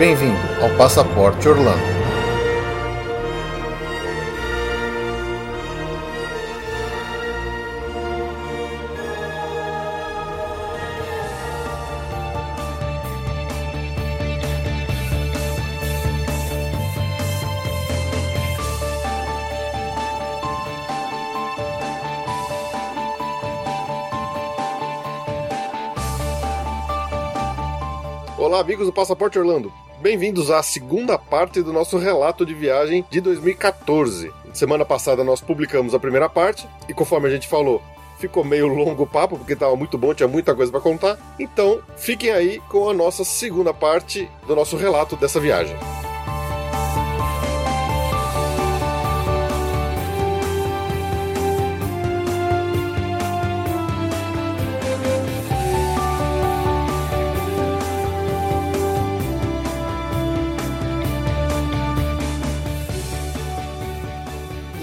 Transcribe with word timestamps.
Bem-vindo 0.00 0.40
ao 0.62 0.70
Passaporte 0.78 1.46
Orlando. 1.46 2.00
Olá, 28.38 28.60
amigos 28.60 28.86
do 28.86 28.92
Passaporte 28.94 29.38
Orlando. 29.38 29.70
Bem-vindos 30.00 30.50
à 30.50 30.62
segunda 30.62 31.18
parte 31.18 31.60
do 31.62 31.74
nosso 31.74 31.98
relato 31.98 32.46
de 32.46 32.54
viagem 32.54 33.04
de 33.10 33.20
2014. 33.20 34.32
Semana 34.50 34.82
passada 34.82 35.22
nós 35.22 35.42
publicamos 35.42 35.92
a 35.92 35.98
primeira 35.98 36.26
parte 36.26 36.66
e, 36.88 36.94
conforme 36.94 37.28
a 37.28 37.30
gente 37.30 37.46
falou, 37.46 37.82
ficou 38.18 38.42
meio 38.42 38.66
longo 38.66 39.02
o 39.02 39.06
papo 39.06 39.36
porque 39.36 39.52
estava 39.52 39.76
muito 39.76 39.98
bom, 39.98 40.14
tinha 40.14 40.26
muita 40.26 40.54
coisa 40.54 40.72
para 40.72 40.80
contar. 40.80 41.18
Então, 41.38 41.82
fiquem 41.98 42.30
aí 42.30 42.60
com 42.70 42.88
a 42.88 42.94
nossa 42.94 43.24
segunda 43.24 43.74
parte 43.74 44.26
do 44.46 44.56
nosso 44.56 44.74
relato 44.74 45.16
dessa 45.16 45.38
viagem. 45.38 45.76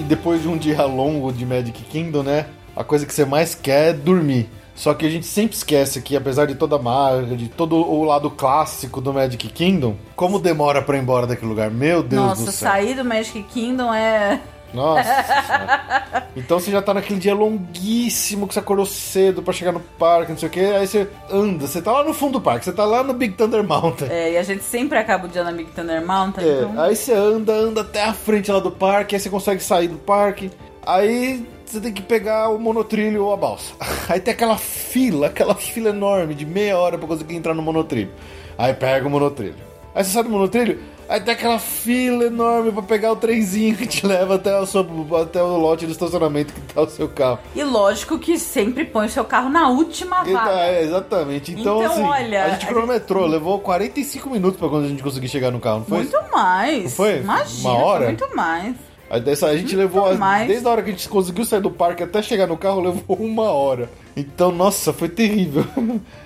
Depois 0.08 0.42
de 0.42 0.48
um 0.48 0.58
dia 0.58 0.84
longo 0.86 1.32
de 1.32 1.46
Magic 1.46 1.84
Kingdom, 1.84 2.24
né? 2.24 2.48
A 2.76 2.84
coisa 2.84 3.06
que 3.06 3.14
você 3.14 3.26
mais 3.26 3.54
quer 3.54 3.90
é 3.90 3.94
dormir. 3.94 4.50
Só 4.76 4.94
que 4.94 5.06
a 5.08 5.10
gente 5.10 5.26
sempre 5.26 5.58
esquece 5.58 6.00
que, 6.02 6.16
apesar 6.16 6.46
de 6.46 6.54
toda 6.54 6.76
a 6.76 6.80
marca, 6.80 7.36
de 7.36 7.50
todo 7.50 7.76
o 7.76 8.04
lado 8.04 8.30
clássico 8.30 9.02
do 9.02 9.12
Magic 9.12 9.48
Kingdom, 9.48 9.96
como 10.16 10.38
demora 10.38 10.84
para 10.84 10.98
ir 10.98 11.02
embora 11.02 11.26
daquele 11.26 11.50
lugar? 11.50 11.72
Meu 11.72 12.04
Deus 12.04 12.22
Nossa, 12.22 12.46
do 12.46 12.52
céu. 12.52 12.70
Nossa, 12.70 12.82
sair 12.82 12.96
do 12.96 13.04
Magic 13.04 13.42
Kingdom 13.44 13.92
é. 13.92 14.40
Nossa 14.74 16.28
Então 16.36 16.60
você 16.60 16.72
já 16.72 16.82
tá 16.82 16.94
naquele 16.94 17.20
dia 17.20 17.34
longuíssimo 17.34 18.48
que 18.48 18.54
você 18.54 18.60
acordou 18.60 18.86
cedo 18.86 19.42
para 19.42 19.54
chegar 19.54 19.72
no 19.72 19.80
parque, 19.80 20.32
não 20.32 20.38
sei 20.38 20.48
o 20.48 20.52
que, 20.52 20.60
aí 20.60 20.88
você 20.88 21.08
anda, 21.32 21.66
você 21.68 21.82
tá 21.82 21.92
lá 21.92 22.04
no 22.04 22.14
fundo 22.14 22.34
do 22.34 22.42
parque, 22.42 22.66
você 22.66 22.74
tá 22.74 22.86
lá 22.86 23.04
no 23.04 23.14
Big 23.14 23.34
Thunder 23.36 23.64
Mountain. 23.64 24.08
É, 24.10 24.34
e 24.34 24.38
a 24.38 24.44
gente 24.44 24.64
sempre 24.64 24.98
acaba 24.98 25.26
o 25.26 25.30
dia 25.30 25.44
na 25.44 25.52
Big 25.52 25.72
Thunder 25.72 26.06
Mountain. 26.06 26.44
É, 26.44 26.62
então... 26.62 26.82
Aí 26.82 26.96
você 26.96 27.14
anda, 27.14 27.54
anda 27.54 27.82
até 27.82 28.04
a 28.04 28.14
frente 28.14 28.52
lá 28.52 28.60
do 28.60 28.72
parque, 28.72 29.16
aí 29.16 29.22
você 29.22 29.30
consegue 29.30 29.64
sair 29.64 29.88
do 29.88 29.98
parque, 29.98 30.52
aí 30.86 31.46
você 31.66 31.82
tem 31.82 31.92
que 31.92 32.02
pegar 32.02 32.50
o 32.50 32.60
monotrilho 32.60 33.26
ou 33.26 33.34
a 33.34 33.38
balsa. 33.38 33.74
Aí 34.08 34.22
tem 34.22 34.34
aquela 34.34 34.58
fila, 34.58 35.28
aquela 35.28 35.54
fila 35.54 35.90
enorme 35.90 36.34
de 36.34 36.46
meia 36.46 36.78
hora 36.78 36.98
para 36.98 37.08
conseguir 37.08 37.36
entrar 37.36 37.54
no 37.54 37.62
monotrilho. 37.62 38.12
Aí 38.58 38.74
pega 38.74 39.06
o 39.06 39.10
monotrilho. 39.10 39.56
Aí 39.94 40.04
você 40.04 40.12
sai 40.12 40.24
do 40.24 40.30
monotrilho, 40.30 40.80
Aí 41.10 41.22
tem 41.22 41.34
aquela 41.34 41.58
fila 41.58 42.26
enorme 42.26 42.72
pra 42.72 42.82
pegar 42.82 43.14
o 43.14 43.16
trenzinho 43.16 43.78
que 43.78 43.88
te 43.88 44.06
leva 44.06 44.36
até 44.36 44.60
o, 44.60 44.66
seu, 44.66 44.86
até 45.22 45.42
o 45.42 45.58
lote 45.58 45.86
do 45.86 45.92
estacionamento 45.92 46.54
que 46.54 46.62
tá 46.62 46.82
o 46.82 46.90
seu 46.90 47.08
carro. 47.08 47.40
E 47.56 47.64
lógico 47.64 48.20
que 48.20 48.38
sempre 48.38 48.84
põe 48.84 49.06
o 49.06 49.10
seu 49.10 49.24
carro 49.24 49.50
na 49.50 49.70
última 49.70 50.24
vaga. 50.24 50.52
É, 50.52 50.84
exatamente. 50.84 51.54
Então, 51.54 51.82
então 51.82 51.94
assim, 51.94 52.04
olha, 52.04 52.44
a 52.44 52.50
gente 52.50 52.66
cronometrou, 52.68 53.24
gente... 53.24 53.32
levou 53.32 53.60
45 53.60 54.30
minutos 54.30 54.60
pra 54.60 54.68
quando 54.68 54.86
a 54.86 54.90
gente 54.90 55.02
conseguir 55.02 55.30
chegar 55.30 55.50
no 55.50 55.60
carro, 55.62 55.80
não 55.80 55.86
foi? 55.86 55.98
Muito 56.00 56.32
mais. 56.32 56.84
Não 56.84 56.92
foi? 56.92 57.18
Imagina, 57.20 57.70
Uma 57.70 57.84
hora? 57.86 58.06
muito 58.06 58.36
mais. 58.36 58.76
Aí 59.10 59.22
dessa, 59.22 59.48
a 59.48 59.56
gente 59.56 59.78
muito 59.78 59.96
levou, 59.96 60.18
mais. 60.18 60.48
desde 60.50 60.68
a 60.68 60.72
hora 60.72 60.84
que 60.84 60.90
a 60.90 60.92
gente 60.92 61.08
conseguiu 61.08 61.46
sair 61.46 61.62
do 61.62 61.72
parque 61.72 62.04
até 62.04 62.22
chegar 62.22 62.48
no 62.48 62.58
carro, 62.58 62.82
levou 62.82 63.16
uma 63.18 63.44
hora. 63.44 63.90
Então, 64.16 64.52
nossa, 64.52 64.92
foi 64.92 65.08
terrível. 65.08 65.66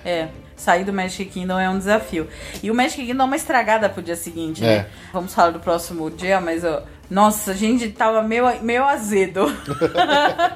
É 0.04 0.26
sair 0.62 0.84
do 0.84 0.92
Magic 0.92 1.26
Kingdom 1.26 1.58
é 1.58 1.68
um 1.68 1.78
desafio. 1.78 2.28
E 2.62 2.70
o 2.70 2.74
Magic 2.74 3.04
Kingdom 3.04 3.24
é 3.24 3.26
uma 3.26 3.36
estragada 3.36 3.88
pro 3.88 4.02
dia 4.02 4.16
seguinte, 4.16 4.62
né? 4.62 4.72
é. 4.72 4.78
né? 4.78 4.86
Vamos 5.12 5.34
falar 5.34 5.50
do 5.50 5.60
próximo 5.60 6.10
dia, 6.10 6.40
mas 6.40 6.64
ó, 6.64 6.82
nossa, 7.10 7.50
a 7.50 7.54
gente 7.54 7.88
tava 7.90 8.22
meio, 8.22 8.44
meio 8.62 8.84
azedo. 8.84 9.46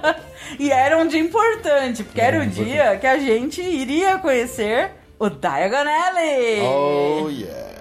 e 0.58 0.70
era 0.70 0.96
um 0.98 1.06
dia 1.06 1.20
importante, 1.20 2.04
porque 2.04 2.20
era 2.20 2.42
o 2.42 2.46
dia 2.46 2.96
que 2.96 3.06
a 3.06 3.18
gente 3.18 3.60
iria 3.60 4.18
conhecer 4.18 4.92
o 5.18 5.28
Diagon 5.28 5.88
Alley. 5.88 6.60
Oh, 6.62 7.28
yeah. 7.28 7.75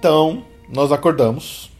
Então, 0.00 0.42
nós 0.72 0.90
acordamos 0.92 1.70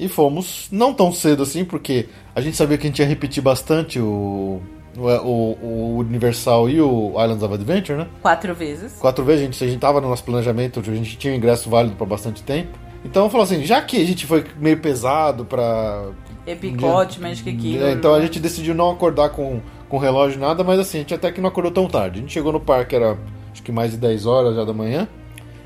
e 0.00 0.08
fomos, 0.08 0.66
não 0.72 0.92
tão 0.92 1.12
cedo 1.12 1.44
assim, 1.44 1.64
porque 1.64 2.08
a 2.34 2.40
gente 2.40 2.56
sabia 2.56 2.76
que 2.76 2.84
a 2.84 2.90
gente 2.90 2.98
ia 2.98 3.06
repetir 3.06 3.40
bastante 3.40 4.00
o, 4.00 4.60
o, 4.96 5.56
o 5.62 5.98
Universal 5.98 6.68
e 6.68 6.80
o 6.80 7.10
Islands 7.10 7.40
of 7.40 7.54
Adventure, 7.54 7.98
né? 7.98 8.08
Quatro 8.20 8.52
vezes. 8.52 8.94
Quatro 8.94 9.24
vezes, 9.24 9.42
a 9.42 9.44
gente, 9.44 9.64
a 9.64 9.66
gente 9.68 9.78
tava 9.78 10.00
no 10.00 10.08
nosso 10.08 10.24
planejamento, 10.24 10.80
a 10.80 10.82
gente 10.82 11.16
tinha 11.16 11.32
um 11.32 11.36
ingresso 11.36 11.70
válido 11.70 11.94
para 11.94 12.04
bastante 12.04 12.42
tempo. 12.42 12.76
Então 13.04 13.30
falou 13.30 13.44
assim, 13.44 13.62
já 13.62 13.80
que 13.80 14.02
a 14.02 14.04
gente 14.04 14.26
foi 14.26 14.44
meio 14.58 14.80
pesado 14.80 15.44
pra. 15.44 16.10
Epicote, 16.44 17.20
Magic 17.20 17.44
Kingdom. 17.44 17.86
É, 17.86 17.92
então 17.92 18.12
a 18.12 18.20
gente 18.20 18.40
decidiu 18.40 18.74
não 18.74 18.90
acordar 18.90 19.28
com, 19.28 19.60
com 19.88 19.98
relógio 19.98 20.40
nada, 20.40 20.64
mas 20.64 20.80
assim, 20.80 20.98
a 20.98 21.00
gente 21.02 21.14
até 21.14 21.30
que 21.30 21.40
não 21.40 21.48
acordou 21.48 21.70
tão 21.70 21.86
tarde. 21.86 22.18
A 22.18 22.22
gente 22.22 22.32
chegou 22.32 22.52
no 22.52 22.58
parque, 22.58 22.96
era 22.96 23.16
acho 23.52 23.62
que 23.62 23.70
mais 23.70 23.92
de 23.92 23.98
10 23.98 24.26
horas 24.26 24.56
já 24.56 24.64
da 24.64 24.72
manhã. 24.72 25.06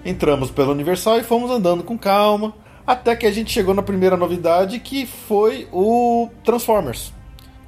Entramos 0.05 0.51
pela 0.51 0.73
Universal 0.73 1.19
e 1.19 1.23
fomos 1.23 1.51
andando 1.51 1.83
com 1.83 1.97
calma, 1.97 2.55
até 2.87 3.15
que 3.15 3.27
a 3.27 3.31
gente 3.31 3.51
chegou 3.53 3.73
na 3.73 3.83
primeira 3.83 4.17
novidade, 4.17 4.79
que 4.81 5.07
foi 5.07 5.69
o 5.73 6.29
Transformers. 6.45 7.13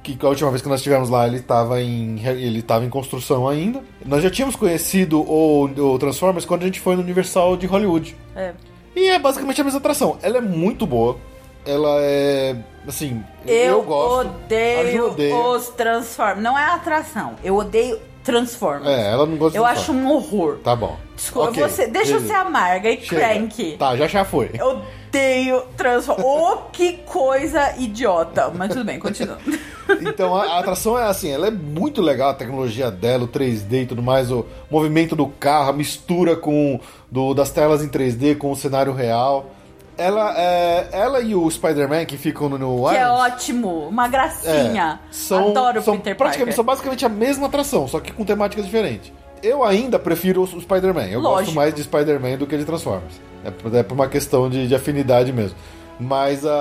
Que 0.03 0.17
a 0.21 0.29
última 0.29 0.51
vez 0.51 0.61
que 0.61 0.69
nós 0.69 0.81
estivemos 0.81 1.09
lá 1.09 1.25
ele 1.25 1.37
estava 1.37 1.81
em, 1.81 2.19
ele 2.23 2.63
em 2.83 2.89
construção 2.89 3.47
ainda. 3.47 3.81
Nós 4.05 4.21
já 4.21 4.29
tínhamos 4.29 4.55
conhecido 4.55 5.19
o, 5.21 5.63
o 5.63 5.97
Transformers 5.97 6.45
quando 6.45 6.61
a 6.61 6.65
gente 6.65 6.79
foi 6.79 6.95
no 6.95 7.01
Universal 7.01 7.57
de 7.57 7.65
Hollywood. 7.65 8.15
É. 8.35 8.53
E 8.95 9.07
é 9.07 9.17
basicamente 9.17 9.59
a 9.59 9.63
mesma 9.63 9.79
atração. 9.79 10.17
Ela 10.21 10.37
é 10.37 10.41
muito 10.41 10.85
boa. 10.85 11.17
Ela 11.65 11.97
é. 12.01 12.55
Assim, 12.87 13.23
eu, 13.47 13.55
eu 13.55 13.81
gosto. 13.81 14.29
Odeio 14.29 15.07
os 15.49 15.69
Transformers. 15.69 16.43
Não 16.43 16.57
é 16.57 16.65
atração. 16.65 17.35
Eu 17.43 17.55
odeio 17.55 17.99
Transformers. 18.25 18.87
É, 18.87 19.11
ela 19.11 19.25
não 19.27 19.37
gosta 19.37 19.55
Eu 19.55 19.63
acho 19.63 19.91
um 19.91 20.09
horror. 20.11 20.57
Tá 20.63 20.75
bom. 20.75 20.97
Desculpa, 21.15 21.49
okay, 21.51 21.63
você, 21.63 21.87
deixa 21.87 22.13
beleza. 22.13 22.25
eu 22.25 22.27
ser 22.27 22.33
amarga 22.33 22.89
e 22.89 22.99
Chega. 22.99 23.21
crank. 23.21 23.77
Tá, 23.77 23.95
já 23.95 24.07
já 24.07 24.25
foi. 24.25 24.49
Eu 24.57 24.81
odeio 25.07 25.61
Transformers. 25.77 26.25
oh, 26.27 26.57
que 26.71 26.93
coisa 27.05 27.75
idiota. 27.77 28.49
Mas 28.49 28.69
tudo 28.69 28.83
bem, 28.83 28.99
continua. 28.99 29.37
então 30.01 30.35
a, 30.35 30.43
a, 30.43 30.59
atração 30.59 30.97
é 30.97 31.03
assim, 31.03 31.29
ela 31.29 31.47
é 31.47 31.51
muito 31.51 32.01
legal, 32.01 32.31
a 32.31 32.33
tecnologia 32.33 32.89
dela, 32.89 33.25
o 33.25 33.27
3D 33.27 33.83
e 33.83 33.85
tudo 33.85 34.01
mais, 34.01 34.31
o 34.31 34.43
movimento 34.71 35.15
do 35.15 35.27
carro, 35.27 35.69
a 35.69 35.73
mistura 35.73 36.35
com 36.35 36.79
do, 37.09 37.35
das 37.35 37.51
telas 37.51 37.83
em 37.83 37.87
3D 37.87 38.37
com 38.37 38.51
o 38.51 38.55
cenário 38.55 38.91
real. 38.91 39.51
Ela, 39.97 40.33
é, 40.37 40.89
ela 40.91 41.21
e 41.21 41.33
o 41.33 41.49
Spider-Man 41.49 42.05
que 42.05 42.17
ficam 42.17 42.49
no, 42.49 42.57
no 42.57 42.89
Que 42.89 42.97
é 42.97 43.07
ótimo, 43.07 43.87
uma 43.87 44.07
gracinha. 44.07 44.99
É, 45.01 45.13
são, 45.13 45.49
Adoro 45.49 45.81
são 45.81 45.97
Peter 45.97 46.15
praticamente, 46.15 46.37
Parker. 46.37 46.55
São 46.55 46.65
basicamente 46.65 47.05
a 47.05 47.09
mesma 47.09 47.47
atração, 47.47 47.87
só 47.87 47.99
que 47.99 48.11
com 48.11 48.25
temáticas 48.25 48.65
diferentes. 48.65 49.13
Eu 49.41 49.63
ainda 49.63 49.97
prefiro 49.97 50.41
o 50.41 50.47
Spider-Man. 50.47 51.05
Eu 51.05 51.19
Lógico. 51.19 51.45
gosto 51.45 51.55
mais 51.55 51.73
de 51.73 51.83
Spider-Man 51.83 52.37
do 52.37 52.47
que 52.47 52.57
de 52.57 52.65
Transformers. 52.65 53.21
É 53.43 53.51
por, 53.51 53.73
é 53.73 53.83
por 53.83 53.93
uma 53.93 54.07
questão 54.07 54.49
de, 54.49 54.67
de, 54.67 54.75
afinidade 54.75 55.31
mesmo. 55.31 55.55
Mas 55.99 56.45
a, 56.45 56.53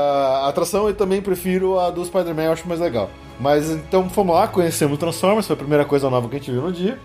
a 0.44 0.48
atração 0.48 0.86
eu 0.86 0.94
também 0.94 1.20
prefiro 1.20 1.80
a 1.80 1.90
do 1.90 2.04
Spider-Man, 2.04 2.44
eu 2.44 2.52
acho 2.52 2.68
mais 2.68 2.80
legal. 2.80 3.10
Mas 3.40 3.68
então 3.70 4.08
fomos 4.08 4.36
lá, 4.36 4.46
conhecemos 4.46 4.94
o 4.94 4.98
Transformers, 4.98 5.46
foi 5.46 5.54
a 5.54 5.58
primeira 5.58 5.84
coisa 5.84 6.08
nova 6.08 6.28
que 6.28 6.36
a 6.36 6.38
gente 6.38 6.52
viu 6.52 6.62
no 6.62 6.70
dia. 6.70 6.98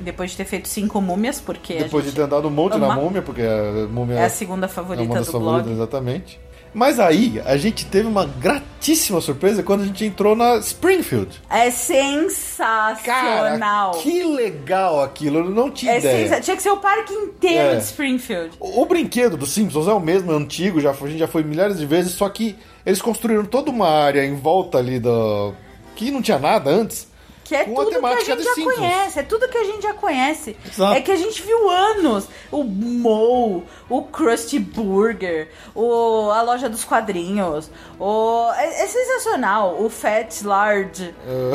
Depois 0.00 0.32
de 0.32 0.36
ter 0.36 0.44
feito 0.44 0.68
cinco 0.68 1.00
múmias, 1.00 1.40
porque. 1.40 1.74
Depois 1.74 2.04
de 2.04 2.12
ter 2.12 2.22
andado 2.22 2.48
um 2.48 2.50
monte 2.50 2.74
ama. 2.76 2.88
na 2.88 2.94
múmia, 2.96 3.22
porque 3.22 3.42
a 3.42 3.86
múmia 3.88 4.16
é 4.16 4.24
a 4.24 4.28
segunda 4.28 4.66
favorita 4.68 5.04
é 5.04 5.06
uma 5.06 5.14
das 5.16 5.26
do 5.26 5.32
favoritas, 5.32 5.62
blog. 5.66 5.76
Exatamente. 5.76 6.40
Mas 6.74 7.00
aí, 7.00 7.40
a 7.46 7.56
gente 7.56 7.86
teve 7.86 8.06
uma 8.06 8.26
gratíssima 8.26 9.18
surpresa 9.22 9.62
quando 9.62 9.80
a 9.80 9.86
gente 9.86 10.04
entrou 10.04 10.36
na 10.36 10.56
Springfield. 10.58 11.40
É 11.48 11.70
sensacional. 11.70 13.92
Cara, 13.92 14.02
que 14.02 14.22
legal 14.24 15.02
aquilo, 15.02 15.38
eu 15.38 15.50
não 15.50 15.70
tinha 15.70 15.92
É 15.92 15.98
ideia. 15.98 16.28
sensa- 16.28 16.40
Tinha 16.42 16.56
que 16.56 16.62
ser 16.62 16.70
o 16.70 16.76
parque 16.76 17.14
inteiro 17.14 17.70
É. 17.70 17.76
de 17.76 17.82
Springfield. 17.84 18.50
O, 18.60 18.82
o 18.82 18.86
brinquedo 18.86 19.36
dos 19.38 19.52
Simpsons 19.52 19.88
é 19.88 19.92
o 19.92 20.00
mesmo, 20.00 20.32
é 20.32 20.36
antigo, 20.36 20.80
já, 20.80 20.92
foi- 20.92 21.08
a 21.08 21.10
gente 21.12 21.20
já 21.20 21.28
foi 21.28 21.42
milhares 21.42 21.78
de 21.78 21.86
vezes, 21.86 22.12
só 22.12 22.28
que 22.28 22.56
eles 22.84 23.00
construíram 23.00 23.44
toda 23.44 23.70
uma 23.70 23.88
área 23.88 24.24
em 24.24 24.34
volta 24.36 24.78
ali 24.78 24.98
do... 24.98 25.54
que 25.94 26.10
não 26.10 26.20
tinha 26.20 26.38
nada 26.38 26.70
antes. 26.70 27.08
Que 27.46 27.54
é 27.54 27.64
Com 27.64 27.74
tudo 27.84 28.00
que 28.00 28.06
a 28.06 28.24
gente 28.24 28.42
já 28.42 28.54
conhece, 28.54 29.18
é 29.20 29.22
tudo 29.22 29.48
que 29.48 29.56
a 29.58 29.64
gente 29.64 29.82
já 29.84 29.94
conhece. 29.94 30.56
Exato. 30.66 30.94
É 30.94 31.00
que 31.00 31.12
a 31.12 31.16
gente 31.16 31.40
viu 31.42 31.70
anos. 31.70 32.28
O 32.50 32.64
Mo, 32.64 33.62
o 33.88 34.02
Krusty 34.02 34.58
Burger, 34.58 35.48
o, 35.74 36.30
a 36.32 36.42
loja 36.42 36.68
dos 36.68 36.82
quadrinhos. 36.84 37.70
O, 38.00 38.50
é, 38.56 38.82
é 38.82 38.86
sensacional. 38.88 39.76
O 39.80 39.88
Fat 39.88 40.42
Large. 40.42 41.14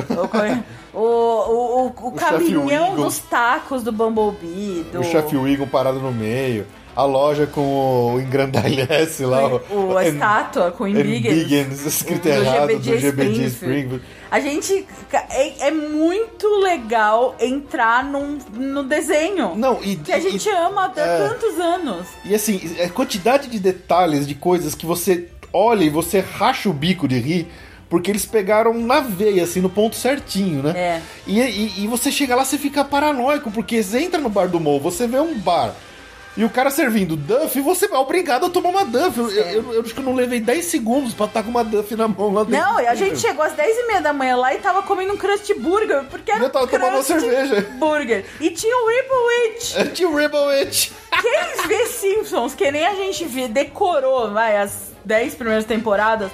O, 0.10 0.28
co- 0.30 0.98
o, 0.98 1.02
o, 1.02 1.88
o, 1.88 2.10
o 2.10 2.14
É. 2.16 2.20
Chef 2.20 2.32
caminhão 2.32 2.96
dos 2.96 3.20
tacos 3.20 3.84
do 3.84 3.92
Bumblebee. 3.92 4.86
Do, 4.92 5.02
O 5.02 5.04
Chef 5.04 5.36
Wiggum 5.36 5.68
parado 5.68 6.00
no 6.00 6.12
meio, 6.12 6.66
a 6.96 7.04
loja 7.04 7.48
com 7.48 8.14
o 8.16 8.20
engrandalhece 8.20 9.26
lá. 9.26 9.48
o, 9.48 9.98
a 9.98 10.02
And- 10.02 10.08
estátua 10.08 10.72
com 10.72 10.88
Indigens. 10.88 11.36
Biggins, 11.48 11.86
escrito 11.86 12.24
do 12.24 12.30
errado, 12.30 12.68
do 12.68 12.80
GBG 12.80 13.00
GBG 13.00 13.46
Springfield. 13.46 13.48
Springfield. 13.54 14.04
A 14.30 14.40
gente. 14.40 14.86
É, 15.30 15.68
é 15.68 15.72
muito 15.72 16.48
legal 16.60 17.36
entrar 17.40 18.04
num, 18.04 18.38
no 18.54 18.84
desenho. 18.84 19.56
Não, 19.56 19.80
e, 19.84 19.96
Que 19.96 20.12
a 20.12 20.18
e- 20.20 20.22
gente 20.22 20.50
ama 20.50 20.92
há 20.96 21.00
é. 21.00 21.28
tantos 21.28 21.60
anos. 21.60 22.08
E 22.26 22.34
assim, 22.36 22.60
a 22.84 22.90
quantidade 22.90 23.48
de 23.50 23.60
detalhes, 23.60 24.28
de 24.28 24.36
coisas 24.36 24.76
que 24.76 24.86
você 24.86 25.28
olha 25.54 25.84
e 25.84 25.90
você 25.90 26.20
racha 26.20 26.70
o 26.70 26.74
bico 26.74 27.08
de 27.08 27.20
rir, 27.20 27.48
porque 27.90 28.10
eles 28.10 28.26
pegaram 28.26 28.74
na 28.74 29.02
veia, 29.02 29.44
assim, 29.44 29.60
no 29.60 29.70
ponto 29.70 29.98
certinho, 29.98 30.64
né? 30.64 30.72
É. 30.78 31.02
E, 31.28 31.40
e, 31.42 31.84
e 31.84 31.88
você 31.88 32.10
chega 32.10 32.36
lá, 32.36 32.46
você 32.46 32.58
fica 32.58 32.86
paranoico, 32.86 33.52
porque 33.52 33.84
você 33.84 34.00
entra 34.00 34.18
no 34.20 34.30
bar 34.30 34.48
do 34.48 34.60
Mo, 34.62 34.80
você 34.80 35.08
vê 35.08 35.20
um 35.20 35.38
bar. 35.38 35.74
E 36.38 36.46
o 36.46 36.50
cara 36.50 36.70
servindo 36.72 37.18
Duff, 37.18 37.60
você 37.60 37.86
é 37.88 37.98
obrigado 37.98 38.46
a 38.46 38.50
tomar 38.50 38.70
uma 38.70 38.86
Duff. 38.86 39.18
Eu, 39.20 39.30
eu, 39.30 39.46
eu- 39.52 39.74
eu 39.74 39.82
acho 39.82 39.94
que 39.94 40.00
eu 40.00 40.04
não 40.04 40.16
levei 40.16 40.40
10 40.40 40.64
segundos 40.66 41.14
pra 41.14 41.26
estar 41.26 41.44
com 41.44 41.50
uma 41.50 41.62
Duff 41.64 41.94
na 41.96 42.08
mão 42.08 42.34
lá 42.34 42.44
dentro. 42.46 42.66
Não, 42.66 42.78
a 42.78 42.96
gente 42.96 43.20
chegou 43.20 43.44
às 43.44 43.52
10 43.52 43.78
e 43.78 43.88
meia 43.88 44.02
da 44.02 44.14
manhã 44.14 44.38
lá 44.38 44.54
e 44.54 44.60
tava 44.60 44.82
comendo 44.84 45.12
um 45.14 45.18
Krusty 45.18 45.54
Burger, 45.56 46.06
porque 46.10 46.32
era 46.32 46.46
Eu 46.46 46.50
tava 46.50 46.66
um 46.66 46.68
tomando 46.70 46.94
uma 46.94 47.04
cerveja. 47.04 47.62
Burger. 47.78 48.26
E 48.40 48.50
tinha 48.50 48.76
o 48.78 48.88
Ribowitch. 48.88 49.76
É 49.76 49.84
Tio 49.92 50.16
Ribbowitch. 50.16 50.92
Quem 51.22 51.68
vê 51.68 51.86
Simpsons, 51.88 52.56
que 52.56 52.72
nem 52.72 52.86
a 52.88 52.96
gente 52.96 53.26
vê, 53.26 53.50
decorou, 53.50 54.32
vai, 54.32 54.56
as 54.58 54.92
10 55.04 55.36
primeiras 55.36 55.66
temporadas. 55.66 56.32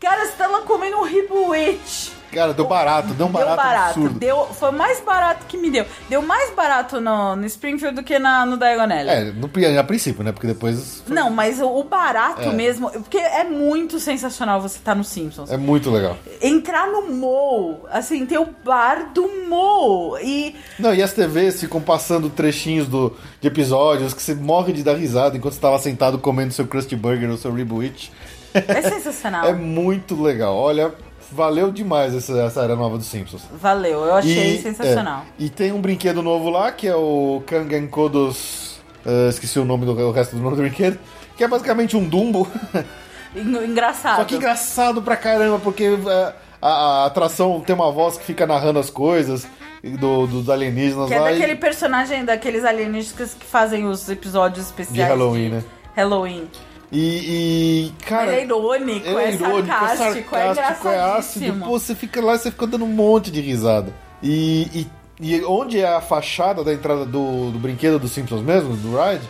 Cara, 0.00 0.24
você 0.24 0.32
tá 0.38 0.46
lá 0.46 0.62
comendo 0.62 0.96
um 0.98 1.02
Ribowitch. 1.04 2.08
Cara, 2.34 2.52
deu 2.52 2.66
barato, 2.66 3.14
deu 3.14 3.26
um 3.26 3.30
barato, 3.30 3.48
deu 3.50 3.56
barato, 3.56 3.88
absurdo. 4.00 4.18
deu, 4.18 4.46
foi 4.46 4.70
mais 4.72 5.00
barato 5.00 5.46
que 5.46 5.56
me 5.56 5.70
deu. 5.70 5.86
Deu 6.08 6.20
mais 6.22 6.50
barato 6.52 7.00
no, 7.00 7.36
no 7.36 7.46
Springfield 7.46 7.94
do 7.96 8.02
que 8.02 8.18
na, 8.18 8.44
no 8.44 8.56
Diagonal. 8.56 8.98
É, 8.98 9.24
no, 9.32 9.50
a 9.78 9.84
princípio, 9.84 10.22
né? 10.24 10.32
Porque 10.32 10.46
depois 10.46 11.02
Não, 11.06 11.30
mas 11.30 11.60
o, 11.60 11.66
o 11.66 11.84
barato 11.84 12.42
É. 12.48 12.52
mesmo, 12.52 12.90
porque 12.90 13.18
é 13.18 13.44
muito 13.44 13.98
sensacional 13.98 14.60
você 14.60 14.78
estar 14.78 14.94
no 14.94 15.04
Simpsons. 15.04 15.50
é 15.50 15.56
muito 15.56 15.90
legal. 15.90 16.16
Entrar 16.42 16.86
no 16.88 17.02
Mo, 17.10 17.80
assim, 17.90 18.26
ter 18.26 18.38
o 18.38 18.48
bar 18.64 19.12
do 19.12 19.28
Mo 19.48 20.18
e 20.22 20.56
Não, 20.78 20.94
e 20.94 21.02
as 21.02 21.12
TVs 21.12 21.60
ficam 21.60 21.80
passando 21.80 22.28
trechinhos 22.28 22.86
do, 22.88 23.16
de 23.40 23.48
episódios 23.48 24.12
que 24.12 24.22
você 24.22 24.34
morre 24.34 24.72
de 24.72 24.82
dar 24.82 24.94
risada 24.96 25.36
enquanto 25.36 25.54
você 25.54 25.60
tava 25.60 25.78
sentado 25.78 26.18
comendo 26.18 26.52
seu 26.52 26.66
Krusty 26.66 26.96
Burger 26.96 27.30
ou 27.30 27.36
seu 27.36 27.52
Ribwitch. 27.52 28.08
é 28.54 28.82
sensacional. 28.82 29.46
É 29.48 29.52
muito 29.52 30.20
legal. 30.20 30.54
Olha, 30.56 30.92
valeu 31.34 31.70
demais 31.72 32.14
essa, 32.14 32.32
essa 32.42 32.62
era 32.62 32.76
nova 32.76 32.96
dos 32.96 33.06
Simpsons. 33.06 33.42
Valeu, 33.60 34.04
eu 34.04 34.14
achei 34.14 34.56
E, 34.56 34.62
sensacional. 34.62 35.20
é, 35.38 35.44
e 35.44 35.48
tem 35.50 35.72
um 35.72 35.80
brinquedo 35.80 36.22
novo 36.22 36.48
lá, 36.50 36.70
que 36.72 36.86
é 36.86 36.94
o 36.96 37.42
Kangen 37.46 37.86
Kodos... 37.88 38.76
eh, 39.04 39.28
esqueci 39.28 39.58
o 39.58 39.64
nome 39.64 39.84
do 39.84 39.92
o 39.92 40.12
resto 40.12 40.36
do 40.36 40.42
nome 40.42 40.56
do 40.56 40.62
brinquedo. 40.62 40.98
Que 41.36 41.44
é 41.44 41.48
basicamente 41.48 41.96
um 41.96 42.04
Dumbo. 42.08 42.48
En- 43.36 43.64
Engraçado. 43.64 44.18
Só 44.18 44.24
que 44.24 44.36
engraçado 44.36 45.02
pra 45.02 45.16
caramba, 45.16 45.58
porque 45.58 45.84
eh, 45.84 46.32
a, 46.62 46.68
a 47.02 47.06
atração 47.06 47.60
tem 47.60 47.74
uma 47.74 47.90
voz 47.90 48.16
que 48.16 48.24
fica 48.24 48.46
narrando 48.46 48.78
as 48.78 48.88
coisas 48.90 49.44
do, 49.98 50.26
dos 50.28 50.48
alienígenas 50.48 51.08
Que 51.08 51.14
é 51.14 51.20
lá. 51.20 51.32
e- 51.32 51.34
daquele 51.34 51.56
personagem, 51.56 52.24
daqueles 52.24 52.64
alienígenas 52.64 53.34
que 53.34 53.44
fazem 53.44 53.86
os 53.86 54.08
episódios 54.08 54.66
especiais 54.66 54.96
De 54.96 55.02
Halloween, 55.02 55.48
né? 55.48 55.64
Halloween. 55.96 56.48
E, 56.94 57.88
e, 57.88 57.92
cara. 58.06 58.32
Ele 58.32 58.40
é 58.40 58.44
irônico, 58.44 59.06
ele 59.08 59.18
é, 59.18 59.32
irônico, 59.32 59.66
sarcástico, 59.66 60.36
é 60.36 60.38
é 60.38 60.50
ácido. 60.50 60.88
engraçadíssimo. 60.88 61.66
Pô, 61.66 61.78
você 61.78 61.94
fica 61.94 62.24
lá 62.24 62.36
e 62.36 62.38
você 62.38 62.50
fica 62.52 62.66
dando 62.68 62.84
um 62.84 62.88
monte 62.88 63.32
de 63.32 63.40
risada. 63.40 63.92
E, 64.22 64.68
e, 64.72 64.86
e 65.20 65.44
onde 65.44 65.80
é 65.80 65.88
a 65.88 66.00
fachada 66.00 66.62
da 66.62 66.72
entrada 66.72 67.04
do, 67.04 67.50
do 67.50 67.58
brinquedo 67.58 67.98
dos 67.98 68.12
Simpsons 68.12 68.42
mesmo, 68.42 68.76
do 68.76 68.96
ride, 68.96 69.28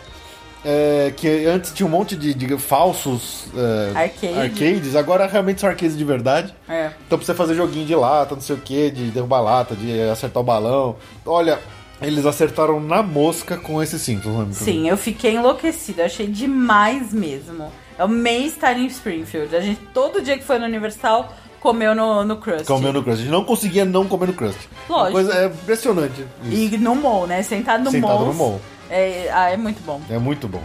é, 0.63 1.11
que 1.17 1.45
antes 1.47 1.71
tinha 1.73 1.87
um 1.87 1.89
monte 1.89 2.15
de, 2.15 2.33
de 2.35 2.57
falsos 2.57 3.47
é, 3.55 3.97
Arcade. 3.97 4.39
arcades, 4.39 4.95
agora 4.95 5.25
realmente 5.25 5.61
são 5.61 5.69
arcades 5.69 5.97
de 5.97 6.03
verdade. 6.03 6.53
É. 6.69 6.91
Então 7.05 7.17
pra 7.17 7.25
você 7.25 7.33
fazer 7.33 7.55
joguinho 7.55 7.85
de 7.85 7.95
lata, 7.95 8.35
não 8.35 8.41
sei 8.41 8.55
o 8.55 8.59
que, 8.59 8.91
de 8.91 9.11
derrubar 9.11 9.41
lata, 9.41 9.75
de 9.75 10.01
acertar 10.09 10.41
o 10.41 10.45
balão. 10.45 10.95
Olha, 11.25 11.59
eles 12.01 12.25
acertaram 12.25 12.79
na 12.79 13.01
mosca 13.01 13.57
com 13.57 13.81
esse 13.81 13.97
Simpsons, 13.97 14.47
né? 14.47 14.53
Sim, 14.53 14.89
eu 14.89 14.97
fiquei 14.97 15.35
enlouquecida, 15.35 16.05
achei 16.05 16.27
demais 16.27 17.13
mesmo. 17.13 17.71
Eu 17.97 18.05
amei 18.05 18.45
estar 18.45 18.77
em 18.77 18.85
Springfield. 18.87 19.55
A 19.55 19.61
gente, 19.61 19.79
todo 19.93 20.21
dia 20.21 20.37
que 20.37 20.43
foi 20.43 20.59
no 20.59 20.65
Universal, 20.65 21.33
comeu 21.61 21.95
no, 21.95 22.23
no 22.23 22.37
Krusty. 22.37 22.65
Comeu 22.65 22.91
no 22.91 23.01
Crust. 23.01 23.21
A 23.21 23.23
gente 23.23 23.31
não 23.31 23.43
conseguia 23.43 23.85
não 23.85 24.05
comer 24.05 24.27
no 24.27 24.33
Crust. 24.33 24.59
Lógico. 24.89 25.13
coisa 25.13 25.33
é 25.33 25.45
impressionante. 25.47 26.25
isso. 26.43 26.75
E 26.75 26.77
no 26.77 26.95
mall, 26.95 27.25
né? 27.25 27.41
Sentado 27.41 27.83
no 27.83 27.91
Sentado 27.91 28.13
mall. 28.13 28.25
no 28.27 28.33
mall. 28.33 28.61
É, 28.89 29.29
ah, 29.33 29.49
é 29.49 29.57
muito 29.57 29.81
bom. 29.83 30.01
É 30.09 30.17
muito 30.17 30.47
bom. 30.47 30.61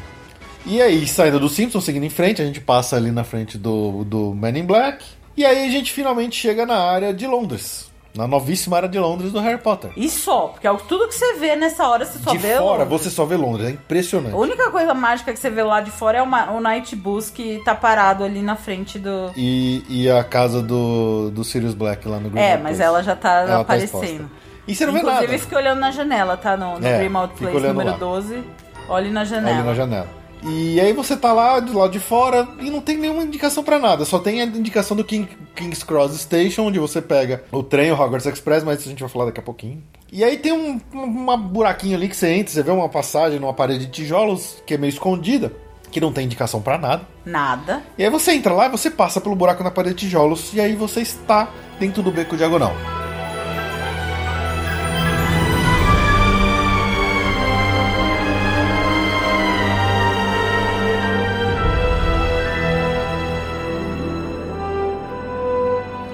E 0.66 0.82
aí, 0.82 1.06
saindo 1.06 1.40
do 1.40 1.48
Simpsons, 1.48 1.84
seguindo 1.84 2.04
em 2.04 2.10
frente, 2.10 2.42
a 2.42 2.44
gente 2.44 2.60
passa 2.60 2.96
ali 2.96 3.10
na 3.10 3.24
frente 3.24 3.56
do, 3.56 4.04
do 4.04 4.34
Man 4.34 4.58
in 4.58 4.66
Black. 4.66 5.04
E 5.36 5.44
aí 5.44 5.66
a 5.66 5.70
gente 5.70 5.90
finalmente 5.92 6.36
chega 6.36 6.66
na 6.66 6.76
área 6.76 7.14
de 7.14 7.26
Londres. 7.26 7.89
Na 8.14 8.26
novíssima 8.26 8.76
área 8.76 8.88
de 8.88 8.98
Londres 8.98 9.30
do 9.30 9.38
Harry 9.38 9.58
Potter. 9.60 9.90
E 9.96 10.10
só, 10.10 10.48
porque 10.48 10.66
é 10.66 10.74
tudo 10.88 11.06
que 11.06 11.14
você 11.14 11.34
vê 11.34 11.54
nessa 11.54 11.86
hora, 11.88 12.04
você 12.04 12.18
só 12.18 12.32
de 12.32 12.38
vê 12.38 12.56
fora, 12.56 12.82
Londres. 12.82 12.88
você 13.04 13.10
só 13.10 13.24
vê 13.24 13.36
Londres. 13.36 13.68
É 13.68 13.70
impressionante. 13.70 14.34
A 14.34 14.36
única 14.36 14.68
coisa 14.70 14.92
mágica 14.94 15.32
que 15.32 15.38
você 15.38 15.48
vê 15.48 15.62
lá 15.62 15.80
de 15.80 15.92
fora 15.92 16.18
é 16.18 16.22
o, 16.22 16.26
ma- 16.26 16.50
o 16.50 16.60
Night 16.60 16.96
Bus 16.96 17.30
que 17.30 17.62
tá 17.64 17.72
parado 17.74 18.24
ali 18.24 18.42
na 18.42 18.56
frente 18.56 18.98
do. 18.98 19.30
E, 19.36 19.84
e 19.88 20.10
a 20.10 20.24
casa 20.24 20.60
do, 20.60 21.30
do 21.30 21.44
Sirius 21.44 21.74
Black 21.74 22.06
lá 22.08 22.18
no 22.18 22.30
Green 22.30 22.42
É, 22.42 22.56
mas 22.56 22.80
ela 22.80 23.00
já 23.02 23.14
tá 23.14 23.32
Ela 23.42 23.46
tá 23.48 23.60
aparecendo. 23.60 24.02
exposta. 24.04 24.24
E 24.66 24.74
você 24.74 24.86
não 24.86 24.92
vê 24.92 24.98
Inclusive, 25.00 25.26
nada. 25.28 25.38
fica 25.38 25.56
olhando 25.56 25.78
na 25.80 25.90
janela, 25.92 26.36
tá? 26.36 26.56
No, 26.56 26.78
no 26.80 26.86
É, 26.86 26.98
Grimald 26.98 27.32
Place 27.34 27.60
número 27.66 27.90
lá. 27.90 27.96
12. 27.96 28.42
Olhe 28.88 29.10
na 29.10 29.24
janela. 29.24 29.56
ali 29.58 29.66
na 29.66 29.74
janela. 29.74 30.08
E 30.42 30.80
aí 30.80 30.92
você 30.92 31.16
tá 31.16 31.32
lá 31.32 31.60
do 31.60 31.76
lado 31.76 31.92
de 31.92 32.00
fora 32.00 32.48
e 32.60 32.70
não 32.70 32.80
tem 32.80 32.96
nenhuma 32.96 33.22
indicação 33.22 33.62
pra 33.62 33.78
nada. 33.78 34.04
Só 34.04 34.18
tem 34.18 34.40
a 34.40 34.44
indicação 34.44 34.96
do 34.96 35.04
King, 35.04 35.28
King's 35.54 35.82
Cross 35.82 36.18
Station, 36.18 36.62
onde 36.62 36.78
você 36.78 37.02
pega 37.02 37.44
o 37.52 37.62
trem, 37.62 37.92
o 37.92 37.94
Hogwarts 37.94 38.26
Express, 38.26 38.64
mas 38.64 38.80
isso 38.80 38.88
a 38.88 38.90
gente 38.90 39.00
vai 39.00 39.08
falar 39.08 39.26
daqui 39.26 39.40
a 39.40 39.42
pouquinho. 39.42 39.82
E 40.12 40.24
aí 40.24 40.38
tem 40.38 40.52
um, 40.52 40.80
uma 40.92 41.36
buraquinho 41.36 41.96
ali 41.96 42.08
que 42.08 42.16
você 42.16 42.28
entra, 42.28 42.52
você 42.52 42.62
vê 42.62 42.70
uma 42.70 42.88
passagem 42.88 43.38
numa 43.38 43.54
parede 43.54 43.86
de 43.86 43.92
tijolos 43.92 44.62
que 44.66 44.74
é 44.74 44.78
meio 44.78 44.90
escondida, 44.90 45.52
que 45.90 46.00
não 46.00 46.12
tem 46.12 46.24
indicação 46.24 46.60
pra 46.60 46.78
nada. 46.78 47.02
Nada. 47.24 47.82
E 47.96 48.04
aí 48.04 48.10
você 48.10 48.32
entra 48.32 48.52
lá 48.52 48.68
você 48.68 48.90
passa 48.90 49.20
pelo 49.20 49.36
buraco 49.36 49.62
na 49.62 49.70
parede 49.70 49.96
de 49.96 50.06
tijolos 50.06 50.52
e 50.54 50.60
aí 50.60 50.74
você 50.74 51.00
está 51.00 51.48
dentro 51.78 52.02
do 52.02 52.10
beco 52.10 52.36
diagonal. 52.36 52.74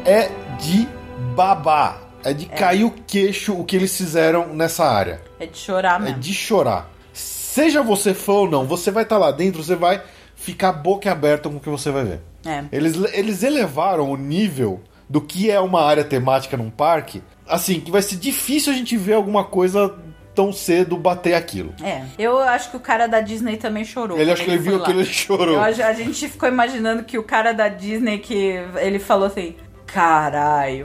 É 0.07 0.31
de 0.59 0.89
babá. 1.35 1.99
É 2.25 2.33
de 2.33 2.47
cair 2.47 2.85
o 2.85 2.91
queixo 3.07 3.55
o 3.55 3.65
que 3.65 3.77
eles 3.77 3.97
fizeram 3.97 4.49
nessa 4.55 4.85
área. 4.85 5.21
É 5.39 5.47
de 5.47 5.57
chorar 5.59 6.01
É 6.01 6.05
mesmo. 6.05 6.19
de 6.21 6.35
chorar. 6.35 6.91
Seja 7.13 7.83
você 7.83 8.13
fã 8.13 8.33
ou 8.33 8.51
não, 8.51 8.67
você 8.67 8.91
vai 8.91 9.05
estar 9.05 9.17
lá 9.19 9.31
dentro, 9.31 9.63
você 9.63 9.77
vai 9.77 10.03
ficar 10.35 10.73
boca 10.73 11.11
aberta 11.11 11.49
com 11.49 11.57
o 11.57 11.61
que 11.61 11.69
você 11.69 11.91
vai 11.91 12.05
ver. 12.05 12.21
É. 12.45 12.65
Eles, 12.73 12.97
eles 13.15 13.43
elevaram 13.43 14.11
o 14.11 14.17
nível 14.17 14.81
do 15.09 15.21
que 15.21 15.51
é 15.51 15.59
uma 15.61 15.83
área 15.83 16.05
temática 16.05 16.57
num 16.57 16.69
parque, 16.71 17.23
assim, 17.49 17.81
que 17.81 17.91
vai 17.91 18.03
ser 18.03 18.17
difícil 18.17 18.73
a 18.73 18.77
gente 18.77 18.97
ver 18.97 19.15
alguma 19.15 19.45
coisa 19.45 19.95
tão 20.35 20.53
cedo 20.53 20.97
bater 20.99 21.35
aquilo. 21.35 21.73
É. 21.83 22.03
Eu 22.19 22.39
acho 22.41 22.71
que 22.71 22.77
o 22.77 22.81
cara 22.81 23.07
da 23.07 23.21
Disney 23.21 23.57
também 23.57 23.85
chorou. 23.85 24.19
Ele 24.19 24.31
acho 24.31 24.45
que 24.45 24.51
ele 24.51 24.59
viu 24.59 24.79
lá. 24.79 24.85
que 24.85 24.91
ele 24.91 25.05
chorou. 25.07 25.55
Eu 25.55 25.63
a 25.63 25.93
gente 25.95 26.29
ficou 26.29 26.49
imaginando 26.49 27.05
que 27.05 27.17
o 27.17 27.23
cara 27.23 27.53
da 27.53 27.69
Disney 27.69 28.19
que 28.19 28.61
ele 28.77 28.99
falou 28.99 29.29
assim: 29.29 29.57
caralho. 29.97 30.85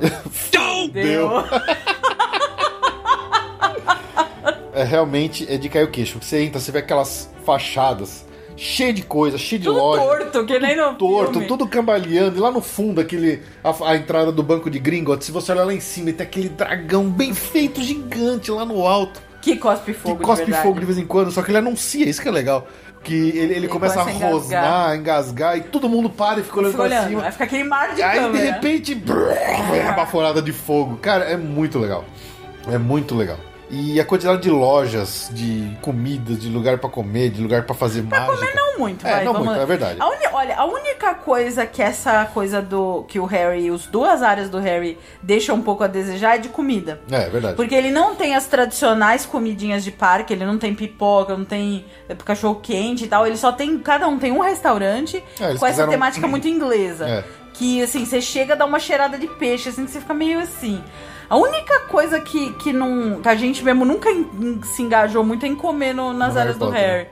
Deu. 0.93 1.29
É 4.73 4.85
realmente 4.85 5.45
é 5.51 5.57
de 5.57 5.67
cair 5.67 5.83
o 5.83 5.91
queixo. 5.91 6.17
Você 6.21 6.43
entra, 6.43 6.57
você 6.57 6.71
vê 6.71 6.79
aquelas 6.79 7.29
fachadas 7.45 8.25
cheio 8.55 8.93
de 8.93 9.01
coisa, 9.01 9.37
cheio 9.37 9.59
de 9.59 9.67
Tudo 9.67 9.77
loja. 9.77 10.01
torto, 10.01 10.45
que 10.45 10.57
nem 10.59 10.77
no 10.77 10.95
torto, 10.95 11.33
filme. 11.33 11.47
tudo 11.47 11.67
cambaleando. 11.67 12.37
E 12.37 12.39
lá 12.39 12.49
no 12.49 12.61
fundo, 12.61 13.01
aquele 13.01 13.41
a, 13.61 13.91
a 13.91 13.97
entrada 13.97 14.31
do 14.31 14.41
banco 14.41 14.69
de 14.69 14.79
Gringotts, 14.79 15.25
se 15.25 15.31
você 15.31 15.51
olhar 15.51 15.65
lá 15.65 15.73
em 15.73 15.81
cima, 15.81 16.13
tem 16.13 16.25
aquele 16.25 16.47
dragão 16.47 17.09
bem 17.09 17.33
feito, 17.33 17.81
gigante 17.83 18.49
lá 18.49 18.63
no 18.63 18.87
alto. 18.87 19.21
Que 19.41 19.57
cospe 19.57 19.91
fogo, 19.93 20.17
que 20.17 20.23
cospe 20.23 20.45
de 20.45 20.53
fogo 20.53 20.79
de 20.79 20.85
vez 20.85 20.97
em 20.97 21.05
quando, 21.05 21.31
só 21.31 21.41
que 21.43 21.51
ele 21.51 21.57
anuncia, 21.57 22.07
isso 22.07 22.21
que 22.21 22.29
é 22.29 22.31
legal. 22.31 22.65
Que 23.03 23.29
ele, 23.29 23.55
ele, 23.55 23.67
começa 23.67 23.99
a 23.99 24.03
começa 24.03 24.25
a 24.25 24.29
rosnar, 24.29 24.95
engasgar. 24.95 24.97
engasgar, 24.97 25.57
e 25.57 25.61
todo 25.61 25.89
mundo 25.89 26.07
para 26.09 26.39
e 26.39 26.43
fica 26.43 26.59
olhando 26.59 26.73
pra 26.73 26.83
olhando, 26.83 27.07
cima. 27.09 27.21
vai 27.21 27.31
ficar 27.31 27.43
aquele 27.45 27.63
mar 27.63 27.95
de 27.95 28.03
Aí 28.03 28.19
de 28.19 28.25
câmera. 28.25 28.53
repente, 28.53 28.93
brrr, 28.95 29.87
a 29.89 29.91
baforada 29.93 30.39
de 30.41 30.51
fogo. 30.53 30.97
Cara, 30.97 31.25
é 31.25 31.35
muito 31.35 31.79
legal. 31.79 32.05
É 32.71 32.77
muito 32.77 33.15
legal. 33.15 33.37
E 33.73 33.99
a 34.01 34.05
quantidade 34.05 34.41
de 34.41 34.49
lojas, 34.49 35.29
de 35.31 35.77
comidas, 35.81 36.37
de 36.41 36.49
lugar 36.49 36.77
pra 36.77 36.89
comer, 36.89 37.29
de 37.29 37.41
lugar 37.41 37.63
pra 37.63 37.73
fazer 37.73 38.01
mágica. 38.03 38.49
Não 38.53 38.77
muito, 38.77 39.07
É, 39.07 39.11
vai. 39.11 39.23
não 39.23 39.31
vamos 39.31 39.47
muito, 39.47 39.57
lá. 39.59 39.63
é 39.63 39.65
verdade. 39.65 40.01
A 40.01 40.07
uni- 40.09 40.27
olha, 40.33 40.55
a 40.57 40.65
única 40.65 41.13
coisa 41.13 41.65
que 41.65 41.81
essa 41.81 42.25
coisa 42.25 42.61
do. 42.61 43.03
que 43.07 43.17
o 43.17 43.23
Harry, 43.25 43.69
as 43.69 43.85
duas 43.85 44.21
áreas 44.21 44.49
do 44.49 44.59
Harry 44.59 44.97
deixam 45.23 45.55
um 45.55 45.61
pouco 45.61 45.83
a 45.83 45.87
desejar 45.87 46.35
é 46.35 46.37
de 46.39 46.49
comida. 46.49 46.99
É, 47.09 47.23
é 47.27 47.29
verdade. 47.29 47.55
Porque 47.55 47.73
ele 47.73 47.91
não 47.91 48.13
tem 48.15 48.35
as 48.35 48.45
tradicionais 48.45 49.25
comidinhas 49.25 49.83
de 49.85 49.91
parque, 49.91 50.33
ele 50.33 50.45
não 50.45 50.57
tem 50.57 50.75
pipoca, 50.75 51.37
não 51.37 51.45
tem 51.45 51.85
cachorro 52.25 52.59
quente 52.61 53.05
e 53.05 53.07
tal. 53.07 53.25
Ele 53.25 53.37
só 53.37 53.53
tem. 53.53 53.79
Cada 53.79 54.05
um 54.07 54.19
tem 54.19 54.31
um 54.33 54.39
restaurante 54.39 55.23
É, 55.39 55.55
com 55.55 55.65
essa 55.65 55.87
temática 55.87 56.27
muito 56.27 56.45
inglesa. 56.49 57.07
É. 57.07 57.23
Que 57.53 57.81
assim, 57.83 58.03
você 58.05 58.19
chega, 58.21 58.55
dá 58.55 58.65
uma 58.65 58.79
cheirada 58.79 59.17
de 59.17 59.27
peixe, 59.27 59.69
assim, 59.69 59.85
que 59.85 59.91
você 59.91 59.99
fica 60.01 60.13
meio 60.13 60.39
assim. 60.39 60.83
A 61.31 61.37
única 61.37 61.79
coisa 61.87 62.19
que, 62.19 62.51
que, 62.55 62.73
não, 62.73 63.21
que 63.21 63.29
a 63.29 63.35
gente 63.35 63.63
mesmo 63.63 63.85
nunca 63.85 64.09
en- 64.11 64.59
se 64.63 64.81
engajou 64.81 65.23
muito 65.23 65.45
é 65.45 65.47
em 65.47 65.55
comer 65.55 65.93
no- 65.93 66.11
nas 66.11 66.35
áreas 66.35 66.57
do 66.57 66.65
Potter. 66.65 66.81
Harry. 66.81 67.07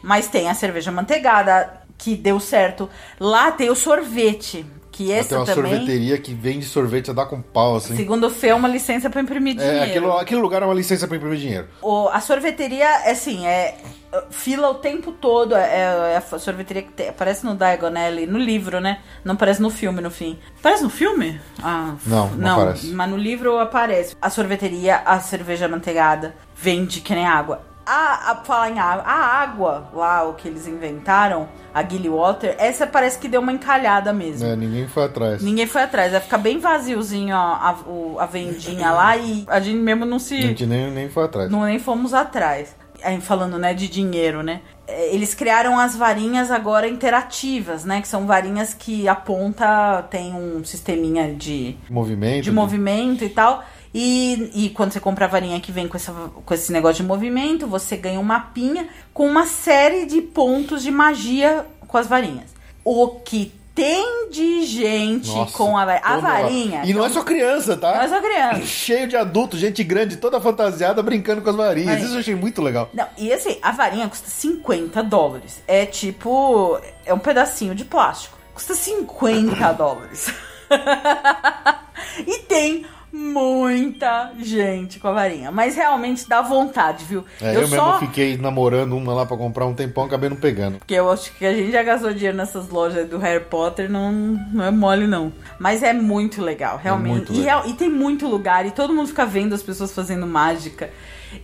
Mas 0.00 0.28
tem 0.28 0.48
a 0.48 0.54
cerveja 0.54 0.92
manteigada, 0.92 1.82
que 1.98 2.14
deu 2.14 2.38
certo. 2.38 2.88
Lá 3.18 3.50
tem 3.50 3.68
o 3.68 3.74
sorvete, 3.74 4.64
que 4.98 5.08
Lá 5.12 5.18
esse 5.18 5.28
tem 5.28 5.38
uma 5.38 5.46
também. 5.46 5.70
sorveteria 5.70 6.18
que 6.18 6.34
vende 6.34 6.64
sorvete 6.66 7.10
a 7.10 7.14
dar 7.14 7.26
com 7.26 7.40
pau, 7.40 7.76
assim. 7.76 7.96
Segundo 7.96 8.26
o 8.26 8.30
Fê, 8.30 8.48
é 8.48 8.54
uma 8.54 8.66
licença 8.66 9.08
pra 9.08 9.20
imprimir 9.22 9.54
dinheiro. 9.54 9.76
É, 9.78 9.84
aquilo, 9.84 10.12
aquele 10.18 10.40
lugar 10.40 10.60
é 10.62 10.64
uma 10.64 10.74
licença 10.74 11.06
pra 11.06 11.16
imprimir 11.16 11.38
dinheiro. 11.38 11.68
O- 11.80 12.08
a 12.08 12.20
sorveteria, 12.20 12.84
é 13.06 13.12
assim, 13.12 13.46
é 13.46 13.76
é, 14.10 14.24
fila 14.30 14.70
o 14.70 14.74
tempo 14.76 15.12
todo. 15.12 15.54
É, 15.54 16.14
é 16.14 16.16
a 16.16 16.38
sorveteria 16.38 16.82
que 16.82 16.90
tem- 16.92 17.10
aparece 17.10 17.44
no 17.44 17.54
Diagon 17.54 17.88
Alley, 17.94 18.26
no 18.26 18.38
livro, 18.38 18.80
né? 18.80 19.00
Não 19.24 19.34
aparece 19.34 19.60
no 19.62 19.68
filme, 19.70 20.00
no 20.00 20.10
fim. 20.10 20.38
Aparece 20.58 20.82
no 20.82 20.88
filme? 20.90 21.38
Ah, 21.62 21.94
Não, 22.06 22.26
não 22.30 22.54
aparece. 22.60 22.86
Mas 22.88 23.10
no 23.10 23.16
livro 23.18 23.58
aparece. 23.58 24.16
A 24.20 24.30
sorveteria, 24.30 24.96
a 25.04 25.20
cerveja 25.20 25.68
manteigada, 25.68 26.34
vende 26.56 27.02
que 27.02 27.14
nem 27.14 27.26
água. 27.26 27.67
A, 27.90 28.32
a, 28.32 28.36
falar 28.44 28.70
em 28.70 28.78
água, 28.78 29.02
a 29.06 29.14
água 29.42 29.88
lá, 29.94 30.22
o 30.28 30.34
que 30.34 30.46
eles 30.46 30.66
inventaram, 30.66 31.48
a 31.72 31.82
Gilly 31.82 32.08
Water, 32.10 32.54
essa 32.58 32.86
parece 32.86 33.18
que 33.18 33.28
deu 33.28 33.40
uma 33.40 33.50
encalhada 33.52 34.12
mesmo. 34.12 34.46
É, 34.46 34.54
ninguém 34.54 34.86
foi 34.86 35.04
atrás. 35.04 35.42
Ninguém 35.42 35.66
foi 35.66 35.82
atrás, 35.82 36.12
vai 36.12 36.20
ficar 36.20 36.38
bem 36.38 36.58
vaziozinho 36.58 37.34
ó, 37.34 37.38
a, 37.38 37.76
o- 37.86 38.16
a 38.20 38.26
vendinha 38.26 38.90
lá 38.90 39.16
e 39.16 39.44
a 39.48 39.58
gente 39.60 39.78
mesmo 39.78 40.04
não 40.04 40.18
se. 40.18 40.36
A 40.36 40.40
gente 40.42 40.66
nem, 40.66 40.90
nem 40.90 41.08
foi 41.08 41.24
atrás. 41.24 41.50
Não 41.50 41.62
nem 41.62 41.78
fomos 41.78 42.12
atrás. 42.12 42.76
Aí, 43.02 43.20
falando, 43.20 43.58
né, 43.60 43.72
de 43.74 43.86
dinheiro, 43.88 44.42
né? 44.42 44.60
É, 44.86 45.14
Eles 45.14 45.32
criaram 45.32 45.78
as 45.78 45.94
varinhas 45.94 46.50
agora 46.50 46.88
interativas, 46.88 47.84
né? 47.84 48.00
Que 48.00 48.08
são 48.08 48.26
varinhas 48.26 48.74
que 48.74 49.06
a 49.08 49.14
ponta 49.14 50.02
tem 50.10 50.34
um 50.34 50.64
sisteminha 50.64 51.32
de, 51.32 51.76
Movimento. 51.88 52.42
de 52.44 52.50
movimento 52.50 53.24
e 53.24 53.28
tal. 53.28 53.62
E, 53.94 54.50
e 54.54 54.70
quando 54.70 54.92
você 54.92 55.00
compra 55.00 55.24
a 55.24 55.28
varinha 55.28 55.60
que 55.60 55.72
vem 55.72 55.88
com, 55.88 55.96
essa, 55.96 56.12
com 56.12 56.54
esse 56.54 56.72
negócio 56.72 57.02
de 57.02 57.08
movimento, 57.08 57.66
você 57.66 57.96
ganha 57.96 58.20
um 58.20 58.24
mapinha 58.24 58.88
com 59.12 59.26
uma 59.26 59.46
série 59.46 60.06
de 60.06 60.20
pontos 60.20 60.82
de 60.82 60.90
magia 60.90 61.66
com 61.86 61.96
as 61.96 62.06
varinhas. 62.06 62.54
O 62.84 63.20
que 63.20 63.52
tem 63.78 64.28
de 64.28 64.64
gente 64.64 65.30
Nossa, 65.30 65.56
com 65.56 65.78
a, 65.78 65.84
a 66.02 66.18
varinha. 66.18 66.82
E 66.84 66.92
não 66.92 67.04
é 67.04 67.08
só 67.08 67.22
criança, 67.22 67.76
tá? 67.76 67.94
Não 67.94 68.02
é 68.02 68.08
só 68.08 68.20
criança. 68.20 68.62
Cheio 68.66 69.06
de 69.06 69.16
adulto, 69.16 69.56
gente 69.56 69.84
grande, 69.84 70.16
toda 70.16 70.40
fantasiada, 70.40 71.00
brincando 71.00 71.42
com 71.42 71.50
as 71.50 71.54
varinhas. 71.54 71.90
Varinha. 71.90 72.04
Isso 72.04 72.14
eu 72.16 72.18
achei 72.18 72.34
muito 72.34 72.60
legal. 72.60 72.90
Não, 72.92 73.06
e 73.16 73.32
assim, 73.32 73.56
a 73.62 73.70
varinha 73.70 74.08
custa 74.08 74.28
50 74.28 75.00
dólares. 75.04 75.62
É 75.68 75.86
tipo. 75.86 76.80
É 77.06 77.14
um 77.14 77.20
pedacinho 77.20 77.72
de 77.72 77.84
plástico. 77.84 78.36
Custa 78.52 78.74
50 78.74 79.72
dólares. 79.74 80.26
e 82.26 82.38
tem 82.48 82.84
muita 83.18 84.32
gente 84.38 84.98
com 84.98 85.08
a 85.08 85.12
varinha. 85.12 85.50
Mas 85.50 85.74
realmente 85.76 86.28
dá 86.28 86.40
vontade, 86.40 87.04
viu? 87.04 87.24
É, 87.40 87.56
eu, 87.56 87.68
mesmo 87.68 87.98
fiquei 87.98 88.36
namorando 88.36 88.96
uma 88.96 89.12
lá 89.12 89.26
pra 89.26 89.36
comprar 89.36 89.66
um 89.66 89.74
tempão, 89.74 90.04
acabei 90.04 90.28
não 90.30 90.36
pegando. 90.36 90.78
Porque 90.78 90.94
eu 90.94 91.10
acho 91.10 91.32
que 91.36 91.44
a 91.44 91.52
gente 91.52 91.70
já 91.72 91.82
gastou 91.82 92.12
dinheiro 92.12 92.36
nessas 92.36 92.68
lojas 92.68 93.08
do 93.08 93.18
Harry 93.18 93.44
Potter, 93.44 93.90
não, 93.90 94.12
não 94.12 94.64
é 94.64 94.70
mole, 94.70 95.06
não. 95.06 95.32
Mas 95.58 95.82
é 95.82 95.92
muito 95.92 96.42
legal, 96.42 96.78
realmente. 96.82 97.08
muito 97.28 97.32
E, 97.32 97.38
legal. 97.38 97.64
e 97.66 97.72
tem 97.74 97.88
muito 97.88 98.26
lugar, 98.26 98.64
e 98.66 98.70
todo 98.70 98.94
mundo 98.94 99.08
fica 99.08 99.26
vendo 99.26 99.54
as 99.54 99.62
pessoas 99.62 99.92
fazendo 99.92 100.26
mágica. 100.26 100.90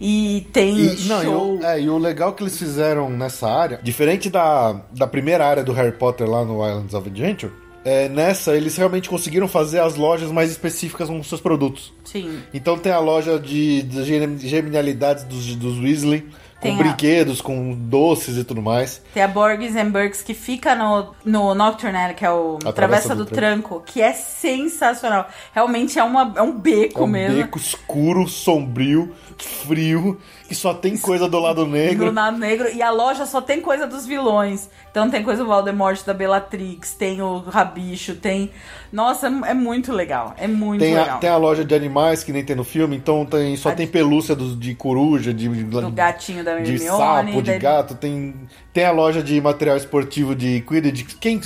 E 0.00 0.46
tem 0.52 0.78
E, 0.78 1.04
não, 1.08 1.20
e 1.22 1.24
show. 1.26 1.58
o, 1.58 1.64
é, 1.64 1.80
e 1.80 1.90
o 1.90 1.98
legal 1.98 2.32
que 2.32 2.42
eles 2.42 2.56
fizeram 2.58 3.10
nessa 3.10 3.46
área, 3.50 3.78
diferente 3.82 4.30
da, 4.30 4.80
da 4.92 5.06
primeira 5.06 5.46
área 5.46 5.62
do 5.62 5.72
Harry 5.74 5.92
Potter 5.92 6.28
lá 6.28 6.42
no 6.44 6.66
Islands 6.66 6.94
of 6.94 7.06
Adventure, 7.08 7.52
é, 7.84 8.08
nessa 8.08 8.56
eles 8.56 8.76
realmente 8.76 9.08
conseguiram 9.08 9.46
fazer 9.46 9.80
as 9.80 9.94
lojas 9.96 10.30
mais 10.32 10.50
específicas 10.50 11.08
com 11.08 11.22
seus 11.22 11.40
produtos. 11.40 11.92
Sim. 12.04 12.40
Então 12.52 12.78
tem 12.78 12.90
a 12.92 12.98
loja 12.98 13.38
de, 13.38 13.82
de 13.82 14.04
genialidades 14.48 15.24
dos, 15.24 15.54
dos 15.56 15.78
Weasley, 15.78 16.20
com 16.60 16.60
Tem 16.68 16.74
a- 16.74 16.78
brinquedos, 16.78 17.40
com 17.42 17.74
doces 17.74 18.38
e 18.38 18.44
tudo 18.44 18.62
mais. 18.62 19.02
Tem 19.12 19.22
a 19.22 19.28
Borges 19.28 19.76
and 19.76 19.90
Burks 19.90 20.22
que 20.22 20.32
fica 20.32 20.74
no, 20.74 21.14
no 21.24 21.54
Nocturnal, 21.54 22.14
que 22.14 22.24
é 22.24 22.30
o 22.30 22.56
A 22.64 22.72
Travessa 22.72 22.72
Travessa 22.72 23.14
do, 23.14 23.24
do 23.26 23.30
Tranco, 23.30 23.82
que 23.84 24.00
é 24.00 24.12
sensacional. 24.14 25.28
Realmente 25.52 25.98
é, 25.98 26.02
uma, 26.04 26.32
é 26.36 26.42
um 26.42 26.58
beco 26.58 27.00
É 27.00 27.04
um 27.04 27.06
mesmo. 27.06 27.36
beco 27.36 27.58
escuro, 27.58 28.26
sombrio, 28.26 29.12
frio, 29.38 30.18
que 30.46 30.54
só 30.54 30.74
tem 30.74 30.96
coisa 30.96 31.28
do 31.28 31.38
lado 31.38 31.66
negro. 31.66 32.06
Do 32.10 32.14
lado 32.14 32.36
negro. 32.38 32.68
E 32.74 32.82
a 32.82 32.90
loja 32.90 33.24
só 33.24 33.40
tem 33.40 33.60
coisa 33.60 33.86
dos 33.86 34.04
vilões. 34.06 34.68
Então 34.90 35.10
tem 35.10 35.22
coisa 35.22 35.42
do 35.42 35.48
Voldemort, 35.48 36.04
da 36.04 36.12
Bellatrix, 36.14 36.92
tem 36.94 37.20
o 37.22 37.38
Rabicho, 37.38 38.14
tem... 38.14 38.50
Nossa, 38.92 39.26
é 39.26 39.54
muito 39.54 39.92
legal. 39.92 40.34
É 40.36 40.46
muito 40.46 40.80
Tem 40.80 40.94
legal. 40.94 41.16
a, 41.16 41.18
tem 41.18 41.28
a 41.30 41.36
loja 41.36 41.64
de 41.64 41.74
animais 41.74 42.22
que 42.22 42.30
nem 42.32 42.44
tem 42.44 42.54
no 42.54 42.62
filme, 42.62 42.94
então 42.94 43.24
tem, 43.26 43.56
só 43.56 43.70
A 43.70 43.72
tem 43.72 43.86
de- 43.86 43.92
pelúcia 43.92 44.36
dos- 44.36 44.56
de 44.56 44.72
coruja, 44.74 45.34
de, 45.34 45.48
Do 45.48 45.90
gatinho 45.90 46.44
da 46.44 46.58
de 46.60 46.78
sapo, 46.78 47.42
de 47.42 47.52
da- 47.52 47.58
gato, 47.58 47.94
tem, 47.96 48.34
tem 48.72 48.84
a 48.84 48.92
loja 48.92 49.20
de 49.20 49.40
material 49.40 49.76
esportivo 49.76 50.32
de 50.34 50.60
Quidditch, 50.60 51.16
quem 51.18 51.40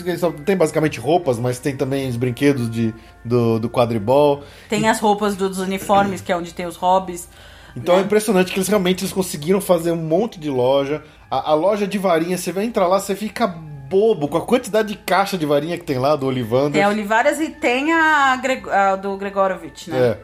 tem 0.44 0.56
basicamente 0.56 1.00
roupas, 1.00 1.38
mas 1.38 1.58
tem 1.58 1.74
também 1.74 2.06
os 2.08 2.16
brinquedos 2.16 2.70
de, 2.70 2.92
do, 3.24 3.58
do 3.58 3.70
quadribol. 3.70 4.42
Tem 4.68 4.86
as 4.88 5.00
roupas 5.00 5.34
dos 5.34 5.58
uniformes, 5.58 6.20
que 6.20 6.30
é 6.30 6.36
onde 6.36 6.52
tem 6.52 6.66
os 6.66 6.76
hobbies. 6.76 7.28
Então 7.76 7.96
né? 7.96 8.02
é 8.02 8.04
impressionante 8.04 8.52
que 8.52 8.58
eles 8.58 8.68
realmente 8.68 9.04
eles 9.04 9.12
conseguiram 9.12 9.60
fazer 9.60 9.92
um 9.92 9.96
monte 9.96 10.38
de 10.38 10.50
loja. 10.50 11.02
A, 11.30 11.50
a 11.52 11.54
loja 11.54 11.86
de 11.86 11.98
varinha, 11.98 12.36
você 12.36 12.52
vai 12.52 12.64
entrar 12.64 12.86
lá, 12.86 12.98
você 12.98 13.14
fica 13.14 13.46
bobo 13.46 14.28
com 14.28 14.36
a 14.36 14.42
quantidade 14.42 14.88
de 14.88 14.96
caixa 14.96 15.38
de 15.38 15.46
varinha 15.46 15.78
que 15.78 15.84
tem 15.84 15.98
lá 15.98 16.14
do 16.14 16.26
Olivander. 16.26 16.72
Tem 16.72 16.82
a 16.82 16.88
Olivaras 16.88 17.40
e 17.40 17.48
tem 17.50 17.92
a, 17.92 18.36
Greg- 18.36 18.68
a 18.68 18.96
do 18.96 19.16
Gregorovitch, 19.16 19.88
né? 19.88 19.98
É. 19.98 20.18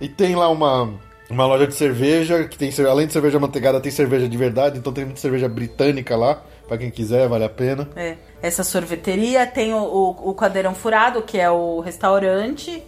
E 0.00 0.08
tem 0.08 0.34
lá 0.34 0.48
uma, 0.48 0.94
uma 1.28 1.46
loja 1.46 1.66
de 1.66 1.74
cerveja, 1.74 2.44
que 2.44 2.56
tem 2.56 2.70
além 2.86 3.06
de 3.06 3.12
cerveja 3.12 3.38
manteigada, 3.38 3.80
tem 3.80 3.92
cerveja 3.92 4.28
de 4.28 4.36
verdade, 4.36 4.78
então 4.78 4.92
tem 4.92 5.04
muita 5.04 5.20
cerveja 5.20 5.48
britânica 5.48 6.16
lá, 6.16 6.42
pra 6.66 6.78
quem 6.78 6.90
quiser, 6.90 7.28
vale 7.28 7.44
a 7.44 7.48
pena. 7.48 7.88
É, 7.94 8.16
essa 8.40 8.64
sorveteria, 8.64 9.46
tem 9.46 9.74
o, 9.74 9.78
o, 9.78 10.30
o 10.30 10.34
Cadeirão 10.34 10.74
Furado, 10.74 11.22
que 11.22 11.38
é 11.38 11.50
o 11.50 11.80
restaurante, 11.80 12.82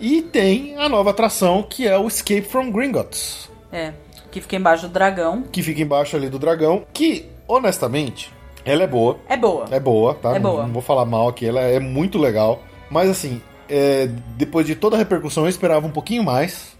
E 0.00 0.22
tem 0.22 0.76
a 0.78 0.88
nova 0.88 1.10
atração, 1.10 1.62
que 1.62 1.86
é 1.86 1.96
o 1.98 2.06
Escape 2.08 2.42
from 2.42 2.70
Gringotts, 2.70 3.49
é, 3.72 3.92
que 4.30 4.40
fica 4.40 4.56
embaixo 4.56 4.86
do 4.88 4.92
dragão. 4.92 5.42
que 5.50 5.62
fica 5.62 5.80
embaixo 5.82 6.16
ali 6.16 6.28
do 6.28 6.38
dragão, 6.38 6.84
que, 6.92 7.26
honestamente, 7.48 8.32
ela 8.64 8.82
é 8.82 8.86
boa. 8.86 9.18
É 9.28 9.36
boa. 9.36 9.66
É 9.70 9.80
boa, 9.80 10.14
tá? 10.14 10.30
É 10.36 10.38
Não- 10.38 10.50
boa. 10.50 10.62
Não, 10.66 10.72
vou 10.72 10.82
falar 10.82 11.04
mal 11.04 11.28
aqui, 11.28 11.46
ela 11.46 11.60
é 11.60 11.78
muito 11.80 12.18
legal. 12.18 12.62
Mas 12.90 13.08
assim, 13.08 13.40
é, 13.68 14.08
depois 14.36 14.66
de 14.66 14.74
toda 14.74 14.96
a 14.96 14.98
repercussão, 14.98 15.44
eu 15.44 15.48
esperava 15.50 15.86
um 15.86 15.90
pouquinho 15.90 16.22
mais. 16.24 16.78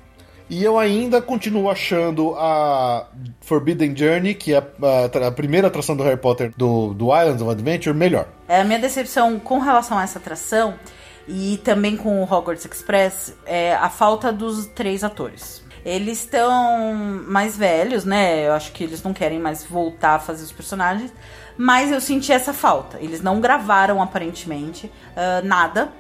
E 0.53 0.65
eu 0.65 0.77
ainda 0.77 1.23
continuo 1.23 1.71
achando 1.71 2.35
a 2.37 3.07
Forbidden 3.41 3.97
Journey, 3.97 4.35
que 4.35 4.53
é 4.53 4.59
a, 4.59 4.65
a- 5.25 5.29
a 5.29 5.31
primeira 5.31 5.69
atração 5.69 5.95
do 5.97 6.03
Harry 6.03 6.17
Potter 6.17 6.53
do, 6.57 6.93
do 6.93 7.07
Islands 7.17 7.41
of 7.41 7.51
Adventure, 7.53 7.95
melhor. 7.97 8.27
É, 8.49 8.61
a 8.61 8.65
minha 8.65 8.81
decepção 8.81 9.39
com 9.39 9.61
relação 9.61 9.97
a 9.97 10.03
essa 10.03 10.19
atração 10.19 10.75
e 11.29 11.61
também 11.63 11.97
com 11.97 12.21
o 12.21 12.25
Hogwarts 12.25 12.65
Express 12.65 13.33
é 13.47 13.75
a 13.75 13.89
falta 13.89 14.33
dos 14.33 14.67
três 14.67 15.05
atores. 15.05 15.60
Eles 15.85 16.19
estão 16.19 16.95
mais 17.27 17.57
velhos, 17.57 18.05
né? 18.05 18.47
Eu 18.47 18.53
acho 18.53 18.73
que 18.73 18.85
eles 18.85 19.03
não 19.03 19.13
querem 19.13 19.39
mais 19.39 19.65
voltar 19.65 20.17
a 20.17 20.19
fazer 20.19 20.45
os 20.45 20.53
personagens. 20.53 21.13
Mas 21.57 21.91
eu 21.93 22.01
senti 22.01 22.33
essa 22.33 22.53
falta. 22.53 22.99
Eles 23.01 23.21
não 23.21 23.41
gravaram, 23.41 24.01
aparentemente, 24.03 24.91
ah, 25.17 25.41
nada. 25.43 25.93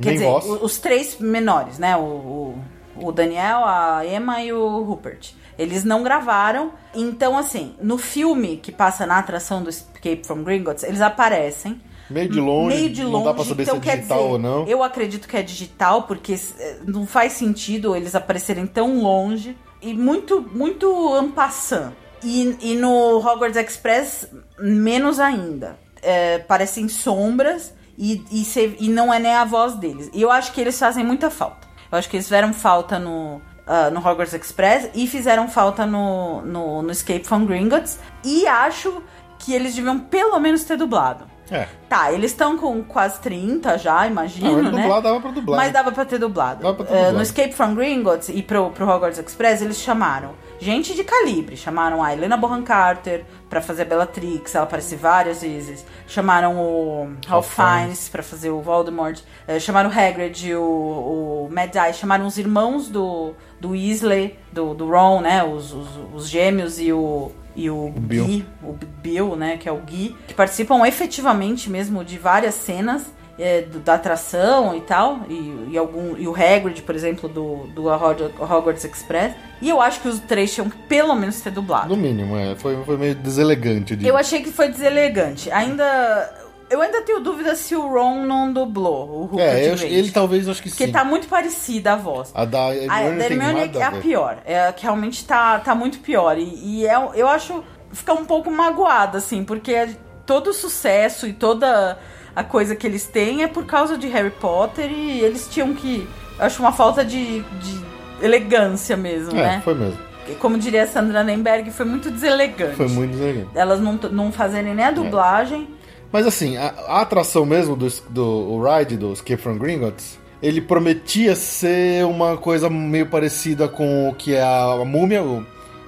Quer 0.00 0.10
Nem 0.10 0.14
dizer, 0.14 0.26
voz. 0.26 0.62
os 0.62 0.78
três 0.78 1.18
menores, 1.18 1.78
né? 1.78 1.96
O, 1.96 2.00
o, 2.00 2.64
o 2.96 3.12
Daniel, 3.12 3.64
a 3.64 4.02
Emma 4.06 4.42
e 4.42 4.52
o 4.52 4.82
Rupert. 4.82 5.32
Eles 5.58 5.82
não 5.84 6.04
gravaram. 6.04 6.72
Então, 6.94 7.36
assim, 7.36 7.74
no 7.82 7.98
filme 7.98 8.58
que 8.58 8.70
passa 8.70 9.06
na 9.06 9.18
atração 9.18 9.62
do 9.62 9.68
Escape 9.68 10.22
from 10.24 10.44
Gringotts, 10.44 10.84
eles 10.84 11.00
aparecem. 11.00 11.80
Meio 12.10 12.28
de 12.28 12.40
longe, 12.40 12.76
meio 12.76 12.90
de 12.90 13.02
longe, 13.04 13.12
não 13.16 13.24
dá 13.24 13.34
pra 13.34 13.44
saber 13.44 13.62
então, 13.64 13.82
se 13.82 13.88
é 13.88 13.96
digital 13.96 14.18
dizer, 14.18 14.30
ou 14.32 14.38
não. 14.38 14.66
Eu 14.66 14.82
acredito 14.82 15.28
que 15.28 15.36
é 15.36 15.42
digital, 15.42 16.02
porque 16.04 16.34
eh, 16.58 16.78
não 16.86 17.06
faz 17.06 17.34
sentido 17.34 17.94
eles 17.94 18.14
aparecerem 18.14 18.66
tão 18.66 19.00
longe. 19.02 19.56
E 19.80 19.94
muito, 19.94 20.40
muito 20.52 21.14
ampassant. 21.14 21.92
E, 22.24 22.56
e 22.60 22.74
no 22.74 23.18
Hogwarts 23.18 23.56
Express, 23.56 24.26
menos 24.58 25.20
ainda. 25.20 25.78
É, 26.02 26.38
parecem 26.38 26.88
sombras 26.88 27.72
e, 27.96 28.24
e, 28.30 28.44
se- 28.44 28.76
e 28.80 28.88
não 28.88 29.12
é 29.14 29.18
nem 29.20 29.32
a 29.34 29.44
voz 29.44 29.74
deles. 29.74 30.10
E 30.12 30.22
eu 30.22 30.30
acho 30.30 30.52
que 30.52 30.60
eles 30.60 30.78
fazem 30.78 31.04
muita 31.04 31.30
falta. 31.30 31.68
Eu 31.92 31.98
acho 31.98 32.08
que 32.08 32.16
eles 32.16 32.26
fizeram 32.26 32.52
falta 32.52 32.98
no, 32.98 33.40
ah, 33.66 33.90
no 33.90 33.98
Hogwarts 34.00 34.32
Express 34.34 34.90
e 34.94 35.06
fizeram 35.06 35.48
falta 35.48 35.86
no, 35.86 36.40
no, 36.42 36.82
no 36.82 36.90
Escape 36.90 37.24
from 37.24 37.44
Gringotts. 37.46 37.98
E 38.24 38.46
acho 38.46 39.00
que 39.38 39.54
eles 39.54 39.74
deviam 39.74 39.98
pelo 40.00 40.38
menos 40.40 40.64
ter 40.64 40.76
dublado. 40.76 41.24
É. 41.50 41.66
Tá, 41.88 42.12
eles 42.12 42.30
estão 42.32 42.58
com 42.58 42.82
quase 42.84 43.20
30 43.20 43.78
já, 43.78 44.06
imagino, 44.06 44.62
Não, 44.62 44.70
né? 44.72 44.82
dublar 44.82 45.00
dava 45.02 45.20
pra 45.20 45.30
dublar. 45.30 45.56
Mas 45.56 45.72
dava 45.72 45.90
pra 45.92 46.04
ter 46.04 46.18
dublado. 46.18 46.60
Pra 46.60 46.84
ter 46.84 46.92
Eh, 46.92 46.96
dublado. 46.96 47.16
no 47.16 47.22
Escape 47.22 47.52
from 47.54 47.74
Gringotts 47.74 48.28
e 48.28 48.42
pro, 48.42 48.70
pro 48.70 48.86
Hogwarts 48.88 49.18
Express, 49.18 49.62
eles 49.62 49.78
chamaram 49.80 50.32
gente 50.60 50.94
de 50.94 51.04
calibre. 51.04 51.56
Chamaram 51.56 52.02
a 52.02 52.12
Helena 52.12 52.36
Bonham 52.36 52.62
Carter 52.62 53.24
pra 53.48 53.62
fazer 53.62 53.82
a 53.82 53.84
Bellatrix, 53.86 54.54
ela 54.54 54.64
aparece 54.64 54.94
várias 54.96 55.40
vezes. 55.40 55.86
Chamaram 56.06 56.58
o 56.58 57.10
Ralph 57.26 57.48
Fiennes 57.54 58.08
pra 58.10 58.22
fazer 58.22 58.50
o 58.50 58.60
Voldemort. 58.60 59.18
Eh, 59.46 59.58
chamaram 59.58 59.88
o 59.88 59.92
Hagrid, 59.98 60.52
o, 60.54 60.60
o 60.62 61.48
Mad 61.50 61.74
Eye. 61.74 61.94
Chamaram 61.94 62.26
os 62.26 62.36
irmãos 62.36 62.88
do, 62.90 63.32
do 63.58 63.70
Weasley, 63.70 64.38
do, 64.52 64.74
do 64.74 64.86
Ron, 64.90 65.22
né? 65.22 65.42
Os, 65.44 65.72
os, 65.72 65.88
os 66.14 66.28
gêmeos 66.28 66.78
e 66.78 66.92
o... 66.92 67.32
E 67.60 67.68
o, 67.68 67.92
Bill. 67.96 68.24
Gui, 68.24 68.46
o 68.62 68.72
Bill, 69.02 69.34
né, 69.36 69.56
que 69.56 69.68
é 69.68 69.72
o 69.72 69.78
Gui, 69.78 70.14
que 70.28 70.34
participam 70.34 70.86
efetivamente 70.86 71.68
mesmo 71.68 72.04
de 72.04 72.16
várias 72.16 72.54
cenas 72.54 73.02
é, 73.36 73.62
do- 73.62 73.80
da 73.80 73.94
atração 73.94 74.76
e 74.76 74.80
tal, 74.80 75.20
e, 75.28 75.68
e 75.72 75.78
algum 75.78 76.16
e 76.16 76.26
o 76.28 76.32
Hagrid, 76.34 76.82
por 76.82 76.94
exemplo, 76.94 77.28
do, 77.28 77.66
do 77.74 77.86
Hog- 77.86 78.32
Hogwarts 78.40 78.84
Express. 78.84 79.34
E 79.62 79.68
eu 79.68 79.80
acho 79.80 80.00
que 80.00 80.08
os 80.08 80.18
três 80.20 80.52
tinham 80.54 80.68
que 80.70 80.76
pelo 80.88 81.14
menos 81.14 81.40
ter 81.40 81.50
dublado. 81.50 81.88
No 81.88 81.96
mínimo, 81.96 82.36
é. 82.36 82.54
Foi, 82.56 82.76
foi 82.84 82.96
meio 82.96 83.14
deselegante. 83.16 83.94
De... 83.96 84.06
Eu 84.06 84.16
achei 84.16 84.40
que 84.42 84.50
foi 84.52 84.68
deselegante. 84.68 85.50
Ainda 85.50 86.32
eu 86.70 86.80
ainda 86.82 87.02
tenho 87.02 87.20
dúvida 87.20 87.54
se 87.54 87.74
o 87.74 87.80
Ron 87.88 88.24
não 88.26 88.52
dublou 88.52 89.08
o 89.08 89.24
Rupert 89.26 89.46
É, 89.48 89.68
eu, 89.70 89.74
ele 89.86 90.10
talvez, 90.10 90.48
acho 90.48 90.62
que 90.62 90.68
porque 90.70 90.86
sim. 90.86 90.92
tá 90.92 91.04
muito 91.04 91.28
parecida 91.28 91.92
a 91.92 91.96
voz. 91.96 92.30
A 92.34 92.44
da 92.44 92.66
A 92.66 92.74
Hermione 92.74 93.18
da 93.18 93.24
tem 93.24 93.36
Hermione 93.38 93.70
é 93.78 93.82
a 93.82 93.90
ver. 93.90 94.02
pior. 94.02 94.38
É 94.44 94.66
a 94.68 94.72
que 94.72 94.82
realmente 94.82 95.24
tá, 95.24 95.58
tá 95.60 95.74
muito 95.74 95.98
pior. 96.00 96.36
E, 96.38 96.42
e 96.82 96.86
é, 96.86 96.94
eu 97.14 97.28
acho. 97.28 97.62
Fica 97.92 98.12
um 98.12 98.24
pouco 98.24 98.50
magoada, 98.50 99.16
assim, 99.18 99.42
porque 99.44 99.72
é- 99.72 99.88
todo 100.26 100.48
o 100.50 100.52
sucesso 100.52 101.26
e 101.26 101.32
toda 101.32 101.98
a 102.36 102.44
coisa 102.44 102.76
que 102.76 102.86
eles 102.86 103.06
têm 103.06 103.42
é 103.42 103.46
por 103.48 103.64
causa 103.64 103.96
de 103.96 104.06
Harry 104.08 104.30
Potter 104.30 104.90
e 104.92 105.20
eles 105.20 105.48
tinham 105.48 105.72
que. 105.74 106.06
Eu 106.38 106.44
acho 106.44 106.60
uma 106.62 106.72
falta 106.72 107.02
de, 107.04 107.40
de 107.40 107.80
elegância 108.20 108.96
mesmo, 108.96 109.32
É, 109.38 109.42
né? 109.42 109.62
foi 109.64 109.74
mesmo. 109.74 109.98
Como 110.38 110.58
diria 110.58 110.82
a 110.82 110.86
Sandra 110.86 111.24
Nemberg, 111.24 111.70
foi 111.70 111.86
muito 111.86 112.10
deselegante. 112.10 112.76
Foi 112.76 112.88
muito 112.88 113.12
deselegante. 113.12 113.48
Elas 113.54 113.80
não, 113.80 113.94
não 114.12 114.30
fazerem 114.30 114.74
nem 114.74 114.84
a 114.84 114.90
dublagem. 114.90 115.66
Mas 116.12 116.26
assim, 116.26 116.56
a, 116.56 116.68
a 116.88 117.00
atração 117.02 117.44
mesmo 117.44 117.76
do, 117.76 117.88
do 118.10 118.62
ride 118.62 118.96
do 118.96 119.12
Escape 119.12 119.40
from 119.42 119.58
Gringotts, 119.58 120.18
ele 120.42 120.60
prometia 120.60 121.34
ser 121.34 122.04
uma 122.06 122.36
coisa 122.36 122.70
meio 122.70 123.06
parecida 123.06 123.68
com 123.68 124.08
o 124.08 124.14
que 124.14 124.34
é 124.34 124.42
a, 124.42 124.82
múmia, 124.86 125.22
o- 125.22 125.44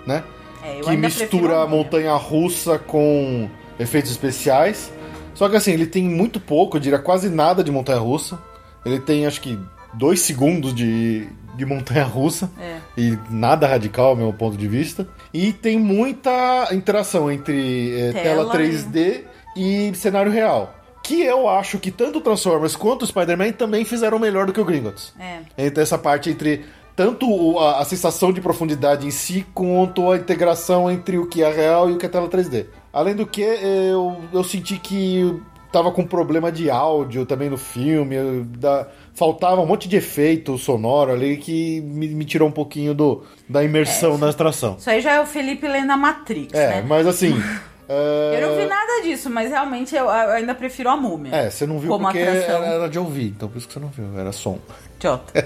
né? 0.07 0.23
É, 0.63 0.79
eu 0.81 0.85
que 0.85 0.97
mistura 0.97 1.57
a 1.63 1.67
múmia. 1.67 1.77
montanha 1.85 2.15
russa 2.17 2.79
com 2.79 3.49
efeitos 3.79 4.11
especiais. 4.11 4.93
Só 5.35 5.49
que 5.49 5.57
assim, 5.57 5.73
ele 5.73 5.87
tem 5.87 6.03
muito 6.03 6.39
pouco, 6.39 6.77
eu 6.77 6.81
diria 6.81 6.99
quase 6.99 7.31
nada 7.31 7.65
de 7.65 7.71
montanha 7.71 7.99
russa. 7.99 8.39
Ele 8.85 9.01
tem 9.01 9.27
acho 9.27 9.41
que 9.41 9.59
dois 9.95 10.21
segundos 10.21 10.75
de, 10.75 11.27
de 11.55 11.65
montanha 11.65 12.05
russa. 12.05 12.51
É. 12.61 12.77
E 12.99 13.19
nada 13.31 13.67
radical, 13.67 14.09
ao 14.11 14.17
meu 14.17 14.33
ponto 14.35 14.57
de 14.59 14.69
vista. 14.69 15.09
E 15.33 15.51
tem 15.53 15.79
muita 15.79 16.69
interação 16.73 17.31
entre 17.33 17.99
eh, 17.99 18.13
tela, 18.13 18.45
Tela 18.45 18.55
3D 18.55 19.21
e 19.57 19.93
cenário 19.95 20.31
real. 20.33 20.75
Que 21.03 21.23
eu 21.23 21.49
acho 21.49 21.79
que 21.79 21.91
tanto 21.91 22.19
o 22.19 22.21
Transformers 22.21 22.77
quanto 22.77 23.03
o 23.03 23.07
Spider-Man 23.07 23.53
também 23.53 23.85
fizeram 23.85 24.19
melhor 24.19 24.47
do 24.47 24.53
que 24.53 24.61
o 24.61 24.65
Gringotts. 24.65 25.13
É. 25.19 25.39
Entre 25.67 25.83
essa 25.83 25.97
parte 25.99 26.31
entre 26.31 26.65
tanto 26.95 27.59
a, 27.59 27.81
a 27.81 27.85
sensação 27.85 28.31
de 28.33 28.41
profundidade 28.41 29.07
em 29.07 29.11
si, 29.11 29.47
quanto 29.55 30.11
a 30.11 30.17
integração 30.17 30.91
entre 30.91 31.17
o 31.17 31.27
que 31.27 31.43
é 31.43 31.51
real 31.51 31.89
e 31.89 31.95
o 31.95 31.97
que 31.99 32.05
é 32.05 32.09
tela 32.09 32.29
3D. 32.29 32.67
Além 32.93 33.15
do 33.15 33.27
que, 33.27 33.41
eu, 33.41 34.19
eu 34.33 34.45
senti 34.45 34.77
que 34.79 35.41
tava 35.73 35.91
com 35.93 36.05
problema 36.05 36.53
de 36.53 36.69
áudio 36.69 37.25
também 37.25 37.49
no 37.49 37.57
filme, 37.57 38.17
eu- 38.17 38.45
da- 38.45 38.87
faltava 39.15 39.61
um 39.63 39.67
monte 39.67 39.89
de 39.89 39.97
efeito 39.97 40.59
sonoro 40.59 41.13
ali 41.13 41.37
que 41.39 41.81
me, 41.81 42.09
me 42.09 42.25
tirou 42.25 42.49
um 42.49 42.53
pouquinho 42.53 42.93
do, 42.93 43.23
da 43.49 43.65
imersão 43.65 44.19
na 44.19 44.29
atração. 44.29 44.77
Isso 44.79 44.91
aí 44.91 45.01
já 45.01 45.13
é 45.13 45.21
o 45.21 45.27
Felipe 45.27 45.67
lendo 45.67 45.91
a 45.93 45.97
Matrix, 45.97 46.53
É, 46.53 46.69
né? 46.69 46.85
mas 46.87 47.07
assim. 47.07 47.35
é, 47.93 48.37
Eu 48.37 48.49
não 48.49 48.57
vi 48.57 48.67
nada 48.67 49.03
disso, 49.03 49.29
mas 49.29 49.51
realmente 49.51 49.97
eu, 49.97 50.09
ainda 50.09 50.55
prefiro 50.55 50.91
a 50.91 50.97
múmia. 50.97 51.35
É, 51.35 51.51
você 51.51 51.67
não 51.67 51.81
viu 51.81 51.91
Como 51.91 52.05
porque 52.05 52.21
atração. 52.21 52.63
era, 52.63 52.75
era 52.75 52.89
de 52.89 53.01
ouvir, 53.01 53.27
então 53.29 53.49
por 53.49 53.59
isso 53.59 53.67
que 53.67 53.75
você 53.75 53.81
não 53.81 53.89
viu, 53.89 54.17
era 54.17 54.31
som. 54.31 54.61
Idiota. 54.97 55.33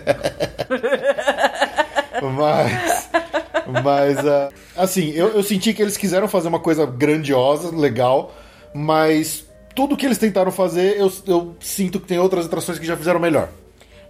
Mas. 2.37 3.09
Mas, 3.83 4.19
ah, 4.27 4.51
assim, 4.77 5.11
eu, 5.13 5.29
eu 5.29 5.43
senti 5.43 5.73
que 5.73 5.81
eles 5.81 5.97
quiseram 5.97 6.29
fazer 6.29 6.49
uma 6.49 6.61
coisa 6.61 6.85
grandiosa, 6.87 7.75
legal, 7.75 8.35
mas 8.75 9.47
tudo 9.75 9.97
que 9.97 10.07
eles 10.07 10.19
tentaram 10.19 10.53
fazer, 10.53 10.99
eu, 10.99 11.13
eu 11.27 11.57
sinto 11.61 11.99
que 11.99 12.07
tem 12.07 12.19
outras 12.19 12.47
atrações 12.47 12.79
que 12.79 12.87
já 12.87 12.97
fizeram 12.97 13.19
melhor. 13.19 13.49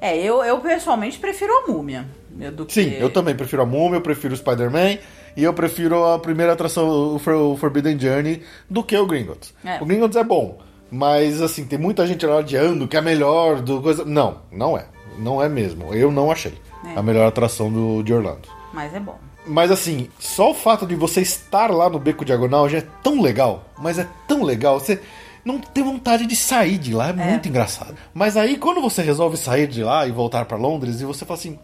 É, 0.00 0.18
eu, 0.18 0.44
eu 0.44 0.58
pessoalmente 0.58 1.18
prefiro 1.18 1.52
a 1.52 1.72
múmia. 1.72 2.04
Do 2.52 2.66
Sim, 2.68 2.90
que... 2.90 3.00
eu 3.00 3.10
também 3.10 3.34
prefiro 3.34 3.62
a 3.62 3.66
Múmia, 3.66 3.98
eu 3.98 4.00
prefiro 4.00 4.34
o 4.34 4.36
Spider-Man 4.36 4.98
e 5.36 5.42
eu 5.44 5.52
prefiro 5.52 6.04
a 6.04 6.18
primeira 6.18 6.52
atração, 6.52 7.14
o 7.14 7.18
For- 7.18 7.34
o 7.34 7.56
Forbidden 7.56 7.98
Journey, 7.98 8.42
do 8.68 8.82
que 8.82 8.96
o 8.96 9.06
Gringotts. 9.06 9.52
É. 9.64 9.80
O 9.82 9.86
Gringotts 9.86 10.16
é 10.16 10.24
bom, 10.24 10.58
mas, 10.90 11.40
assim, 11.42 11.64
tem 11.64 11.78
muita 11.78 12.06
gente 12.06 12.24
lá 12.26 12.36
odiando 12.36 12.86
que 12.86 12.96
é 12.96 13.00
melhor 13.00 13.60
do 13.60 13.80
coisa. 13.82 14.04
Não, 14.04 14.38
não 14.52 14.76
é. 14.78 14.86
Não 15.18 15.42
é 15.42 15.48
mesmo. 15.48 15.92
Eu 15.94 16.10
não 16.12 16.30
achei 16.30 16.54
É. 16.86 16.98
a 16.98 17.02
melhor 17.02 17.26
atração 17.26 17.70
do, 17.72 18.02
de 18.02 18.12
Orlando. 18.12 18.48
Mas 18.72 18.92
é 18.94 19.00
bom. 19.00 19.16
Mas 19.46 19.70
assim, 19.70 20.08
só 20.18 20.50
o 20.50 20.54
fato 20.54 20.86
de 20.86 20.94
você 20.94 21.20
estar 21.20 21.70
lá 21.70 21.88
no 21.90 21.98
Beco 21.98 22.24
Diagonal 22.24 22.68
já 22.68 22.78
é 22.78 22.84
tão 23.02 23.20
legal. 23.20 23.64
Mas 23.78 23.98
é 23.98 24.06
tão 24.26 24.42
legal. 24.42 24.80
Você 24.80 25.00
não 25.44 25.58
tem 25.60 25.84
vontade 25.84 26.26
de 26.26 26.34
sair 26.34 26.78
de 26.78 26.94
lá. 26.94 27.10
É, 27.10 27.12
muito 27.12 27.48
engraçado. 27.48 27.94
Mas 28.14 28.36
aí, 28.36 28.56
quando 28.56 28.80
você 28.80 29.02
resolve 29.02 29.36
sair 29.36 29.66
de 29.66 29.82
lá 29.84 30.06
e 30.06 30.10
voltar 30.10 30.44
pra 30.46 30.56
Londres, 30.56 31.00
e 31.00 31.04
você 31.04 31.24
fala 31.26 31.38
assim: 31.38 31.58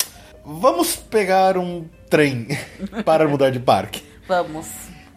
vamos 0.45 0.97
pegar 0.97 1.57
um 1.59 1.85
trem 2.09 2.49
para 3.05 3.29
mudar 3.29 3.51
de 3.51 3.59
parque. 3.61 4.03
Vamos. 4.27 4.67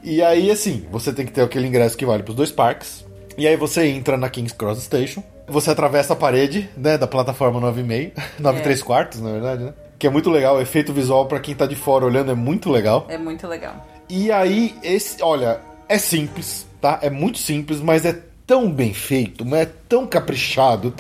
E 0.04 0.22
aí, 0.22 0.52
assim, 0.52 0.86
você 0.92 1.14
tem 1.14 1.26
que 1.26 1.32
ter 1.32 1.42
aquele 1.42 1.68
ingresso 1.68 1.98
que 1.98 2.06
vale 2.06 2.24
pros 2.24 2.36
dois 2.36 2.52
parques. 2.52 3.06
E 3.38 3.48
aí 3.48 3.56
você 3.56 3.86
entra 3.88 4.18
na 4.18 4.30
King's 4.30 4.52
Cross 4.52 4.84
Station. 4.84 5.24
Você 5.48 5.72
atravessa 5.72 6.14
a 6.14 6.16
parede, 6.16 6.70
né, 6.78 6.98
da 6.98 7.08
plataforma 7.08 7.60
9,5. 7.60 8.12
9 8.40 8.60
É. 8.60 8.62
3 8.62 8.84
quartos, 8.84 9.22
na 9.22 9.32
verdade, 9.32 9.64
né? 9.64 9.74
Que 9.98 10.08
é 10.08 10.10
muito 10.10 10.30
legal. 10.30 10.58
O 10.58 10.62
efeito 10.62 10.94
visual 10.94 11.26
pra 11.26 11.40
quem 11.40 11.56
tá 11.56 11.66
de 11.66 11.76
fora 11.76 12.06
olhando 12.06 12.32
é 12.32 12.36
muito 12.36 12.70
legal. 12.70 13.06
É 13.10 13.18
muito 13.18 13.48
legal. 13.48 13.88
E 14.10 14.32
aí, 14.32 14.76
esse, 14.84 15.22
olha, 15.24 15.60
é 15.88 15.98
simples, 15.98 16.68
tá? 16.82 17.00
É 17.02 17.10
muito 17.10 17.38
simples, 17.38 17.80
mas 17.80 18.06
é 18.06 18.18
tão 18.46 18.70
bem 18.70 18.94
feito, 18.94 19.46
mas 19.46 19.62
é 19.62 19.72
tão 19.88 20.06
caprichado, 20.06 20.94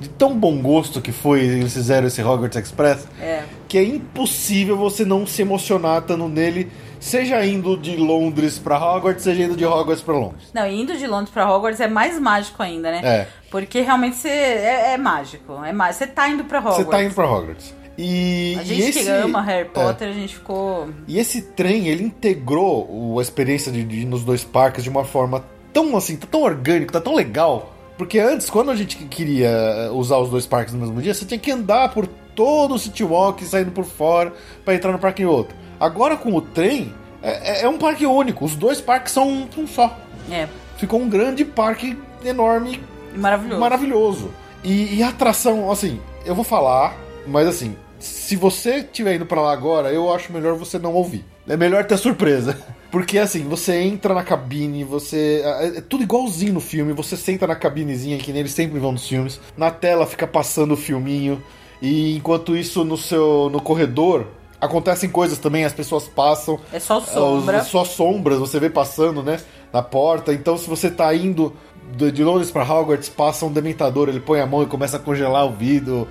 de 0.00 0.08
tão 0.08 0.36
bom 0.36 0.60
gosto 0.60 1.00
que 1.00 1.12
foi 1.12 1.40
eles 1.44 1.72
fizeram 1.72 2.08
esse 2.08 2.20
Hogwarts 2.20 2.58
Express, 2.58 3.06
É. 3.20 3.44
que 3.68 3.76
é 3.78 3.84
impossível 3.84 4.76
você 4.76 5.04
não 5.04 5.26
se 5.26 5.42
emocionar 5.42 6.00
estando 6.00 6.26
nele, 6.28 6.70
seja 6.98 7.44
indo 7.44 7.76
de 7.76 7.96
Londres 7.96 8.58
pra 8.58 8.76
Hogwarts, 8.76 9.22
seja 9.22 9.42
indo 9.42 9.54
de 9.56 9.64
Hogwarts 9.66 10.02
pra 10.02 10.14
Londres. 10.14 10.48
Não, 10.54 10.66
e 10.66 10.80
indo 10.80 10.96
de 10.96 11.06
Londres 11.06 11.30
pra 11.30 11.48
Hogwarts 11.52 11.80
é 11.80 11.86
mais 11.86 12.18
mágico 12.18 12.62
ainda, 12.62 12.90
né? 12.90 13.00
É. 13.04 13.28
Porque 13.50 13.82
realmente 13.82 14.16
você 14.16 14.28
é, 14.28 14.92
é 14.94 14.96
mágico. 14.96 15.52
É 15.64 15.72
Você 15.92 16.06
tá 16.06 16.28
indo 16.28 16.44
pra 16.44 16.58
Hogwarts. 16.60 16.84
Você 16.84 16.90
tá 16.90 17.02
indo 17.04 17.14
pra 17.14 17.30
Hogwarts. 17.30 17.74
E, 18.00 18.54
A 18.58 18.62
e 18.62 18.64
gente 18.64 18.82
esse, 18.90 19.02
que 19.04 19.10
ama 19.10 19.42
Harry 19.42 19.62
é. 19.62 19.70
Potter, 19.70 20.08
a 20.08 20.12
gente 20.12 20.34
ficou. 20.34 20.88
E 21.08 21.18
esse 21.18 21.42
trem, 21.42 21.88
ele 21.88 22.04
integrou 22.04 22.86
o- 22.88 23.18
a 23.18 23.22
experiência 23.22 23.72
de, 23.72 23.82
de 23.84 24.00
ir 24.00 24.04
nos 24.04 24.22
dois 24.24 24.44
parques 24.44 24.84
de 24.84 24.88
uma 24.90 25.04
forma 25.04 25.44
tão 25.72 25.96
assim, 25.96 26.16
tá 26.16 26.26
tão 26.30 26.42
orgânico, 26.42 26.92
tá 26.92 27.00
tão 27.00 27.14
legal. 27.14 27.74
Porque 27.98 28.18
antes, 28.20 28.48
quando 28.48 28.70
a 28.70 28.76
gente 28.76 28.96
queria 29.06 29.48
eh, 29.48 29.90
usar 29.90 30.16
os 30.18 30.30
dois 30.30 30.46
parques 30.46 30.72
no 30.72 30.80
mesmo 30.80 31.02
dia, 31.02 31.12
você 31.12 31.24
tinha 31.26 31.38
que 31.38 31.50
andar 31.50 31.92
por 31.92 32.06
todo 32.06 32.74
o 32.74 32.78
City 32.78 33.02
Walk, 33.02 33.44
saindo 33.44 33.72
por 33.72 33.84
fora, 33.84 34.32
pra 34.64 34.74
entrar 34.74 34.92
no 34.92 34.98
parque 35.00 35.22
e 35.22 35.26
outro. 35.26 35.56
Agora 35.80 36.16
com 36.16 36.32
o 36.32 36.40
trem, 36.40 36.94
é, 37.20 37.60
é- 37.60 37.64
é 37.64 37.68
um 37.68 37.76
parque 37.76 38.06
único. 38.06 38.44
Os 38.44 38.54
dois 38.54 38.80
parques 38.80 39.12
são 39.12 39.28
um, 39.28 39.48
um 39.58 39.66
só. 39.66 39.96
É. 40.30 40.46
Ficou 40.76 41.00
um 41.00 41.08
grande 41.08 41.44
parque 41.44 41.98
enorme, 42.24 42.80
E 43.14 43.18
maravilhoso. 43.18 43.60
maravilhoso. 43.60 44.30
E, 44.62 44.96
e 44.98 45.02
a 45.02 45.08
atração, 45.08 45.68
assim, 45.70 46.00
eu 46.24 46.34
vou 46.36 46.44
falar, 46.44 46.96
mas 47.26 47.48
assim, 47.48 47.76
se 47.98 48.36
você 48.36 48.76
estiver 48.76 49.16
indo 49.16 49.26
para 49.26 49.40
lá 49.40 49.52
agora, 49.52 49.90
eu 49.92 50.12
acho 50.14 50.32
melhor 50.32 50.54
você 50.54 50.78
não 50.78 50.94
ouvir. 50.94 51.24
É 51.48 51.56
melhor 51.56 51.84
ter 51.84 51.96
surpresa. 51.96 52.56
Porque 52.90 53.18
assim, 53.18 53.44
você 53.44 53.80
entra 53.80 54.14
na 54.14 54.22
cabine, 54.22 54.82
você. 54.84 55.42
É, 55.44 55.66
é 55.78 55.80
tudo 55.80 56.02
igualzinho 56.02 56.54
no 56.54 56.60
filme, 56.60 56.92
você 56.92 57.16
senta 57.16 57.46
na 57.46 57.54
cabinezinha, 57.54 58.18
que 58.18 58.32
nem 58.32 58.40
eles 58.40 58.52
sempre 58.52 58.78
vão 58.78 58.92
nos 58.92 59.06
filmes. 59.06 59.40
Na 59.56 59.70
tela 59.70 60.06
fica 60.06 60.26
passando 60.26 60.72
o 60.72 60.76
filminho. 60.76 61.42
E 61.82 62.16
enquanto 62.16 62.56
isso, 62.56 62.84
no 62.84 62.96
seu. 62.96 63.50
no 63.50 63.60
corredor, 63.60 64.26
acontecem 64.60 65.10
coisas 65.10 65.38
também, 65.38 65.64
as 65.64 65.72
pessoas 65.72 66.04
passam. 66.04 66.58
É 66.72 66.80
só 66.80 67.00
sombra. 67.00 67.58
É 67.58 67.62
só 67.62 67.84
sombras, 67.84 68.38
você 68.38 68.58
vê 68.58 68.70
passando, 68.70 69.22
né? 69.22 69.38
Na 69.72 69.82
porta. 69.82 70.32
Então, 70.32 70.56
se 70.56 70.68
você 70.68 70.90
tá 70.90 71.14
indo 71.14 71.54
de 71.94 72.24
Londres 72.24 72.50
para 72.50 72.62
Hogwarts, 72.62 73.08
passa 73.08 73.46
um 73.46 73.52
dementador, 73.52 74.08
ele 74.08 74.20
põe 74.20 74.40
a 74.40 74.46
mão 74.46 74.62
e 74.62 74.66
começa 74.66 74.96
a 74.96 75.00
congelar 75.00 75.46
o 75.46 75.52
vidro. 75.52 76.08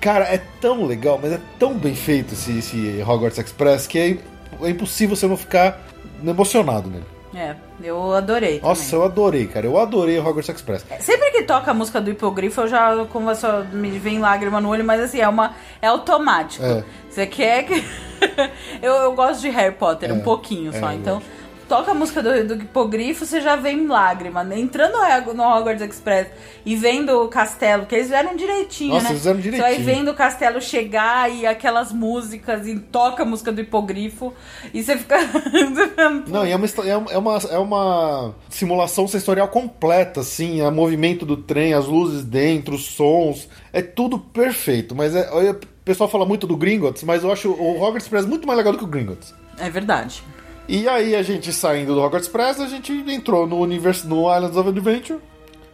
Cara, 0.00 0.24
é 0.26 0.38
tão 0.60 0.86
legal, 0.86 1.18
mas 1.20 1.32
é 1.32 1.40
tão 1.58 1.74
bem 1.76 1.94
feito 1.94 2.34
esse, 2.34 2.58
esse 2.58 3.02
Hogwarts 3.02 3.38
Express 3.38 3.86
que 3.86 3.98
é, 3.98 4.18
é 4.62 4.70
impossível 4.70 5.16
você 5.16 5.26
não 5.26 5.36
ficar 5.36 5.84
emocionado 6.24 6.88
nele. 6.88 7.04
É, 7.34 7.54
eu 7.82 8.12
adorei. 8.14 8.60
Nossa, 8.60 8.84
também. 8.84 8.98
eu 8.98 9.04
adorei, 9.04 9.46
cara. 9.46 9.66
Eu 9.66 9.78
adorei 9.78 10.18
o 10.18 10.22
Hogwarts 10.22 10.48
Express. 10.48 10.84
É, 10.90 10.98
sempre 10.98 11.30
que 11.30 11.42
toca 11.42 11.70
a 11.70 11.74
música 11.74 12.00
do 12.00 12.10
hipogrifo, 12.10 12.62
eu 12.62 12.68
já 12.68 13.04
começo 13.06 13.46
a 13.46 13.60
me 13.64 13.90
vem 13.98 14.18
lágrima 14.18 14.60
no 14.60 14.70
olho, 14.70 14.84
mas 14.84 15.00
assim, 15.00 15.20
é 15.20 15.28
uma 15.28 15.54
é 15.80 15.86
automático. 15.88 16.64
É. 16.64 16.82
Você 17.10 17.26
quer 17.26 17.64
que 17.64 17.84
eu, 18.80 18.94
eu 18.94 19.14
gosto 19.14 19.40
de 19.40 19.50
Harry 19.50 19.74
Potter 19.74 20.10
é, 20.10 20.12
um 20.12 20.20
pouquinho 20.20 20.72
só, 20.72 20.90
é, 20.90 20.94
então 20.94 21.22
toca 21.68 21.90
a 21.90 21.94
música 21.94 22.22
do, 22.22 22.56
do 22.56 22.62
hipogrifo, 22.62 23.26
você 23.26 23.40
já 23.40 23.54
vem 23.54 23.86
lágrima. 23.86 24.42
Né? 24.42 24.58
Entrando 24.58 24.94
no 25.34 25.42
Hogwarts 25.42 25.82
Express 25.82 26.28
e 26.64 26.74
vendo 26.74 27.22
o 27.22 27.28
castelo, 27.28 27.86
que 27.86 27.94
eles 27.94 28.06
fizeram 28.06 28.34
direitinho, 28.34 28.94
Nossa, 28.94 29.04
né? 29.04 29.10
Eles 29.10 29.18
fizeram 29.20 29.40
direitinho. 29.40 29.68
Você 29.68 29.74
vai 29.76 29.94
vendo 29.94 30.10
o 30.10 30.14
castelo 30.14 30.60
chegar 30.60 31.30
e 31.30 31.46
aquelas 31.46 31.92
músicas, 31.92 32.66
e 32.66 32.78
toca 32.78 33.22
a 33.22 33.26
música 33.26 33.52
do 33.52 33.60
hipogrifo, 33.60 34.32
e 34.72 34.82
você 34.82 34.96
fica. 34.96 35.16
Não, 36.26 36.46
e 36.46 36.50
é 36.50 36.56
uma, 36.56 36.66
é, 37.10 37.18
uma, 37.18 37.38
é 37.50 37.58
uma 37.58 38.34
simulação 38.48 39.06
sensorial 39.06 39.48
completa, 39.48 40.20
assim, 40.20 40.62
o 40.62 40.70
movimento 40.70 41.26
do 41.26 41.36
trem, 41.36 41.74
as 41.74 41.86
luzes 41.86 42.24
dentro, 42.24 42.74
os 42.74 42.86
sons, 42.86 43.48
é 43.72 43.82
tudo 43.82 44.18
perfeito. 44.18 44.94
Mas 44.94 45.14
é, 45.14 45.30
o 45.30 45.54
pessoal 45.84 46.08
fala 46.08 46.24
muito 46.24 46.46
do 46.46 46.56
Gringotts, 46.56 47.02
mas 47.02 47.22
eu 47.22 47.32
acho 47.32 47.50
o 47.50 47.76
Hogwarts 47.76 48.04
Express 48.04 48.26
muito 48.26 48.46
mais 48.46 48.56
legal 48.56 48.72
do 48.72 48.78
que 48.78 48.84
o 48.84 48.88
Gringotts. 48.88 49.34
É 49.58 49.68
verdade. 49.68 50.22
E 50.68 50.86
aí 50.86 51.16
a 51.16 51.22
gente 51.22 51.50
saindo 51.50 51.94
do 51.94 52.00
Hogwarts 52.00 52.26
Express, 52.26 52.60
a 52.60 52.66
gente 52.68 52.92
entrou 52.92 53.46
no 53.46 53.58
universo, 53.58 54.06
no 54.06 54.32
Islands 54.32 54.56
of 54.56 54.68
Adventure. 54.68 55.18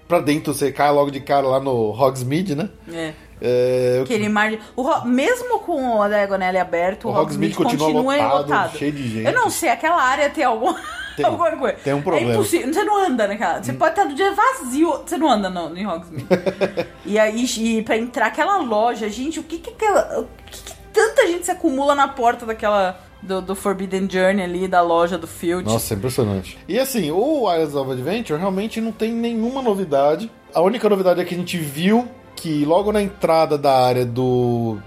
Pra 0.06 0.20
dentro, 0.20 0.54
você 0.54 0.70
cai 0.70 0.92
logo 0.92 1.10
de 1.10 1.18
cara 1.20 1.48
lá 1.48 1.58
no 1.58 1.90
Hogsmeade, 1.90 2.54
né? 2.54 2.70
É. 2.92 3.12
É, 3.40 4.00
Aquele 4.04 4.28
mar 4.28 4.52
o, 4.76 5.04
mesmo 5.04 5.58
com 5.58 6.00
a 6.00 6.08
Diagonale 6.08 6.58
aberto, 6.58 7.08
o, 7.08 7.10
o 7.10 7.14
Hogsmeade, 7.14 7.54
Hogsmeade 7.54 7.76
continua, 7.76 7.86
continua 7.86 8.14
lotado, 8.14 8.38
lotado, 8.42 8.78
cheio 8.78 8.92
de 8.92 9.08
gente. 9.08 9.26
Eu 9.26 9.32
não 9.32 9.50
sei, 9.50 9.70
aquela 9.70 10.00
área 10.00 10.30
tem 10.30 10.44
algum... 10.44 10.72
Tem, 11.16 11.24
alguma 11.24 11.48
coisa. 11.52 11.76
Tem 11.76 11.94
um 11.94 12.02
problema. 12.02 12.32
É 12.32 12.34
impossível. 12.34 12.74
Você 12.74 12.82
não 12.82 13.06
anda 13.06 13.28
naquela. 13.28 13.62
Você 13.62 13.70
hum. 13.70 13.76
pode 13.76 13.92
estar 13.92 14.04
no 14.04 14.16
dia 14.16 14.32
vazio. 14.32 15.00
Você 15.06 15.16
não 15.16 15.30
anda 15.30 15.48
no, 15.48 15.76
em 15.76 15.86
Hogsmeade. 15.86 16.26
e 17.06 17.16
aí, 17.16 17.44
e 17.44 17.82
pra 17.82 17.96
entrar 17.96 18.26
aquela 18.26 18.56
loja, 18.56 19.08
gente, 19.08 19.38
o 19.38 19.44
que 19.44 19.58
que 19.58 19.70
aquela. 19.70 20.22
O 20.22 20.28
que, 20.50 20.60
que 20.60 20.74
tanta 20.92 21.24
gente 21.28 21.44
se 21.44 21.52
acumula 21.52 21.94
na 21.94 22.08
porta 22.08 22.44
daquela 22.44 23.00
do, 23.24 23.40
do, 23.40 23.54
Forbidden 23.54 24.08
Journey 24.10 24.44
ali, 24.44 24.68
da 24.68 24.80
loja 24.80 25.18
do 25.18 25.26
Field. 25.26 25.64
Nossa, 25.64 25.94
é 25.94 25.96
impressionante. 25.96 26.58
E 26.68 26.78
assim, 26.78 27.10
o 27.10 27.50
Islands 27.52 27.74
of 27.74 27.90
Adventure 27.90 28.38
realmente 28.38 28.80
não 28.80 28.92
tem 28.92 29.12
nenhuma 29.12 29.62
novidade. 29.62 30.30
A 30.54 30.60
única 30.60 30.88
novidade 30.88 31.20
é 31.20 31.24
que 31.24 31.34
a 31.34 31.38
gente 31.38 31.58
viu 31.58 32.08
que 32.36 32.64
logo 32.64 32.92
na 32.92 33.02
entrada 33.02 33.56
da 33.56 33.72
área 33.72 34.04
do, 34.04 34.78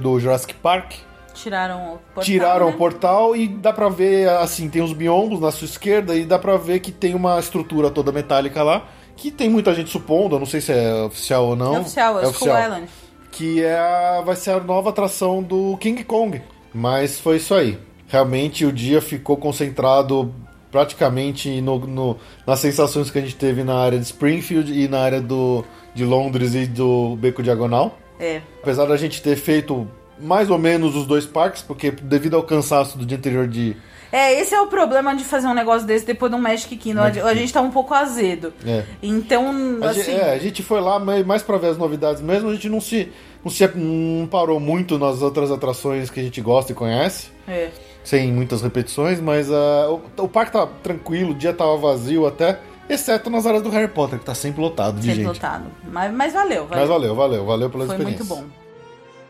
do 0.00 0.20
Jurassic 0.20 0.54
Park. 0.54 0.94
Tiraram 1.34 1.94
o 1.94 1.98
portal. 1.98 2.24
Tiraram 2.24 2.66
né? 2.66 2.72
o 2.72 2.76
portal 2.76 3.36
e 3.36 3.48
dá 3.48 3.72
pra 3.72 3.88
ver, 3.88 4.28
assim, 4.28 4.68
tem 4.68 4.82
os 4.82 4.92
biombos 4.92 5.40
na 5.40 5.50
sua 5.50 5.66
esquerda 5.66 6.14
e 6.14 6.24
dá 6.24 6.38
pra 6.38 6.56
ver 6.56 6.80
que 6.80 6.90
tem 6.90 7.14
uma 7.14 7.38
estrutura 7.38 7.90
toda 7.90 8.10
metálica 8.12 8.62
lá. 8.62 8.84
Que 9.16 9.30
tem 9.30 9.48
muita 9.48 9.74
gente 9.74 9.90
supondo, 9.90 10.36
eu 10.36 10.38
não 10.38 10.46
sei 10.46 10.60
se 10.60 10.72
é 10.72 11.02
oficial 11.02 11.46
ou 11.46 11.56
não. 11.56 11.76
É 11.76 11.80
oficial, 11.80 12.20
é, 12.20 12.24
é 12.24 12.26
oficial. 12.26 12.62
Island. 12.62 12.88
Que 13.30 13.64
é 13.64 13.78
a, 13.78 14.22
vai 14.24 14.36
ser 14.36 14.50
a 14.50 14.60
nova 14.60 14.90
atração 14.90 15.42
do 15.42 15.76
King 15.78 16.02
Kong. 16.04 16.40
Mas 16.78 17.18
foi 17.18 17.38
isso 17.38 17.54
aí. 17.54 17.76
Realmente 18.06 18.64
o 18.64 18.72
dia 18.72 19.02
ficou 19.02 19.36
concentrado 19.36 20.32
praticamente 20.70 21.60
no, 21.60 21.78
no, 21.80 22.16
nas 22.46 22.60
sensações 22.60 23.10
que 23.10 23.18
a 23.18 23.20
gente 23.20 23.34
teve 23.34 23.64
na 23.64 23.74
área 23.74 23.98
de 23.98 24.04
Springfield 24.04 24.72
e 24.72 24.86
na 24.86 25.00
área 25.00 25.20
do, 25.20 25.64
de 25.92 26.04
Londres 26.04 26.54
e 26.54 26.66
do 26.66 27.16
Beco 27.16 27.42
Diagonal. 27.42 27.98
É. 28.20 28.42
Apesar 28.62 28.86
da 28.86 28.96
gente 28.96 29.20
ter 29.20 29.34
feito 29.34 29.88
mais 30.20 30.50
ou 30.50 30.58
menos 30.58 30.94
os 30.94 31.04
dois 31.04 31.26
parques, 31.26 31.62
porque 31.62 31.90
devido 31.90 32.36
ao 32.36 32.44
cansaço 32.44 32.96
do 32.96 33.04
dia 33.04 33.18
anterior 33.18 33.48
de. 33.48 33.76
É, 34.12 34.40
esse 34.40 34.54
é 34.54 34.60
o 34.60 34.68
problema 34.68 35.14
de 35.16 35.24
fazer 35.24 35.48
um 35.48 35.54
negócio 35.54 35.86
desse 35.86 36.06
depois 36.06 36.30
de 36.30 36.38
um 36.38 36.40
Magic 36.40 36.74
Kingdom. 36.76 37.02
Magic 37.02 37.20
a 37.26 37.34
gente 37.34 37.52
tá 37.52 37.60
um 37.60 37.70
pouco 37.70 37.92
azedo. 37.92 38.52
É. 38.64 38.84
Então, 39.02 39.78
a 39.82 39.90
assim... 39.90 40.02
Gente, 40.02 40.20
é, 40.20 40.32
a 40.32 40.38
gente 40.38 40.62
foi 40.62 40.80
lá 40.80 40.98
mais 40.98 41.42
para 41.42 41.58
ver 41.58 41.68
as 41.68 41.78
novidades 41.78 42.22
mesmo, 42.22 42.48
a 42.48 42.54
gente 42.54 42.68
não 42.68 42.80
se 42.80 43.12
não 43.44 43.50
se 43.50 43.66
não 43.74 44.26
parou 44.26 44.58
muito 44.58 44.98
nas 44.98 45.22
outras 45.22 45.50
atrações 45.50 46.10
que 46.10 46.20
a 46.20 46.22
gente 46.22 46.40
gosta 46.40 46.72
e 46.72 46.74
conhece. 46.74 47.30
É. 47.46 47.70
Sem 48.04 48.32
muitas 48.32 48.62
repetições, 48.62 49.20
mas 49.20 49.50
uh, 49.50 50.00
o, 50.16 50.22
o 50.22 50.28
parque 50.28 50.52
tava 50.52 50.70
tranquilo, 50.82 51.32
o 51.32 51.34
dia 51.34 51.52
tava 51.52 51.76
vazio 51.76 52.26
até. 52.26 52.58
Exceto 52.88 53.28
nas 53.28 53.44
áreas 53.44 53.62
do 53.62 53.68
Harry 53.68 53.88
Potter, 53.88 54.18
que 54.18 54.24
tá 54.24 54.34
sempre 54.34 54.62
lotado 54.62 54.94
de 54.94 55.02
sempre 55.02 55.16
gente. 55.16 55.34
Sempre 55.34 55.46
lotado. 55.46 55.66
Mas, 55.92 56.12
mas 56.12 56.32
valeu, 56.32 56.66
valeu. 56.66 56.80
Mas 56.80 56.88
valeu, 56.88 57.14
valeu, 57.14 57.44
valeu 57.44 57.70
pela 57.70 57.86
Foi 57.86 57.96
experiência. 57.96 58.24
Foi 58.24 58.36
muito 58.38 58.50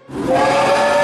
bom. 0.08 0.97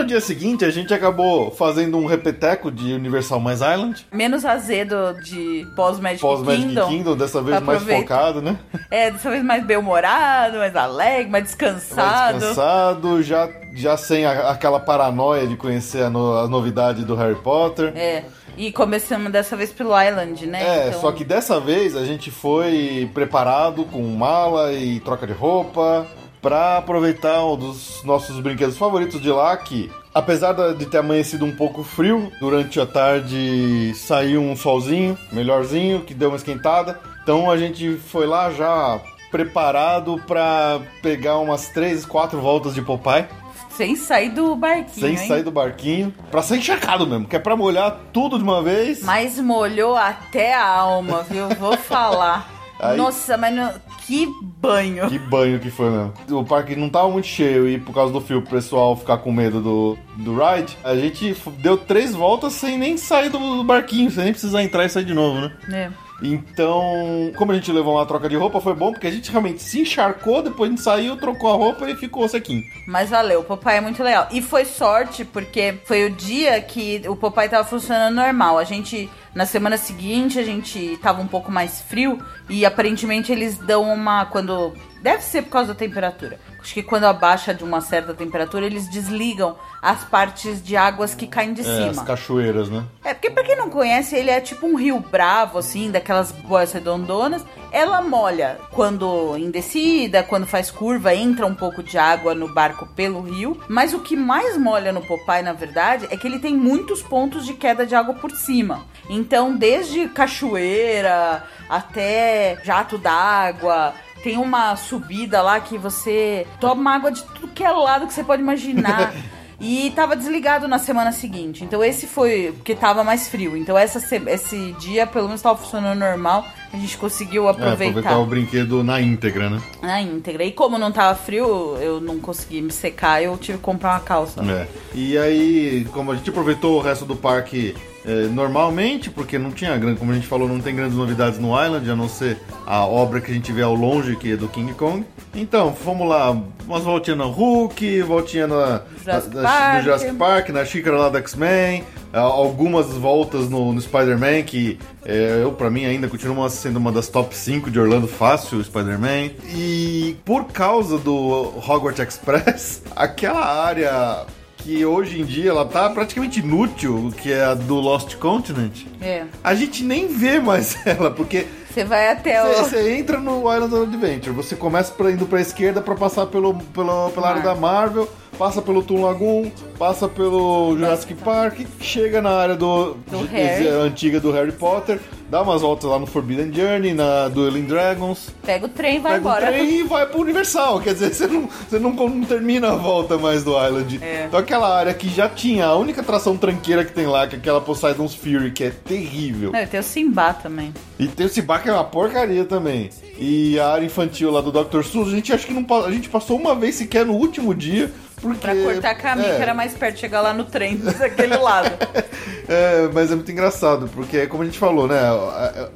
No 0.00 0.06
dia 0.06 0.20
seguinte 0.20 0.64
a 0.64 0.70
gente 0.70 0.92
acabou 0.94 1.50
fazendo 1.50 1.98
um 1.98 2.06
repeteco 2.06 2.70
de 2.70 2.92
Universal 2.94 3.38
Mais 3.38 3.60
Island. 3.60 4.06
Menos 4.10 4.44
azedo 4.44 5.14
de 5.22 5.66
pós-Magic 5.76 6.20
pós 6.20 6.40
Kingdom. 6.40 6.88
Kingdom, 6.88 7.16
dessa 7.16 7.42
vez 7.42 7.60
mais 7.60 7.82
focado, 7.82 8.40
né? 8.40 8.58
É, 8.90 9.10
dessa 9.10 9.30
vez 9.30 9.44
mais 9.44 9.64
bem-humorado, 9.64 10.56
mais 10.58 10.74
alegre, 10.74 11.30
mais 11.30 11.44
descansado. 11.44 12.32
Mais 12.32 12.36
descansado, 12.38 13.22
já, 13.22 13.48
já 13.74 13.96
sem 13.96 14.24
a, 14.24 14.50
aquela 14.50 14.80
paranoia 14.80 15.46
de 15.46 15.56
conhecer 15.56 16.02
a, 16.02 16.10
no, 16.10 16.38
a 16.38 16.48
novidade 16.48 17.04
do 17.04 17.14
Harry 17.14 17.36
Potter. 17.36 17.92
É. 17.94 18.24
E 18.56 18.72
começamos 18.72 19.30
dessa 19.30 19.56
vez 19.56 19.70
pelo 19.70 19.90
Island, 20.00 20.46
né? 20.46 20.62
É, 20.62 20.88
então... 20.88 21.00
só 21.00 21.12
que 21.12 21.24
dessa 21.24 21.60
vez 21.60 21.96
a 21.96 22.04
gente 22.04 22.30
foi 22.30 23.08
preparado 23.14 23.84
com 23.84 24.02
mala 24.02 24.72
e 24.72 24.98
troca 25.00 25.26
de 25.26 25.32
roupa 25.32 26.06
para 26.40 26.78
aproveitar 26.78 27.44
um 27.44 27.56
dos 27.56 28.02
nossos 28.04 28.38
brinquedos 28.40 28.76
favoritos 28.76 29.20
de 29.20 29.30
lá, 29.30 29.56
que 29.56 29.90
apesar 30.14 30.52
de 30.74 30.86
ter 30.86 30.98
amanhecido 30.98 31.44
um 31.44 31.54
pouco 31.54 31.82
frio, 31.82 32.30
durante 32.40 32.80
a 32.80 32.86
tarde 32.86 33.92
saiu 33.94 34.40
um 34.40 34.56
solzinho, 34.56 35.18
melhorzinho, 35.32 36.00
que 36.00 36.14
deu 36.14 36.30
uma 36.30 36.36
esquentada. 36.36 36.98
Então 37.22 37.50
a 37.50 37.56
gente 37.56 37.96
foi 37.96 38.26
lá 38.26 38.50
já 38.50 39.00
preparado 39.30 40.20
para 40.26 40.80
pegar 41.02 41.38
umas 41.38 41.68
três, 41.68 42.04
quatro 42.04 42.40
voltas 42.40 42.74
de 42.74 42.82
Popeye. 42.82 43.26
Sem 43.70 43.96
sair 43.96 44.30
do 44.30 44.54
barquinho. 44.56 45.06
Sem 45.06 45.10
hein? 45.10 45.28
sair 45.28 45.42
do 45.42 45.50
barquinho. 45.50 46.14
Pra 46.30 46.42
ser 46.42 46.56
encharcado 46.56 47.06
mesmo, 47.06 47.26
que 47.26 47.36
é 47.36 47.38
pra 47.38 47.56
molhar 47.56 47.98
tudo 48.12 48.36
de 48.36 48.44
uma 48.44 48.62
vez. 48.62 49.02
Mas 49.02 49.38
molhou 49.38 49.96
até 49.96 50.54
a 50.54 50.66
alma, 50.66 51.22
viu? 51.22 51.48
Vou 51.50 51.76
falar. 51.76 52.50
Aí... 52.78 52.96
Nossa, 52.96 53.36
mas 53.36 53.54
não... 53.54 53.72
que 54.10 54.26
banho! 54.42 55.08
Que 55.08 55.20
banho 55.20 55.60
que 55.60 55.70
foi 55.70 55.88
mesmo. 55.88 56.12
O 56.40 56.44
parque 56.44 56.74
não 56.74 56.88
tava 56.88 57.08
muito 57.08 57.28
cheio 57.28 57.68
e 57.68 57.78
por 57.78 57.94
causa 57.94 58.12
do 58.12 58.20
fio, 58.20 58.40
o 58.40 58.42
pessoal 58.42 58.96
ficar 58.96 59.18
com 59.18 59.30
medo 59.30 59.60
do, 59.60 59.98
do 60.16 60.36
ride, 60.36 60.76
a 60.82 60.96
gente 60.96 61.36
deu 61.58 61.76
três 61.76 62.12
voltas 62.12 62.54
sem 62.54 62.76
nem 62.76 62.96
sair 62.96 63.30
do 63.30 63.62
barquinho, 63.62 64.10
sem 64.10 64.24
nem 64.24 64.32
precisar 64.32 64.64
entrar 64.64 64.84
e 64.84 64.88
sair 64.88 65.04
de 65.04 65.14
novo, 65.14 65.40
né? 65.40 65.52
É. 65.72 66.09
Então, 66.22 67.32
como 67.36 67.52
a 67.52 67.54
gente 67.54 67.72
levou 67.72 67.94
uma 67.94 68.06
troca 68.06 68.28
de 68.28 68.36
roupa, 68.36 68.60
foi 68.60 68.74
bom 68.74 68.92
porque 68.92 69.06
a 69.06 69.10
gente 69.10 69.30
realmente 69.30 69.62
se 69.62 69.80
encharcou, 69.80 70.42
depois 70.42 70.68
a 70.68 70.72
gente 70.72 70.82
saiu, 70.82 71.16
trocou 71.16 71.50
a 71.50 71.56
roupa 71.56 71.88
e 71.88 71.96
ficou 71.96 72.28
sequinho. 72.28 72.62
Mas 72.86 73.10
valeu, 73.10 73.40
o 73.40 73.44
papai 73.44 73.78
é 73.78 73.80
muito 73.80 74.02
legal. 74.02 74.28
E 74.30 74.42
foi 74.42 74.64
sorte 74.64 75.24
porque 75.24 75.78
foi 75.84 76.06
o 76.06 76.10
dia 76.10 76.60
que 76.60 77.02
o 77.08 77.16
papai 77.16 77.48
tava 77.48 77.66
funcionando 77.66 78.14
normal. 78.14 78.58
A 78.58 78.64
gente, 78.64 79.08
na 79.34 79.46
semana 79.46 79.76
seguinte, 79.76 80.38
a 80.38 80.44
gente 80.44 80.98
tava 81.02 81.22
um 81.22 81.26
pouco 81.26 81.50
mais 81.50 81.80
frio 81.80 82.18
e 82.48 82.64
aparentemente 82.64 83.32
eles 83.32 83.56
dão 83.58 83.90
uma. 83.92 84.26
Quando 84.26 84.74
Deve 85.02 85.22
ser 85.22 85.42
por 85.42 85.50
causa 85.50 85.68
da 85.68 85.78
temperatura. 85.78 86.38
Acho 86.62 86.74
que 86.74 86.82
quando 86.82 87.04
abaixa 87.04 87.54
de 87.54 87.64
uma 87.64 87.80
certa 87.80 88.12
temperatura, 88.14 88.66
eles 88.66 88.88
desligam 88.88 89.56
as 89.80 90.04
partes 90.04 90.62
de 90.62 90.76
águas 90.76 91.14
que 91.14 91.26
caem 91.26 91.54
de 91.54 91.62
É, 91.62 91.64
cima. 91.64 91.90
as 92.02 92.02
cachoeiras, 92.02 92.68
né? 92.68 92.84
É, 93.02 93.14
porque 93.14 93.30
pra 93.30 93.42
quem 93.42 93.56
não 93.56 93.70
conhece, 93.70 94.14
ele 94.14 94.30
é 94.30 94.40
tipo 94.40 94.66
um 94.66 94.76
rio 94.76 95.00
bravo, 95.00 95.58
assim, 95.58 95.90
daquelas 95.90 96.30
boas 96.32 96.72
redondonas. 96.72 97.42
Ela 97.72 98.02
molha 98.02 98.58
quando 98.72 99.36
em 99.38 99.50
descida, 99.50 100.22
quando 100.22 100.46
faz 100.46 100.70
curva, 100.70 101.14
entra 101.14 101.46
um 101.46 101.54
pouco 101.54 101.82
de 101.82 101.96
água 101.96 102.34
no 102.34 102.52
barco 102.52 102.86
pelo 102.94 103.22
rio. 103.22 103.58
Mas 103.68 103.94
o 103.94 104.00
que 104.00 104.14
mais 104.14 104.58
molha 104.58 104.92
no 104.92 105.00
Popeye, 105.00 105.42
na 105.42 105.52
verdade, 105.54 106.06
é 106.10 106.16
que 106.16 106.26
ele 106.26 106.38
tem 106.40 106.54
muitos 106.54 107.02
pontos 107.02 107.46
de 107.46 107.54
queda 107.54 107.86
de 107.86 107.94
água 107.94 108.14
por 108.14 108.32
cima. 108.32 108.84
Então, 109.08 109.56
desde 109.56 110.08
cachoeira 110.08 111.42
até 111.68 112.58
jato 112.64 112.98
d'água, 112.98 113.94
tem 114.22 114.36
uma 114.36 114.76
subida 114.76 115.42
lá 115.42 115.60
que 115.60 115.76
você 115.78 116.46
toma 116.60 116.94
água 116.94 117.10
de 117.12 117.22
tudo 117.22 117.48
que 117.48 117.64
é 117.64 117.70
lado 117.70 118.06
que 118.06 118.12
você 118.14 118.24
pode 118.24 118.42
imaginar. 118.42 119.12
E 119.62 119.92
tava 119.94 120.16
desligado 120.16 120.66
na 120.66 120.78
semana 120.78 121.12
seguinte. 121.12 121.62
Então 121.62 121.84
esse 121.84 122.06
foi 122.06 122.50
porque 122.56 122.74
tava 122.74 123.04
mais 123.04 123.28
frio. 123.28 123.54
Então 123.58 123.76
essa, 123.76 124.00
se- 124.00 124.16
esse 124.26 124.72
dia, 124.80 125.06
pelo 125.06 125.26
menos, 125.26 125.42
tava 125.42 125.58
funcionando 125.58 125.98
normal. 125.98 126.46
A 126.72 126.78
gente 126.78 126.96
conseguiu 126.96 127.46
É, 127.46 127.50
aproveitar 127.50 127.84
aproveitar 127.98 128.18
o 128.20 128.24
brinquedo 128.24 128.82
na 128.82 129.02
íntegra, 129.02 129.50
né? 129.50 129.60
na 129.82 130.00
íntegra. 130.00 130.44
E 130.44 130.50
como 130.52 130.78
não 130.78 130.90
tava 130.90 131.14
frio, 131.14 131.76
eu 131.76 132.00
não 132.00 132.18
consegui 132.18 132.62
me 132.62 132.72
secar, 132.72 133.22
eu 133.22 133.36
tive 133.36 133.58
que 133.58 133.64
comprar 133.64 133.90
uma 133.90 134.00
calça. 134.00 134.40
É. 134.50 134.66
E 134.94 135.18
aí, 135.18 135.86
como 135.92 136.10
a 136.10 136.16
gente 136.16 136.30
aproveitou 136.30 136.78
o 136.78 136.80
resto 136.80 137.04
do 137.04 137.14
parque 137.14 137.76
é, 138.04 138.22
normalmente, 138.28 139.10
porque 139.10 139.38
não 139.38 139.50
tinha 139.50 139.76
grande, 139.76 139.98
como 139.98 140.10
a 140.12 140.14
gente 140.14 140.26
falou, 140.26 140.48
não 140.48 140.60
tem 140.60 140.74
grandes 140.74 140.96
novidades 140.96 141.38
no 141.38 141.48
Island, 141.48 141.90
a 141.90 141.96
não 141.96 142.08
ser 142.08 142.38
a 142.66 142.84
obra 142.86 143.20
que 143.20 143.30
a 143.30 143.34
gente 143.34 143.52
vê 143.52 143.62
ao 143.62 143.74
longe, 143.74 144.16
que 144.16 144.32
é 144.32 144.36
do 144.36 144.48
King 144.48 144.72
Kong. 144.74 145.04
Então, 145.34 145.72
fomos 145.74 146.08
lá, 146.08 146.30
umas 146.66 146.82
voltinhas 146.82 147.18
na 147.18 147.24
Hulk, 147.26 148.02
voltinha 148.02 148.46
na, 148.46 148.82
Jurassic 149.04 149.34
na- 149.36 149.42
Park. 149.42 149.76
no 149.76 149.82
Jurassic 149.84 150.14
Park, 150.14 150.48
na 150.48 150.64
xícara 150.64 150.96
lá 150.98 151.08
do 151.08 151.18
X-Men, 151.18 151.84
algumas 152.12 152.88
voltas 152.88 153.48
no, 153.48 153.72
no 153.72 153.80
Spider-Man, 153.80 154.42
que 154.42 154.78
é, 155.04 155.40
eu, 155.42 155.52
pra 155.52 155.70
mim, 155.70 155.84
ainda 155.84 156.08
continua 156.08 156.48
sendo 156.50 156.78
uma 156.78 156.90
das 156.90 157.08
top 157.08 157.36
5 157.36 157.70
de 157.70 157.78
Orlando 157.78 158.08
fácil, 158.08 158.58
o 158.58 158.64
Spider-Man. 158.64 159.30
E 159.54 160.16
por 160.24 160.46
causa 160.46 160.98
do 160.98 161.52
Hogwarts 161.68 162.00
Express, 162.00 162.82
aquela 162.96 163.44
área 163.64 164.24
que 164.62 164.84
hoje 164.84 165.20
em 165.20 165.24
dia 165.24 165.50
ela 165.50 165.64
tá 165.64 165.88
praticamente 165.90 166.40
inútil, 166.40 167.12
que 167.16 167.32
é 167.32 167.44
a 167.44 167.54
do 167.54 167.76
Lost 167.76 168.16
Continent, 168.16 168.82
É. 169.00 169.24
a 169.42 169.54
gente 169.54 169.82
nem 169.82 170.06
vê 170.08 170.38
mais 170.38 170.76
ela, 170.86 171.10
porque 171.10 171.46
Você 171.72 171.84
vai 171.84 172.10
até 172.12 172.42
o. 172.44 172.64
você 172.64 172.96
entra 172.96 173.18
no 173.18 173.40
Island 173.52 173.74
of 173.74 173.82
Adventure, 173.84 174.34
você 174.34 174.54
começa 174.56 174.92
pra, 174.92 175.10
indo 175.10 175.26
pra 175.26 175.40
esquerda 175.40 175.80
pra 175.80 175.94
passar 175.94 176.26
pelo, 176.26 176.54
pelo, 176.54 177.10
pela 177.10 177.28
área 177.28 177.42
da 177.42 177.54
Marvel, 177.54 178.08
passa 178.40 178.62
pelo 178.62 178.82
Toon 178.82 179.02
Lagoon, 179.02 179.50
passa 179.78 180.08
pelo 180.08 180.74
Jurassic 180.74 181.12
Park, 181.12 181.60
chega 181.78 182.22
na 182.22 182.30
área 182.30 182.56
do, 182.56 182.94
Do 183.10 183.18
de- 183.18 183.26
Harry. 183.34 183.68
antiga 183.68 184.18
do 184.18 184.32
Harry 184.32 184.50
Potter, 184.50 184.98
dá 185.28 185.42
umas 185.42 185.60
voltas 185.60 185.90
lá 185.90 185.98
no 185.98 186.06
Forbidden 186.06 186.50
Journey, 186.50 186.94
na 186.94 187.28
Dueling 187.28 187.64
Dragons, 187.66 188.30
Pega 188.42 188.64
o 188.64 188.68
trem 188.70 188.96
e 188.96 188.98
vai 188.98 189.12
pega 189.12 189.20
embora. 189.20 189.44
o 189.44 189.48
trem 189.52 189.80
e 189.80 189.82
vai 189.82 190.06
pro 190.06 190.20
Universal. 190.22 190.80
Quer 190.80 190.94
dizer, 190.94 191.12
você 191.12 191.26
não, 191.26 191.48
você 191.68 191.78
não, 191.78 191.92
não 191.92 192.24
termina 192.24 192.68
a 192.70 192.76
volta 192.76 193.18
mais 193.18 193.44
do 193.44 193.50
Island. 193.62 194.00
É. 194.02 194.24
Então 194.26 194.40
aquela 194.40 194.74
área 194.74 194.94
que 194.94 195.10
já 195.10 195.28
tinha, 195.28 195.66
a 195.66 195.76
única 195.76 196.00
atração 196.00 196.34
tranqueira 196.34 196.82
que 196.82 196.92
tem 196.92 197.06
lá, 197.06 197.26
que 197.26 197.36
é 197.36 197.38
aquela 197.38 197.60
Poseidon's 197.60 198.14
Fury, 198.14 198.52
que 198.52 198.64
é 198.64 198.70
terrível. 198.70 199.52
Não, 199.52 199.60
e 199.60 199.66
tem 199.66 199.78
o 199.80 199.82
Simba 199.82 200.32
também. 200.32 200.72
E 200.98 201.06
tem 201.06 201.26
o 201.26 201.28
Cibac 201.28 201.68
é 201.68 201.72
uma 201.72 201.84
porcaria 201.84 202.46
também. 202.46 202.88
E 203.18 203.58
a 203.60 203.68
área 203.68 203.84
infantil 203.84 204.30
lá 204.30 204.40
do 204.40 204.50
Dr. 204.50 204.82
Seuss, 204.82 205.08
a 205.08 205.10
gente 205.10 205.30
acho 205.30 205.46
que 205.46 205.52
não 205.52 205.66
a 205.84 205.90
gente 205.92 206.08
passou 206.08 206.38
uma 206.38 206.54
vez 206.54 206.76
sequer 206.76 207.04
no 207.04 207.12
último 207.12 207.54
dia. 207.54 207.90
Porque, 208.20 208.40
Pra 208.40 208.54
cortar 208.54 208.94
caminho, 208.96 209.32
é, 209.32 209.36
que 209.36 209.42
era 209.42 209.54
mais 209.54 209.72
perto, 209.72 209.98
chegar 209.98 210.20
lá 210.20 210.32
no 210.34 210.44
trem 210.44 210.76
daquele 210.98 211.36
lado. 211.36 211.70
é, 212.48 212.88
mas 212.92 213.10
é 213.10 213.14
muito 213.14 213.30
engraçado, 213.30 213.88
porque 213.94 214.26
como 214.26 214.42
a 214.42 214.46
gente 214.46 214.58
falou, 214.58 214.86
né? 214.86 215.00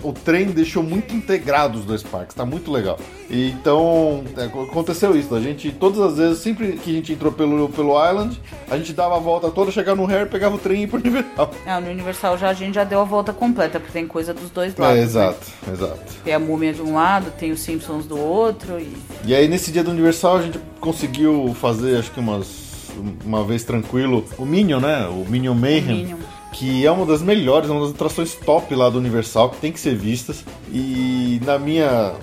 O 0.02 0.12
trem 0.12 0.46
deixou 0.46 0.82
muito 0.82 1.14
integrado 1.14 1.78
os 1.78 1.84
dois 1.84 2.02
parques, 2.02 2.34
tá 2.34 2.44
muito 2.44 2.70
legal. 2.70 2.98
E 3.30 3.50
então, 3.50 4.22
é, 4.36 4.44
aconteceu 4.44 5.16
isso. 5.16 5.34
A 5.34 5.40
gente, 5.40 5.70
todas 5.72 6.00
as 6.00 6.18
vezes, 6.18 6.38
sempre 6.38 6.72
que 6.72 6.90
a 6.90 6.94
gente 6.94 7.12
entrou 7.12 7.32
pelo, 7.32 7.68
pelo 7.70 7.90
Island, 7.92 8.40
a 8.70 8.76
gente 8.76 8.92
dava 8.92 9.16
a 9.16 9.18
volta 9.18 9.50
toda, 9.50 9.70
chegava 9.70 10.00
no 10.00 10.06
Harry, 10.06 10.28
pegava 10.28 10.54
o 10.54 10.58
trem 10.58 10.78
e 10.78 10.80
ia 10.82 10.88
pro 10.88 10.98
Universal. 10.98 11.50
Ah, 11.66 11.80
no 11.80 11.90
Universal 11.90 12.38
já 12.38 12.50
a 12.50 12.54
gente 12.54 12.74
já 12.74 12.84
deu 12.84 13.00
a 13.00 13.04
volta 13.04 13.32
completa, 13.32 13.80
porque 13.80 13.92
tem 13.92 14.06
coisa 14.06 14.34
dos 14.34 14.50
dois 14.50 14.76
lados. 14.76 14.96
É, 14.96 15.00
né? 15.00 15.04
exato, 15.04 15.46
exato. 15.72 16.00
Tem 16.22 16.34
a 16.34 16.38
múmia 16.38 16.72
de 16.72 16.82
um 16.82 16.94
lado, 16.94 17.30
tem 17.38 17.50
os 17.50 17.60
Simpsons 17.60 18.06
do 18.06 18.18
outro 18.18 18.78
e. 18.78 18.92
E 19.24 19.34
aí 19.34 19.48
nesse 19.48 19.72
dia 19.72 19.82
do 19.82 19.90
Universal 19.90 20.36
a 20.36 20.42
gente 20.42 20.60
conseguiu 20.80 21.56
fazer, 21.58 21.98
acho 21.98 22.10
que 22.10 22.20
umas 22.34 22.74
uma 23.24 23.44
vez 23.44 23.64
tranquilo, 23.64 24.24
o 24.38 24.44
Minion, 24.44 24.80
né? 24.80 25.06
O 25.06 25.28
Minion 25.28 25.54
Mayhem. 25.54 26.04
Minion. 26.04 26.16
Que 26.52 26.86
é 26.86 26.90
uma 26.90 27.04
das 27.04 27.20
melhores, 27.20 27.68
uma 27.68 27.80
das 27.80 27.90
atrações 27.90 28.34
top 28.34 28.72
lá 28.76 28.88
do 28.88 28.98
Universal, 28.98 29.50
que 29.50 29.56
tem 29.56 29.72
que 29.72 29.80
ser 29.80 29.96
vistas. 29.96 30.44
E 30.72 31.40
na 31.44 31.58
minha 31.58 32.14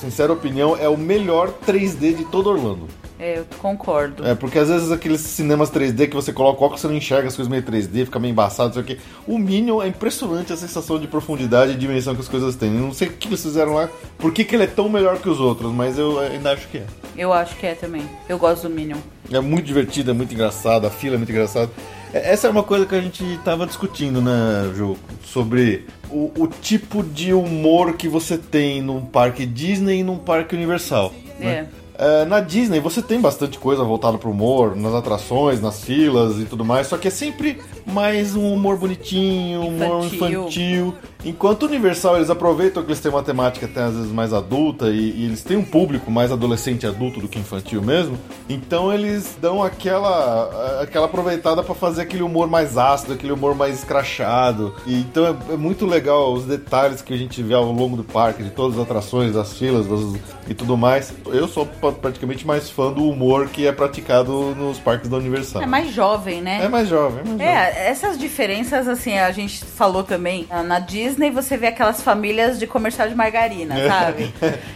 sincera 0.00 0.32
opinião, 0.32 0.76
é 0.76 0.88
o 0.88 0.96
melhor 0.96 1.52
3D 1.66 2.14
de 2.14 2.24
todo 2.24 2.50
Orlando. 2.50 2.86
É, 3.20 3.38
eu 3.38 3.46
concordo. 3.58 4.26
É, 4.26 4.34
porque 4.34 4.58
às 4.58 4.68
vezes 4.68 4.90
aqueles 4.90 5.20
cinemas 5.20 5.70
3D 5.70 6.08
que 6.08 6.14
você 6.14 6.32
coloca 6.32 6.62
o 6.62 6.64
óculos, 6.64 6.80
você 6.80 6.88
não 6.88 6.94
enxerga 6.94 7.28
as 7.28 7.36
coisas 7.36 7.50
meio 7.50 7.62
3D, 7.62 8.06
fica 8.06 8.18
meio 8.18 8.32
embaçado, 8.32 8.68
não 8.68 8.74
sei 8.74 8.82
o 8.82 8.86
quê. 8.86 8.98
O 9.26 9.38
Minion 9.38 9.82
é 9.82 9.88
impressionante 9.88 10.52
a 10.54 10.56
sensação 10.56 10.98
de 10.98 11.06
profundidade 11.06 11.72
e 11.72 11.74
dimensão 11.76 12.14
que 12.14 12.22
as 12.22 12.28
coisas 12.28 12.56
têm. 12.56 12.74
Eu 12.74 12.80
não 12.80 12.94
sei 12.94 13.08
o 13.08 13.12
que 13.12 13.28
eles 13.28 13.42
fizeram 13.42 13.74
lá, 13.74 13.90
por 14.16 14.32
que, 14.32 14.42
que 14.42 14.56
ele 14.56 14.64
é 14.64 14.66
tão 14.66 14.88
melhor 14.88 15.18
que 15.18 15.28
os 15.28 15.38
outros, 15.38 15.70
mas 15.70 15.98
eu 15.98 16.18
ainda 16.18 16.52
acho 16.52 16.66
que 16.68 16.78
é. 16.78 16.86
Eu 17.14 17.30
acho 17.32 17.54
que 17.56 17.66
é 17.66 17.74
também. 17.74 18.08
Eu 18.26 18.38
gosto 18.38 18.66
do 18.68 18.74
Minion. 18.74 18.96
É 19.30 19.38
muito 19.38 19.66
divertido, 19.66 20.12
é 20.12 20.14
muito 20.14 20.32
engraçado, 20.32 20.86
a 20.86 20.90
fila 20.90 21.16
é 21.16 21.18
muito 21.18 21.30
engraçada. 21.30 21.70
É, 22.14 22.32
Essa 22.32 22.46
é 22.46 22.50
uma 22.50 22.62
coisa 22.62 22.86
que 22.86 22.94
a 22.94 23.00
gente 23.02 23.38
tava 23.44 23.66
discutindo, 23.66 24.22
né, 24.22 24.72
Ju? 24.74 24.96
Sobre 25.24 25.84
o, 26.08 26.32
o 26.38 26.46
tipo 26.46 27.02
de 27.02 27.34
humor 27.34 27.92
que 27.92 28.08
você 28.08 28.38
tem 28.38 28.80
num 28.80 29.04
parque 29.04 29.44
Disney 29.44 29.98
e 30.00 30.02
num 30.02 30.16
parque 30.16 30.56
Universal. 30.56 31.12
né? 31.38 31.68
É, 32.02 32.24
na 32.24 32.40
Disney 32.40 32.80
você 32.80 33.02
tem 33.02 33.20
bastante 33.20 33.58
coisa 33.58 33.84
voltada 33.84 34.16
pro 34.16 34.30
humor, 34.30 34.74
nas 34.74 34.94
atrações, 34.94 35.60
nas 35.60 35.84
filas 35.84 36.38
e 36.38 36.46
tudo 36.46 36.64
mais, 36.64 36.86
só 36.86 36.96
que 36.96 37.08
é 37.08 37.10
sempre 37.10 37.60
mais 37.84 38.34
um 38.34 38.54
humor 38.54 38.78
bonitinho, 38.78 39.60
um 39.60 39.68
humor 39.68 40.06
Infantil. 40.06 40.40
infantil. 40.40 40.94
Enquanto 41.24 41.64
Universal 41.66 42.16
eles 42.16 42.30
aproveitam 42.30 42.82
que 42.82 42.88
eles 42.88 43.00
têm 43.00 43.10
uma 43.10 43.22
temática 43.22 43.66
até 43.66 43.82
às 43.82 43.94
vezes 43.94 44.10
mais 44.12 44.32
adulta 44.32 44.86
e, 44.90 45.10
e 45.10 45.24
eles 45.26 45.42
têm 45.42 45.56
um 45.56 45.64
público 45.64 46.10
mais 46.10 46.32
adolescente 46.32 46.84
e 46.84 46.86
adulto 46.86 47.20
do 47.20 47.28
que 47.28 47.38
infantil 47.38 47.82
mesmo, 47.82 48.18
então 48.48 48.92
eles 48.92 49.36
dão 49.40 49.62
aquela 49.62 50.80
aquela 50.82 51.06
aproveitada 51.06 51.62
pra 51.62 51.74
fazer 51.74 52.02
aquele 52.02 52.22
humor 52.22 52.48
mais 52.48 52.78
ácido, 52.78 53.12
aquele 53.12 53.32
humor 53.32 53.54
mais 53.54 53.76
escrachado. 53.78 54.74
E, 54.86 54.94
então 55.00 55.26
é, 55.26 55.54
é 55.54 55.56
muito 55.56 55.84
legal 55.86 56.32
os 56.32 56.44
detalhes 56.44 57.02
que 57.02 57.12
a 57.12 57.16
gente 57.16 57.42
vê 57.42 57.54
ao 57.54 57.70
longo 57.70 57.96
do 57.96 58.04
parque, 58.04 58.42
de 58.42 58.50
todas 58.50 58.78
as 58.78 58.84
atrações, 58.84 59.34
das 59.34 59.52
filas 59.52 59.86
das- 59.86 60.20
e 60.48 60.54
tudo 60.54 60.76
mais. 60.76 61.12
Eu 61.26 61.46
sou 61.46 61.64
praticamente 61.66 62.46
mais 62.46 62.68
fã 62.70 62.90
do 62.92 63.04
humor 63.08 63.48
que 63.48 63.66
é 63.66 63.72
praticado 63.72 64.32
nos 64.56 64.78
parques 64.78 65.08
da 65.08 65.16
Universal. 65.18 65.62
É 65.62 65.66
mais 65.66 65.92
jovem, 65.92 66.40
né? 66.40 66.60
É 66.64 66.68
mais 66.68 66.88
jovem, 66.88 67.20
é 67.20 67.24
mais 67.24 67.28
jovem. 67.38 67.46
É, 67.46 67.88
essas 67.90 68.18
diferenças, 68.18 68.88
assim, 68.88 69.16
a 69.18 69.30
gente 69.30 69.64
falou 69.64 70.02
também. 70.02 70.46
ah, 70.50 70.62
Na 70.62 70.78
Disney 70.80 71.09
você 71.32 71.56
vê 71.56 71.68
aquelas 71.68 72.02
famílias 72.02 72.58
de 72.58 72.66
comercial 72.66 73.08
de 73.08 73.14
margarina, 73.14 73.74
sabe? 73.88 74.32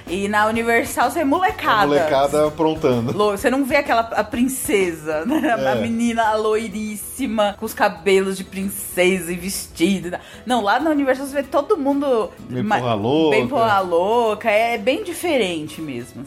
E 0.08 0.28
na 0.28 0.46
Universal 0.46 1.10
você 1.10 1.20
vê 1.20 1.24
molecada. 1.24 1.82
A 1.82 1.86
molecada 1.86 2.48
aprontando. 2.48 3.12
Você 3.12 3.50
não 3.50 3.64
vê 3.64 3.76
aquela 3.76 4.00
a 4.00 4.24
princesa, 4.24 5.24
né? 5.24 5.40
É. 5.44 5.72
A 5.72 5.74
menina 5.76 6.34
loiríssima, 6.34 7.56
com 7.58 7.66
os 7.66 7.74
cabelos 7.74 8.36
de 8.36 8.44
princesa 8.44 9.32
e 9.32 9.36
vestido. 9.36 10.10
tal. 10.10 10.20
Não, 10.44 10.62
lá 10.62 10.78
na 10.78 10.90
Universal 10.90 11.26
você 11.26 11.34
vê 11.34 11.42
todo 11.42 11.76
mundo. 11.76 12.30
Bem 12.48 12.64
porra 12.64 12.94
louca. 12.94 13.36
Bem 13.36 13.48
porra 13.48 13.80
louca. 13.80 14.50
É 14.50 14.78
bem 14.78 15.02
diferente 15.02 15.80
mesmo. 15.80 16.24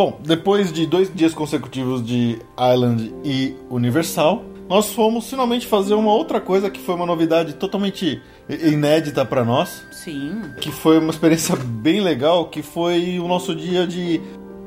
Bom, 0.00 0.18
depois 0.24 0.72
de 0.72 0.86
dois 0.86 1.14
dias 1.14 1.34
consecutivos 1.34 2.02
de 2.02 2.38
Island 2.58 3.14
e 3.22 3.54
Universal, 3.68 4.42
nós 4.66 4.90
fomos 4.94 5.28
finalmente 5.28 5.66
fazer 5.66 5.92
uma 5.92 6.10
outra 6.10 6.40
coisa 6.40 6.70
que 6.70 6.80
foi 6.80 6.94
uma 6.94 7.04
novidade 7.04 7.52
totalmente 7.52 8.18
inédita 8.48 9.26
pra 9.26 9.44
nós, 9.44 9.84
Sim. 9.92 10.40
que 10.58 10.72
foi 10.72 10.98
uma 10.98 11.10
experiência 11.10 11.54
bem 11.54 12.00
legal, 12.00 12.46
que 12.46 12.62
foi 12.62 13.18
o 13.18 13.28
nosso 13.28 13.54
dia 13.54 13.86
de 13.86 14.18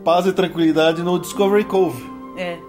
paz 0.05 0.27
e 0.27 0.33
tranquilidade 0.33 1.01
no 1.01 1.17
Discovery 1.17 1.63
Cove. 1.63 2.03
É. 2.37 2.59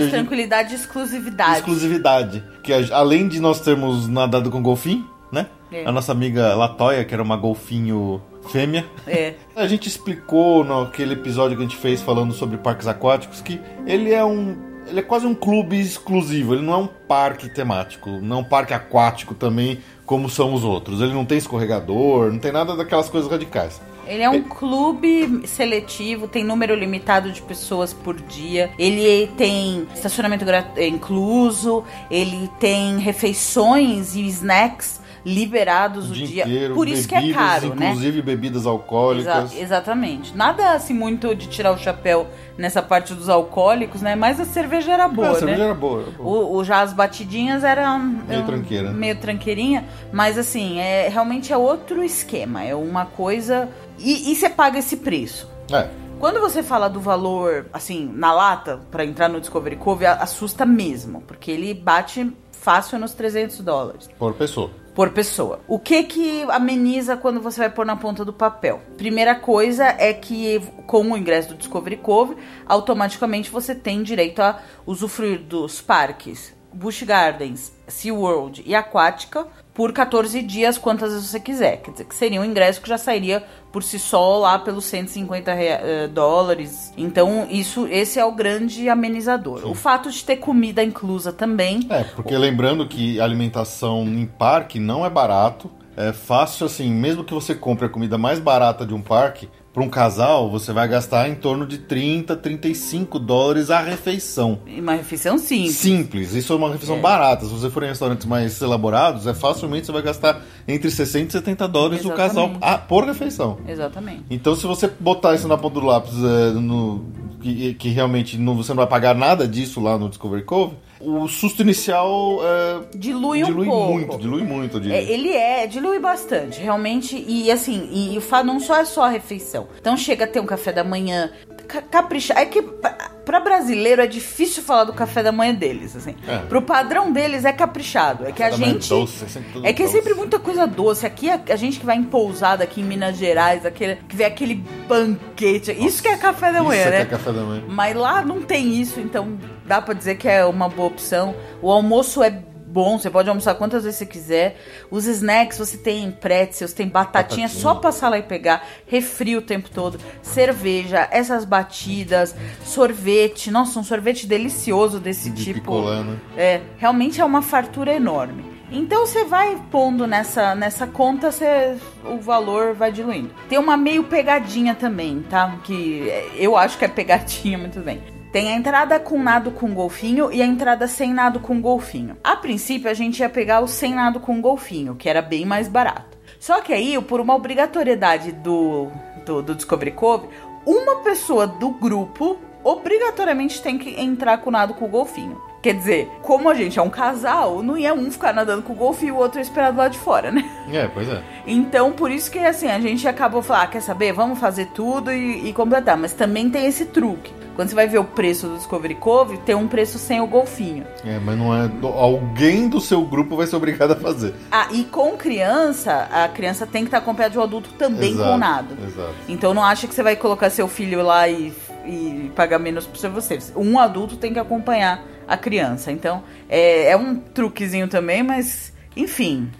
Gente- 0.00 0.10
tranquilidade 0.12 0.72
e 0.72 0.76
exclusividade. 0.76 1.58
Exclusividade. 1.58 2.42
Que 2.62 2.72
além 2.90 3.28
de 3.28 3.38
nós 3.38 3.60
termos 3.60 4.08
nadado 4.08 4.50
com 4.50 4.62
golfinho, 4.62 5.06
né? 5.30 5.48
É. 5.70 5.84
A 5.84 5.92
nossa 5.92 6.12
amiga 6.12 6.54
Latoya, 6.54 7.04
que 7.04 7.12
era 7.12 7.22
uma 7.22 7.36
golfinho 7.36 8.22
fêmea. 8.50 8.84
É. 9.06 9.34
A 9.54 9.66
gente 9.66 9.88
explicou 9.88 10.64
naquele 10.64 11.14
episódio 11.14 11.56
que 11.56 11.62
a 11.62 11.66
gente 11.66 11.76
fez 11.76 12.00
falando 12.00 12.32
sobre 12.32 12.56
parques 12.56 12.86
aquáticos 12.86 13.40
que 13.40 13.60
ele 13.86 14.12
é 14.12 14.24
um. 14.24 14.56
Ele 14.86 15.00
é 15.00 15.02
quase 15.02 15.26
um 15.26 15.34
clube 15.34 15.80
exclusivo, 15.80 16.54
ele 16.54 16.62
não 16.62 16.72
é 16.74 16.76
um 16.76 16.86
parque 16.86 17.48
temático, 17.48 18.10
não 18.20 18.38
é 18.38 18.40
um 18.40 18.44
parque 18.44 18.74
aquático 18.74 19.34
também, 19.34 19.80
como 20.04 20.28
são 20.28 20.52
os 20.52 20.62
outros. 20.62 21.00
Ele 21.00 21.14
não 21.14 21.24
tem 21.24 21.38
escorregador, 21.38 22.30
não 22.30 22.38
tem 22.38 22.52
nada 22.52 22.76
daquelas 22.76 23.08
coisas 23.08 23.30
radicais. 23.30 23.80
Ele 24.06 24.22
é 24.22 24.28
um 24.28 24.42
clube 24.42 25.46
seletivo, 25.46 26.28
tem 26.28 26.44
número 26.44 26.74
limitado 26.74 27.32
de 27.32 27.40
pessoas 27.40 27.92
por 27.92 28.14
dia. 28.14 28.70
Ele 28.78 29.26
tem 29.36 29.86
estacionamento 29.94 30.44
é, 30.50 30.86
incluso, 30.86 31.84
ele 32.10 32.50
tem 32.60 32.98
refeições 32.98 34.14
e 34.14 34.26
snacks 34.26 35.00
liberados 35.24 36.08
o, 36.08 36.12
O 36.12 36.14
dia 36.14 36.44
inteiro, 36.44 36.74
por 36.74 36.86
isso 36.86 37.08
que 37.08 37.14
é 37.14 37.20
bebidas, 37.20 37.40
caro, 37.42 37.74
né? 37.74 37.88
inclusive 37.90 38.22
bebidas 38.22 38.66
alcoólicas. 38.66 39.52
Exa- 39.52 39.62
exatamente. 39.62 40.36
Nada 40.36 40.72
assim 40.72 40.92
muito 40.94 41.34
de 41.34 41.46
tirar 41.48 41.72
o 41.72 41.78
chapéu 41.78 42.26
nessa 42.58 42.82
parte 42.82 43.14
dos 43.14 43.28
alcoólicos, 43.28 44.02
né? 44.02 44.14
Mas 44.14 44.38
a 44.38 44.44
cerveja 44.44 44.92
era 44.92 45.08
boa, 45.08 45.28
a 45.28 45.32
né? 45.32 45.38
cerveja 45.38 45.64
era 45.64 45.74
boa. 45.74 46.02
era 46.02 46.10
boa. 46.10 46.28
O, 46.50 46.56
o- 46.58 46.64
já 46.64 46.82
as 46.82 46.92
batidinhas 46.92 47.64
eram 47.64 47.98
Meio 48.00 48.24
eram 48.38 48.46
tranqueira. 48.46 48.90
meio 48.92 49.16
tranqueirinha, 49.16 49.84
mas 50.12 50.36
assim, 50.38 50.78
é 50.78 51.08
realmente 51.08 51.52
é 51.52 51.56
outro 51.56 52.04
esquema, 52.04 52.62
é 52.62 52.74
uma 52.74 53.06
coisa 53.06 53.68
e, 53.98 54.30
e 54.30 54.36
você 54.36 54.50
paga 54.50 54.78
esse 54.78 54.98
preço. 54.98 55.48
É, 55.72 55.88
Quando 56.20 56.38
você 56.40 56.62
fala 56.62 56.88
do 56.88 57.00
valor, 57.00 57.66
assim, 57.72 58.10
na 58.14 58.32
lata, 58.32 58.80
pra 58.90 59.04
entrar 59.04 59.28
no 59.28 59.40
Discovery 59.40 59.76
Cove, 59.76 60.04
a- 60.06 60.14
assusta 60.14 60.66
mesmo, 60.66 61.22
porque 61.22 61.50
ele 61.50 61.72
bate 61.74 62.30
fácil 62.52 62.98
nos 62.98 63.12
300 63.14 63.60
dólares 63.60 64.08
por 64.18 64.32
pessoa. 64.34 64.70
Por 64.94 65.10
pessoa. 65.10 65.60
O 65.66 65.78
que 65.78 66.04
que 66.04 66.42
ameniza 66.50 67.16
quando 67.16 67.40
você 67.40 67.60
vai 67.60 67.70
pôr 67.70 67.84
na 67.84 67.96
ponta 67.96 68.24
do 68.24 68.32
papel? 68.32 68.80
Primeira 68.96 69.34
coisa 69.34 69.84
é 69.84 70.12
que 70.12 70.60
com 70.86 71.10
o 71.10 71.16
ingresso 71.16 71.48
do 71.48 71.56
Discovery 71.56 71.96
Cove, 71.96 72.36
automaticamente 72.66 73.50
você 73.50 73.74
tem 73.74 74.02
direito 74.02 74.40
a 74.40 74.60
usufruir 74.86 75.40
dos 75.40 75.80
parques 75.80 76.54
Busch 76.74 77.02
Gardens, 77.04 77.72
SeaWorld 77.86 78.62
e 78.66 78.74
Aquática 78.74 79.46
por 79.72 79.92
14 79.92 80.40
dias, 80.42 80.78
quantas 80.78 81.12
vezes 81.12 81.28
você 81.28 81.40
quiser. 81.40 81.78
Quer 81.78 81.90
dizer, 81.90 82.04
que 82.04 82.14
seria 82.14 82.40
um 82.40 82.44
ingresso 82.44 82.80
que 82.80 82.88
já 82.88 82.96
sairia 82.96 83.42
por 83.72 83.82
si 83.82 83.98
só 83.98 84.38
lá 84.38 84.56
pelos 84.56 84.84
150 84.84 85.52
rea- 85.52 85.80
eh, 85.82 86.06
dólares. 86.06 86.92
Então, 86.96 87.48
isso, 87.50 87.88
esse 87.88 88.20
é 88.20 88.24
o 88.24 88.30
grande 88.30 88.88
amenizador. 88.88 89.66
O 89.68 89.74
fato 89.74 90.10
de 90.12 90.24
ter 90.24 90.36
comida 90.36 90.82
inclusa 90.84 91.32
também. 91.32 91.80
É, 91.90 92.04
porque 92.04 92.36
lembrando 92.38 92.86
que 92.86 93.20
alimentação 93.20 94.04
em 94.04 94.26
parque 94.26 94.78
não 94.78 95.04
é 95.04 95.10
barato. 95.10 95.68
É 95.96 96.12
fácil 96.12 96.66
assim, 96.66 96.90
mesmo 96.92 97.24
que 97.24 97.34
você 97.34 97.52
compre 97.54 97.86
a 97.86 97.88
comida 97.88 98.16
mais 98.16 98.38
barata 98.38 98.86
de 98.86 98.94
um 98.94 99.02
parque, 99.02 99.48
para 99.74 99.82
um 99.82 99.88
casal, 99.88 100.48
você 100.48 100.72
vai 100.72 100.86
gastar 100.86 101.28
em 101.28 101.34
torno 101.34 101.66
de 101.66 101.78
30, 101.78 102.36
35 102.36 103.18
dólares 103.18 103.70
a 103.70 103.80
refeição. 103.80 104.60
E 104.68 104.80
Uma 104.80 104.94
refeição 104.94 105.36
simples. 105.36 105.74
Simples, 105.74 106.32
isso 106.32 106.52
é 106.52 106.56
uma 106.56 106.70
refeição 106.70 106.96
É. 106.96 107.00
barata. 107.00 107.44
Se 107.44 107.50
você 107.50 107.68
for 107.68 107.82
em 107.82 107.88
restaurantes 107.88 108.24
mais 108.24 108.62
elaborados, 108.62 109.26
é 109.26 109.34
facilmente 109.34 109.86
você 109.86 109.92
vai 109.92 110.02
gastar 110.02 110.40
entre 110.68 110.88
60 110.92 111.28
e 111.28 111.32
70 111.32 111.66
dólares 111.66 112.04
o 112.04 112.12
casal 112.12 112.44
Exatamente. 112.50 112.58
ah, 112.62 112.78
por 112.78 113.04
refeição. 113.04 113.58
Exatamente. 113.66 114.22
Então, 114.30 114.54
se 114.54 114.64
você 114.64 114.88
botar 115.00 115.34
isso 115.34 115.48
na 115.48 115.58
ponta 115.58 115.80
do 115.80 115.84
lápis, 115.86 116.14
é, 116.14 116.52
no, 116.52 117.04
que, 117.42 117.74
que 117.74 117.88
realmente 117.88 118.38
não, 118.38 118.54
você 118.56 118.70
não 118.70 118.76
vai 118.76 118.86
pagar 118.86 119.12
nada 119.16 119.46
disso 119.48 119.80
lá 119.80 119.98
no 119.98 120.08
Discovery 120.08 120.44
Cove, 120.44 120.76
o 121.00 121.28
susto 121.28 121.62
inicial 121.62 122.38
é, 122.42 122.96
Dilui 122.96 123.42
um 123.42 123.46
dilui 123.46 123.66
pouco. 123.66 123.92
muito, 123.92 124.18
dilui 124.18 124.42
muito. 124.42 124.80
diria. 124.80 124.96
É, 124.96 125.02
ele 125.02 125.30
é, 125.30 125.66
dilui 125.66 125.98
bastante, 125.98 126.60
realmente. 126.60 127.22
E 127.26 127.50
assim, 127.50 127.88
e 127.92 128.18
o 128.18 128.44
não 128.44 128.60
só 128.60 128.76
é 128.76 128.84
só 128.84 129.04
a 129.04 129.08
refeição. 129.08 129.68
Então 129.80 129.96
chega 129.96 130.24
a 130.24 130.28
ter 130.28 130.40
um 130.40 130.46
café 130.46 130.72
da 130.72 130.84
manhã, 130.84 131.30
caprichar. 131.64 132.38
É 132.38 132.46
que 132.46 132.62
pra 132.62 133.40
brasileiro 133.40 134.02
é 134.02 134.06
difícil 134.06 134.62
falar 134.62 134.84
do 134.84 134.92
café 134.92 135.22
da 135.22 135.32
manhã 135.32 135.54
deles, 135.54 135.96
assim. 135.96 136.14
É. 136.28 136.38
Pro 136.46 136.60
padrão 136.62 137.10
deles 137.12 137.44
é 137.44 137.52
caprichado. 137.52 138.26
É 138.26 138.32
que 138.32 138.42
a 138.42 138.50
manhã 138.50 138.72
gente. 138.74 138.88
doce, 138.88 139.24
é 139.24 139.28
sempre 139.28 139.52
tudo 139.52 139.66
É 139.66 139.72
que 139.72 139.82
é 139.82 139.86
doce. 139.86 139.96
sempre 139.96 140.14
muita 140.14 140.38
coisa 140.38 140.66
doce. 140.66 141.06
Aqui, 141.06 141.30
a, 141.30 141.40
a 141.50 141.56
gente 141.56 141.80
que 141.80 141.86
vai 141.86 141.96
em 141.96 142.04
pousada 142.04 142.62
aqui 142.64 142.80
em 142.80 142.84
Minas 142.84 143.16
Gerais, 143.16 143.64
aquele, 143.64 143.96
que 144.08 144.14
vê 144.14 144.24
aquele 144.24 144.62
banquete. 144.88 145.72
isso 145.72 146.02
que 146.02 146.08
é 146.08 146.16
café 146.16 146.52
da 146.52 146.62
manhã, 146.62 146.82
Isso 146.82 146.90
né? 146.90 146.96
é 147.00 147.04
que 147.04 147.14
é 147.14 147.18
café 147.18 147.32
da 147.32 147.42
manhã. 147.42 147.62
Mas 147.68 147.96
lá 147.96 148.22
não 148.22 148.42
tem 148.42 148.74
isso, 148.80 149.00
então 149.00 149.38
dá 149.66 149.80
pra 149.80 149.94
dizer 149.94 150.16
que 150.16 150.28
é 150.28 150.44
uma 150.44 150.68
boa 150.68 150.88
opção. 150.88 151.34
O 151.62 151.70
almoço 151.70 152.22
é 152.22 152.30
bom, 152.74 152.98
você 152.98 153.08
pode 153.08 153.28
almoçar 153.28 153.54
quantas 153.54 153.84
vezes 153.84 153.98
você 154.00 154.06
quiser. 154.06 154.56
Os 154.90 155.06
snacks, 155.06 155.56
você 155.56 155.78
tem 155.78 156.10
pretzels, 156.10 156.72
tem 156.72 156.88
batatinha, 156.88 157.46
Batatinha. 157.46 157.48
só 157.48 157.76
passar 157.76 158.08
lá 158.08 158.18
e 158.18 158.22
pegar. 158.24 158.66
Refri 158.88 159.36
o 159.36 159.42
tempo 159.42 159.70
todo. 159.70 160.00
Cerveja, 160.20 161.06
essas 161.12 161.44
batidas, 161.44 162.34
sorvete. 162.64 163.48
Nossa, 163.48 163.78
um 163.78 163.84
sorvete 163.84 164.26
delicioso 164.26 164.98
desse 164.98 165.30
De 165.30 165.44
tipo. 165.44 165.60
picolé, 165.60 166.02
né? 166.02 166.16
É, 166.36 166.60
realmente 166.76 167.20
é 167.20 167.24
uma 167.24 167.42
fartura 167.42 167.94
enorme. 167.94 168.44
Então 168.72 169.06
você 169.06 169.22
vai 169.24 169.56
pondo 169.70 170.04
nessa, 170.04 170.52
nessa 170.56 170.84
conta, 170.84 171.30
você, 171.30 171.76
o 172.04 172.18
valor 172.18 172.74
vai 172.74 172.90
diluindo. 172.90 173.30
Tem 173.48 173.56
uma 173.56 173.76
meio 173.76 174.02
pegadinha 174.04 174.74
também, 174.74 175.22
tá? 175.30 175.58
Que 175.62 176.10
eu 176.34 176.56
acho 176.56 176.76
que 176.76 176.84
é 176.84 176.88
pegadinha, 176.88 177.56
muito 177.58 177.78
bem. 177.78 178.02
Tem 178.34 178.52
a 178.52 178.56
entrada 178.56 178.98
com 178.98 179.22
nado 179.22 179.52
com 179.52 179.72
golfinho 179.72 180.32
e 180.32 180.42
a 180.42 180.44
entrada 180.44 180.88
sem 180.88 181.14
nado 181.14 181.38
com 181.38 181.60
golfinho. 181.60 182.16
A 182.24 182.34
princípio 182.34 182.90
a 182.90 182.92
gente 182.92 183.20
ia 183.20 183.28
pegar 183.28 183.60
o 183.60 183.68
sem 183.68 183.94
nado 183.94 184.18
com 184.18 184.40
golfinho, 184.40 184.96
que 184.96 185.08
era 185.08 185.22
bem 185.22 185.46
mais 185.46 185.68
barato. 185.68 186.18
Só 186.40 186.60
que 186.60 186.72
aí, 186.72 187.00
por 187.00 187.20
uma 187.20 187.32
obrigatoriedade 187.32 188.32
do, 188.32 188.88
do, 189.24 189.40
do 189.40 189.54
Discovery 189.54 189.92
Cove, 189.92 190.28
uma 190.66 190.96
pessoa 190.96 191.46
do 191.46 191.70
grupo 191.70 192.36
obrigatoriamente 192.64 193.62
tem 193.62 193.78
que 193.78 194.00
entrar 194.00 194.38
com 194.38 194.50
nado 194.50 194.74
com 194.74 194.88
golfinho. 194.88 195.40
Quer 195.64 195.72
dizer, 195.72 196.10
como 196.20 196.50
a 196.50 196.52
gente 196.54 196.78
é 196.78 196.82
um 196.82 196.90
casal, 196.90 197.62
não 197.62 197.74
ia 197.74 197.94
um 197.94 198.10
ficar 198.10 198.34
nadando 198.34 198.60
com 198.60 198.74
o 198.74 198.76
golfinho 198.76 199.08
e 199.08 199.12
o 199.12 199.16
outro 199.16 199.40
esperar 199.40 199.72
do 199.72 199.78
lado 199.78 199.92
de 199.92 199.98
fora, 199.98 200.30
né? 200.30 200.44
É, 200.70 200.86
pois 200.86 201.08
é. 201.08 201.22
Então, 201.46 201.90
por 201.90 202.10
isso 202.10 202.30
que 202.30 202.38
assim, 202.38 202.66
a 202.66 202.78
gente 202.78 203.08
acabou 203.08 203.40
falando, 203.40 203.62
ah, 203.62 203.66
quer 203.68 203.80
saber? 203.80 204.12
Vamos 204.12 204.38
fazer 204.38 204.66
tudo 204.74 205.10
e, 205.10 205.48
e 205.48 205.52
completar. 205.54 205.96
Mas 205.96 206.12
também 206.12 206.50
tem 206.50 206.66
esse 206.66 206.84
truque. 206.84 207.32
Quando 207.56 207.70
você 207.70 207.74
vai 207.74 207.86
ver 207.86 207.96
o 207.96 208.04
preço 208.04 208.46
do 208.46 208.56
Discovery 208.56 208.94
Cove, 208.96 209.38
tem 209.38 209.54
um 209.54 209.66
preço 209.66 209.98
sem 209.98 210.20
o 210.20 210.26
golfinho. 210.26 210.84
É, 211.02 211.18
mas 211.18 211.38
não 211.38 211.54
é. 211.54 211.70
Alguém 211.82 212.68
do 212.68 212.78
seu 212.78 213.02
grupo 213.02 213.34
vai 213.34 213.46
ser 213.46 213.56
obrigado 213.56 213.92
a 213.92 213.96
fazer. 213.96 214.34
Ah, 214.52 214.68
e 214.70 214.84
com 214.84 215.16
criança, 215.16 216.08
a 216.12 216.28
criança 216.28 216.66
tem 216.66 216.82
que 216.82 216.88
estar 216.88 216.98
acompanhada 216.98 217.32
de 217.32 217.38
um 217.38 217.42
adulto 217.42 217.70
também 217.78 218.12
Exato, 218.12 218.30
com 218.30 218.36
nado. 218.36 218.76
Exato. 218.86 219.14
Então 219.26 219.54
não 219.54 219.64
acha 219.64 219.86
que 219.86 219.94
você 219.94 220.02
vai 220.02 220.14
colocar 220.14 220.50
seu 220.50 220.68
filho 220.68 221.02
lá 221.02 221.26
e, 221.26 221.54
e 221.86 222.30
pagar 222.36 222.58
menos 222.58 222.86
pra 222.86 223.08
você. 223.08 223.38
Um 223.56 223.78
adulto 223.78 224.18
tem 224.18 224.30
que 224.30 224.38
acompanhar 224.38 225.13
a 225.28 225.36
criança. 225.36 225.90
Então 225.92 226.22
é, 226.48 226.90
é 226.90 226.96
um 226.96 227.16
truquezinho 227.16 227.88
também, 227.88 228.22
mas 228.22 228.72
enfim. 228.96 229.50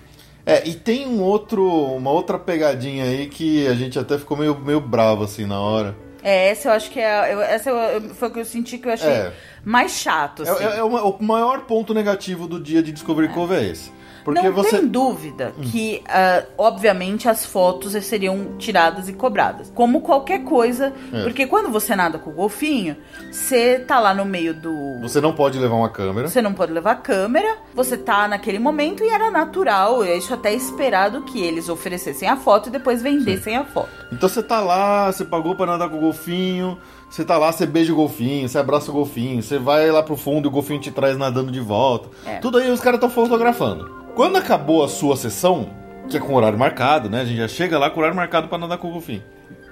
É, 0.46 0.66
e 0.68 0.74
tem 0.74 1.06
um 1.06 1.22
outro, 1.22 1.66
uma 1.96 2.10
outra 2.10 2.38
pegadinha 2.38 3.04
aí 3.04 3.26
que 3.28 3.66
a 3.66 3.74
gente 3.74 3.98
até 3.98 4.18
ficou 4.18 4.36
meio, 4.36 4.54
meio 4.58 4.80
bravo 4.80 5.24
assim 5.24 5.46
na 5.46 5.58
hora. 5.60 5.96
É, 6.22 6.48
essa 6.50 6.68
eu 6.68 6.72
acho 6.72 6.90
que 6.90 7.00
é. 7.00 7.34
eu- 7.34 7.40
essa 7.42 7.70
eu- 7.70 8.14
foi 8.14 8.28
o 8.28 8.30
que 8.30 8.40
eu 8.40 8.44
senti 8.44 8.78
que 8.78 8.88
eu 8.88 8.92
achei 8.92 9.10
É. 9.10 9.32
mais 9.64 9.92
chato. 9.92 10.42
É, 10.42 10.48
Assim. 10.50 10.64
é- 10.64 10.78
é 10.78 10.82
uma- 10.82 11.02
o 11.02 11.22
maior 11.22 11.60
ponto 11.62 11.92
negativo 11.92 12.46
do 12.46 12.58
dia 12.60 12.82
de 12.82 12.92
Discovery 12.92 13.28
Cove 13.28 13.54
é 13.54 13.64
esse. 13.70 13.90
Porque 14.24 14.42
não 14.42 14.52
você. 14.52 14.78
tem 14.78 14.88
dúvida 14.88 15.52
que, 15.70 16.02
ah, 16.08 16.44
obviamente, 16.56 17.28
as 17.28 17.44
fotos 17.44 17.92
seriam 18.04 18.56
tiradas 18.58 19.08
e 19.08 19.12
cobradas. 19.12 19.70
Como 19.74 20.00
qualquer 20.00 20.44
coisa. 20.44 20.92
É. 21.12 21.22
Porque 21.22 21.46
quando 21.46 21.70
você 21.70 21.94
nada 21.94 22.18
com 22.18 22.30
o 22.30 22.32
golfinho, 22.32 22.96
você 23.30 23.78
tá 23.78 24.00
lá 24.00 24.14
no 24.14 24.24
meio 24.24 24.54
do. 24.54 25.00
Você 25.02 25.20
não 25.20 25.32
pode 25.32 25.58
levar 25.58 25.76
uma 25.76 25.88
câmera. 25.88 26.28
Você 26.28 26.40
não 26.40 26.54
pode 26.54 26.72
levar 26.72 26.96
câmera, 26.96 27.58
você 27.74 27.96
tá 27.96 28.26
naquele 28.26 28.58
momento 28.58 29.04
e 29.04 29.08
era 29.08 29.30
natural, 29.30 30.02
é 30.02 30.16
isso 30.16 30.32
até 30.32 30.52
esperado 30.54 31.22
que 31.22 31.42
eles 31.42 31.68
oferecessem 31.68 32.28
a 32.28 32.36
foto 32.36 32.68
e 32.68 32.72
depois 32.72 33.02
vendessem 33.02 33.56
a 33.56 33.64
foto. 33.64 33.90
Então 34.12 34.28
você 34.28 34.42
tá 34.42 34.60
lá, 34.60 35.12
você 35.12 35.24
pagou 35.24 35.54
pra 35.54 35.66
nadar 35.66 35.88
com 35.90 35.98
o 35.98 36.00
golfinho, 36.00 36.78
você 37.10 37.24
tá 37.24 37.36
lá, 37.36 37.52
você 37.52 37.66
beija 37.66 37.92
o 37.92 37.96
golfinho, 37.96 38.48
você 38.48 38.58
abraça 38.58 38.90
o 38.90 38.94
golfinho, 38.94 39.42
você 39.42 39.58
vai 39.58 39.90
lá 39.90 40.02
pro 40.02 40.16
fundo 40.16 40.46
e 40.46 40.48
o 40.48 40.50
golfinho 40.50 40.80
te 40.80 40.90
traz 40.90 41.16
nadando 41.18 41.52
de 41.52 41.60
volta. 41.60 42.08
É. 42.26 42.38
Tudo 42.38 42.58
aí 42.58 42.70
os 42.70 42.80
caras 42.80 42.98
estão 42.98 43.10
fotografando. 43.10 44.03
Quando 44.14 44.36
acabou 44.36 44.84
a 44.84 44.88
sua 44.88 45.16
sessão, 45.16 45.68
que 46.08 46.16
é 46.16 46.20
com 46.20 46.34
horário 46.34 46.58
marcado, 46.58 47.08
né? 47.10 47.22
A 47.22 47.24
gente 47.24 47.38
já 47.38 47.48
chega 47.48 47.78
lá 47.78 47.90
com 47.90 47.98
horário 47.98 48.16
marcado 48.16 48.48
pra 48.48 48.58
nadar 48.58 48.78
com 48.78 48.88
o 48.88 48.92
golfinho. 48.92 49.22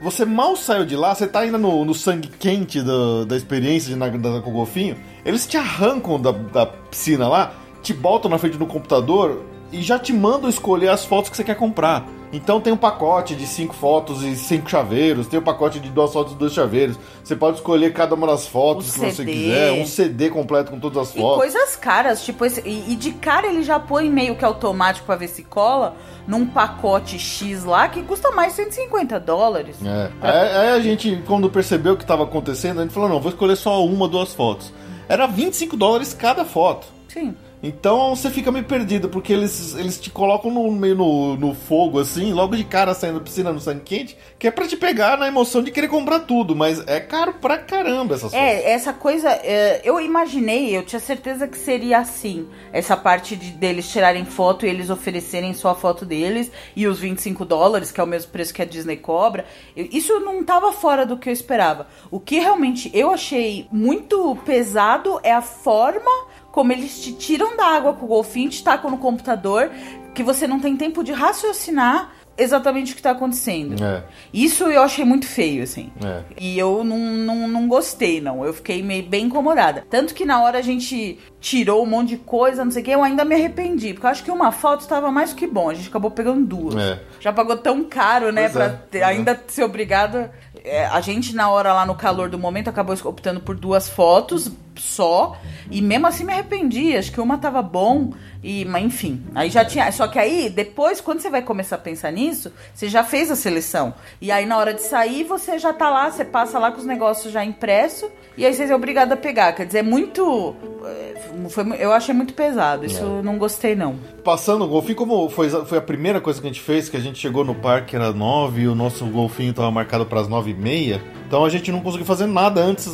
Você 0.03 0.25
mal 0.25 0.57
saiu 0.57 0.85
de 0.85 0.97
lá, 0.97 1.15
você 1.15 1.29
tá 1.29 1.41
ainda 1.41 1.59
no, 1.59 1.85
no 1.85 1.95
sangue 1.95 2.27
quente 2.29 2.83
do- 2.83 3.25
da 3.25 3.37
experiência 3.37 3.89
de 3.89 3.97
nadar 3.97 4.43
com 4.43 4.51
o 4.51 4.53
golfinho, 4.53 4.97
eles 5.25 5.47
te 5.47 5.57
arrancam 5.57 6.21
da, 6.21 6.33
da 6.33 6.67
piscina 6.67 7.29
lá, 7.29 7.53
te 7.83 7.95
botam 7.95 8.29
na 8.29 8.37
frente 8.39 8.57
do 8.59 8.67
computador 8.67 9.45
e 9.73 9.83
já 9.83 9.99
te 9.99 10.13
mandam 10.13 10.49
escolher 10.49 10.89
as 10.89 11.05
fotos 11.05 11.31
que 11.31 11.37
você 11.37 11.45
quer 11.45 11.57
comprar. 11.57 12.07
Então 12.33 12.61
tem 12.63 12.73
um 12.73 12.79
pacote 12.79 13.35
de 13.37 13.47
cinco 13.47 13.75
fotos 13.75 14.23
e 14.23 14.35
cinco 14.37 14.71
chaveiros, 14.71 15.27
tem 15.27 15.39
um 15.39 15.43
pacote 15.43 15.79
de 15.79 15.91
duas 15.91 16.13
fotos 16.15 16.33
e 16.33 16.37
dois 16.37 16.53
chaveiros. 16.55 16.99
Você 17.23 17.37
pode 17.37 17.59
escolher 17.59 17.93
cada 17.93 18.15
uma 18.15 18.27
das 18.27 18.47
fotos 18.47 18.89
O 18.89 18.93
que 18.95 19.01
você 19.01 19.11
CD. 19.17 19.33
quiser, 19.33 19.73
um 19.73 19.85
CD 19.85 20.31
completo 20.31 20.71
com 20.71 20.81
todas 20.81 20.97
as 21.09 21.15
E 21.15 21.19
fotos. 21.19 21.37
coisas 21.37 21.77
caras, 21.77 22.25
tipo, 22.25 22.43
esse, 22.47 22.63
e, 22.67 22.93
e 22.93 22.97
de 22.97 23.13
cara 23.13 23.49
ele 23.49 23.63
já 23.63 23.79
põe 23.79 24.09
meio 24.09 24.35
que 24.35 24.45
automático 24.47 25.05
pra 25.05 25.15
ver 25.17 25.29
se 25.29 25.43
cola 25.43 25.95
num 26.27 26.47
pacote 26.47 27.19
X 27.19 27.65
lá 27.65 27.87
que 27.89 28.03
custa 28.03 28.31
mais 28.31 28.53
de 28.53 28.63
150 28.65 29.21
dólares. 29.21 29.77
É. 29.85 30.11
Aí, 30.23 30.57
aí 30.57 30.69
a 30.71 30.81
gente, 30.81 31.23
quando 31.27 31.51
percebeu 31.51 31.93
o 31.93 31.97
que 31.99 32.05
estava 32.05 32.23
acontecendo, 32.25 32.79
a 32.81 32.83
gente 32.83 32.95
falou: 32.95 33.11
não, 33.11 33.21
vou 33.21 33.31
escolher 33.31 33.57
só 33.57 33.85
uma 33.85 34.09
duas 34.09 34.33
fotos. 34.33 34.73
Era 35.07 35.27
25 35.27 35.77
dólares 35.77 36.15
cada 36.15 36.47
foto. 36.47 36.87
Sim. 37.09 37.35
Então 37.63 38.17
você 38.17 38.29
fica 38.29 38.51
meio 38.51 38.65
perdido, 38.65 39.09
porque 39.09 39.33
eles, 39.33 39.77
eles 39.77 40.01
te 40.01 40.11
colocam 40.11 40.51
no 40.51 40.71
meio 40.73 40.97
no, 40.97 41.37
no 41.37 41.55
fogo, 41.55 42.01
assim, 42.01 42.33
logo 42.33 42.57
de 42.57 42.65
cara 42.65 42.93
saindo 42.93 43.19
da 43.19 43.25
piscina 43.25 43.53
no 43.53 43.61
sangue 43.61 43.83
quente, 43.83 44.19
que 44.39 44.49
é 44.49 44.51
pra 44.51 44.67
te 44.67 44.77
pegar 44.77 45.17
na 45.17 45.29
emoção 45.29 45.63
de 45.63 45.71
querer 45.71 45.87
comprar 45.87 46.21
tudo, 46.21 46.57
mas 46.57 46.83
é 46.89 46.99
caro 46.99 47.35
pra 47.35 47.59
caramba 47.59 48.17
essas 48.17 48.33
fotos. 48.33 48.47
É, 48.47 48.73
essa 48.73 48.93
coisa, 48.93 49.31
é, 49.31 49.81
eu 49.85 50.01
imaginei, 50.01 50.77
eu 50.77 50.85
tinha 50.85 50.99
certeza 50.99 51.47
que 51.47 51.57
seria 51.57 51.99
assim. 51.99 52.49
Essa 52.73 52.97
parte 52.97 53.37
de, 53.37 53.53
deles 53.53 53.89
tirarem 53.89 54.25
foto 54.25 54.67
e 54.67 54.69
eles 54.69 54.91
oferecerem 54.91 55.55
só 55.55 55.71
a 55.71 55.75
foto 55.75 56.05
deles 56.05 56.51
e 56.75 56.89
os 56.89 56.99
25 56.99 57.45
dólares, 57.45 57.93
que 57.93 58.01
é 58.01 58.05
o 58.05 58.07
mesmo 58.07 58.33
preço 58.33 58.53
que 58.53 58.63
a 58.63 58.65
Disney 58.65 58.97
cobra. 58.97 59.45
isso 59.77 60.19
não 60.21 60.43
tava 60.43 60.73
fora 60.73 61.07
do 61.07 61.17
que 61.17 61.29
eu 61.29 61.33
esperava. 61.33 61.87
O 62.11 62.19
que 62.19 62.41
realmente 62.41 62.91
eu 62.93 63.11
achei 63.11 63.69
muito 63.71 64.37
pesado 64.45 65.21
é 65.23 65.33
a 65.33 65.43
forma 65.43 66.32
como 66.53 66.71
eles 66.73 67.01
te 67.03 67.13
tiram 67.13 67.57
da 67.57 67.67
água 67.67 67.95
com 67.95 68.05
o 68.05 68.09
golfinho, 68.09 68.51
te 68.51 68.63
tacam 68.63 68.91
no 68.91 68.99
computador, 68.99 69.71
que 70.15 70.23
você 70.23 70.47
não 70.47 70.61
tem 70.61 70.77
tempo 70.77 71.03
de 71.03 71.11
raciocinar 71.13 72.13
exatamente 72.37 72.93
o 72.93 72.97
que 72.97 73.03
tá 73.03 73.11
acontecendo. 73.11 73.83
É. 73.83 74.03
Isso 74.33 74.65
eu 74.65 74.83
achei 74.83 75.05
muito 75.05 75.27
feio, 75.27 75.63
assim. 75.63 75.93
É. 76.03 76.23
E 76.39 76.59
eu 76.59 76.83
não, 76.83 76.99
não, 76.99 77.49
não 77.49 77.69
gostei, 77.69 78.21
não. 78.21 78.45
Eu 78.45 78.55
fiquei 78.55 78.83
meio 78.83 79.05
bem 79.05 79.27
incomodada. 79.27 79.85
Tanto 79.89 80.15
que 80.15 80.25
na 80.25 80.43
hora 80.43 80.59
a 80.59 80.63
gente 80.63 81.19
tirou 81.41 81.83
um 81.83 81.87
monte 81.87 82.11
de 82.11 82.17
coisa, 82.19 82.65
não 82.65 82.73
sei 82.73 82.83
o 82.83 82.85
que, 82.85 82.91
eu 82.91 83.03
ainda 83.03 83.25
me 83.25 83.35
arrependi. 83.35 83.93
Porque 83.93 84.07
eu 84.07 84.11
acho 84.11 84.25
que 84.25 84.31
uma 84.31 84.51
foto 84.51 84.81
estava 84.81 85.11
mais 85.11 85.33
que 85.33 85.47
bom. 85.47 85.71
A 85.71 85.75
gente 85.75 85.89
acabou 85.89 86.11
pegando 86.11 86.45
duas. 86.45 86.77
É. 86.77 87.01
Já 87.21 87.33
pagou 87.33 87.57
tão 87.57 87.85
caro, 87.85 88.33
né? 88.33 88.43
Pois 88.43 88.53
pra 88.53 88.65
é, 88.65 88.69
ter- 88.91 88.99
é. 88.99 89.05
ainda 89.05 89.41
ser 89.49 89.65
obrigada. 89.65 90.33
É, 90.65 90.87
a 90.87 91.01
gente, 91.01 91.35
na 91.35 91.51
hora 91.51 91.73
lá 91.73 91.85
no 91.85 91.95
calor 91.95 92.29
do 92.31 92.39
momento, 92.39 92.69
acabou 92.69 92.97
optando 93.05 93.41
por 93.41 93.57
duas 93.57 93.89
fotos 93.89 94.51
só. 94.77 95.37
E 95.71 95.81
mesmo 95.81 96.07
assim 96.07 96.25
me 96.25 96.33
arrependi. 96.33 96.97
Acho 96.97 97.13
que 97.13 97.21
uma 97.21 97.39
tava 97.39 97.63
bom. 97.63 98.13
E, 98.43 98.65
mas 98.65 98.85
enfim, 98.85 99.23
aí 99.35 99.49
já 99.51 99.65
tinha. 99.65 99.91
Só 99.93 100.09
que 100.09 100.19
aí, 100.19 100.51
depois, 100.51 101.01
quando 101.01 101.21
você 101.21 101.31
vai 101.31 101.43
começar 101.43 101.77
a 101.77 101.79
pensar 101.79 102.11
nisso, 102.11 102.53
você 102.75 102.89
já 102.89 103.05
fez 103.05 103.31
a 103.31 103.37
seleção. 103.37 103.95
E 104.21 104.33
aí, 104.33 104.45
na 104.47 104.57
hora 104.59 104.75
de 104.75 104.83
sair, 104.83 105.23
você 105.23 105.59
já 105.59 105.73
tá 105.73 105.89
lá, 105.89 106.11
você 106.11 106.25
passa 106.25 106.59
lá 106.59 106.73
com 106.73 106.79
os 106.79 106.87
negócios 106.87 107.33
já 107.33 107.45
impresso. 107.45 108.11
E 108.37 108.45
aí 108.45 108.53
você 108.53 108.65
é 108.65 108.75
obrigado 108.75 109.13
a 109.13 109.17
pegar. 109.17 109.53
Quer 109.53 109.67
dizer, 109.67 109.79
é 109.79 109.83
muito. 109.83 110.57
é, 110.85 111.49
Foi, 111.51 111.65
eu 111.79 111.93
achei 111.93 112.15
muito 112.15 112.35
pesado. 112.35 112.85
Isso 112.85 113.01
eu 113.01 113.23
não 113.23 113.39
gostei, 113.39 113.77
não. 113.77 113.95
Passando 114.25 114.65
o 114.65 114.69
golfinho, 114.69 114.97
como 114.97 115.29
foi, 115.29 115.49
foi 115.49 115.79
a 115.79 115.83
primeira 115.83 116.21
coisa 116.21 116.41
que 116.41 116.47
a 116.47 116.51
gente 116.51 116.63
fez, 116.63 116.89
que 116.89 116.97
a 116.97 117.01
gente 117.01 117.19
chegou 117.21 117.45
no 117.45 117.55
parque, 117.55 117.95
era 117.95 118.13
9 118.13 118.63
e 118.63 118.69
o 118.69 118.75
nosso 118.75 119.05
golfinho 119.07 119.51
estava 119.51 119.71
marcado 119.71 120.05
para 120.07 120.21
as 120.21 120.29
9 120.29 120.51
e 120.51 120.55
meia. 120.55 121.01
Então 121.27 121.45
a 121.45 121.49
gente 121.49 121.71
não 121.73 121.81
conseguiu 121.81 122.05
fazer 122.07 122.27
nada 122.27 122.61
antes 122.61 122.89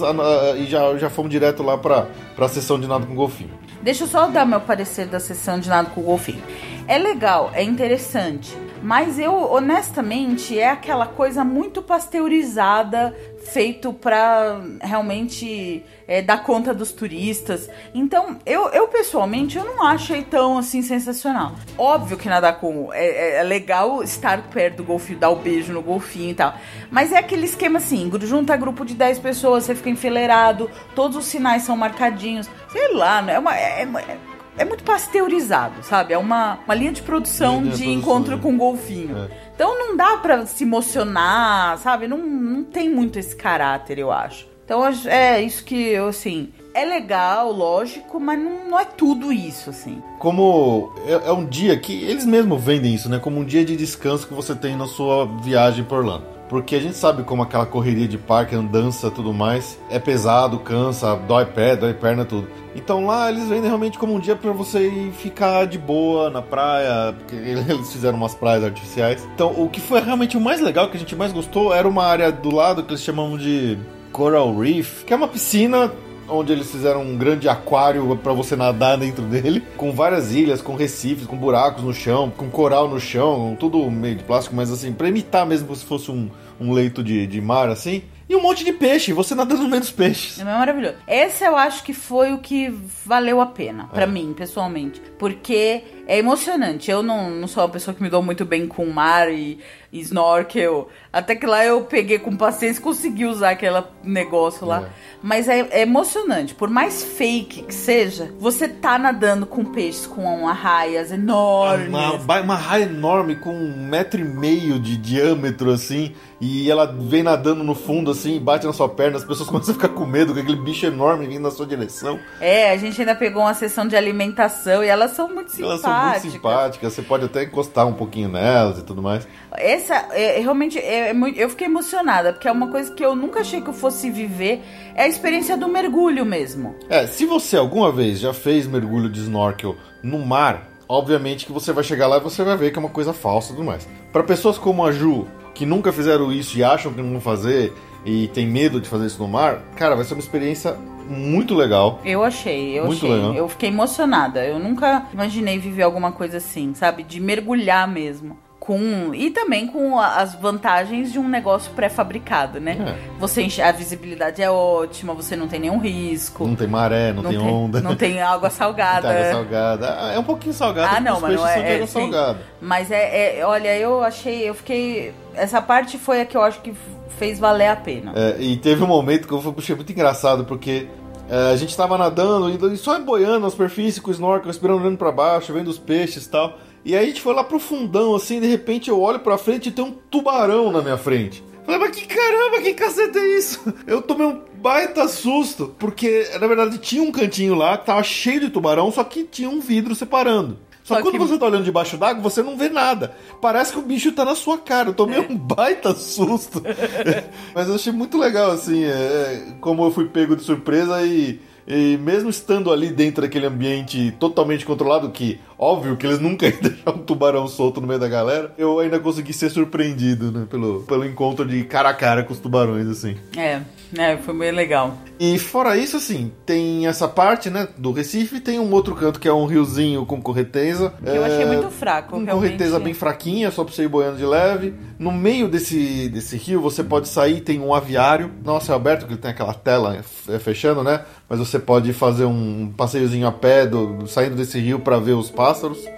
e 0.58 0.66
já, 0.66 0.96
já 0.96 1.10
fomos 1.10 1.30
direto 1.30 1.62
lá 1.68 1.78
para 1.78 2.08
a 2.38 2.48
sessão 2.48 2.78
de 2.78 2.86
nada 2.86 3.06
com 3.06 3.14
golfinho. 3.14 3.50
Deixa 3.82 4.04
eu 4.04 4.08
só 4.08 4.26
dar 4.26 4.44
meu 4.44 4.60
parecer 4.60 5.06
da 5.06 5.20
sessão 5.20 5.60
de 5.60 5.68
nada 5.68 5.90
com 5.90 6.02
golfinho. 6.02 6.42
É 6.86 6.98
legal, 6.98 7.50
é 7.54 7.62
interessante, 7.62 8.56
mas 8.82 9.18
eu, 9.18 9.34
honestamente, 9.52 10.58
é 10.58 10.70
aquela 10.70 11.06
coisa 11.06 11.44
muito 11.44 11.82
pasteurizada, 11.82 13.14
feito 13.52 13.92
pra 13.92 14.60
realmente 14.80 15.82
é, 16.06 16.20
dar 16.22 16.42
conta 16.44 16.72
dos 16.74 16.92
turistas. 16.92 17.68
Então, 17.94 18.38
eu, 18.44 18.68
eu 18.68 18.88
pessoalmente, 18.88 19.56
eu 19.56 19.64
não 19.64 19.84
achei 19.86 20.22
tão 20.22 20.58
assim 20.58 20.82
sensacional. 20.82 21.52
Óbvio 21.76 22.16
que 22.16 22.28
nadar 22.28 22.58
com 22.60 22.92
é, 22.92 23.06
é- 23.06 23.36
é 23.40 23.42
legal 23.42 24.02
estar 24.02 24.42
perto 24.50 24.76
do 24.78 24.84
golfinho, 24.84 25.18
dar 25.18 25.30
o 25.30 25.36
beijo 25.36 25.72
no 25.72 25.82
golfinho 25.82 26.30
e 26.30 26.34
tal. 26.34 26.54
Mas 26.90 27.12
é 27.12 27.18
aquele 27.18 27.44
esquema 27.46 27.78
assim, 27.78 28.10
junta 28.22 28.56
grupo 28.56 28.84
de 28.84 28.94
10 28.94 29.18
pessoas, 29.18 29.64
você 29.64 29.74
fica 29.74 29.90
enfileirado, 29.90 30.70
todos 30.94 31.16
os 31.16 31.24
sinais 31.26 31.62
são 31.62 31.76
marcadinhos. 31.76 32.48
Sei 32.70 32.92
lá, 32.94 33.22
né? 33.22 33.34
É, 33.34 33.38
uma, 33.38 33.56
é, 33.56 33.82
é- 33.82 34.37
é 34.58 34.64
muito 34.64 34.84
pasteurizado, 34.84 35.82
sabe? 35.82 36.12
É 36.12 36.18
uma, 36.18 36.58
uma 36.64 36.74
linha 36.74 36.92
de 36.92 37.02
produção 37.02 37.60
Linha 37.60 37.72
de, 37.72 37.78
de 37.78 37.84
produção, 37.84 38.00
encontro 38.00 38.36
né? 38.36 38.42
com 38.42 38.56
golfinho. 38.56 39.16
É. 39.16 39.28
Então 39.54 39.78
não 39.78 39.96
dá 39.96 40.16
pra 40.18 40.44
se 40.46 40.64
emocionar, 40.64 41.78
sabe? 41.78 42.06
Não, 42.06 42.18
não 42.18 42.64
tem 42.64 42.88
muito 42.88 43.18
esse 43.18 43.34
caráter, 43.34 43.98
eu 43.98 44.12
acho. 44.12 44.46
Então 44.64 44.82
é 45.06 45.40
isso 45.40 45.64
que 45.64 45.74
eu, 45.74 46.08
assim. 46.08 46.50
É 46.74 46.84
legal, 46.84 47.50
lógico, 47.50 48.20
mas 48.20 48.38
não, 48.38 48.68
não 48.68 48.78
é 48.78 48.84
tudo 48.84 49.32
isso, 49.32 49.70
assim. 49.70 50.02
Como 50.18 50.92
é, 51.06 51.28
é 51.28 51.32
um 51.32 51.46
dia 51.46 51.76
que 51.78 52.04
eles 52.04 52.26
mesmos 52.26 52.62
vendem 52.62 52.94
isso, 52.94 53.08
né? 53.08 53.18
Como 53.18 53.40
um 53.40 53.44
dia 53.44 53.64
de 53.64 53.74
descanso 53.74 54.28
que 54.28 54.34
você 54.34 54.54
tem 54.54 54.76
na 54.76 54.86
sua 54.86 55.26
viagem 55.42 55.84
por 55.84 55.98
Orlando. 55.98 56.37
Porque 56.48 56.76
a 56.76 56.80
gente 56.80 56.96
sabe 56.96 57.22
como 57.22 57.42
aquela 57.42 57.66
correria 57.66 58.08
de 58.08 58.16
parque, 58.16 58.54
andança 58.54 59.10
tudo 59.10 59.32
mais, 59.32 59.78
é 59.90 59.98
pesado, 59.98 60.58
cansa, 60.58 61.14
dói 61.14 61.44
pé, 61.44 61.76
dói 61.76 61.92
perna, 61.92 62.24
tudo. 62.24 62.48
Então 62.74 63.04
lá 63.04 63.30
eles 63.30 63.48
vendem 63.48 63.66
realmente 63.66 63.98
como 63.98 64.14
um 64.14 64.20
dia 64.20 64.34
pra 64.34 64.52
você 64.52 65.10
ficar 65.18 65.66
de 65.66 65.78
boa 65.78 66.30
na 66.30 66.40
praia, 66.40 67.12
porque 67.12 67.36
eles 67.36 67.92
fizeram 67.92 68.16
umas 68.16 68.34
praias 68.34 68.64
artificiais. 68.64 69.28
Então 69.34 69.52
o 69.56 69.68
que 69.68 69.80
foi 69.80 70.00
realmente 70.00 70.36
o 70.36 70.40
mais 70.40 70.60
legal, 70.60 70.88
que 70.88 70.96
a 70.96 71.00
gente 71.00 71.14
mais 71.14 71.32
gostou, 71.32 71.74
era 71.74 71.86
uma 71.86 72.04
área 72.04 72.32
do 72.32 72.50
lado 72.50 72.82
que 72.82 72.92
eles 72.92 73.02
chamam 73.02 73.36
de 73.36 73.78
Coral 74.12 74.56
Reef, 74.56 75.04
que 75.04 75.12
é 75.12 75.16
uma 75.16 75.28
piscina 75.28 75.92
onde 76.28 76.52
eles 76.52 76.70
fizeram 76.70 77.02
um 77.02 77.16
grande 77.16 77.48
aquário 77.48 78.16
pra 78.22 78.32
você 78.32 78.54
nadar 78.56 78.96
dentro 78.98 79.22
dele, 79.26 79.62
com 79.76 79.92
várias 79.92 80.32
ilhas, 80.32 80.60
com 80.62 80.74
recifes, 80.74 81.26
com 81.26 81.36
buracos 81.36 81.82
no 81.84 81.92
chão, 81.94 82.30
com 82.36 82.48
coral 82.50 82.88
no 82.88 83.00
chão, 83.00 83.56
tudo 83.58 83.90
meio 83.90 84.16
de 84.16 84.24
plástico, 84.24 84.54
mas 84.56 84.70
assim, 84.70 84.92
pra 84.92 85.08
imitar 85.08 85.46
mesmo 85.46 85.66
como 85.66 85.76
se 85.78 85.84
fosse 85.84 86.10
um, 86.10 86.28
um 86.60 86.72
leito 86.72 87.02
de, 87.02 87.26
de 87.26 87.40
mar, 87.40 87.68
assim. 87.68 88.02
E 88.28 88.36
um 88.36 88.42
monte 88.42 88.62
de 88.62 88.72
peixe, 88.74 89.10
você 89.14 89.34
nadando 89.34 89.62
no 89.62 89.68
meio 89.70 89.80
dos 89.80 89.90
peixes. 89.90 90.38
É 90.38 90.44
maravilhoso. 90.44 90.96
Esse 91.08 91.44
eu 91.44 91.56
acho 91.56 91.82
que 91.82 91.94
foi 91.94 92.30
o 92.34 92.38
que 92.38 92.68
valeu 93.06 93.40
a 93.40 93.46
pena, 93.46 93.84
pra 93.84 94.02
É. 94.02 94.06
mim, 94.06 94.34
pessoalmente. 94.36 95.00
Porque 95.18 95.82
é 96.08 96.16
emocionante. 96.16 96.90
Eu 96.90 97.02
não, 97.02 97.30
não 97.30 97.46
sou 97.46 97.62
uma 97.62 97.68
pessoa 97.68 97.94
que 97.94 98.02
me 98.02 98.08
dou 98.08 98.22
muito 98.22 98.42
bem 98.46 98.66
com 98.66 98.86
mar 98.86 99.30
e, 99.30 99.58
e 99.92 100.00
snorkel. 100.00 100.88
Até 101.12 101.36
que 101.36 101.44
lá 101.44 101.62
eu 101.62 101.82
peguei 101.82 102.18
com 102.18 102.34
paciência 102.34 102.80
e 102.80 102.82
consegui 102.82 103.26
usar 103.26 103.50
aquele 103.50 103.82
negócio 104.02 104.66
lá. 104.66 104.84
É. 104.84 104.88
Mas 105.22 105.48
é, 105.48 105.60
é 105.70 105.82
emocionante. 105.82 106.54
Por 106.54 106.70
mais 106.70 107.04
fake 107.04 107.64
que 107.64 107.74
seja, 107.74 108.32
você 108.38 108.66
tá 108.66 108.98
nadando 108.98 109.44
com 109.44 109.62
peixes 109.64 110.06
com 110.06 110.48
arraias 110.48 111.12
enormes. 111.12 111.88
Uma, 111.88 112.40
uma 112.40 112.56
raia 112.56 112.84
enorme 112.84 113.36
com 113.36 113.52
um 113.52 113.86
metro 113.86 114.18
e 114.18 114.24
meio 114.24 114.80
de 114.80 114.96
diâmetro, 114.96 115.70
assim, 115.70 116.14
e 116.40 116.70
ela 116.70 116.86
vem 116.86 117.22
nadando 117.22 117.64
no 117.64 117.74
fundo, 117.74 118.10
assim, 118.10 118.36
e 118.36 118.40
bate 118.40 118.66
na 118.66 118.72
sua 118.72 118.88
perna, 118.88 119.18
as 119.18 119.24
pessoas 119.24 119.48
começam 119.50 119.72
a 119.72 119.74
ficar 119.74 119.88
com 119.88 120.06
medo 120.06 120.32
com 120.32 120.40
aquele 120.40 120.56
bicho 120.56 120.86
enorme 120.86 121.26
vindo 121.26 121.42
na 121.42 121.50
sua 121.50 121.66
direção. 121.66 122.18
É, 122.40 122.70
a 122.70 122.76
gente 122.76 123.00
ainda 123.00 123.14
pegou 123.14 123.42
uma 123.42 123.54
sessão 123.54 123.86
de 123.86 123.96
alimentação 123.96 124.82
e 124.82 124.86
elas 124.86 125.10
são 125.10 125.28
muito 125.28 125.50
Elas 125.60 125.80
simpáticas. 125.98 126.22
muito 126.22 126.32
simpáticas, 126.32 126.92
você 126.92 127.02
pode 127.02 127.24
até 127.24 127.44
encostar 127.44 127.86
um 127.86 127.92
pouquinho 127.92 128.28
nelas 128.28 128.78
e 128.78 128.82
tudo 128.82 129.02
mais. 129.02 129.26
Essa, 129.52 129.94
é, 130.12 130.40
realmente, 130.40 130.78
é, 130.78 131.10
é 131.10 131.16
eu 131.36 131.48
fiquei 131.50 131.66
emocionada, 131.66 132.32
porque 132.32 132.48
é 132.48 132.52
uma 132.52 132.68
coisa 132.68 132.92
que 132.92 133.04
eu 133.04 133.14
nunca 133.14 133.40
achei 133.40 133.60
que 133.60 133.68
eu 133.68 133.74
fosse 133.74 134.10
viver. 134.10 134.62
É 134.94 135.04
a 135.04 135.08
experiência 135.08 135.56
do 135.56 135.68
mergulho 135.68 136.24
mesmo. 136.24 136.74
É, 136.88 137.06
se 137.06 137.26
você 137.26 137.56
alguma 137.56 137.92
vez 137.92 138.18
já 138.18 138.32
fez 138.32 138.66
mergulho 138.66 139.08
de 139.08 139.20
snorkel 139.20 139.76
no 140.02 140.18
mar, 140.18 140.68
obviamente 140.88 141.46
que 141.46 141.52
você 141.52 141.72
vai 141.72 141.84
chegar 141.84 142.06
lá 142.06 142.16
e 142.16 142.20
você 142.20 142.42
vai 142.42 142.56
ver 142.56 142.70
que 142.70 142.78
é 142.78 142.80
uma 142.80 142.88
coisa 142.88 143.12
falsa 143.12 143.52
e 143.52 143.56
tudo 143.56 143.64
mais. 143.64 143.88
Para 144.12 144.22
pessoas 144.22 144.58
como 144.58 144.84
a 144.84 144.92
Ju, 144.92 145.26
que 145.54 145.66
nunca 145.66 145.92
fizeram 145.92 146.32
isso 146.32 146.56
e 146.56 146.64
acham 146.64 146.92
que 146.92 147.02
não 147.02 147.10
vão 147.10 147.20
fazer 147.20 147.72
e 148.04 148.28
tem 148.28 148.46
medo 148.46 148.80
de 148.80 148.88
fazer 148.88 149.06
isso 149.06 149.20
no 149.20 149.28
mar, 149.28 149.60
cara, 149.76 149.94
vai 149.94 150.04
ser 150.04 150.14
uma 150.14 150.20
experiência 150.20 150.76
muito 151.08 151.54
legal. 151.54 152.00
Eu 152.04 152.22
achei, 152.22 152.78
eu 152.78 152.84
Muito 152.86 152.98
achei. 153.06 153.10
legal. 153.10 153.34
Eu 153.34 153.48
fiquei 153.48 153.68
emocionada. 153.68 154.44
Eu 154.44 154.58
nunca 154.58 155.06
imaginei 155.12 155.58
viver 155.58 155.82
alguma 155.82 156.12
coisa 156.12 156.36
assim, 156.36 156.74
sabe? 156.74 157.02
De 157.02 157.20
mergulhar 157.20 157.88
mesmo. 157.88 158.36
Com, 158.68 159.14
e 159.14 159.30
também 159.30 159.66
com 159.66 159.98
as 159.98 160.34
vantagens 160.34 161.10
de 161.10 161.18
um 161.18 161.26
negócio 161.26 161.72
pré-fabricado, 161.72 162.60
né? 162.60 162.76
É. 162.98 163.18
Você 163.18 163.40
enche- 163.40 163.62
a 163.62 163.72
visibilidade 163.72 164.42
é 164.42 164.50
ótima, 164.50 165.14
você 165.14 165.34
não 165.34 165.48
tem 165.48 165.58
nenhum 165.58 165.78
risco. 165.78 166.46
Não 166.46 166.54
tem 166.54 166.66
maré, 166.68 167.10
não, 167.14 167.22
tem, 167.22 167.38
onda. 167.38 167.80
Não 167.80 167.96
tem 167.96 168.20
água 168.20 168.50
salgada. 168.50 169.08
Não 169.08 169.14
tem 169.14 169.22
água 169.22 169.32
salgada. 169.32 169.96
Ah, 169.98 170.12
É 170.12 170.18
um 170.18 170.22
pouquinho 170.22 170.52
salgada, 170.52 170.98
Ah, 170.98 171.00
não, 171.00 171.18
mas 171.18 171.34
não 171.34 171.48
é- 171.48 171.60
é, 171.72 171.74
água 171.76 171.86
sim. 171.86 171.92
salgada. 172.12 172.38
Mas 172.60 172.90
é, 172.90 173.38
é- 173.38 173.46
olha, 173.46 173.74
eu 173.74 174.04
achei, 174.04 174.46
eu 174.46 174.52
fiquei. 174.52 175.14
Essa 175.34 175.62
parte 175.62 175.96
foi 175.96 176.20
a 176.20 176.26
que 176.26 176.36
eu 176.36 176.42
acho 176.42 176.60
que 176.60 176.74
fez 177.18 177.38
valer 177.38 177.68
a 177.68 177.76
pena. 177.76 178.12
É, 178.14 178.36
e 178.38 178.58
teve 178.58 178.84
um 178.84 178.86
momento 178.86 179.26
que 179.26 179.32
eu 179.32 179.54
achei 179.56 179.74
muito 179.74 179.90
engraçado, 179.90 180.44
porque 180.44 180.86
é, 181.30 181.52
a 181.52 181.56
gente 181.56 181.74
tava 181.74 181.96
nadando 181.96 182.50
e 182.70 182.76
só 182.76 182.98
boiando 183.00 183.40
na 183.40 183.48
superfície 183.50 183.98
com 183.98 184.10
o 184.10 184.12
snorkel, 184.12 184.50
esperando 184.50 184.82
olhando 184.82 184.98
pra 184.98 185.10
baixo, 185.10 185.54
vendo 185.54 185.68
os 185.68 185.78
peixes 185.78 186.26
e 186.26 186.30
tal. 186.30 186.58
E 186.84 186.96
aí 186.96 187.04
a 187.04 187.06
gente 187.06 187.20
foi 187.20 187.34
lá 187.34 187.44
pro 187.44 187.58
fundão, 187.58 188.14
assim, 188.14 188.40
de 188.40 188.46
repente 188.46 188.88
eu 188.88 189.00
olho 189.00 189.18
pra 189.20 189.36
frente 189.38 189.68
e 189.68 189.72
tem 189.72 189.84
um 189.84 189.92
tubarão 190.10 190.70
na 190.72 190.80
minha 190.82 190.96
frente. 190.96 191.42
Falei, 191.64 191.80
mas 191.80 191.96
que 191.96 192.06
caramba, 192.06 192.62
que 192.62 192.72
cacete 192.72 193.18
é 193.18 193.36
isso? 193.36 193.74
Eu 193.86 194.00
tomei 194.00 194.26
um 194.26 194.40
baita 194.54 195.06
susto, 195.06 195.74
porque 195.78 196.26
na 196.40 196.46
verdade 196.46 196.78
tinha 196.78 197.02
um 197.02 197.12
cantinho 197.12 197.54
lá 197.54 197.76
que 197.76 197.84
tava 197.84 198.02
cheio 198.02 198.40
de 198.40 198.48
tubarão, 198.48 198.90
só 198.90 199.04
que 199.04 199.22
tinha 199.24 199.50
um 199.50 199.60
vidro 199.60 199.94
separando. 199.94 200.56
Só, 200.82 200.94
Só 200.94 200.96
que 200.96 201.02
quando 201.02 201.12
que- 201.12 201.18
você 201.18 201.36
tá 201.36 201.44
olhando 201.44 201.64
debaixo 201.64 201.98
d'água, 201.98 202.22
você 202.22 202.42
não 202.42 202.56
vê 202.56 202.70
nada. 202.70 203.14
Parece 203.42 203.72
que 203.74 203.78
o 203.78 203.82
bicho 203.82 204.10
tá 204.12 204.24
na 204.24 204.34
sua 204.34 204.56
cara. 204.56 204.88
Eu 204.88 204.94
tomei 204.94 205.18
um 205.20 205.36
baita 205.36 205.94
susto. 205.94 206.62
Mas 207.54 207.68
eu 207.68 207.74
achei 207.74 207.92
muito 207.92 208.16
legal, 208.16 208.50
assim, 208.52 208.84
é, 208.84 208.88
é, 208.88 209.46
como 209.60 209.84
eu 209.84 209.90
fui 209.90 210.06
pego 210.06 210.34
de 210.34 210.42
surpresa 210.42 211.02
e, 211.04 211.38
e 211.66 211.98
mesmo 211.98 212.30
estando 212.30 212.72
ali 212.72 212.88
dentro 212.88 213.20
daquele 213.20 213.44
ambiente 213.44 214.14
totalmente 214.18 214.64
controlado, 214.64 215.10
que 215.10 215.38
óbvio 215.58 215.96
que 215.96 216.06
eles 216.06 216.20
nunca 216.20 216.46
iam 216.48 216.60
deixar 216.60 216.90
um 216.90 216.98
tubarão 216.98 217.46
solto 217.48 217.80
no 217.80 217.86
meio 217.86 217.98
da 217.98 218.08
galera, 218.08 218.52
eu 218.56 218.78
ainda 218.78 218.98
consegui 219.00 219.32
ser 219.32 219.50
surpreendido, 219.50 220.30
né, 220.30 220.46
pelo, 220.48 220.80
pelo 220.82 221.04
encontro 221.04 221.44
de 221.44 221.64
cara 221.64 221.88
a 221.88 221.94
cara 221.94 222.22
com 222.22 222.32
os 222.32 222.38
tubarões, 222.38 222.86
assim. 222.86 223.16
É, 223.36 223.60
é, 223.96 224.16
foi 224.18 224.34
bem 224.34 224.52
legal. 224.52 224.96
E 225.18 225.38
fora 225.38 225.76
isso, 225.76 225.96
assim, 225.96 226.30
tem 226.46 226.86
essa 226.86 227.08
parte, 227.08 227.50
né, 227.50 227.68
do 227.76 227.90
Recife, 227.90 228.40
tem 228.40 228.60
um 228.60 228.72
outro 228.72 228.94
canto 228.94 229.18
que 229.18 229.26
é 229.26 229.32
um 229.32 229.46
riozinho 229.46 230.06
com 230.06 230.20
correnteza. 230.22 230.92
Que 231.02 231.10
eu 231.10 231.24
achei 231.24 231.42
É, 231.42 231.46
muito 231.46 231.70
fraco, 231.70 232.10
Com 232.12 232.24
correnteza 232.26 232.78
bem 232.78 232.94
fraquinha, 232.94 233.50
só 233.50 233.64
pra 233.64 233.74
você 233.74 233.82
ir 233.82 233.88
boiando 233.88 234.16
de 234.18 234.24
leve. 234.24 234.74
No 234.98 235.10
meio 235.10 235.48
desse, 235.48 236.08
desse 236.08 236.36
rio, 236.36 236.60
você 236.60 236.84
pode 236.84 237.08
sair, 237.08 237.40
tem 237.40 237.60
um 237.60 237.74
aviário. 237.74 238.30
Nossa, 238.44 238.72
é 238.72 238.76
aberto, 238.76 239.06
que 239.06 239.12
ele 239.12 239.20
tem 239.20 239.30
aquela 239.30 239.54
tela 239.54 239.98
é, 240.28 240.38
fechando, 240.38 240.82
né? 240.84 241.02
Mas 241.28 241.38
você 241.38 241.58
pode 241.58 241.92
fazer 241.92 242.24
um 242.24 242.72
passeiozinho 242.76 243.26
a 243.26 243.32
pé, 243.32 243.66
do, 243.66 244.06
saindo 244.06 244.36
desse 244.36 244.58
rio 244.58 244.78
pra 244.80 244.98
ver 244.98 245.12
os 245.12 245.30
pássaros 245.30 245.47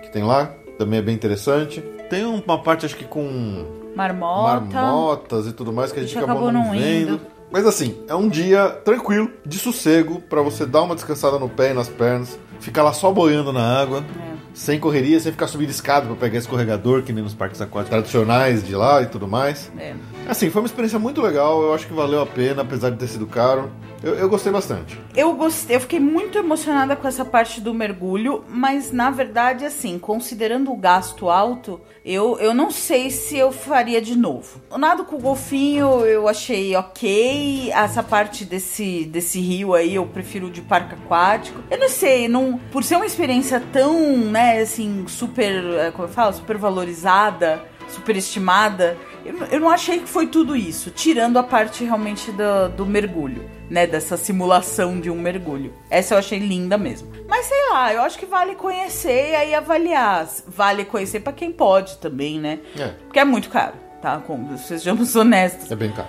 que 0.03 0.13
tem 0.13 0.23
lá. 0.25 0.51
Também 0.79 0.99
é 0.99 1.03
bem 1.03 1.15
interessante. 1.15 1.81
Tem 2.09 2.25
uma 2.25 2.63
parte, 2.63 2.87
acho 2.87 2.97
que 2.97 3.05
com 3.05 3.65
Marmota. 3.95 4.65
marmotas 4.75 5.47
e 5.47 5.53
tudo 5.53 5.73
mais 5.73 5.93
que 5.93 6.01
a 6.01 6.03
gente 6.03 6.17
acabou, 6.17 6.49
acabou 6.49 6.53
não 6.53 6.71
vendo. 6.73 7.13
indo. 7.15 7.21
Mas 7.53 7.67
assim, 7.67 7.99
é 8.09 8.15
um 8.15 8.29
dia 8.29 8.69
tranquilo, 8.85 9.29
de 9.45 9.59
sossego, 9.59 10.21
pra 10.21 10.41
você 10.41 10.65
dar 10.65 10.83
uma 10.83 10.95
descansada 10.95 11.37
no 11.39 11.49
pé 11.49 11.73
e 11.73 11.75
nas 11.75 11.89
pernas, 11.89 12.39
ficar 12.61 12.85
lá 12.85 12.93
só 12.93 13.11
boiando 13.11 13.53
na 13.53 13.81
água, 13.81 14.05
É. 14.21 14.35
sem 14.55 14.79
correria, 14.79 15.19
sem 15.19 15.33
ficar 15.33 15.49
subindo 15.49 15.71
escada 15.71 16.07
pra 16.07 16.15
pegar 16.15 16.39
escorregador, 16.39 17.03
que 17.03 17.13
nem 17.13 17.25
nos 17.25 17.35
parques 17.35 17.61
aquáticos 17.61 17.91
tradicionais 17.91 18.65
de 18.65 18.75
lá 18.77 19.03
e 19.03 19.07
tudo 19.07 19.27
mais. 19.27 19.71
É. 19.77 19.95
Assim, 20.29 20.49
foi 20.49 20.63
uma 20.63 20.67
experiência 20.67 20.99
muito 21.01 21.21
legal, 21.21 21.61
eu 21.63 21.75
acho 21.75 21.89
que 21.89 21.93
valeu 21.93 22.23
a 22.23 22.27
pena, 22.27 22.63
apesar 22.63 22.91
de 22.91 22.97
ter 22.99 23.09
sido 23.09 23.27
caro. 23.27 23.69
Eu, 24.03 24.15
eu 24.15 24.29
gostei 24.29 24.51
bastante. 24.51 24.99
Eu 25.15 25.35
gostei, 25.35 25.77
eu 25.77 25.81
fiquei 25.81 26.01
muito 26.01 26.39
emocionada 26.39 26.97
com 26.97 27.07
essa 27.07 27.25
parte 27.25 27.61
do 27.61 27.75
mergulho, 27.75 28.45
mas 28.49 28.91
na 28.91 29.11
verdade, 29.11 29.65
assim, 29.65 29.99
considerando 29.99 30.73
o 30.73 30.77
gasto 30.77 31.29
alto, 31.29 31.81
eu, 32.05 32.39
eu 32.39 32.55
não 32.55 32.71
sei 32.71 33.11
se 33.11 33.37
eu 33.37 33.53
faria 33.53 34.01
de 34.01 34.17
novo. 34.17 34.61
O 34.71 34.79
nado 34.79 35.05
com 35.05 35.17
o 35.17 35.21
golfinho 35.21 36.07
eu 36.07 36.27
achei 36.29 36.75
ok. 36.75 37.71
Essa 37.73 38.03
parte 38.03 38.45
desse, 38.45 39.05
desse 39.05 39.39
rio 39.39 39.75
aí 39.75 39.97
eu 39.97 40.07
prefiro 40.07 40.51
de 40.51 40.63
parque 40.63 40.95
aquático. 40.95 41.63
Eu 41.71 41.79
não 41.79 41.89
sei, 41.89 42.27
não, 42.27 42.59
por 42.73 42.83
ser 42.83 42.97
uma 42.97 43.07
experiência 43.07 43.63
tão, 43.73 44.17
né, 44.17 44.61
assim, 44.61 45.05
super, 45.07 45.63
eh, 45.75 45.91
como 45.91 46.09
eu 46.09 46.13
falo, 46.13 46.33
super 46.33 46.57
valorizada, 46.57 47.63
superestimada, 47.89 48.97
eu, 49.39 49.47
eu 49.47 49.61
não 49.61 49.71
achei 49.71 50.01
que 50.01 50.09
foi 50.09 50.27
tudo 50.27 50.57
isso, 50.57 50.91
tirando 50.91 51.39
a 51.39 51.43
parte 51.43 51.85
realmente 51.85 52.31
do, 52.33 52.69
do 52.77 52.87
mergulho, 52.87 53.49
né? 53.69 53.87
Dessa 53.87 54.17
simulação 54.17 55.01
de 55.01 55.11
um 55.11 55.21
mergulho. 55.21 55.73
Essa 55.91 56.15
eu 56.15 56.19
achei 56.19 56.39
linda 56.39 56.77
mesmo. 56.77 57.11
Mas 57.29 57.47
sei 57.47 57.71
lá, 57.71 57.93
eu 57.95 58.03
acho 58.03 58.19
que 58.19 58.27
vale 58.27 58.55
conhecer 58.55 59.31
e 59.31 59.35
aí 59.37 59.55
avaliar. 59.55 60.29
Vale 60.47 60.85
conhecer 60.85 61.21
pra 61.21 61.33
quem 61.33 61.53
pode 61.53 61.97
também, 61.99 62.39
né? 62.41 62.59
É, 62.79 62.89
Porque 63.05 63.19
é 63.19 63.25
muito 63.25 63.49
caro, 63.49 63.75
tá? 64.03 64.19
Como, 64.27 64.57
sejamos 64.59 65.15
honestos. 65.17 65.71
é 65.71 65.77
bem 65.77 65.93
caro. 65.93 66.09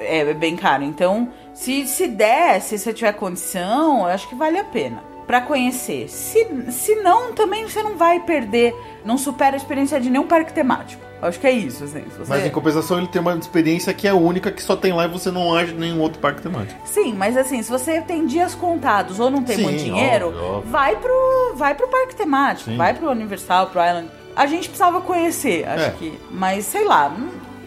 É, 0.00 0.18
é 0.18 0.34
bem 0.34 0.56
caro. 0.56 0.82
Então, 0.82 1.32
se, 1.54 1.86
se 1.86 2.08
der, 2.08 2.60
se 2.60 2.78
você 2.78 2.92
tiver 2.92 3.12
condição, 3.12 4.00
eu 4.00 4.06
acho 4.06 4.28
que 4.28 4.34
vale 4.34 4.58
a 4.58 4.64
pena. 4.64 5.02
Pra 5.26 5.40
conhecer. 5.40 6.08
Se, 6.08 6.46
se 6.70 6.94
não, 6.96 7.32
também 7.32 7.68
você 7.68 7.82
não 7.82 7.96
vai 7.96 8.20
perder. 8.20 8.74
Não 9.04 9.18
supera 9.18 9.56
a 9.56 9.58
experiência 9.58 10.00
de 10.00 10.08
nenhum 10.08 10.26
parque 10.26 10.52
temático. 10.52 11.04
Acho 11.20 11.40
que 11.40 11.46
é 11.46 11.50
isso, 11.50 11.82
assim. 11.82 12.04
Você... 12.16 12.28
Mas 12.28 12.44
em 12.46 12.50
compensação 12.50 12.98
ele 12.98 13.08
tem 13.08 13.20
uma 13.20 13.34
experiência 13.34 13.92
que 13.94 14.06
é 14.06 14.12
única, 14.12 14.52
que 14.52 14.62
só 14.62 14.76
tem 14.76 14.92
lá 14.92 15.06
e 15.06 15.08
você 15.08 15.30
não 15.30 15.54
age 15.54 15.72
em 15.72 15.78
nenhum 15.78 16.00
outro 16.00 16.20
parque 16.20 16.42
temático. 16.42 16.78
Sim, 16.86 17.14
mas 17.14 17.36
assim, 17.36 17.62
se 17.62 17.70
você 17.70 18.00
tem 18.02 18.26
dias 18.26 18.54
contados 18.54 19.18
ou 19.18 19.30
não 19.30 19.42
tem 19.42 19.56
Sim, 19.56 19.62
muito 19.62 19.82
dinheiro, 19.82 20.26
óbvio, 20.28 20.44
óbvio. 20.44 20.70
vai 20.70 20.94
pro 20.96 21.52
vai 21.56 21.74
pro 21.74 21.88
parque 21.88 22.14
temático, 22.14 22.70
Sim. 22.70 22.76
vai 22.76 22.92
pro 22.94 23.10
Universal, 23.10 23.68
pro 23.68 23.80
Island. 23.82 24.08
A 24.36 24.46
gente 24.46 24.68
precisava 24.68 25.00
conhecer, 25.00 25.66
acho 25.66 25.84
É. 25.86 25.90
que. 25.92 26.12
Mas 26.30 26.66
sei 26.66 26.84
lá, 26.84 27.10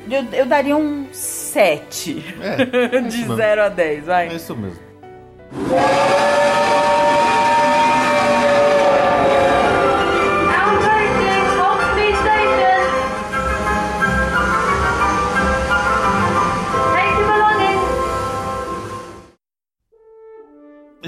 eu, 0.09 0.23
eu 0.31 0.45
daria 0.45 0.77
um 0.77 1.07
7 1.11 2.23
É, 2.39 2.97
é 2.97 3.01
de 3.01 3.17
mesmo. 3.17 3.35
0 3.35 3.63
a 3.63 3.69
10, 3.69 4.05
vai. 4.05 4.27
É 4.29 4.33
isso 4.35 4.55
mesmo. 4.55 4.77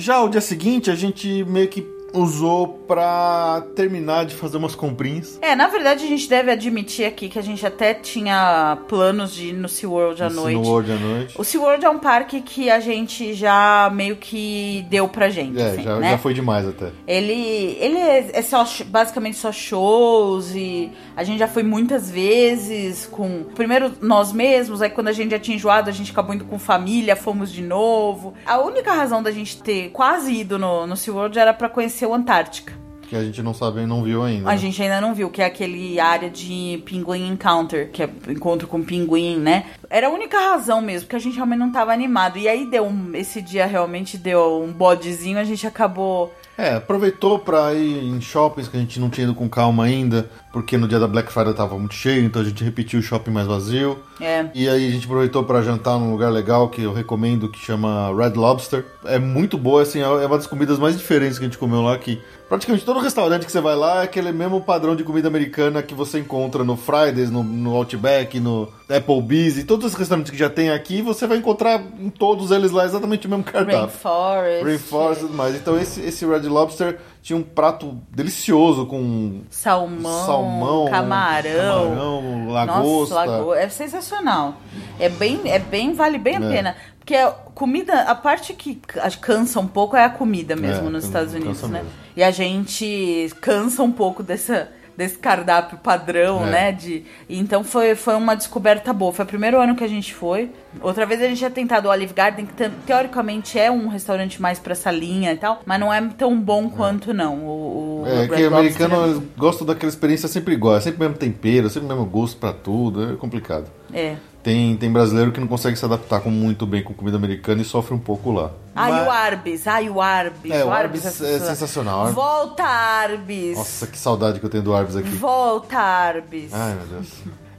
Já 0.02 0.20
o 0.24 0.30
dia 0.30 0.42
seguinte 0.42 0.90
a 0.90 0.96
gente 0.96 1.44
meio 1.44 1.68
que 1.68 1.84
usou 2.14 2.68
pra 2.88 3.64
terminar 3.76 4.26
de 4.26 4.36
fazer 4.36 4.58
umas 4.58 4.76
comprinhas. 4.76 5.40
É, 5.42 5.56
na 5.56 5.68
verdade 5.68 6.04
a 6.04 6.08
gente 6.08 6.28
deve 6.28 6.52
admitir 6.52 7.06
aqui 7.06 7.30
que 7.30 7.40
a 7.40 7.42
gente 7.42 7.66
até 7.66 7.94
tinha 7.94 8.78
planos 8.88 9.34
de 9.34 9.48
ir 9.48 9.54
no 9.54 9.70
SeaWorld 9.70 10.22
à 10.24 10.30
No 10.30 10.36
noite. 10.42 10.68
World 10.68 10.92
à 10.92 10.96
noite. 10.96 11.34
O 11.40 11.44
SeaWorld 11.44 11.86
é 11.86 11.90
um 11.90 12.00
parque 12.00 12.42
que 12.42 12.70
a 12.70 12.80
gente 12.80 13.34
já 13.34 13.90
meio 13.94 14.16
que 14.18 14.86
deu 14.90 15.08
pra 15.08 15.30
gente, 15.30 15.60
É, 15.60 15.72
assim, 15.72 15.84
já, 15.84 15.96
né? 15.98 16.12
já 16.12 16.18
foi 16.18 16.34
demais 16.34 16.68
até. 16.68 16.92
Ele, 17.08 17.78
ele 17.80 17.98
é, 17.98 18.30
é 18.34 18.42
só, 18.42 18.66
basicamente 18.88 19.38
só 19.38 19.52
shows 19.52 20.54
e 20.56 20.92
a 21.16 21.24
gente 21.24 21.40
já 21.40 21.48
foi 21.48 21.64
muitas 21.64 22.10
vezes 22.10 23.06
com. 23.06 23.44
Primeiro 23.56 23.92
nós 24.02 24.32
mesmos, 24.34 24.82
aí 24.82 24.90
quando 24.90 25.08
a 25.08 25.14
gente 25.14 25.32
já 25.32 25.40
tinha 25.40 25.56
enjoado, 25.56 25.90
a 25.90 25.94
gente 25.94 26.12
acabou 26.12 26.36
indo 26.36 26.46
com 26.46 26.60
família, 26.60 27.16
fomos 27.16 27.52
de 27.52 27.62
novo. 27.62 28.34
A 28.46 28.60
única 28.60 28.92
razão 28.94 29.24
da 29.24 29.32
gente 29.32 29.62
ter 29.62 29.90
quase 29.92 30.34
ido 30.34 30.60
no, 30.60 30.86
no 30.86 30.98
SeaWorld 30.98 31.38
era 31.40 31.54
pra 31.54 31.70
conhecer 31.70 32.01
o 32.08 32.14
Antártica. 32.14 32.74
Que 33.12 33.16
a 33.18 33.24
gente 33.24 33.44
não 33.44 33.54
sabe 33.54 33.82
e 33.82 33.86
não 33.86 34.04
viu 34.04 34.24
ainda. 34.24 34.48
A 34.48 34.54
né? 34.54 34.58
gente 34.58 34.82
ainda 34.82 35.02
não 35.02 35.14
viu, 35.14 35.30
que 35.30 35.42
é 35.42 35.46
aquele 35.46 36.00
área 36.00 36.30
de 36.30 36.82
Pinguim 36.86 37.28
Encounter, 37.28 37.92
que 37.92 38.02
é 38.02 38.10
encontro 38.30 38.70
com 38.70 38.82
pinguim, 38.82 39.38
né? 39.38 39.66
Era 39.90 40.08
a 40.08 40.10
única 40.10 40.40
razão 40.40 40.82
mesmo, 40.82 41.10
que 41.10 41.16
a 41.18 41.20
gente 41.20 41.36
realmente 41.36 41.60
não 41.60 41.74
tava 41.74 41.92
animado. 41.92 42.38
E 42.38 42.48
aí 42.48 42.66
deu 42.66 42.86
um, 42.86 43.14
esse 43.14 43.42
dia 43.42 43.66
realmente 43.66 44.18
deu 44.18 44.64
um 44.64 44.72
bodezinho, 44.72 45.38
a 45.38 45.44
gente 45.44 45.68
acabou. 45.68 46.34
É, 46.62 46.76
aproveitou 46.76 47.40
pra 47.40 47.74
ir 47.74 48.06
em 48.06 48.22
shoppings 48.22 48.68
que 48.68 48.78
a 48.78 48.80
gente 48.80 49.00
não 49.00 49.10
tinha 49.10 49.24
ido 49.24 49.34
com 49.34 49.50
calma 49.50 49.86
ainda, 49.86 50.30
porque 50.54 50.78
no 50.78 50.88
dia 50.88 51.00
da 51.00 51.08
Black 51.08 51.34
Friday 51.34 51.56
tava 51.56 51.76
muito 51.76 51.96
cheio, 51.96 52.24
então 52.24 52.40
a 52.40 52.46
gente 52.46 52.64
repetiu 52.64 53.00
o 53.00 53.02
shopping 53.02 53.32
mais 53.32 53.48
vazio. 53.48 53.98
É. 54.20 54.46
E 54.54 54.70
aí 54.70 54.88
a 54.88 54.92
gente 54.92 55.06
aproveitou 55.06 55.44
pra 55.44 55.64
jantar 55.64 55.98
num 55.98 56.12
lugar 56.12 56.32
legal 56.32 56.70
que 56.70 56.84
eu 56.84 56.94
recomendo, 56.94 57.50
que 57.50 57.58
chama 57.58 58.16
Red 58.16 58.36
Lobster. 58.36 58.86
É 59.06 59.18
muito 59.18 59.58
boa, 59.58 59.82
assim, 59.82 60.02
é 60.02 60.08
uma 60.08 60.38
das 60.38 60.46
comidas 60.46 60.78
mais 60.78 60.96
diferentes 60.96 61.40
que 61.40 61.46
a 61.46 61.48
gente 61.48 61.58
comeu 61.58 61.82
lá, 61.82 61.98
que 61.98 62.22
praticamente 62.52 62.84
todo 62.84 63.00
restaurante 63.00 63.46
que 63.46 63.52
você 63.52 63.62
vai 63.62 63.78
lá 63.78 64.02
é 64.02 64.04
aquele 64.04 64.30
mesmo 64.34 64.60
padrão 64.60 64.94
de 64.94 65.06
comida 65.06 65.30
americana 65.30 65.82
que 65.82 65.94
você 65.96 66.20
encontra 66.20 66.66
no 66.66 66.76
Fridays, 66.76 67.32
no, 67.32 67.42
no 67.42 67.74
Outback, 67.78 68.42
no 68.42 68.68
Applebee's 68.90 69.58
e 69.58 69.64
todos 69.64 69.86
os 69.86 69.94
restaurantes 69.94 70.30
que 70.30 70.38
já 70.38 70.50
tem 70.50 70.70
aqui, 70.70 71.02
você 71.02 71.26
vai 71.26 71.38
encontrar 71.38 71.82
em 71.98 72.10
todos 72.10 72.52
eles 72.52 72.72
lá 72.72 72.84
exatamente 72.84 73.26
o 73.26 73.30
mesmo 73.30 73.46
cardápio. 73.46 73.80
Rainforest. 73.80 74.64
Rainforest 74.66 75.22
e 75.22 75.26
tudo 75.28 75.38
mais. 75.38 75.56
Então 75.56 75.80
esse, 75.80 76.02
esse 76.02 76.26
Red 76.26 76.42
Lobster 76.50 77.00
tinha 77.22 77.38
um 77.38 77.44
prato 77.44 77.98
delicioso 78.10 78.86
com 78.86 79.44
Salmão, 79.50 80.26
salmão, 80.26 80.90
camarão. 80.90 81.90
camarão, 81.90 82.50
lagosta. 82.50 83.26
Nossa. 83.28 83.60
É 83.60 83.70
sensacional. 83.70 84.56
É 85.00 85.08
bem, 85.08 85.40
é 85.46 85.60
bem, 85.60 85.94
vale 85.94 86.18
bem 86.18 86.36
a 86.36 86.42
É. 86.42 86.50
pena. 86.50 86.76
Porque 87.02 87.16
a 87.16 87.32
comida, 87.32 88.04
a 88.04 88.16
parte 88.16 88.54
que 88.54 88.76
ca- 88.76 89.10
cansa 89.20 89.60
um 89.60 89.68
pouco 89.68 89.98
é 89.98 90.06
a 90.06 90.10
comida 90.10 90.56
mesmo 90.56 90.88
É, 90.88 90.90
nos 90.92 91.04
Estados 91.04 91.34
Unidos, 91.34 91.62
né? 91.64 91.80
mesmo. 91.80 91.90
E 92.16 92.24
a 92.24 92.32
gente 92.32 93.30
cansa 93.42 93.84
um 93.84 93.92
pouco 93.92 94.24
dessa 94.24 94.70
desse 94.96 95.18
cardápio 95.18 95.80
padrão, 95.80 96.46
É. 96.46 96.52
né? 96.52 96.72
De, 96.74 97.04
então 97.28 97.64
foi, 97.64 97.96
foi 97.96 98.14
uma 98.14 98.36
descoberta 98.36 98.94
boa. 98.94 99.12
Foi 99.12 99.24
o 99.26 99.28
primeiro 99.28 99.60
ano 99.60 99.74
que 99.74 99.84
a 99.84 99.88
gente 99.88 100.14
foi. 100.14 100.52
Outra 100.80 101.06
vez 101.08 101.20
a 101.22 101.28
gente 101.28 101.38
tinha 101.40 101.50
tentado 101.50 101.88
o 101.88 101.92
Olive 101.92 102.14
Garden, 102.14 102.46
que 102.46 102.54
te- 102.54 102.70
teoricamente 102.86 103.58
é 103.58 103.72
um 103.72 103.88
restaurante 103.88 104.40
mais 104.40 104.60
pra 104.60 104.74
essa 104.74 104.92
linha 104.92 105.32
e 105.34 105.38
tal, 105.38 105.62
mas 105.66 105.80
não 105.80 105.92
é 105.92 106.00
tão 106.18 106.40
bom 106.40 106.70
quanto 106.70 107.14
não. 107.16 107.38
O, 107.40 108.04
o 108.04 108.06
É, 108.06 108.12
que 108.28 108.28
Lobster 108.28 108.48
americano 108.54 108.96
é- 108.96 109.08
eles 109.08 109.24
gostam 109.38 109.66
daquela 109.66 109.90
experiência 109.90 110.28
sempre 110.28 110.54
igual, 110.54 110.76
é 110.76 110.82
sempre 110.82 110.98
o 110.98 111.02
mesmo 111.04 111.18
tempero, 111.18 111.68
sempre 111.70 111.88
o 111.88 111.90
mesmo 111.90 112.06
gosto 112.06 112.38
pra 112.38 112.54
tudo, 112.54 113.14
é 113.14 113.16
complicado. 113.16 113.66
É. 113.92 114.18
Tem, 114.44 114.76
tem 114.76 114.92
brasileiro 114.92 115.32
que 115.32 115.40
não 115.40 115.48
consegue 115.48 115.78
se 115.78 115.86
adaptar 115.86 116.20
com, 116.22 116.32
muito 116.32 116.66
bem 116.66 116.82
com 116.84 116.94
comida 116.96 117.16
americana 117.16 117.62
e 117.62 117.66
sofre 117.66 117.94
um 117.94 118.00
pouco 118.00 118.32
lá. 118.32 118.52
Ai, 118.76 118.92
Mas- 118.92 119.08
o 119.08 119.12
Arby's, 119.12 119.68
ai, 119.68 119.90
o 119.90 120.02
Arby's. 120.02 120.52
É, 120.52 120.66
o 120.66 120.72
Arby's 120.72 121.06
é 121.06 121.40
sensacional. 121.40 122.12
Volta, 122.12 122.64
Arby's. 122.64 123.58
Nossa, 123.58 123.86
que 123.86 123.98
saudade 123.98 124.40
que 124.40 124.46
eu 124.46 124.50
tenho 124.50 124.64
do 124.64 124.74
Arby's 124.74 124.96
aqui. 124.96 125.10
Volta, 125.10 125.78
Arby's. 125.78 126.52
Ai, 126.54 126.74
meu 126.74 126.88
Deus. 126.88 127.10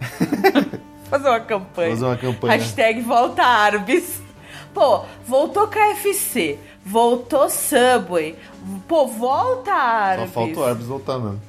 Fazer 1.09 1.29
uma 1.29 1.41
campanha. 1.41 1.91
Fazer 1.91 2.05
uma 2.07 2.17
campanha. 2.17 2.53
Hashtag 2.55 3.01
volta 3.03 3.43
Arby's. 3.45 4.21
Pô, 4.75 5.05
voltou 5.27 5.69
KFC. 5.69 6.59
Voltou 6.85 7.49
Subway. 7.49 8.37
Pô, 8.89 9.07
volta 9.07 9.71
Só 9.71 9.77
Arby's. 9.77 10.33
falta 10.33 10.59
o 10.61 10.65
Arby's 10.65 10.87
voltar 10.87 11.19
mesmo. 11.19 11.41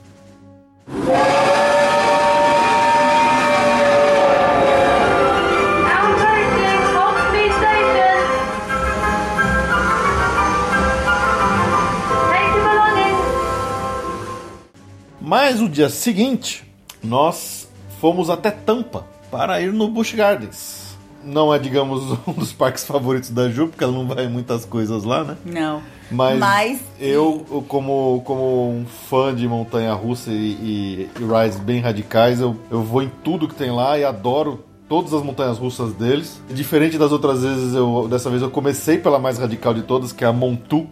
Mas 15.36 15.59
o 15.59 15.67
dia 15.67 15.89
seguinte, 15.89 16.63
nós 17.03 17.67
fomos 17.99 18.29
até 18.29 18.51
Tampa 18.51 19.03
para 19.31 19.59
ir 19.59 19.73
no 19.73 19.88
Busch 19.88 20.13
Gardens. 20.13 20.95
Não 21.25 21.51
é, 21.51 21.57
digamos, 21.57 22.03
um 22.27 22.34
dos 22.34 22.53
parques 22.53 22.86
favoritos 22.86 23.31
da 23.31 23.49
Ju, 23.49 23.67
porque 23.69 23.84
ela 23.84 23.91
não 23.93 24.05
vai 24.05 24.27
muitas 24.27 24.63
coisas 24.63 25.03
lá, 25.03 25.23
né? 25.23 25.38
Não. 25.43 25.81
Mas, 26.11 26.38
Mas- 26.38 26.81
eu, 26.99 27.63
como, 27.67 28.21
como 28.23 28.69
um 28.69 28.86
fã 28.86 29.34
de 29.34 29.47
montanha 29.47 29.91
russa 29.95 30.29
e, 30.29 30.36
e, 30.36 31.09
e 31.19 31.23
rides 31.23 31.59
bem 31.59 31.79
radicais, 31.79 32.39
eu, 32.39 32.55
eu 32.69 32.84
vou 32.84 33.01
em 33.01 33.09
tudo 33.23 33.47
que 33.47 33.55
tem 33.55 33.71
lá 33.71 33.97
e 33.97 34.03
adoro 34.03 34.63
todas 34.88 35.15
as 35.15 35.23
montanhas 35.23 35.57
russas 35.57 35.93
deles. 35.93 36.39
Diferente 36.47 36.95
das 36.95 37.11
outras 37.11 37.41
vezes, 37.41 37.73
eu 37.73 38.07
dessa 38.07 38.29
vez 38.29 38.43
eu 38.43 38.51
comecei 38.51 38.99
pela 38.99 39.17
mais 39.17 39.39
radical 39.39 39.73
de 39.73 39.81
todas, 39.81 40.13
que 40.13 40.23
é 40.23 40.27
a 40.27 40.31
Montu, 40.31 40.88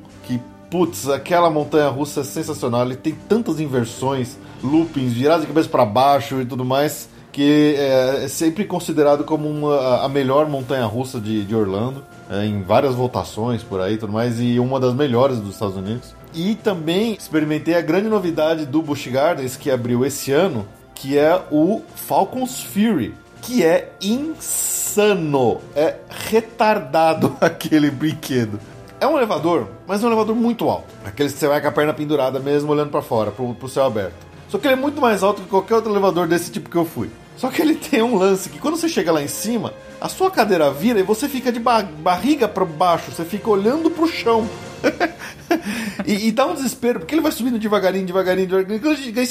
putz, 0.72 1.10
aquela 1.10 1.50
montanha 1.52 1.90
russa 1.90 2.22
é 2.22 2.24
sensacional. 2.24 2.84
Ele 2.84 2.96
tem 2.96 3.14
tantas 3.14 3.60
inversões, 3.60 4.38
loopings, 4.64 5.12
viradas 5.12 5.42
de 5.42 5.48
cabeça 5.48 5.68
para 5.68 5.86
baixo 5.86 6.40
e 6.40 6.46
tudo 6.46 6.64
mais, 6.64 7.10
que 7.32 7.76
é, 7.78 8.24
é 8.24 8.28
sempre 8.30 8.64
considerado 8.64 9.26
como 9.26 9.50
uma, 9.50 10.04
a 10.04 10.10
melhor 10.10 10.50
montanha 10.50 10.86
russa 10.86 11.20
de, 11.20 11.44
de 11.44 11.54
Orlando, 11.54 12.04
é, 12.30 12.46
em 12.46 12.64
várias 12.64 12.96
votações 12.96 13.62
por 13.62 13.82
aí 13.82 13.96
e 13.96 13.98
tudo 13.98 14.14
mais, 14.14 14.40
e 14.40 14.58
uma 14.60 14.80
das 14.80 14.94
melhores 14.94 15.40
dos 15.40 15.54
Estados 15.54 15.76
Unidos. 15.76 16.16
E 16.34 16.56
também 16.56 17.14
experimentei 17.14 17.76
a 17.76 17.82
grande 17.82 18.08
novidade 18.08 18.66
do 18.66 18.82
Busch 18.82 19.08
Gardens, 19.08 19.58
que 19.58 19.70
abriu 19.70 20.06
esse 20.06 20.32
ano, 20.32 20.66
que 20.96 21.18
é 21.18 21.42
o 21.52 21.82
Falcon's 21.96 22.62
Fury, 22.62 23.14
que 23.42 23.62
é 23.66 23.92
insano, 24.02 25.60
é 25.76 25.96
retardado 26.10 27.36
aquele 27.42 27.92
brinquedo. 27.92 28.58
É 29.02 29.08
um 29.08 29.18
elevador, 29.18 29.68
mas 29.88 30.02
é 30.02 30.06
um 30.06 30.10
elevador 30.10 30.36
muito 30.36 30.70
alto. 30.70 30.86
Aquele 31.04 31.30
que 31.30 31.38
você 31.38 31.48
vai 31.48 31.60
com 31.60 31.68
a 31.68 31.72
perna 31.72 31.92
pendurada 31.94 32.40
mesmo, 32.40 32.72
olhando 32.72 32.92
pra 32.92 33.02
fora, 33.02 33.32
pro, 33.32 33.54
pro 33.56 33.68
céu 33.68 33.86
aberto. 33.86 34.14
Só 34.48 34.58
que 34.60 34.68
ele 34.68 34.74
é 34.76 34.78
muito 34.78 35.02
mais 35.02 35.24
alto 35.24 35.42
que 35.42 35.48
qualquer 35.50 35.76
outro 35.76 35.92
elevador 35.92 36.28
desse 36.28 36.52
tipo 36.52 36.70
que 36.70 36.76
eu 36.76 36.86
fui. 36.86 37.10
Só 37.36 37.50
que 37.50 37.62
ele 37.62 37.74
tem 37.90 38.04
um 38.04 38.16
lance 38.16 38.48
que 38.48 38.60
quando 38.60 38.78
você 38.78 38.88
chega 38.88 39.12
lá 39.12 39.22
em 39.22 39.28
cima, 39.28 39.74
a 40.00 40.08
sua 40.08 40.30
cadeira 40.30 40.70
vira 40.72 41.00
e 41.00 41.04
você 41.04 41.28
fica 41.28 41.52
de 41.52 41.60
ba- 41.60 41.82
barriga 41.82 42.48
pra 42.48 42.64
baixo, 42.64 43.12
você 43.12 43.26
fica 43.26 43.50
olhando 43.50 43.90
pro 43.90 44.08
chão. 44.08 44.48
e, 46.06 46.28
e 46.28 46.32
dá 46.32 46.46
um 46.46 46.54
desespero, 46.54 47.00
porque 47.00 47.16
ele 47.16 47.22
vai 47.22 47.32
subindo 47.32 47.58
devagarinho, 47.58 48.06
devagarinho, 48.06 48.48
devagarinho. 48.48 48.82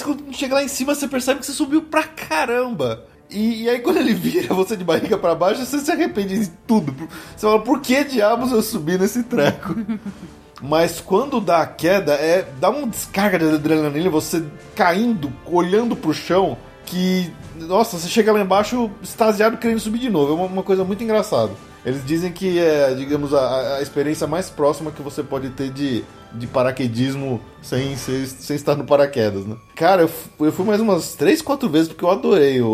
Quando 0.02 0.34
chega 0.34 0.54
lá 0.54 0.64
em 0.64 0.68
cima, 0.68 0.94
você 0.94 1.06
percebe 1.06 1.40
que 1.40 1.46
você 1.46 1.52
subiu 1.52 1.82
pra 1.82 2.02
caramba. 2.02 3.04
E, 3.30 3.62
e 3.62 3.70
aí 3.70 3.78
quando 3.78 3.98
ele 3.98 4.14
vira 4.14 4.52
você 4.54 4.76
de 4.76 4.84
barriga 4.84 5.16
pra 5.16 5.34
baixo, 5.34 5.64
você 5.64 5.78
se 5.78 5.90
arrepende 5.90 6.38
de 6.38 6.48
tudo. 6.66 6.94
Você 7.36 7.46
fala, 7.46 7.60
por 7.60 7.80
que 7.80 8.04
diabos 8.04 8.50
eu 8.52 8.62
subi 8.62 8.98
nesse 8.98 9.22
treco? 9.22 9.74
Mas 10.62 11.00
quando 11.00 11.40
dá 11.40 11.62
a 11.62 11.66
queda, 11.66 12.12
é 12.12 12.46
dá 12.60 12.68
uma 12.68 12.86
descarga 12.86 13.38
de 13.38 13.54
adrenalina, 13.54 14.10
você 14.10 14.44
caindo, 14.74 15.32
olhando 15.46 15.96
pro 15.96 16.12
chão, 16.12 16.58
que, 16.84 17.32
nossa, 17.56 17.98
você 17.98 18.08
chega 18.08 18.32
lá 18.32 18.40
embaixo 18.40 18.90
extasiado 19.02 19.56
querendo 19.56 19.80
subir 19.80 19.98
de 19.98 20.10
novo. 20.10 20.32
É 20.32 20.34
uma, 20.34 20.46
uma 20.46 20.62
coisa 20.62 20.84
muito 20.84 21.02
engraçada. 21.02 21.52
Eles 21.84 22.04
dizem 22.04 22.30
que 22.30 22.58
é, 22.58 22.92
digamos, 22.94 23.32
a, 23.32 23.76
a 23.76 23.82
experiência 23.82 24.26
mais 24.26 24.50
próxima 24.50 24.90
que 24.90 25.00
você 25.00 25.22
pode 25.22 25.48
ter 25.50 25.70
de, 25.70 26.04
de 26.32 26.46
paraquedismo 26.46 27.40
sem, 27.62 27.96
sem, 27.96 28.26
sem 28.26 28.56
estar 28.56 28.74
no 28.76 28.84
paraquedas, 28.84 29.44
né? 29.46 29.56
Cara, 29.74 30.02
eu, 30.02 30.10
eu 30.46 30.52
fui 30.52 30.64
mais 30.64 30.80
umas 30.80 31.14
3, 31.14 31.42
4 31.42 31.68
vezes 31.68 31.88
porque 31.88 32.04
eu 32.04 32.10
adorei 32.10 32.60
o, 32.60 32.68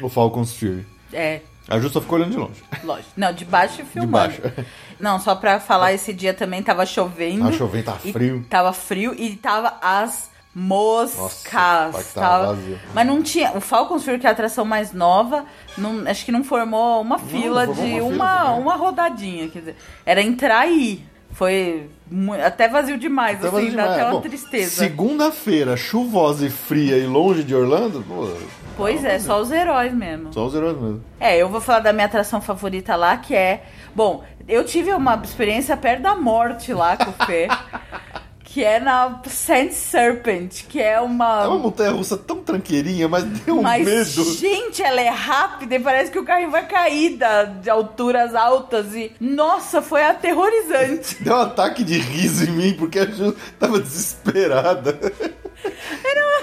o, 0.00 0.04
o 0.06 0.08
Falcon's 0.08 0.52
Fury. 0.54 0.86
É, 1.12 1.40
A 1.68 1.78
Ju 1.78 1.88
só 1.90 2.00
ficou 2.00 2.18
olhando 2.18 2.32
de 2.32 2.36
longe. 2.38 2.62
lógico. 2.82 3.10
Não, 3.16 3.32
de 3.32 3.44
baixo 3.44 3.80
e 3.82 3.84
filmando. 3.84 4.12
baixo. 4.12 4.40
Não, 5.00 5.18
só 5.20 5.34
pra 5.34 5.58
falar, 5.60 5.92
esse 5.92 6.12
dia 6.12 6.32
também 6.32 6.62
tava 6.62 6.86
chovendo. 6.86 7.40
Tava 7.44 7.52
chovendo, 7.52 7.84
tava 7.84 7.98
frio. 7.98 8.46
Tava 8.48 8.72
frio 8.72 9.14
e 9.18 9.36
tava 9.36 9.74
as 9.82 10.30
moscas. 10.54 11.92
Nossa, 11.92 12.20
tava 12.20 12.46
vazio. 12.54 12.78
Mas 12.94 13.06
não 13.06 13.22
tinha. 13.22 13.52
O 13.56 13.60
Falcons 13.60 14.04
Fury, 14.04 14.18
que 14.18 14.26
é 14.26 14.30
a 14.30 14.32
atração 14.32 14.64
mais 14.64 14.92
nova, 14.92 15.44
não, 15.76 16.06
acho 16.08 16.24
que 16.24 16.32
não 16.32 16.44
formou 16.44 17.00
uma 17.00 17.18
fila 17.18 17.66
não 17.66 17.74
formou 17.74 17.92
de 17.92 18.00
uma 18.00 18.08
fila 18.08 18.16
uma, 18.16 18.44
também. 18.44 18.60
uma 18.62 18.76
rodadinha. 18.76 19.48
Quer 19.48 19.58
dizer, 19.58 19.76
era 20.06 20.22
entrar 20.22 20.66
e 20.68 20.92
ir. 20.92 21.08
Foi 21.34 21.90
até 22.44 22.68
vazio 22.68 22.96
demais, 22.96 23.38
Até 23.38 23.48
assim, 23.48 23.56
vazio 23.56 23.70
dá 23.76 23.82
demais. 23.82 23.92
até 23.98 24.04
uma 24.04 24.12
Bom, 24.12 24.20
tristeza. 24.20 24.70
Segunda-feira, 24.70 25.76
chuvosa 25.76 26.46
e 26.46 26.50
fria 26.50 26.96
e 26.96 27.06
longe 27.06 27.42
de 27.42 27.54
Orlando, 27.54 28.02
pô, 28.06 28.28
Pois 28.76 29.04
é, 29.04 29.18
só 29.18 29.40
os 29.40 29.50
heróis 29.50 29.92
mesmo. 29.92 30.32
só 30.32 30.46
os 30.46 30.54
heróis 30.54 30.76
mesmo. 30.80 31.02
É, 31.18 31.36
eu 31.36 31.48
vou 31.48 31.60
falar 31.60 31.80
da 31.80 31.92
minha 31.92 32.06
atração 32.06 32.40
favorita 32.40 32.94
lá, 32.96 33.16
que 33.16 33.34
é. 33.34 33.64
Bom, 33.94 34.22
eu 34.48 34.64
tive 34.64 34.92
uma 34.92 35.20
experiência 35.24 35.76
perto 35.76 36.02
da 36.02 36.14
morte 36.14 36.72
lá 36.72 36.96
com 36.96 37.10
o 37.10 37.26
Fê. 37.26 37.48
que 38.54 38.62
é 38.62 38.78
na 38.78 39.20
Sand 39.26 39.72
Serpent, 39.72 40.62
que 40.68 40.80
é 40.80 41.00
uma. 41.00 41.42
É 41.42 41.46
uma 41.48 41.58
montanha 41.58 41.90
russa 41.90 42.16
tão 42.16 42.36
tranqueirinha, 42.36 43.08
mas 43.08 43.24
deu 43.24 43.58
um 43.58 43.62
Mas, 43.62 43.84
medo. 43.84 44.32
gente, 44.32 44.80
ela 44.80 45.00
é 45.00 45.08
rápida 45.08 45.74
e 45.74 45.80
parece 45.80 46.12
que 46.12 46.20
o 46.20 46.24
carrinho 46.24 46.52
vai 46.52 46.64
cair 46.64 47.16
da, 47.16 47.42
de 47.42 47.68
alturas 47.68 48.32
altas. 48.32 48.94
E, 48.94 49.10
nossa, 49.18 49.82
foi 49.82 50.04
aterrorizante. 50.04 51.16
Deu 51.24 51.34
um 51.34 51.40
ataque 51.40 51.82
de 51.82 51.98
riso 51.98 52.44
em 52.44 52.52
mim, 52.52 52.74
porque 52.74 53.00
a 53.00 53.06
Ju 53.06 53.34
tava 53.58 53.80
desesperada. 53.80 55.00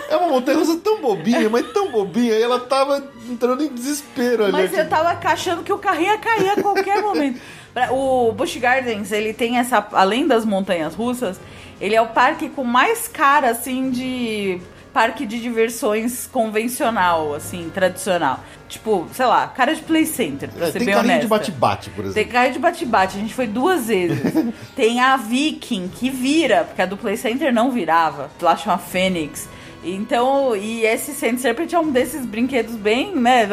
É 0.10 0.18
uma 0.18 0.28
montanha 0.28 0.58
russa 0.58 0.82
tão 0.84 1.00
bobinha, 1.00 1.50
mas 1.50 1.66
tão 1.72 1.94
bobinha, 1.94 2.34
e 2.34 2.42
ela 2.44 2.60
tava 2.60 3.02
entrando 3.30 3.64
em 3.64 3.70
desespero 3.70 4.44
ali. 4.44 4.52
Mas 4.52 4.78
eu 4.78 4.90
tava 4.90 5.18
achando 5.30 5.64
que 5.64 5.72
o 5.72 5.78
carrinho 5.78 6.12
ia 6.12 6.18
cair 6.18 6.50
a 6.50 6.62
qualquer 6.62 7.02
momento. 7.02 7.40
O 7.90 8.34
Busch 8.34 8.58
Gardens, 8.58 9.14
ele 9.14 9.34
tem 9.34 9.58
essa. 9.58 9.88
Além 9.94 10.28
das 10.28 10.44
montanhas 10.44 10.94
russas, 10.94 11.40
ele 11.82 11.96
é 11.96 12.02
o 12.02 12.08
parque 12.08 12.48
com 12.50 12.64
mais 12.64 13.08
cara, 13.08 13.50
assim, 13.50 13.90
de. 13.92 14.62
Parque 14.94 15.26
de 15.26 15.40
diversões 15.42 16.28
convencional, 16.28 17.34
assim, 17.34 17.72
tradicional. 17.74 18.42
Tipo, 18.68 19.08
sei 19.14 19.26
lá, 19.26 19.48
cara 19.48 19.74
de 19.74 19.82
play 19.84 20.06
center, 20.06 20.50
pra 20.50 20.68
É, 20.68 20.72
ser 20.72 20.80
tem 20.80 20.86
bem 20.88 20.96
carrinho 20.96 21.14
de 21.14 21.26
honesta. 21.28 21.38
bate-bate, 21.38 21.90
por 21.92 22.02
Tem 22.04 22.12
exemplo. 22.12 22.32
carro 22.34 22.52
de 22.52 22.60
bate-bate, 22.60 23.18
a 23.18 23.20
gente 23.22 23.34
foi 23.34 23.48
duas 23.48 23.88
vezes. 23.88 24.20
Tem 24.76 25.00
a 25.00 25.16
Viking, 25.16 25.88
que 25.88 26.10
vira, 26.10 26.66
porque 26.66 26.82
a 26.82 26.86
do 26.86 26.98
Play 26.98 27.16
Center 27.16 27.54
não 27.54 27.72
virava. 27.72 28.30
Lá 28.42 28.58
chama 28.58 28.78
Fênix. 28.78 29.48
Então, 29.82 30.56
e 30.58 30.84
esse 30.86 31.14
Sand 31.14 31.38
Serpent 31.38 31.72
é 31.72 31.80
um 31.80 31.90
desses 31.90 32.26
brinquedos 32.26 32.76
bem, 32.76 33.16
né? 33.16 33.44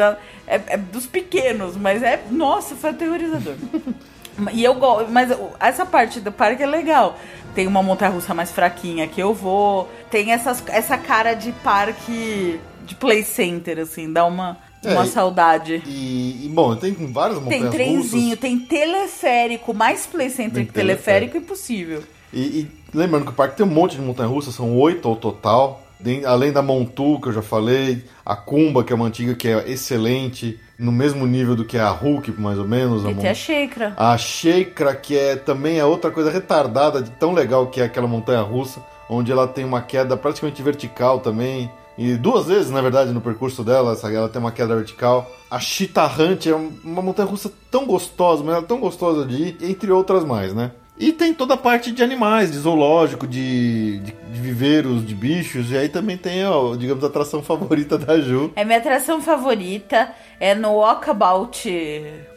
É, 0.45 0.61
é 0.67 0.77
dos 0.77 1.05
pequenos, 1.07 1.77
mas 1.77 2.03
é. 2.03 2.21
Nossa, 2.29 2.75
foi 2.75 2.89
aterrorizador. 2.89 3.55
e 4.53 4.63
eu 4.63 4.73
gosto. 4.75 5.09
Mas 5.11 5.29
essa 5.59 5.85
parte 5.85 6.19
do 6.19 6.31
parque 6.31 6.63
é 6.63 6.67
legal. 6.67 7.17
Tem 7.55 7.65
uma 7.67 7.81
montanha 7.83 8.11
russa 8.11 8.33
mais 8.33 8.51
fraquinha 8.51 9.07
que 9.07 9.19
eu 9.21 9.33
vou. 9.33 9.89
Tem 10.09 10.31
essas, 10.31 10.63
essa 10.67 10.97
cara 10.97 11.33
de 11.33 11.51
parque 11.51 12.59
de 12.85 12.95
Play 12.95 13.23
Center, 13.23 13.79
assim, 13.79 14.11
dá 14.11 14.25
uma, 14.25 14.57
É, 14.83 14.93
uma 14.93 15.05
saudade. 15.05 15.81
E, 15.85 16.45
e, 16.45 16.49
bom, 16.53 16.75
tem 16.75 16.93
várias 16.93 17.37
Tem 17.39 17.43
montanhas 17.63 17.73
trenzinho, 17.73 18.23
russas. 18.25 18.39
tem 18.39 18.59
teleférico, 18.59 19.73
mais 19.73 20.05
play 20.05 20.29
center 20.29 20.53
Tem 20.55 20.65
que 20.65 20.73
teleférico 20.73 21.37
impossível. 21.37 22.03
E, 22.33 22.39
e 22.39 22.67
lembrando 22.93 23.25
que 23.25 23.31
o 23.31 23.33
parque 23.35 23.57
tem 23.57 23.65
um 23.65 23.69
monte 23.69 23.95
de 23.95 24.01
montanha 24.01 24.29
russa, 24.29 24.51
são 24.51 24.75
oito 24.77 25.07
ao 25.07 25.15
total. 25.15 25.83
Tem- 26.03 26.23
além 26.25 26.51
da 26.51 26.61
Montu, 26.61 27.19
que 27.19 27.27
eu 27.27 27.33
já 27.33 27.41
falei, 27.41 28.05
a 28.25 28.35
Kumba, 28.35 28.83
que 28.83 28.93
é 28.93 28.95
uma 28.95 29.05
antiga 29.07 29.35
que 29.35 29.47
é 29.49 29.69
excelente, 29.69 30.57
no 30.79 30.91
mesmo 30.91 31.27
nível 31.27 31.55
do 31.55 31.65
que 31.65 31.77
a 31.77 31.89
Hulk, 31.89 32.31
mais 32.39 32.57
ou 32.57 32.65
menos. 32.65 33.05
a 33.05 33.11
E 33.11 33.13
Mon- 33.13 33.21
tem 33.21 33.29
a 33.29 33.33
Sheikra. 33.33 33.93
A 33.97 34.17
Sheikra, 34.17 34.95
que 34.95 35.17
é 35.17 35.35
também 35.35 35.77
é 35.77 35.83
outra 35.85 36.09
coisa 36.09 36.31
retardada 36.31 37.01
de 37.01 37.11
tão 37.11 37.33
legal 37.33 37.67
que 37.67 37.81
é 37.81 37.83
aquela 37.83 38.07
montanha 38.07 38.41
russa, 38.41 38.79
onde 39.09 39.31
ela 39.31 39.47
tem 39.47 39.65
uma 39.65 39.81
queda 39.81 40.15
praticamente 40.15 40.61
vertical 40.63 41.19
também. 41.19 41.69
E 41.97 42.15
duas 42.15 42.45
vezes, 42.45 42.71
na 42.71 42.79
verdade, 42.81 43.11
no 43.11 43.19
percurso 43.19 43.61
dela, 43.61 43.91
essa- 43.91 44.09
ela 44.09 44.29
tem 44.29 44.39
uma 44.39 44.53
queda 44.53 44.73
vertical. 44.73 45.29
A 45.51 45.59
Cheetah 45.59 46.09
Hunt 46.17 46.45
é 46.47 46.55
um- 46.55 46.71
uma 46.81 47.01
montanha 47.01 47.27
russa 47.27 47.51
tão 47.69 47.85
gostosa, 47.85 48.41
mas 48.41 48.53
ela 48.55 48.63
é 48.63 48.67
tão 48.67 48.79
gostosa 48.79 49.25
de 49.25 49.35
ir, 49.35 49.57
entre 49.61 49.91
outras 49.91 50.23
mais, 50.23 50.53
né? 50.53 50.71
E 50.97 51.11
tem 51.11 51.33
toda 51.33 51.53
a 51.55 51.57
parte 51.57 51.91
de 51.91 52.01
animais, 52.03 52.51
de 52.51 52.57
zoológico, 52.57 53.25
de, 53.27 53.99
de, 53.99 54.13
de 54.31 54.39
viveiros 54.39 55.05
de 55.05 55.15
bichos. 55.15 55.71
E 55.71 55.77
aí 55.77 55.89
também 55.89 56.17
tem, 56.17 56.45
ó, 56.45 56.75
digamos, 56.75 57.03
a 57.03 57.07
atração 57.07 57.41
favorita 57.41 57.97
da 57.97 58.19
Ju. 58.19 58.51
É 58.55 58.63
minha 58.63 58.77
atração 58.77 59.21
favorita, 59.21 60.11
é 60.39 60.53
no 60.55 60.75
Walkabout, 60.75 61.67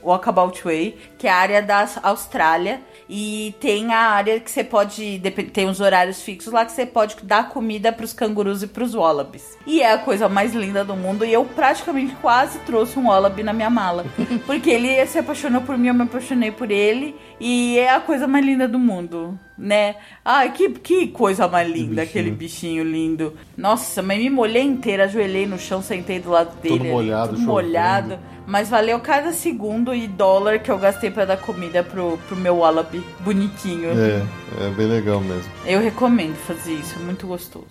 Walkabout 0.03 0.63
Way, 0.65 0.97
que 1.19 1.27
é 1.27 1.31
a 1.31 1.37
área 1.37 1.63
da 1.63 1.87
Austrália. 2.03 2.81
E 3.09 3.55
tem 3.61 3.93
a 3.93 3.99
área 3.99 4.41
que 4.41 4.51
você 4.51 4.65
pode. 4.65 5.21
Tem 5.53 5.69
os 5.69 5.81
horários 5.81 6.23
fixos 6.23 6.53
lá 6.53 6.65
que 6.65 6.73
você 6.73 6.87
pode 6.87 7.17
dar 7.23 7.51
comida 7.51 7.93
pros 7.93 8.13
cangurus 8.13 8.63
e 8.63 8.67
pros 8.67 8.95
wallabies. 8.95 9.59
E 9.67 9.83
é 9.83 9.93
a 9.93 9.99
coisa 9.99 10.29
mais 10.29 10.55
linda 10.55 10.83
do 10.83 10.97
mundo. 10.97 11.25
E 11.25 11.33
eu 11.33 11.45
praticamente 11.45 12.15
quase 12.23 12.59
trouxe 12.61 12.99
um 12.99 13.09
wallaby 13.09 13.43
na 13.43 13.53
minha 13.53 13.69
mala. 13.69 14.07
Porque 14.47 14.71
ele 14.71 15.05
se 15.07 15.19
apaixonou 15.19 15.61
por 15.61 15.77
mim, 15.77 15.89
eu 15.89 15.95
me 15.95 16.05
apaixonei 16.05 16.51
por 16.51 16.71
ele. 16.71 17.15
E 17.39 17.79
é 17.79 17.91
a 17.91 18.01
coisa 18.01 18.27
mais 18.27 18.47
linda 18.47 18.67
do 18.67 18.79
mundo, 18.79 19.39
né? 19.57 19.97
Ai, 20.25 20.53
que, 20.53 20.71
que 20.71 21.09
coisa 21.09 21.47
mais 21.49 21.69
linda, 21.69 21.89
bichinho. 21.89 22.03
aquele 22.03 22.31
bichinho 22.31 22.85
lindo. 22.85 23.35
Nossa, 23.57 24.03
mas 24.03 24.19
me 24.19 24.31
molhei 24.31 24.63
inteira, 24.63 25.05
ajoelhei 25.05 25.47
no 25.47 25.59
chão, 25.59 25.83
sentei 25.83 26.19
do 26.19 26.31
lado 26.31 26.55
dele. 26.61 26.81
ali, 26.81 26.91
molhado, 26.91 27.29
tudo 27.31 27.39
chovendo. 27.39 27.53
molhado. 27.53 28.19
Mas 28.45 28.69
valeu 28.69 28.99
cada 28.99 29.33
segundo 29.33 29.95
e 29.95 30.09
dólar 30.09 30.59
que 30.59 30.71
eu 30.71 30.77
gastei 30.79 31.11
pra 31.11 31.25
dar 31.25 31.37
comida 31.37 31.83
pro, 31.85 32.19
pro 32.27 32.37
meu 32.37 32.57
wallaby 32.57 33.03
bonitinho. 33.21 33.91
É, 33.91 34.23
é 34.67 34.71
bem 34.71 34.87
legal 34.87 35.21
mesmo. 35.21 35.51
Eu 35.65 35.81
recomendo 35.81 36.35
fazer 36.35 36.73
isso, 36.73 36.97
é 36.99 37.03
muito 37.03 37.27
gostoso. 37.27 37.69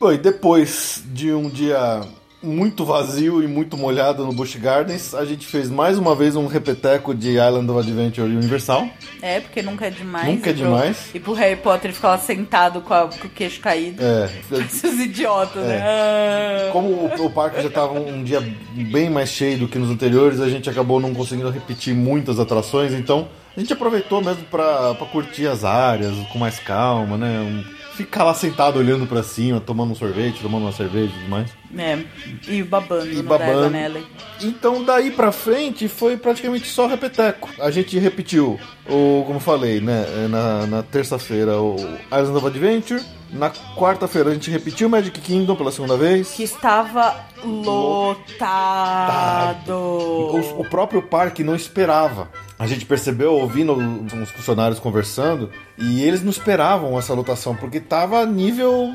Bom, 0.00 0.12
e 0.12 0.16
depois 0.16 1.02
de 1.12 1.30
um 1.30 1.46
dia 1.50 2.00
muito 2.42 2.86
vazio 2.86 3.42
e 3.42 3.46
muito 3.46 3.76
molhado 3.76 4.24
no 4.24 4.32
Busch 4.32 4.56
Gardens, 4.56 5.12
a 5.14 5.26
gente 5.26 5.46
fez 5.46 5.68
mais 5.68 5.98
uma 5.98 6.14
vez 6.14 6.36
um 6.36 6.46
repeteco 6.46 7.14
de 7.14 7.32
Island 7.32 7.70
of 7.70 7.80
Adventure 7.80 8.26
Universal. 8.26 8.88
É, 9.20 9.40
porque 9.40 9.60
nunca 9.60 9.88
é 9.88 9.90
demais. 9.90 10.26
Nunca 10.26 10.48
é 10.48 10.54
pro- 10.54 10.62
demais. 10.64 11.10
E 11.14 11.20
pro 11.20 11.34
Harry 11.34 11.56
Potter 11.56 11.92
ficar 11.92 12.08
lá 12.08 12.18
sentado 12.18 12.80
com, 12.80 12.94
a- 12.94 13.08
com 13.08 13.26
o 13.26 13.30
queixo 13.30 13.60
caído. 13.60 14.02
É, 14.02 14.30
Esses 14.64 14.98
idiotas, 14.98 15.62
né? 15.66 15.82
Ah. 15.84 16.70
como 16.72 16.88
o, 16.88 17.26
o 17.26 17.30
parque 17.30 17.60
já 17.60 17.68
estava 17.68 17.92
um 17.92 18.24
dia 18.24 18.40
bem 18.72 19.10
mais 19.10 19.28
cheio 19.28 19.58
do 19.58 19.68
que 19.68 19.78
nos 19.78 19.90
anteriores, 19.90 20.40
a 20.40 20.48
gente 20.48 20.70
acabou 20.70 20.98
não 20.98 21.12
conseguindo 21.12 21.50
repetir 21.50 21.94
muitas 21.94 22.40
atrações, 22.40 22.94
então 22.94 23.28
a 23.54 23.60
gente 23.60 23.70
aproveitou 23.74 24.24
mesmo 24.24 24.44
para 24.44 24.94
curtir 25.12 25.46
as 25.46 25.62
áreas 25.62 26.14
com 26.32 26.38
mais 26.38 26.58
calma, 26.58 27.18
né? 27.18 27.38
Um- 27.40 27.79
ficar 27.94 28.24
lá 28.24 28.34
sentado 28.34 28.78
olhando 28.78 29.06
para 29.06 29.22
cima, 29.22 29.60
tomando 29.60 29.92
um 29.92 29.94
sorvete, 29.94 30.40
tomando 30.40 30.62
uma 30.62 30.72
cerveja 30.72 31.12
e 31.14 31.18
tudo 31.18 31.28
mais. 31.28 31.50
É, 31.76 31.98
e 32.48 32.62
babando 32.62 33.12
E 33.12 33.22
babando. 33.22 33.76
Alley. 33.76 34.04
Então 34.42 34.82
daí 34.84 35.10
pra 35.10 35.30
frente 35.30 35.86
foi 35.88 36.16
praticamente 36.16 36.66
só 36.68 36.86
repeteco. 36.86 37.48
A 37.58 37.70
gente 37.70 37.98
repetiu 37.98 38.58
o, 38.88 39.24
como 39.26 39.38
falei, 39.38 39.80
né, 39.80 40.04
na, 40.28 40.66
na 40.66 40.82
terça-feira 40.82 41.60
o 41.60 41.76
Island 41.76 42.36
of 42.36 42.46
Adventure, 42.46 43.02
na 43.32 43.50
quarta-feira 43.76 44.30
a 44.30 44.34
gente 44.34 44.50
repetiu 44.50 44.88
Magic 44.88 45.20
Kingdom 45.20 45.54
pela 45.56 45.70
segunda 45.70 45.96
vez. 45.96 46.30
Que 46.30 46.42
estava 46.42 47.16
lotado. 47.44 48.40
O, 49.72 50.60
o 50.60 50.64
próprio 50.64 51.02
parque 51.02 51.44
não 51.44 51.54
esperava. 51.54 52.28
A 52.58 52.66
gente 52.66 52.84
percebeu 52.84 53.34
ouvindo 53.34 53.72
os 53.72 54.30
funcionários 54.30 54.80
conversando 54.80 55.50
e 55.78 56.02
eles 56.02 56.22
não 56.22 56.30
esperavam 56.30 56.98
essa 56.98 57.14
lotação 57.14 57.56
porque 57.56 57.80
tava 57.80 58.26
nível 58.26 58.90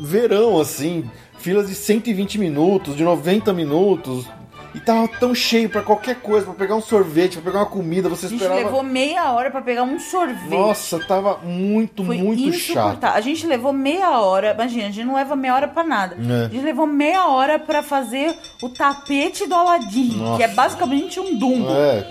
verão 0.00 0.60
assim, 0.60 1.10
filas 1.38 1.68
de 1.68 1.74
120 1.74 2.38
minutos, 2.38 2.96
de 2.96 3.02
90 3.02 3.52
minutos. 3.52 4.26
E 4.74 4.80
tava 4.80 5.08
tão 5.08 5.34
cheio 5.34 5.68
pra 5.70 5.80
qualquer 5.82 6.16
coisa, 6.16 6.44
pra 6.46 6.54
pegar 6.54 6.74
um 6.76 6.80
sorvete, 6.80 7.34
pra 7.38 7.50
pegar 7.50 7.60
uma 7.64 7.70
comida, 7.70 8.08
você 8.08 8.26
A 8.26 8.28
gente 8.28 8.42
esperava. 8.42 8.60
levou 8.66 8.82
meia 8.82 9.32
hora 9.32 9.50
pra 9.50 9.62
pegar 9.62 9.82
um 9.82 9.98
sorvete. 9.98 10.50
Nossa, 10.50 10.98
tava 11.00 11.38
muito, 11.38 12.04
Foi 12.04 12.18
muito 12.18 12.52
chato. 12.52 13.02
A 13.04 13.20
gente 13.20 13.46
levou 13.46 13.72
meia 13.72 14.20
hora, 14.20 14.52
imagina, 14.52 14.88
a 14.88 14.90
gente 14.90 15.04
não 15.06 15.14
leva 15.14 15.34
meia 15.34 15.54
hora 15.54 15.68
pra 15.68 15.82
nada. 15.82 16.16
É. 16.16 16.44
A 16.46 16.48
gente 16.48 16.64
levou 16.64 16.86
meia 16.86 17.26
hora 17.28 17.58
pra 17.58 17.82
fazer 17.82 18.34
o 18.62 18.68
tapete 18.68 19.46
do 19.46 19.54
Aladdin, 19.54 20.16
Nossa. 20.16 20.36
que 20.36 20.42
é 20.42 20.48
basicamente 20.48 21.18
um 21.18 21.36
Dumbo. 21.38 21.70
É, 21.70 22.06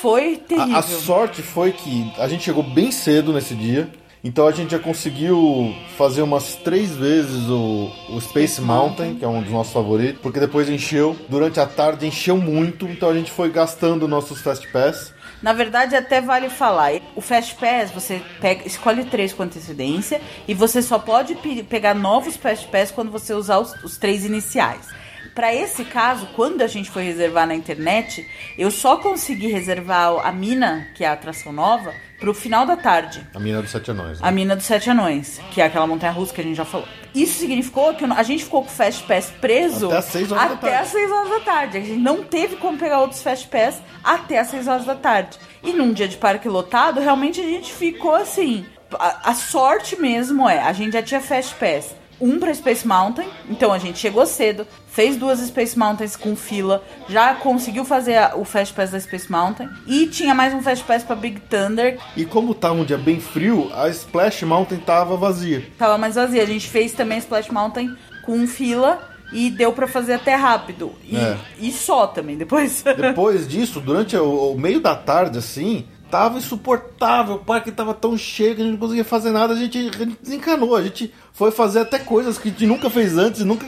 Foi 0.00 0.36
terrível. 0.36 0.74
A, 0.74 0.78
a 0.80 0.82
sorte 0.82 1.42
foi 1.42 1.70
que 1.72 2.12
a 2.18 2.26
gente 2.26 2.42
chegou 2.42 2.62
bem 2.64 2.90
cedo 2.90 3.32
nesse 3.32 3.54
dia. 3.54 3.88
Então 4.24 4.46
a 4.46 4.52
gente 4.52 4.70
já 4.70 4.78
conseguiu 4.78 5.74
fazer 5.96 6.22
umas 6.22 6.54
três 6.54 6.94
vezes 6.94 7.48
o, 7.48 7.90
o 8.10 8.20
Space 8.20 8.60
Mountain, 8.60 9.16
que 9.16 9.24
é 9.24 9.28
um 9.28 9.42
dos 9.42 9.50
nossos 9.50 9.72
favoritos, 9.72 10.20
porque 10.22 10.38
depois 10.38 10.68
encheu, 10.68 11.16
durante 11.28 11.58
a 11.58 11.66
tarde 11.66 12.06
encheu 12.06 12.36
muito, 12.36 12.86
então 12.86 13.10
a 13.10 13.14
gente 13.14 13.32
foi 13.32 13.50
gastando 13.50 14.06
nossos 14.06 14.40
Fast 14.40 14.68
Pass. 14.68 15.12
Na 15.42 15.52
verdade, 15.52 15.96
até 15.96 16.20
vale 16.20 16.48
falar. 16.48 16.92
O 17.16 17.20
Fast 17.20 17.56
Pass, 17.56 17.90
você 17.90 18.22
pega, 18.40 18.64
escolhe 18.64 19.04
três 19.06 19.32
com 19.32 19.42
antecedência 19.42 20.20
e 20.46 20.54
você 20.54 20.80
só 20.80 21.00
pode 21.00 21.34
pe- 21.34 21.64
pegar 21.64 21.92
novos 21.94 22.36
Fast 22.36 22.68
Pass 22.68 22.92
quando 22.92 23.10
você 23.10 23.34
usar 23.34 23.58
os, 23.58 23.74
os 23.82 23.98
três 23.98 24.24
iniciais. 24.24 24.86
Para 25.34 25.54
esse 25.54 25.84
caso, 25.84 26.26
quando 26.36 26.60
a 26.62 26.66
gente 26.66 26.90
foi 26.90 27.04
reservar 27.04 27.46
na 27.46 27.54
internet, 27.54 28.26
eu 28.58 28.70
só 28.70 28.96
consegui 28.96 29.46
reservar 29.48 30.14
a 30.26 30.30
mina, 30.30 30.88
que 30.94 31.04
é 31.04 31.08
a 31.08 31.12
atração 31.12 31.52
nova, 31.52 31.94
pro 32.20 32.34
final 32.34 32.66
da 32.66 32.76
tarde. 32.76 33.26
A 33.34 33.40
mina 33.40 33.62
dos 33.62 33.70
Sete 33.70 33.90
Anões. 33.90 34.20
né? 34.20 34.28
A 34.28 34.30
mina 34.30 34.54
dos 34.54 34.64
Sete 34.66 34.90
Anões, 34.90 35.40
que 35.50 35.60
é 35.60 35.64
aquela 35.64 35.86
montanha 35.86 36.12
russa 36.12 36.34
que 36.34 36.40
a 36.40 36.44
gente 36.44 36.56
já 36.56 36.64
falou. 36.64 36.86
Isso 37.14 37.40
significou 37.40 37.94
que 37.94 38.04
a 38.04 38.22
gente 38.22 38.44
ficou 38.44 38.62
com 38.62 38.68
o 38.68 38.72
Fast 38.72 39.02
Pass 39.04 39.30
preso 39.40 39.86
Até 39.86 39.96
às 39.96 40.04
seis 40.04 40.30
horas 40.32 40.48
da 40.48 40.54
até 40.54 40.70
tarde. 40.70 40.82
às 40.82 40.88
6 40.88 41.10
horas 41.10 41.28
da 41.30 41.40
tarde. 41.40 41.76
A 41.78 41.80
gente 41.80 41.98
não 42.00 42.22
teve 42.22 42.56
como 42.56 42.78
pegar 42.78 43.00
outros 43.00 43.22
Fast 43.22 43.48
Pass 43.48 43.82
até 44.04 44.38
às 44.38 44.48
6 44.48 44.68
horas 44.68 44.84
da 44.84 44.94
tarde. 44.94 45.38
E 45.62 45.72
num 45.72 45.92
dia 45.92 46.06
de 46.08 46.16
parque 46.16 46.48
lotado, 46.48 47.00
realmente 47.00 47.40
a 47.40 47.44
gente 47.44 47.72
ficou 47.72 48.14
assim. 48.14 48.64
A, 48.94 49.30
a 49.30 49.34
sorte 49.34 49.98
mesmo 50.00 50.48
é, 50.48 50.60
a 50.60 50.72
gente 50.72 50.92
já 50.92 51.02
tinha 51.02 51.20
Fast 51.20 51.54
Pass. 51.56 51.94
Um 52.20 52.38
pra 52.38 52.54
Space 52.54 52.86
Mountain, 52.86 53.26
então 53.50 53.72
a 53.72 53.78
gente 53.78 53.98
chegou 53.98 54.24
cedo, 54.26 54.64
fez 54.86 55.16
duas 55.16 55.40
Space 55.40 55.76
Mountains 55.76 56.14
com 56.14 56.36
fila, 56.36 56.84
já 57.08 57.34
conseguiu 57.34 57.84
fazer 57.84 58.16
a- 58.16 58.34
o 58.36 58.44
Fast 58.44 58.72
Pass 58.74 58.90
da 58.90 59.00
Space 59.00 59.30
Mountain 59.30 59.68
e 59.86 60.06
tinha 60.06 60.32
mais 60.34 60.54
um 60.54 60.62
Fast 60.62 60.84
Pass 60.84 61.02
pra 61.02 61.16
Big 61.16 61.40
Thunder, 61.40 61.98
E 62.16 62.24
como 62.24 62.54
tá 62.54 62.70
um 62.70 62.84
dia 62.84 62.98
bem 62.98 63.18
frio, 63.18 63.70
a 63.74 63.88
Splash 63.88 64.42
Mountain 64.44 64.78
tava 64.78 65.16
vazia. 65.16 65.66
Tava 65.76 65.98
mais 65.98 66.14
vazia. 66.14 66.42
A 66.42 66.46
gente 66.46 66.68
fez 66.68 66.92
também 66.92 67.18
Splash 67.18 67.50
Mountain 67.50 67.96
com 68.24 68.46
fila 68.46 69.08
e 69.32 69.50
deu 69.50 69.72
pra 69.72 69.88
fazer 69.88 70.12
até 70.14 70.34
rápido. 70.36 70.92
E, 71.02 71.16
É. 71.16 71.36
e 71.58 71.72
só 71.72 72.06
também, 72.06 72.36
depois. 72.36 72.82
Depois 72.96 73.48
disso, 73.48 73.80
durante 73.80 74.16
o, 74.16 74.52
o 74.52 74.60
meio 74.60 74.78
da 74.78 74.94
tarde, 74.94 75.38
assim, 75.38 75.86
tava 76.12 76.36
insuportável. 76.36 77.36
O 77.36 77.38
parque 77.38 77.72
tava 77.72 77.94
tão 77.94 78.18
cheio 78.18 78.54
que 78.54 78.60
a 78.60 78.64
gente 78.64 78.72
não 78.74 78.78
conseguia 78.78 79.02
fazer 79.04 79.30
nada. 79.30 79.54
A 79.54 79.56
gente, 79.56 79.78
a 79.78 79.82
gente 80.04 80.18
desencanou. 80.22 80.76
A 80.76 80.82
gente 80.82 81.10
foi 81.32 81.50
fazer 81.50 81.80
até 81.80 81.98
coisas 81.98 82.36
que 82.36 82.48
a 82.48 82.50
gente 82.52 82.66
nunca 82.66 82.90
fez 82.90 83.16
antes 83.16 83.42
nunca 83.42 83.66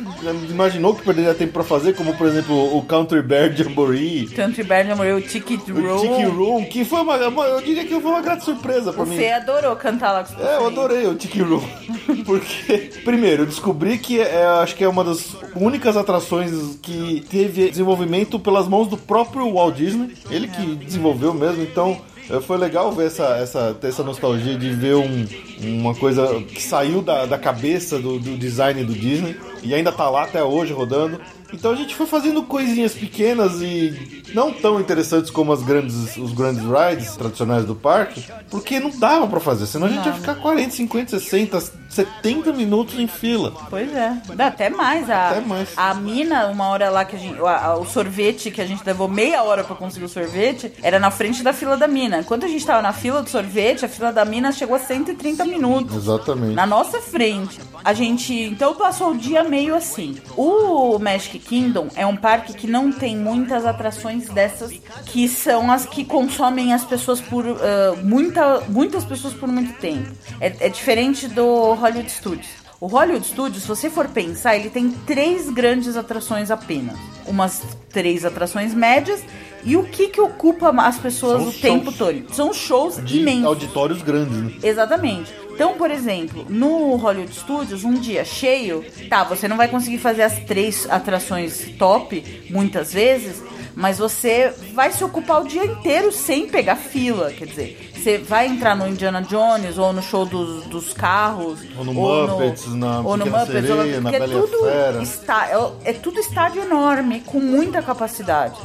imaginou 0.50 0.94
que 0.94 1.02
perderia 1.02 1.32
tempo 1.32 1.54
pra 1.54 1.64
fazer, 1.64 1.94
como 1.94 2.14
por 2.14 2.26
exemplo 2.26 2.76
o 2.76 2.82
Country 2.82 3.22
Bear 3.22 3.50
Jamboree. 3.56 4.26
Country 4.36 4.62
Bear 4.62 4.86
já 4.86 4.94
morreu, 4.94 5.16
o 5.16 5.22
Ticket 5.22 5.66
O 5.70 5.80
Roll. 5.80 6.00
Tiki 6.00 6.24
Room, 6.24 6.64
que 6.66 6.84
foi 6.84 7.00
uma, 7.00 7.16
uma- 7.28 7.44
Eu 7.46 7.62
diria 7.62 7.86
que 7.86 7.98
foi 7.98 8.10
uma 8.10 8.20
grata 8.20 8.44
surpresa 8.44 8.92
pra 8.92 9.02
O 9.02 9.06
mim. 9.06 9.16
Fê 9.16 9.32
adorou 9.32 9.74
cantar 9.76 10.12
lá 10.12 10.22
com 10.24 10.38
É, 10.42 10.56
eu 10.58 10.66
adorei 10.66 11.06
o 11.06 11.14
Tiki 11.14 11.40
Room. 11.40 11.62
Porque, 12.26 12.90
primeiro, 13.04 13.42
eu 13.44 13.46
descobri 13.46 13.96
que 13.96 14.20
é, 14.20 14.44
acho 14.62 14.76
que 14.76 14.84
é 14.84 14.88
uma 14.88 15.02
das 15.02 15.34
únicas 15.56 15.96
atrações 15.96 16.52
que 16.82 17.24
teve 17.30 17.70
desenvolvimento 17.70 18.38
pelas 18.38 18.68
mãos 18.68 18.86
do 18.88 18.98
próprio 18.98 19.50
Walt 19.54 19.76
Disney. 19.76 20.14
Ele 20.30 20.48
que 20.48 20.74
desenvolveu 20.76 21.32
mesmo, 21.32 21.62
então. 21.62 21.98
Foi 22.46 22.56
legal 22.56 22.90
ver 22.92 23.06
essa, 23.08 23.24
essa, 23.36 23.74
ter 23.78 23.88
essa 23.88 24.02
nostalgia 24.02 24.56
de 24.56 24.70
ver 24.70 24.94
um- 24.96 25.26
uma 25.60 25.94
coisa 25.94 26.26
que 26.42 26.62
saiu 26.62 27.02
da, 27.02 27.26
da 27.26 27.38
cabeça 27.38 27.98
do, 27.98 28.18
do 28.18 28.36
design 28.36 28.82
do 28.84 28.94
Disney 28.94 29.36
e 29.62 29.74
ainda 29.74 29.92
tá 29.92 30.08
lá 30.08 30.24
até 30.24 30.42
hoje 30.42 30.72
rodando. 30.72 31.20
Então 31.52 31.70
a 31.70 31.76
gente 31.76 31.94
foi 31.94 32.06
fazendo 32.06 32.42
coisinhas 32.42 32.94
pequenas 32.94 33.60
e 33.62 34.22
não 34.34 34.52
tão 34.52 34.80
interessantes 34.80 35.30
como 35.30 35.52
as 35.52 35.62
grandes, 35.62 36.16
os 36.16 36.32
grandes 36.32 36.62
rides 36.64 37.14
tradicionais 37.16 37.64
do 37.64 37.74
parque, 37.76 38.24
porque 38.50 38.80
não 38.80 38.90
dava 38.98 39.28
pra 39.28 39.38
fazer, 39.38 39.66
senão 39.66 39.86
a 39.86 39.90
gente 39.90 40.04
ia 40.06 40.12
ficar 40.14 40.34
40, 40.34 40.70
50, 40.70 41.10
60, 41.20 41.62
70 41.94 42.52
minutos 42.52 42.98
em 42.98 43.06
fila. 43.06 43.52
Pois 43.70 43.94
é. 43.94 44.16
Dá 44.34 44.48
até 44.48 44.68
mais. 44.68 45.08
A, 45.08 45.30
Até 45.30 45.40
mais. 45.40 45.68
a 45.76 45.94
mina, 45.94 46.46
uma 46.48 46.66
hora 46.68 46.90
lá 46.90 47.04
que 47.04 47.16
a 47.16 47.18
gente. 47.18 47.38
a- 47.40 47.66
a- 47.66 47.76
o 47.78 47.86
sorvete 47.86 48.50
que 48.50 48.60
a 48.60 48.66
gente 48.66 48.82
levou 48.84 49.08
meia 49.08 49.42
hora 49.42 49.62
pra 49.64 49.76
conseguir 49.76 50.04
o 50.06 50.08
sorvete, 50.08 50.72
era 50.82 50.98
na 50.98 51.10
frente 51.10 51.42
da 51.42 51.52
fila 51.52 51.76
da 51.76 51.86
mina. 51.88 52.18
Enquanto 52.20 52.44
a 52.44 52.48
gente 52.48 52.64
tava 52.66 52.82
na 52.82 52.92
fila 52.92 53.22
do 53.22 53.28
sorvete, 53.30 53.84
a 53.84 53.88
fila 53.88 54.12
da 54.12 54.24
mina 54.24 54.50
chegou 54.52 54.76
a 54.76 54.78
130 54.78 55.44
minutos. 55.44 55.96
Exatamente. 55.96 56.54
Na 56.54 56.66
nossa 56.66 57.00
frente. 57.00 57.60
A 57.84 57.92
gente 57.92 58.32
então 58.34 58.74
passou 58.74 59.10
o 59.12 59.16
dia 59.16 59.44
meio 59.44 59.74
assim. 59.74 60.16
O 60.36 60.98
Magic 60.98 61.38
Kingdom 61.38 61.88
é 61.94 62.06
um 62.06 62.16
parque 62.16 62.54
que 62.54 62.66
não 62.66 62.90
tem 62.90 63.16
muitas 63.16 63.64
atrações 63.66 64.28
dessas 64.28 64.72
que 65.06 65.28
são 65.28 65.70
as 65.70 65.84
que 65.86 66.04
consomem 66.04 66.72
as 66.72 66.84
pessoas 66.84 67.20
por 67.20 67.44
ah, 67.46 67.94
muita, 68.02 68.60
muitas 68.68 69.04
pessoas 69.04 69.34
por 69.34 69.48
muito 69.48 69.72
tempo. 69.78 70.10
É, 70.40 70.52
é 70.60 70.68
diferente 70.68 71.28
do 71.28 71.74
Hollywood 71.84 72.10
Studios. 72.10 72.48
O 72.80 72.86
Hollywood 72.86 73.26
Studios, 73.26 73.62
se 73.62 73.68
você 73.68 73.90
for 73.90 74.08
pensar, 74.08 74.56
ele 74.56 74.70
tem 74.70 74.90
três 74.90 75.50
grandes 75.50 75.96
atrações 75.96 76.50
apenas. 76.50 76.96
Umas 77.26 77.62
três 77.90 78.24
atrações 78.24 78.72
médias. 78.74 79.22
E 79.64 79.76
o 79.76 79.84
que 79.84 80.08
que 80.08 80.20
ocupa 80.20 80.70
as 80.82 80.98
pessoas 80.98 81.40
o 81.42 81.44
shows. 81.50 81.60
tempo 81.60 81.92
todo? 81.92 82.34
São 82.34 82.52
shows 82.52 83.02
De 83.04 83.20
imensos. 83.20 83.44
auditórios 83.46 84.02
grandes, 84.02 84.36
né? 84.36 84.52
Exatamente. 84.62 85.32
Então, 85.50 85.74
por 85.74 85.90
exemplo, 85.90 86.44
no 86.48 86.96
Hollywood 86.96 87.34
Studios, 87.34 87.84
um 87.84 87.94
dia 87.94 88.24
cheio, 88.24 88.84
tá, 89.08 89.24
você 89.24 89.46
não 89.46 89.56
vai 89.56 89.68
conseguir 89.68 89.98
fazer 89.98 90.22
as 90.22 90.38
três 90.40 90.86
atrações 90.90 91.68
top 91.78 92.46
muitas 92.50 92.92
vezes, 92.92 93.42
mas 93.74 93.98
você 93.98 94.52
vai 94.72 94.92
se 94.92 95.02
ocupar 95.02 95.42
o 95.42 95.48
dia 95.48 95.64
inteiro 95.64 96.12
sem 96.12 96.48
pegar 96.48 96.76
fila. 96.76 97.32
Quer 97.32 97.46
dizer, 97.46 97.92
você 97.94 98.18
vai 98.18 98.46
entrar 98.46 98.76
no 98.76 98.86
Indiana 98.86 99.22
Jones 99.22 99.78
ou 99.78 99.92
no 99.92 100.02
show 100.02 100.24
dos, 100.24 100.64
dos 100.66 100.92
carros. 100.92 101.60
Ou 101.76 101.84
no 101.84 101.94
Muppets, 101.94 102.66
na 102.74 103.00
ou 103.00 103.16
no 103.16 103.26
Muppets, 103.26 103.70
ou 103.70 103.76
Sereia, 103.76 104.00
na 104.00 104.10
porque 104.10 104.18
Bela 104.18 104.34
e 104.34 104.36
a 104.36 104.40
tudo 104.40 105.02
está, 105.02 105.48
é, 105.48 105.90
é 105.90 105.92
tudo 105.92 106.20
estádio 106.20 106.62
enorme, 106.62 107.20
com 107.20 107.40
muita 107.40 107.82
capacidade. 107.82 108.58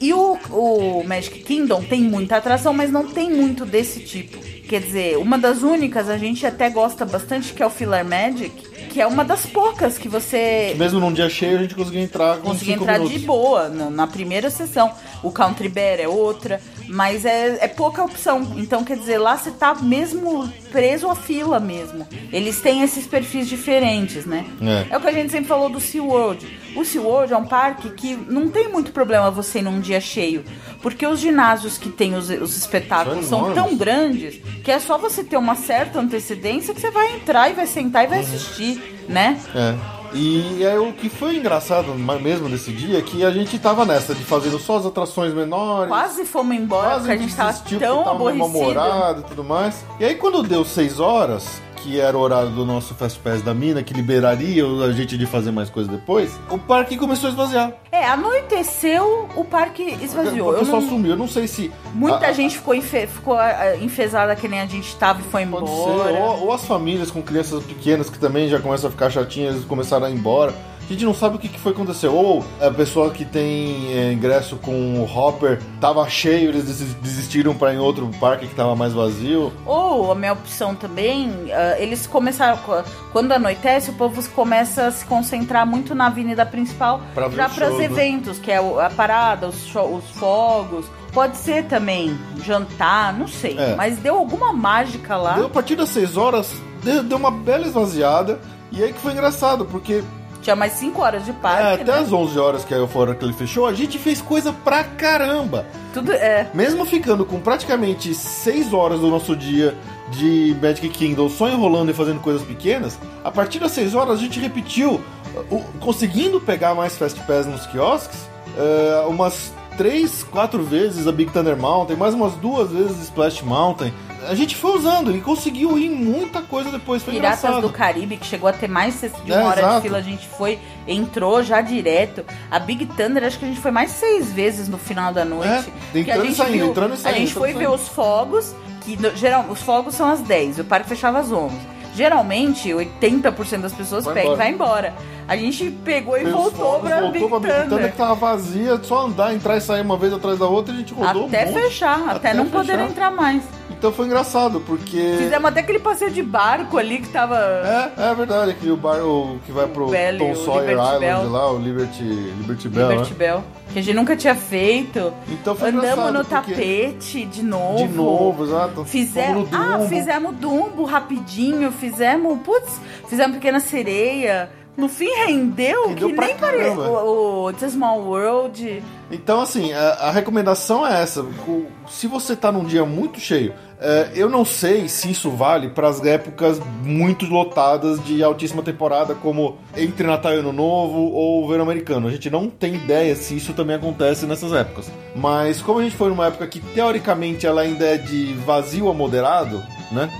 E 0.00 0.12
o, 0.12 0.38
o 0.50 1.04
Magic 1.04 1.40
Kingdom 1.40 1.82
tem 1.82 2.02
muita 2.02 2.36
atração, 2.36 2.72
mas 2.72 2.90
não 2.90 3.08
tem 3.08 3.30
muito 3.30 3.66
desse 3.66 4.00
tipo. 4.00 4.38
Quer 4.68 4.80
dizer, 4.80 5.18
uma 5.18 5.38
das 5.38 5.62
únicas, 5.62 6.08
a 6.08 6.18
gente 6.18 6.46
até 6.46 6.68
gosta 6.68 7.04
bastante, 7.04 7.52
que 7.52 7.62
é 7.62 7.66
o 7.66 7.70
Filler 7.70 8.04
Magic, 8.04 8.52
que 8.88 9.00
é 9.00 9.06
uma 9.06 9.24
das 9.24 9.46
poucas 9.46 9.98
que 9.98 10.08
você 10.08 10.74
Mesmo 10.76 10.98
num 10.98 11.12
dia 11.12 11.28
cheio, 11.28 11.58
a 11.58 11.62
gente 11.62 11.74
conseguia 11.74 12.00
entrar 12.02 12.38
com 12.38 12.48
conseguir 12.48 12.72
cinco 12.72 12.84
entrar 12.84 12.98
minutos. 12.98 13.20
de 13.20 13.26
boa 13.26 13.68
na, 13.68 13.90
na 13.90 14.06
primeira 14.06 14.50
sessão. 14.50 14.90
O 15.22 15.30
Country 15.30 15.68
Bear 15.68 16.00
é 16.00 16.08
outra, 16.08 16.60
mas 16.88 17.24
é, 17.24 17.58
é 17.60 17.68
pouca 17.68 18.02
opção. 18.02 18.54
Então, 18.56 18.82
quer 18.82 18.96
dizer, 18.96 19.18
lá 19.18 19.36
você 19.36 19.50
tá 19.50 19.74
mesmo 19.74 20.50
preso 20.72 21.08
à 21.08 21.14
fila 21.14 21.60
mesmo. 21.60 22.06
Eles 22.32 22.60
têm 22.60 22.82
esses 22.82 23.06
perfis 23.06 23.48
diferentes, 23.48 24.24
né? 24.24 24.44
É. 24.90 24.96
o 24.96 25.00
que 25.00 25.06
a 25.08 25.12
gente 25.12 25.30
sempre 25.30 25.48
falou 25.48 25.68
do 25.68 25.80
SeaWorld. 25.80 26.46
O 26.76 26.84
SeaWorld 26.84 27.32
é 27.32 27.36
um 27.36 27.44
parque 27.46 27.90
que 27.90 28.16
não 28.28 28.48
tem 28.48 28.68
muito 28.68 28.92
problema 28.92 29.30
você 29.30 29.58
ir 29.58 29.62
num 29.62 29.80
dia 29.80 30.00
cheio, 30.00 30.44
porque 30.82 31.06
os 31.06 31.18
ginásios 31.20 31.78
que 31.78 31.88
tem 31.88 32.14
os, 32.14 32.28
os 32.30 32.56
espetáculos 32.56 33.26
São 33.26 33.46
são, 33.46 33.54
tão 33.54 33.76
grandes 33.76 34.40
que 34.64 34.70
é 34.70 34.78
só 34.78 34.96
você 34.98 35.24
ter 35.24 35.36
uma 35.36 35.54
certa 35.54 36.00
antecedência 36.00 36.74
que 36.74 36.80
você 36.80 36.90
vai 36.90 37.16
entrar 37.16 37.50
e 37.50 37.54
vai 37.54 37.66
sentar 37.66 38.04
e 38.04 38.06
Uhum. 38.06 38.10
vai 38.10 38.20
assistir, 38.20 39.04
né? 39.08 39.38
É. 39.54 39.97
E 40.12 40.66
aí, 40.66 40.78
o 40.78 40.92
que 40.92 41.08
foi 41.08 41.36
engraçado 41.36 41.94
mesmo 41.94 42.48
nesse 42.48 42.72
dia 42.72 42.98
é 42.98 43.02
que 43.02 43.24
a 43.24 43.30
gente 43.30 43.58
tava 43.58 43.84
nessa 43.84 44.14
de 44.14 44.24
fazendo 44.24 44.58
só 44.58 44.78
as 44.78 44.86
atrações 44.86 45.32
menores. 45.34 45.88
Quase 45.88 46.24
fomos 46.24 46.56
embora, 46.56 46.88
Quase 46.88 46.98
porque 47.00 47.12
a 47.12 47.16
gente 47.18 47.36
tava 47.36 47.52
tão 47.52 47.98
tava 48.04 48.10
aborrecido. 48.16 49.20
e 49.20 49.22
tudo 49.24 49.44
mais. 49.44 49.84
E 50.00 50.04
aí 50.04 50.14
quando 50.14 50.42
deu 50.42 50.64
6 50.64 50.98
horas, 51.00 51.60
que 51.76 52.00
era 52.00 52.16
o 52.16 52.20
horário 52.20 52.50
do 52.50 52.64
nosso 52.64 52.94
Fast 52.94 53.18
Pass 53.20 53.42
da 53.42 53.54
mina, 53.54 53.82
que 53.82 53.94
liberaria 53.94 54.64
a 54.64 54.92
gente 54.92 55.16
de 55.16 55.26
fazer 55.26 55.50
mais 55.50 55.70
coisa 55.70 55.90
depois, 55.90 56.38
o 56.50 56.58
parque 56.58 56.96
começou 56.96 57.28
a 57.28 57.30
esvaziar. 57.30 57.72
É, 57.98 58.06
anoiteceu, 58.06 59.28
o 59.34 59.44
parque 59.44 59.82
esvaziou. 60.02 60.50
O 60.50 60.52
Eu 60.52 60.58
pessoal 60.60 60.80
não- 60.80 60.88
sumiu, 60.88 61.10
eu 61.12 61.16
não 61.16 61.26
sei 61.28 61.48
se... 61.48 61.72
Muita 61.92 62.28
a- 62.28 62.32
gente 62.32 62.56
ficou, 62.56 62.74
enfe- 62.74 63.06
ficou 63.08 63.34
ah, 63.36 63.74
enfesada 63.80 64.36
que 64.36 64.46
nem 64.46 64.60
a 64.60 64.66
gente 64.66 64.94
tava 64.96 65.20
e 65.20 65.24
foi 65.24 65.42
embora. 65.42 65.64
ou, 65.64 66.44
ou 66.44 66.52
as 66.52 66.64
famílias 66.64 67.10
com 67.10 67.20
crianças 67.22 67.64
pequenas 67.64 68.08
que 68.08 68.18
também 68.18 68.48
já 68.48 68.60
começam 68.60 68.88
a 68.88 68.90
ficar 68.90 69.10
chatinhas 69.10 69.56
e 69.56 69.66
começaram 69.66 70.06
a 70.06 70.10
ir 70.10 70.14
embora. 70.14 70.54
A 70.88 70.92
gente 70.92 71.04
não 71.04 71.12
sabe 71.12 71.36
o 71.36 71.38
que, 71.38 71.48
que 71.50 71.58
foi 71.60 71.74
que 71.74 71.80
aconteceu. 71.82 72.14
Ou 72.14 72.42
a 72.60 72.70
pessoa 72.70 73.10
que 73.10 73.22
tem 73.24 73.92
é, 73.92 74.10
ingresso 74.10 74.56
com 74.56 74.72
o 75.00 75.04
Hopper 75.04 75.60
tava 75.78 76.08
cheio, 76.08 76.48
eles 76.48 76.64
desis- 76.64 76.94
desistiram 76.94 77.54
para 77.54 77.74
em 77.74 77.78
outro 77.78 78.08
parque 78.18 78.46
que 78.48 78.54
tava 78.54 78.74
mais 78.74 78.94
vazio. 78.94 79.52
Ou 79.66 80.10
a 80.10 80.14
minha 80.14 80.32
opção 80.32 80.74
também, 80.74 81.30
ah, 81.52 81.76
eles 81.78 82.06
começaram. 82.06 82.56
co- 82.58 82.82
Quando 83.12 83.32
anoitece, 83.32 83.90
o 83.90 83.92
povo 83.94 84.22
começa 84.30 84.86
a 84.86 84.90
se 84.90 85.04
concentrar 85.04 85.66
muito 85.66 85.94
na 85.94 86.06
avenida 86.06 86.46
principal 86.46 87.02
para 87.14 87.28
os 87.28 87.36
né? 87.78 87.84
eventos, 87.84 88.38
que 88.38 88.50
é 88.50 88.56
a 88.56 88.90
parada, 88.96 89.48
os, 89.48 89.66
show- 89.66 89.94
os 89.94 90.04
fogos. 90.18 90.86
Pode 91.12 91.36
ser 91.36 91.64
também 91.64 92.18
jantar, 92.42 93.12
não 93.12 93.28
sei. 93.28 93.58
É. 93.58 93.74
Mas 93.76 93.98
deu 93.98 94.14
alguma 94.16 94.52
mágica 94.54 95.16
lá. 95.18 95.34
Deu 95.34 95.46
a 95.46 95.50
partir 95.50 95.74
das 95.76 95.90
6 95.90 96.16
horas, 96.16 96.50
deu, 96.82 97.02
deu 97.02 97.18
uma 97.18 97.30
bela 97.30 97.66
esvaziada. 97.66 98.38
E 98.70 98.82
aí 98.82 98.92
que 98.92 99.00
foi 99.00 99.12
engraçado, 99.12 99.64
porque 99.64 100.02
Tinha 100.48 100.56
mais 100.56 100.72
5 100.72 101.02
horas 101.02 101.26
de 101.26 101.32
parque. 101.34 101.62
é, 101.62 101.72
até 101.74 101.84
né? 101.84 101.98
as 101.98 102.10
11 102.10 102.38
horas 102.38 102.64
que 102.64 102.72
aí 102.72 102.88
fora 102.88 103.14
que 103.14 103.22
ele 103.22 103.34
fechou, 103.34 103.66
a 103.66 103.74
gente 103.74 103.98
fez 103.98 104.22
coisa 104.22 104.50
pra 104.50 104.82
caramba. 104.82 105.66
Tudo 105.92 106.10
é. 106.10 106.48
Mesmo 106.54 106.86
ficando 106.86 107.26
com 107.26 107.38
praticamente 107.38 108.14
6 108.14 108.72
horas 108.72 109.00
do 109.00 109.08
nosso 109.08 109.36
dia 109.36 109.74
de 110.10 110.56
Magic 110.62 110.88
Kingdom 110.88 111.28
só 111.28 111.50
enrolando 111.50 111.90
e 111.90 111.92
fazendo 111.92 112.20
coisas 112.20 112.40
pequenas, 112.42 112.98
a 113.22 113.30
partir 113.30 113.58
das 113.58 113.72
6 113.72 113.94
horas 113.94 114.14
a 114.18 114.22
gente 114.22 114.40
repetiu, 114.40 115.02
o- 115.50 115.62
conseguindo 115.80 116.40
pegar 116.40 116.74
mais 116.74 116.96
Fast 116.96 117.20
Pass 117.24 117.44
nos 117.44 117.66
quiosques, 117.66 118.18
é, 118.56 119.06
umas 119.06 119.52
3, 119.78 120.24
4 120.24 120.62
vezes 120.64 121.06
a 121.06 121.12
Big 121.12 121.30
Thunder 121.32 121.56
Mountain, 121.56 121.96
mais 121.96 122.12
umas 122.12 122.32
duas 122.34 122.70
vezes 122.72 123.00
Splash 123.04 123.42
Mountain. 123.42 123.92
A 124.28 124.34
gente 124.34 124.56
foi 124.56 124.76
usando 124.76 125.16
e 125.16 125.20
conseguiu 125.20 125.78
ir 125.78 125.88
muita 125.88 126.42
coisa 126.42 126.70
depois, 126.72 127.02
foi 127.02 127.14
Piratas 127.14 127.38
engraçado. 127.38 127.62
do 127.62 127.72
Caribe, 127.72 128.16
que 128.16 128.26
chegou 128.26 128.48
a 128.48 128.52
ter 128.52 128.68
mais 128.68 129.00
de 129.00 129.06
uma 129.30 129.40
É, 129.40 129.44
hora 129.44 129.60
exato. 129.60 129.76
de 129.76 129.82
fila, 129.82 129.98
a 129.98 130.02
gente 130.02 130.26
foi, 130.36 130.58
entrou 130.86 131.42
já 131.44 131.60
direto. 131.60 132.24
A 132.50 132.58
Big 132.58 132.84
Thunder, 132.86 133.22
acho 133.24 133.38
que 133.38 133.44
a 133.44 133.48
gente 133.48 133.60
foi 133.60 133.70
mais 133.70 133.92
seis 133.92 134.32
vezes 134.32 134.68
no 134.68 134.76
final 134.76 135.12
da 135.14 135.24
noite. 135.24 135.46
É, 135.94 135.98
a 135.98 136.00
entrando 136.00 136.24
e 136.24 136.26
gente 136.26 136.36
saindo, 136.36 136.52
viu- 136.52 136.66
entrando 136.70 136.90
e 136.90 136.94
A 136.94 136.96
saindo, 136.96 137.16
gente 137.18 137.28
entrando 137.30 137.38
foi 137.44 137.50
e 137.50 137.52
ver 137.54 137.66
saindo. 137.68 137.74
os 137.80 137.88
fogos, 137.88 138.54
que 138.80 138.98
geral, 139.16 139.46
os 139.48 139.62
fogos 139.62 139.94
são 139.94 140.08
às 140.10 140.20
10, 140.20 140.58
o 140.58 140.64
parque 140.64 140.88
fechava 140.88 141.20
às 141.20 141.30
11. 141.30 141.54
Geralmente, 141.98 142.68
80% 142.68 143.60
das 143.60 143.72
pessoas 143.72 144.04
Vai 144.04 144.14
pegam 144.14 144.30
e 144.30 144.34
embora. 144.34 144.44
vai 144.44 144.52
embora. 144.52 144.94
A 145.26 145.36
gente 145.36 145.68
pegou 145.84 146.16
e 146.16 146.22
os 146.24 146.30
voltou 146.30 146.78
pra 146.78 147.00
voltou 147.00 147.10
Big 147.10 147.28
pra 147.28 147.38
Big 147.40 147.48
Thunder 147.48 147.68
Thunder. 147.68 147.90
que 147.90 147.96
tava 147.98 148.14
vazia, 148.14 148.78
só 148.84 149.06
andar, 149.06 149.34
entrar 149.34 149.56
e 149.56 149.60
sair 149.60 149.80
uma 149.80 149.96
vez 149.96 150.12
atrás 150.12 150.38
da 150.38 150.46
outra 150.46 150.72
e 150.72 150.76
a 150.76 150.78
gente 150.78 150.94
rodou 150.94 151.26
Até 151.26 151.46
um 151.46 151.52
fechar, 151.52 152.08
até, 152.10 152.32
não 152.32 152.46
poder 152.46 152.72
fechar. 152.78 152.88
entrar 152.88 153.10
mais. 153.10 153.42
Então 153.78 153.92
foi 153.92 154.06
engraçado, 154.06 154.60
porque... 154.66 155.14
Fizemos 155.18 155.44
até 155.44 155.60
aquele 155.60 155.78
passeio 155.78 156.10
de 156.10 156.20
barco 156.20 156.76
ali 156.76 156.98
que 156.98 157.08
tava. 157.10 157.36
É, 157.36 158.10
é 158.10 158.14
verdade, 158.14 158.54
que 158.54 158.68
o 158.68 158.76
bar 158.76 159.00
o 159.04 159.38
que 159.46 159.52
vai 159.52 159.68
pro 159.68 159.86
Bell, 159.86 160.18
Tom 160.18 160.34
Sawyer 160.34 160.72
Island 160.72 160.98
Bell. 160.98 161.30
lá, 161.30 161.52
o 161.52 161.58
Liberty, 161.58 162.02
Liberty 162.02 162.68
Bell, 162.68 162.88
Liberty 162.90 163.10
né? 163.12 163.16
Bell, 163.16 163.44
que 163.72 163.78
a 163.78 163.82
gente 163.82 163.94
nunca 163.94 164.16
tinha 164.16 164.34
feito. 164.34 165.12
Então 165.28 165.54
foi 165.54 165.68
Andamos 165.68 166.12
no 166.12 166.24
tapete 166.24 167.24
de 167.24 167.44
novo. 167.44 167.86
De 167.86 167.94
novo, 167.94 168.44
exato. 168.44 168.84
Fizemos, 168.84 169.48
ah, 169.52 169.78
fizemos 169.88 170.34
Dumbo 170.34 170.84
rapidinho, 170.84 171.70
fizemos, 171.70 172.36
putz, 172.40 172.80
fizemos 173.08 173.36
Pequena 173.36 173.60
Sereia. 173.60 174.50
No 174.78 174.88
fim 174.88 175.08
rendeu, 175.26 175.88
Rendeu 175.88 176.08
que 176.08 176.14
nem 176.20 176.36
caramba. 176.36 176.88
O, 176.88 177.42
o 177.46 177.50
It's 177.50 177.72
Small 177.72 178.00
World. 178.00 178.80
Então, 179.10 179.40
assim, 179.40 179.72
a, 179.72 179.88
a 179.94 180.10
recomendação 180.12 180.86
é 180.86 181.02
essa. 181.02 181.20
O- 181.22 181.66
se 181.88 182.06
você 182.06 182.36
tá 182.36 182.52
num 182.52 182.64
dia 182.64 182.84
muito 182.84 183.18
cheio, 183.18 183.52
é, 183.80 184.10
eu 184.14 184.28
não 184.30 184.44
sei 184.44 184.88
se 184.88 185.10
isso 185.10 185.30
vale 185.30 185.70
para 185.70 185.88
as 185.88 186.04
épocas 186.04 186.60
muito 186.84 187.26
lotadas 187.26 188.02
de 188.04 188.22
altíssima 188.22 188.62
temporada, 188.62 189.16
como 189.16 189.58
entre 189.76 190.06
Natal 190.06 190.32
e 190.32 190.36
Ano 190.36 190.52
Novo 190.52 191.10
ou 191.12 191.48
Verão 191.48 191.64
Americano. 191.64 192.06
A 192.06 192.10
gente 192.12 192.30
não 192.30 192.48
tem 192.48 192.76
ideia 192.76 193.16
se 193.16 193.36
isso 193.36 193.52
também 193.54 193.74
acontece 193.74 194.26
nessas 194.26 194.52
épocas. 194.52 194.88
Mas 195.16 195.60
como 195.60 195.80
a 195.80 195.82
gente 195.82 195.96
foi 195.96 196.08
numa 196.08 196.26
época 196.28 196.46
que 196.46 196.60
teoricamente 196.60 197.46
ela 197.48 197.62
ainda 197.62 197.84
é 197.84 197.96
de 197.96 198.32
vazio 198.46 198.88
a 198.88 198.94
moderado, 198.94 199.60
né? 199.92 200.10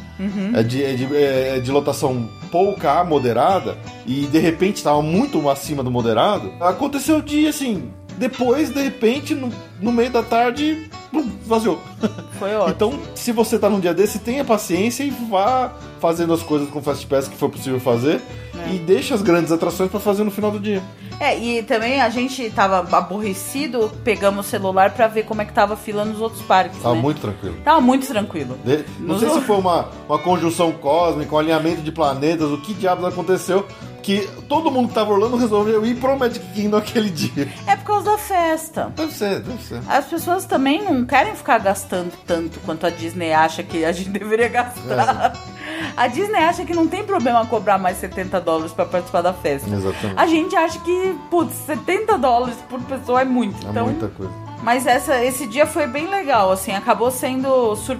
É, 0.55 0.63
de, 0.63 0.83
é, 0.85 0.95
de, 0.95 1.17
é- 1.17 1.57
é 1.57 1.61
de 1.61 1.71
lotação 1.71 2.29
pouca 2.51 2.99
a 3.01 3.05
moderada 3.05 3.77
e 4.07 4.23
de 4.27 4.39
repente 4.39 4.77
estava 4.77 5.01
muito 5.03 5.49
acima 5.49 5.83
do 5.83 5.91
moderado, 5.91 6.53
aconteceu 6.61 7.21
de 7.23 7.47
assim. 7.47 7.91
Depois, 8.17 8.71
de 8.71 8.83
repente, 8.83 9.33
no, 9.33 9.49
no 9.81 9.93
meio 9.93 10.11
da 10.11 10.25
tarde, 10.25 10.91
vazou. 11.47 11.81
Foi 12.37 12.53
ótimo. 12.57 12.71
Então, 12.75 13.01
se 13.15 13.31
você 13.31 13.57
tá 13.61 13.71
num 13.71 13.79
dia 13.79 13.95
desse, 13.95 14.19
tenha 14.19 14.45
paciência 14.45 15.05
e 15.05 15.11
vá 15.31 15.73
fazendo 16.01 16.33
as 16.33 16.43
coisas 16.43 16.69
com 16.69 16.83
Fast 16.83 17.07
Pass 17.07 17.29
que 17.29 17.37
for 17.37 17.49
possível 17.49 17.79
fazer. 17.79 18.21
É. 18.67 18.75
E 18.75 18.79
deixa 18.79 19.15
as 19.15 19.23
grandes 19.23 19.53
atrações 19.53 19.91
pra 19.91 20.01
fazer 20.01 20.25
no 20.25 20.31
final 20.31 20.51
do 20.51 20.59
dia. 20.61 20.83
É, 21.21 21.37
e 21.37 21.63
também 21.65 22.01
a 22.01 22.09
gente 22.09 22.49
tava 22.51 22.87
aborrecido, 22.97 23.91
pegamos 24.05 24.47
o 24.47 24.49
celular 24.49 24.91
pra 24.93 25.09
ver 25.09 25.25
como 25.25 25.43
é 25.43 25.45
que 25.45 25.53
tava 25.53 25.75
a 25.75 25.77
fila 25.77 26.05
nos 26.05 26.21
outros 26.21 26.43
parques. 26.43 26.81
Tava 26.81 26.95
né? 26.95 27.01
muito 27.01 27.21
tranquilo. 27.21 27.57
Tava 27.65 27.81
muito 27.81 28.07
tranquilo. 28.07 28.57
De- 28.65 28.85
Não 29.01 29.09
Nos 29.15 29.21
sei 29.21 29.31
se 29.31 29.41
foi 29.41 29.57
uma, 29.57 29.89
uma 30.09 30.19
conjunção 30.19 30.71
cósmica, 30.73 31.35
um 31.35 31.39
alinhamento 31.39 31.83
de 31.83 31.91
planetas, 31.93 32.51
o 32.51 32.59
que 32.59 32.73
diabos 32.73 33.05
aconteceu, 33.05 33.67
que 34.03 34.29
todo 34.49 34.71
mundo 34.71 34.89
que 34.89 34.95
tava 34.95 35.13
Orlando 35.13 35.37
resolveu 35.37 35.85
ir 35.85 35.97
pro 35.97 36.17
Magic 36.17 36.45
Kingdom 36.55 36.77
aquele 36.79 37.11
dia. 37.11 37.49
É 37.67 37.75
por 37.77 37.85
causa 37.85 38.13
da 38.13 38.19
festa. 38.19 38.93
Deve 38.97 39.13
ser, 39.13 39.41
deve 39.41 39.63
ser. 39.63 39.81
As 39.89 40.07
pessoas 40.07 40.45
também 40.45 40.83
não 40.85 41.05
querem 41.05 41.35
ficar 41.35 41.59
gastando 41.59 42.13
tanto 42.27 42.61
quanto 42.61 42.87
a 42.87 42.91
Disney 42.91 43.33
acha 43.33 43.63
que 43.63 43.85
a 43.85 43.91
gente 43.93 44.09
deveria 44.17 44.49
gastar. 44.49 45.33
A 45.97 46.07
Disney 46.07 46.39
acha 46.39 46.65
que 46.65 46.75
não 46.75 46.87
tem 46.87 47.05
problema 47.05 47.45
cobrar 47.47 47.77
mais 47.77 47.99
70 47.99 48.41
dólares 48.41 48.48
pra 48.73 48.85
participar 48.87 49.23
da 49.23 49.33
festa. 49.33 49.69
Exatamente. 49.69 50.15
A 50.19 50.27
gente 50.27 50.57
acha 50.57 50.79
que, 50.81 51.17
putz, 51.31 51.55
70 51.67 52.19
dólares 52.19 52.57
por 52.69 52.81
pessoa 52.83 53.21
é 53.23 53.25
muito. 53.25 53.67
É 53.67 53.71
então, 53.71 53.87
muita 53.87 54.09
coisa. 54.09 54.33
Mas 54.63 54.87
essa, 54.87 55.25
esse 55.25 55.47
dia 55.47 55.67
foi 55.67 55.87
bem 55.87 56.09
legal, 56.09 56.51
assim, 56.51 56.73
acabou 56.73 57.11
sendo. 57.11 57.75
sur- 57.77 57.99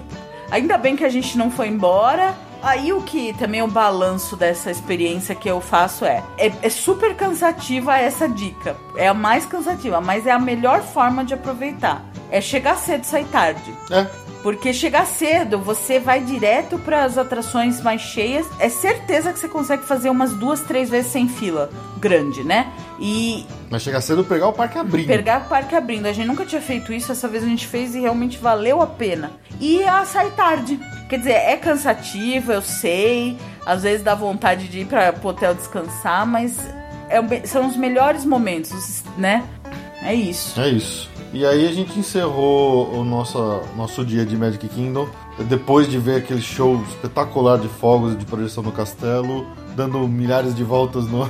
Ainda 0.51 0.77
bem 0.77 0.95
que 0.95 1.05
a 1.05 1.09
gente 1.09 1.37
não 1.37 1.51
foi 1.51 1.67
embora 1.67 2.35
Aí 2.61 2.91
o 2.91 3.01
que 3.01 3.31
também 3.33 3.61
o 3.61 3.67
balanço 3.67 4.35
dessa 4.35 4.69
experiência 4.69 5.33
que 5.33 5.49
eu 5.49 5.61
faço 5.61 6.03
é, 6.03 6.21
é, 6.37 6.51
é 6.61 6.69
super 6.69 7.15
cansativa 7.15 7.97
essa 7.97 8.27
dica. 8.27 8.75
É 8.97 9.07
a 9.07 9.13
mais 9.13 9.45
cansativa, 9.45 10.01
mas 10.01 10.27
é 10.27 10.31
a 10.31 10.39
melhor 10.39 10.81
forma 10.81 11.23
de 11.23 11.33
aproveitar. 11.33 12.03
É 12.29 12.41
chegar 12.41 12.75
cedo 12.75 13.03
e 13.03 13.07
sair 13.07 13.25
tarde. 13.25 13.73
É, 13.89 14.05
Porque 14.41 14.73
chegar 14.73 15.05
cedo, 15.05 15.59
você 15.59 15.99
vai 15.99 16.21
direto 16.21 16.77
para 16.79 17.03
as 17.03 17.17
atrações 17.17 17.81
mais 17.81 18.01
cheias. 18.01 18.47
É 18.59 18.69
certeza 18.69 19.33
que 19.33 19.39
você 19.39 19.49
consegue 19.49 19.83
fazer 19.83 20.09
umas 20.09 20.33
duas, 20.33 20.61
três 20.61 20.89
vezes 20.89 21.11
sem 21.11 21.27
fila 21.27 21.69
grande, 21.97 22.43
né? 22.43 22.71
E 22.99 23.45
mas 23.69 23.81
chega 23.81 23.99
cedo 24.01 24.23
pegar 24.23 24.47
o 24.47 24.53
parque 24.53 24.77
abrindo. 24.77 25.07
pegar 25.07 25.41
o 25.41 25.49
parque 25.49 25.75
abrindo. 25.75 26.05
A 26.05 26.13
gente 26.13 26.27
nunca 26.27 26.45
tinha 26.45 26.61
feito 26.61 26.93
isso, 26.93 27.11
essa 27.11 27.27
vez 27.27 27.43
a 27.43 27.47
gente 27.47 27.67
fez 27.67 27.93
e 27.95 27.99
realmente 27.99 28.37
valeu 28.37 28.81
a 28.81 28.87
pena. 28.87 29.31
E 29.59 29.83
a 29.83 30.05
sair 30.05 30.31
tarde. 30.31 30.79
Quer 31.09 31.19
dizer, 31.19 31.33
é 31.33 31.57
cansativo, 31.57 32.51
eu 32.51 32.61
sei. 32.61 33.37
Às 33.65 33.83
vezes 33.83 34.03
dá 34.03 34.15
vontade 34.15 34.67
de 34.67 34.79
ir 34.79 34.85
para 34.85 35.13
o 35.21 35.27
hotel 35.27 35.53
descansar, 35.53 36.25
mas 36.25 36.57
é 37.09 37.45
são 37.45 37.67
os 37.67 37.75
melhores 37.75 38.23
momentos, 38.23 39.03
né? 39.17 39.43
É 40.01 40.13
isso. 40.13 40.59
É 40.59 40.69
isso. 40.69 41.08
E 41.31 41.45
aí 41.45 41.67
a 41.67 41.71
gente 41.71 41.97
encerrou 41.99 42.91
o 42.91 43.03
nosso, 43.05 43.61
nosso 43.77 44.03
dia 44.03 44.25
de 44.25 44.35
Magic 44.35 44.67
Kingdom. 44.67 45.07
Depois 45.47 45.87
de 45.87 45.97
ver 45.99 46.17
aquele 46.17 46.41
show 46.41 46.81
espetacular 46.89 47.59
de 47.59 47.67
fogos 47.67 48.13
e 48.13 48.15
de 48.17 48.25
projeção 48.25 48.63
no 48.63 48.71
castelo, 48.71 49.45
dando 49.75 49.99
milhares 50.07 50.55
de 50.55 50.63
voltas 50.63 51.05
no, 51.07 51.29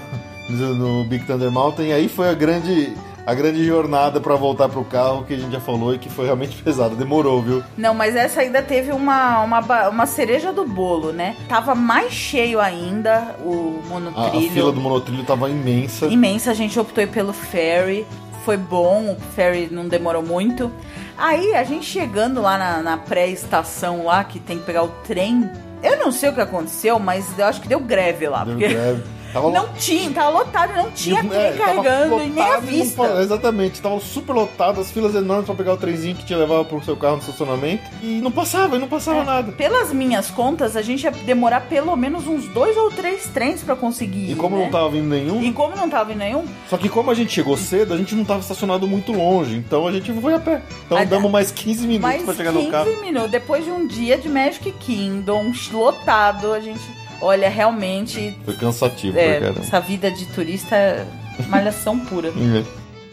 no 0.50 1.04
Big 1.04 1.26
Thunder 1.26 1.52
Mountain. 1.52 1.88
E 1.88 1.93
aí 1.93 2.08
foi 2.08 2.30
a 2.30 2.34
grande, 2.34 2.93
a 3.26 3.34
grande 3.34 3.66
jornada 3.66 4.22
para 4.22 4.36
voltar 4.36 4.70
pro 4.70 4.86
carro 4.86 5.26
que 5.26 5.34
a 5.34 5.38
gente 5.38 5.52
já 5.52 5.60
falou 5.60 5.93
e 5.93 6.00
que 6.00 6.10
foi 6.10 6.26
realmente 6.26 6.56
pesada. 6.64 6.95
Demorou, 6.95 7.41
viu? 7.41 7.62
Não, 7.78 7.93
mas 7.93 8.16
essa 8.16 8.39
ainda 8.39 8.62
teve 8.62 8.93
uma, 8.93 9.41
uma, 9.43 9.89
uma 9.89 10.06
cereja 10.06 10.54
do 10.54 10.66
bolo, 10.66 11.12
né? 11.12 11.36
Tava 11.50 11.76
mais 11.76 12.14
cheio 12.14 12.62
ainda 12.62 13.36
o 13.43 13.82
A, 13.84 13.86
a 13.86 13.89
monotrilho. 13.89 14.52
fila 14.54 14.72
do 14.72 14.80
monotrilho 14.80 15.26
tava 15.26 15.50
imensa. 15.50 16.06
imensa, 16.06 16.52
a 16.52 16.54
gente 16.54 16.80
optou 16.80 17.06
pelo 17.06 17.34
ferry. 17.34 18.08
Foi 18.50 18.58
bom, 18.58 19.12
o 19.12 19.16
ferry 19.36 19.70
não 19.70 19.88
demorou 19.88 20.24
muito. 20.24 20.72
Aí 21.16 21.54
a 21.54 21.64
gente 21.64 21.86
chegando 21.86 22.41
lá 22.41 22.58
na, 22.58 22.82
na 22.82 22.97
pré-estação 22.97 24.06
lá, 24.06 24.24
que 24.24 24.39
tem 24.39 24.58
que 24.58 24.66
pegar 24.66 24.82
o 24.82 24.88
trem. 25.06 25.47
Eu 25.84 26.00
não 26.00 26.12
sei 26.12 26.30
o 26.30 26.34
que 26.34 26.41
aconteceu, 26.41 26.97
mas 26.97 27.38
eu 27.38 27.45
acho 27.45 27.62
que 27.62 27.68
deu 27.68 27.80
greve 27.80 28.28
lá. 28.28 28.43
Deu 28.43 28.56
porque 28.56 28.70
greve. 28.70 29.04
Tava 29.32 29.51
não 29.51 29.69
tinha, 29.73 30.09
tava 30.11 30.30
lotado, 30.30 30.73
não 30.73 30.91
tinha 30.91 31.23
trem 31.23 31.39
é, 31.41 31.51
carregando 31.53 32.23
e 32.23 32.30
nem 32.30 32.43
a 32.43 32.47
lotado 32.47 32.65
vista. 32.65 33.21
exatamente, 33.21 33.82
tava 33.82 33.99
super 33.99 34.34
lotado, 34.34 34.82
as 34.82 34.91
filas 34.91 35.13
enormes 35.15 35.45
pra 35.45 35.55
pegar 35.55 35.73
o 35.73 35.77
trenzinho 35.77 36.15
que 36.15 36.25
te 36.25 36.34
levava 36.34 36.65
pro 36.65 36.84
seu 36.84 36.95
carro 36.97 37.15
no 37.17 37.21
estacionamento. 37.21 37.84
E 38.01 38.19
não 38.21 38.32
passava, 38.32 38.75
e 38.75 38.80
não 38.80 38.88
passava 38.88 39.23
nada. 39.23 39.51
Pelas 39.51 39.93
minhas 39.93 40.32
contas, 40.32 40.75
a 40.75 40.82
gente 40.82 41.03
ia 41.03 41.11
demorar 41.11 41.61
pelo 41.61 41.95
menos 41.95 42.27
uns 42.27 42.47
dois 42.47 42.75
ou 42.75 42.89
três 42.91 43.27
trens 43.27 43.61
pra 43.61 43.75
conseguir. 43.75 44.32
E 44.32 44.36
como 44.36 44.57
né? 44.57 44.63
não 44.63 44.71
tava 44.71 44.89
vindo 44.89 45.07
nenhum, 45.07 45.43
E 45.43 45.51
como 45.51 45.75
não 45.75 45.89
tava 45.89 46.05
vindo 46.05 46.19
nenhum, 46.19 46.45
só 46.69 46.77
que 46.77 46.89
como 46.89 47.11
a 47.11 47.13
gente 47.13 47.32
chegou 47.32 47.55
cedo, 47.55 47.93
a 47.93 47.97
gente 47.97 48.15
não 48.15 48.25
tava 48.25 48.39
estacionado 48.39 48.88
muito 48.88 49.11
longe, 49.11 49.55
então 49.55 49.88
a 49.88 49.91
gente 49.91 50.11
foi 50.13 50.34
a 50.34 50.39
pé. 50.39 50.61
Então 50.86 50.97
Ah, 50.97 51.03
damos 51.03 51.32
mais 51.32 51.51
15 51.51 51.82
minutos 51.86 52.01
mais 52.01 52.23
pra 52.23 52.34
chegar 52.34 52.51
15 52.51 52.65
no 52.65 52.71
carro. 52.71 53.01
minutos. 53.01 53.32
Depois 53.32 53.63
de 53.63 53.71
um 53.71 53.86
dia 53.86 54.17
de 54.17 54.27
Magic 54.27 54.71
Kingdom 54.80 55.51
lotado, 55.71 56.51
a 56.53 56.59
gente. 56.59 56.99
Olha, 57.22 57.49
realmente. 57.49 58.38
Foi 58.45 58.55
cansativo 58.55 59.17
é, 59.17 59.39
caramba. 59.39 59.59
essa 59.61 59.80
vida 59.80 60.09
de 60.09 60.26
turista 60.28 60.76
é 60.76 61.05
malhação 61.47 61.99
pura. 61.99 62.32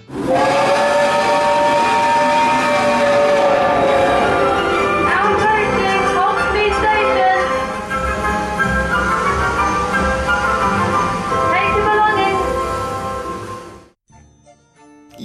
É. 0.09 0.96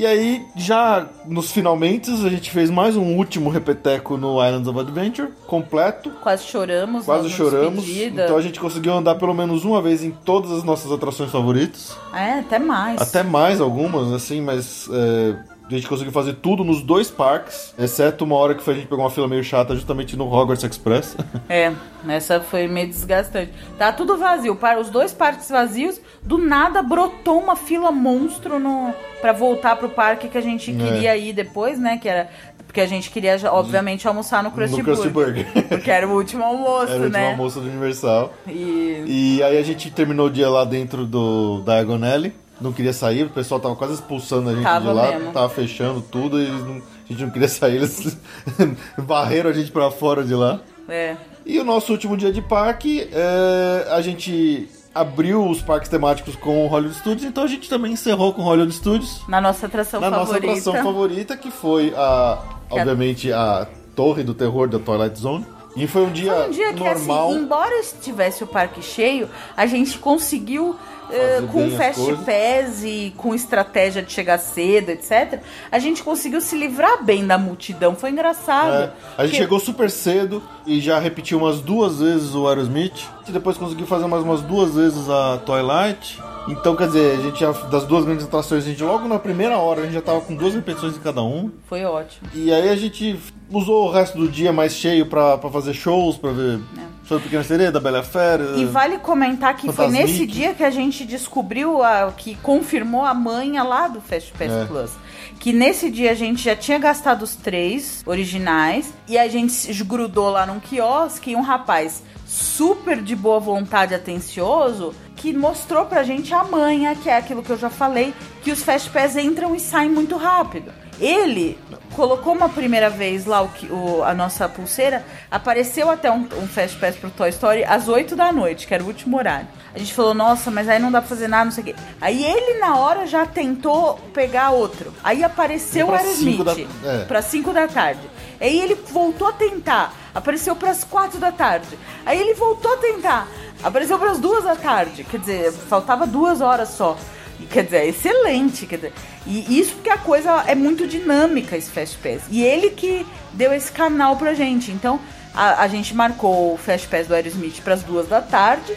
E 0.02 0.06
aí, 0.08 0.31
já 0.62 1.08
nos 1.26 1.52
finalmente, 1.52 2.10
a 2.12 2.30
gente 2.30 2.52
fez 2.52 2.70
mais 2.70 2.96
um 2.96 3.16
último 3.18 3.50
repeteco 3.50 4.18
no 4.18 4.46
Islands 4.46 4.68
of 4.68 4.80
Adventure, 4.80 5.30
completo. 5.48 6.12
Quase 6.22 6.44
choramos. 6.46 7.06
Quase 7.06 7.30
na 7.30 7.36
choramos. 7.36 7.84
despedida. 7.84 8.24
Então 8.24 8.38
a 8.38 8.42
gente 8.42 8.60
conseguiu 8.60 8.94
andar 8.94 9.16
pelo 9.16 9.34
menos 9.34 9.66
uma 9.66 9.82
vez 9.82 10.04
em 10.04 10.12
todas 10.12 10.52
as 10.52 10.64
nossas 10.64 10.92
atrações 10.92 11.32
favoritas. 11.32 11.98
É, 12.14 12.40
até 12.40 12.60
mais. 12.60 13.02
Até 13.02 13.24
mais 13.24 13.60
algumas, 13.60 14.12
assim, 14.14 14.42
mas 14.42 14.88
é, 14.92 15.36
a 15.76 15.78
gente 15.78 15.88
conseguiu 15.88 16.12
fazer 16.12 16.34
tudo 16.34 16.64
nos 16.64 16.82
dois 16.82 17.10
parques, 17.10 17.74
exceto 17.78 18.24
uma 18.26 18.36
hora 18.36 18.56
que 18.56 18.64
foi, 18.64 18.74
a 18.74 18.78
gente 18.78 18.88
pegou 18.88 19.04
uma 19.04 19.12
fila 19.12 19.28
meio 19.28 19.44
chata 19.44 19.76
justamente 19.76 20.16
no 20.16 20.32
Hogwarts 20.32 20.64
Express. 20.64 21.16
É, 21.50 21.74
essa 22.08 22.40
foi 22.40 22.68
meio 22.68 22.88
desgastante. 22.88 23.52
Tá 23.78 23.92
tudo 23.92 24.18
vazio. 24.18 24.56
Para 24.56 24.80
os 24.80 24.90
dois 24.90 25.12
parques 25.12 25.50
vazios, 25.50 26.00
do 26.24 26.38
nada 26.38 26.82
brotou 26.82 27.40
uma 27.40 27.56
fila 27.56 27.92
monstro 27.92 28.58
no 28.58 28.94
para 29.20 29.34
voltar 29.34 29.76
pro 29.76 29.90
parque 29.90 30.30
que 30.30 30.38
a 30.38 30.42
gente 30.42 30.74
queria 30.74 31.16
ir 31.18 31.34
depois, 31.34 31.78
né? 31.78 31.98
Que 31.98 32.08
era 32.08 32.30
porque 32.72 32.80
a 32.80 32.88
gente 32.88 33.12
queria, 33.12 33.38
obviamente, 33.52 34.08
almoçar 34.08 34.42
no 34.42 34.50
Krusty, 34.50 34.78
no 34.78 34.84
Krusty 34.86 35.10
Burger. 35.10 35.46
Burger. 35.46 35.64
Porque 35.68 35.92
era 35.92 36.08
o 36.08 36.16
último 36.16 36.42
almoço, 36.42 36.94
Era 36.94 37.02
o 37.02 37.04
último 37.04 37.10
né? 37.10 37.32
almoço 37.32 37.60
do 37.60 37.68
Universal. 37.68 38.34
E 38.48 39.04
E 39.06 39.44
aí 39.44 39.58
a 39.58 39.62
gente 39.62 39.92
terminou 39.92 40.28
o 40.28 40.30
dia 40.30 40.50
lá 40.50 40.64
dentro 40.64 41.06
do 41.06 41.62
Diagon 41.66 42.02
Alley. 42.02 42.34
Não 42.62 42.72
queria 42.72 42.94
sair, 42.94 43.24
o 43.24 43.30
pessoal 43.30 43.60
tava 43.60 43.76
quase 43.76 43.96
expulsando 43.96 44.50
a 44.50 44.54
gente 44.54 44.64
Tava 44.64 44.90
de 44.90 44.94
lá, 44.96 45.12
mesmo. 45.12 45.32
tava 45.32 45.50
fechando 45.50 46.00
tudo, 46.02 46.40
e 46.42 46.48
não- 46.48 46.76
a 46.76 47.08
gente 47.12 47.24
não 47.24 47.30
queria 47.32 47.48
sair, 47.48 47.78
eles 47.78 48.18
varreram 48.98 49.50
a 49.50 49.54
gente 49.54 49.72
pra 49.72 49.90
fora 49.92 50.24
de 50.24 50.34
lá. 50.36 50.60
é, 50.88 51.16
E 51.46 51.60
o 51.60 51.64
nosso 51.64 51.92
último 51.92 52.16
dia 52.16 52.32
de 52.32 52.42
parque, 52.42 53.08
é, 53.12 53.88
a 53.92 54.02
gente 54.02 54.70
abriu 54.94 55.48
os 55.50 55.62
parques 55.62 55.90
temáticos 55.90 56.36
com 56.36 56.66
o 56.66 56.68
Hollywood 56.68 56.98
Studios, 57.00 57.24
então 57.24 57.44
a 57.44 57.48
gente 57.48 57.68
também 57.70 57.94
encerrou 57.94 58.34
com 58.34 58.42
o 58.42 58.46
Hollywood 58.46 58.74
Studios 58.74 59.22
na 59.28 59.40
nossa 59.42 59.66
atração 59.66 60.00
na 60.02 60.10
nossa 60.12 60.34
favorita. 60.34 60.52
atração 60.52 60.74
favorita, 60.84 61.38
que 61.38 61.50
foi 61.50 61.94
a, 61.96 62.38
é- 62.70 62.76
obviamente, 62.76 63.32
a 63.34 63.68
Torre 63.96 64.24
do 64.24 64.34
Terror 64.34 64.68
da 64.70 64.80
Twilight 64.80 65.18
Zone. 65.20 65.46
E 65.76 65.88
foi 65.88 66.02
um 66.04 66.12
dia, 66.12 66.34
Foi 66.34 66.48
um 66.48 66.52
dia 66.52 66.74
que, 66.74 66.80
normal. 66.84 67.30
assim, 67.30 67.40
embora 67.40 67.80
estivesse 67.80 68.44
o 68.44 68.48
parque 68.48 68.82
cheio, 68.82 69.30
a 69.56 69.66
gente 69.66 69.98
conseguiu, 69.98 70.76
Fazer 71.10 71.48
com 71.48 71.70
Fast. 71.72 72.14
Pass 72.26 72.84
e 72.86 73.14
com 73.18 73.36
estratégia 73.36 74.02
de 74.02 74.12
chegar 74.14 74.38
cedo, 74.38 74.90
etc., 74.92 75.40
a 75.70 75.78
gente 75.78 76.02
conseguiu 76.04 76.40
se 76.40 76.56
livrar 76.58 77.04
bem 77.04 77.28
da 77.28 77.38
multidão. 77.38 77.96
Foi 77.96 78.12
engraçado. 78.12 78.74
É, 78.74 78.78
a 79.18 79.24
gente 79.26 79.32
Porque- 79.32 79.36
chegou 79.36 79.60
super 79.60 79.90
cedo 79.92 80.42
e 80.66 80.80
já 80.80 81.00
repetiu 81.00 81.38
umas 81.38 81.60
duas 81.60 82.00
vezes 82.00 82.34
o 82.34 82.48
Aerosmith. 82.48 83.10
E 83.28 83.32
depois 83.32 83.58
conseguiu 83.58 83.86
fazer 83.86 84.08
mais 84.08 84.24
umas 84.24 84.42
duas 84.42 84.74
vezes 84.76 85.10
a 85.10 85.38
Twilight. 85.46 86.18
Então, 86.48 86.76
quer 86.76 86.88
dizer, 86.88 87.20
a 87.20 87.22
gente 87.22 87.40
já, 87.40 87.52
das 87.52 87.84
duas 87.86 88.04
grandes 88.04 88.26
atrações, 88.26 88.64
a 88.66 88.68
gente 88.68 88.82
logo 88.84 89.08
na 89.08 89.20
primeira 89.20 89.58
hora, 89.58 89.82
a 89.82 89.84
gente 89.84 89.94
já 89.94 90.02
tava 90.02 90.22
com 90.22 90.34
duas 90.36 90.56
repetições 90.56 90.94
de 90.94 91.00
cada 91.00 91.22
um. 91.22 91.52
Foi 91.68 91.84
ótimo. 91.86 92.28
E 92.34 92.52
aí 92.52 92.68
a 92.70 92.76
gente 92.76 93.20
usou 93.52 93.88
o 93.88 93.92
resto 93.92 94.18
do 94.18 94.28
dia 94.28 94.52
mais 94.52 94.74
cheio 94.74 95.06
pra, 95.06 95.38
pra 95.38 95.50
fazer 95.62 95.74
shows, 95.74 96.18
pra 96.18 96.32
ver 96.32 96.60
show 97.06 97.18
do 97.20 97.24
Pequena 97.24 97.44
Sereia, 97.44 97.72
da 97.72 97.80
Bela 97.80 98.04
Fera. 98.04 98.56
É. 98.56 98.60
E 98.60 98.66
vale 98.66 98.98
comentar 99.00 99.56
que 99.56 99.68
foi 99.68 99.74
Fantasmic. 99.88 100.04
nesse 100.12 100.26
dia 100.26 100.54
que 100.54 100.64
a 100.64 100.70
gente 100.70 101.06
descobriu, 101.06 101.82
a, 101.84 102.12
que 102.16 102.36
confirmou 102.36 103.06
a 103.06 103.14
manha 103.14 103.64
lá 103.64 103.88
do 103.88 104.02
Fast 104.02 104.32
Pass 104.34 104.52
É. 104.52 104.66
Plus. 104.66 104.92
Que 105.40 105.52
nesse 105.52 105.90
dia 105.90 106.12
a 106.12 106.16
gente 106.16 106.44
já 106.44 106.56
tinha 106.56 106.78
gastado 106.78 107.24
os 107.24 107.36
três 107.36 108.04
originais 108.06 108.94
e 109.08 109.18
a 109.18 109.28
gente 109.28 109.72
grudou 109.84 110.30
lá 110.30 110.46
num 110.46 110.60
quiosque 110.60 111.32
e 111.32 111.36
um 111.36 111.42
rapaz 111.42 112.04
super 112.26 113.02
de 113.02 113.16
boa 113.16 113.40
vontade, 113.40 113.94
atencioso, 113.94 114.94
que 115.16 115.34
mostrou 115.34 115.86
pra 115.86 116.04
gente 116.04 116.34
a 116.34 116.44
manha, 116.44 116.96
que 116.96 117.10
é 117.10 117.18
aquilo 117.18 117.44
que 117.44 117.50
eu 117.50 117.58
já 117.58 117.70
falei, 117.70 118.14
que 118.42 118.52
os 118.52 118.64
Fast 118.64 118.90
Pass 118.90 119.16
entram 119.18 119.56
e 119.56 119.60
saem 119.60 119.90
muito 119.90 120.16
rápido. 120.16 120.72
Ele 121.02 121.58
colocou 121.96 122.32
uma 122.34 122.48
primeira 122.48 122.90
vez 122.90 123.26
lá 123.26 123.42
o, 123.42 123.50
o- 123.72 124.04
a 124.04 124.14
nossa 124.14 124.48
pulseira, 124.48 125.04
apareceu 125.30 125.90
até 125.90 126.10
um, 126.12 126.28
um 126.42 126.48
Fast 126.48 126.78
Pass 126.78 126.96
pro 126.96 127.10
Toy 127.10 127.30
Story 127.30 127.64
às 127.66 127.88
8 127.88 128.16
da 128.16 128.32
noite, 128.32 128.68
que 128.68 128.74
era 128.74 128.84
o 128.84 128.88
último 128.88 129.18
horário. 129.18 129.48
A 129.74 129.80
gente 129.80 129.94
falou, 129.94 130.14
nossa, 130.14 130.52
mas 130.52 130.70
aí 130.70 130.80
não 130.80 130.92
dá 130.92 131.00
pra 131.02 131.10
fazer 131.10 131.28
nada, 131.28 131.46
não 131.46 131.52
sei 131.52 131.64
o 131.64 131.66
quê. 131.68 131.76
Aí 132.00 132.24
ele, 132.24 132.60
na 132.60 132.78
hora, 132.78 133.08
já 133.08 133.26
tentou 133.26 133.96
pegar 134.14 134.52
outro. 134.52 134.94
Aí 135.04 135.24
apareceu 135.24 135.88
o 135.88 135.92
Aerosmith 135.94 136.32
cinco 136.38 136.44
da- 136.44 136.56
é. 136.94 137.06
pra 137.06 137.22
5 137.22 137.52
da 137.54 137.68
tarde. 137.68 138.02
Aí 138.40 138.60
ele 138.60 138.76
voltou 138.76 139.28
a 139.28 139.34
tentar, 139.34 139.94
apareceu 140.14 140.56
pras 140.56 140.84
4 140.84 141.20
da 141.20 141.32
tarde. 141.32 141.78
Aí 142.06 142.20
ele 142.20 142.34
voltou 142.36 142.74
a 142.74 142.78
tentar, 142.78 143.28
apareceu 143.64 143.98
pras 143.98 144.20
2 144.20 144.44
da 144.44 144.56
tarde. 144.56 145.04
Quer 145.04 145.20
dizer, 145.20 145.52
faltava 145.52 146.06
duas 146.06 146.42
horas 146.42 146.70
só. 146.70 146.96
E, 147.42 147.46
Quer 147.46 147.64
dizer, 147.64 147.78
é 147.78 147.88
excelente. 147.88 148.66
Quer 148.66 148.76
dizer, 148.78 148.94
e 149.26 149.60
isso 149.60 149.74
porque 149.76 149.90
a 149.90 149.98
coisa 149.98 150.44
é 150.48 150.56
muito 150.56 150.88
dinâmica, 150.88 151.58
esse 151.58 151.70
Fast 151.70 151.98
Pass. 151.98 152.22
E 152.30 152.44
ele 152.44 152.72
que 152.72 153.06
deu 153.34 153.54
esse 153.54 153.72
canal 153.72 154.16
pra 154.16 154.34
gente. 154.34 154.72
Então, 154.72 155.00
a, 155.34 155.64
a 155.64 155.68
gente 155.68 155.94
marcou 155.94 156.54
o 156.54 156.58
Fast 156.58 156.88
Pass 156.88 157.08
do 157.08 157.14
Aerosmith 157.14 157.62
pras 157.64 157.84
duas 157.84 158.08
da 158.08 158.22
tarde. 158.22 158.76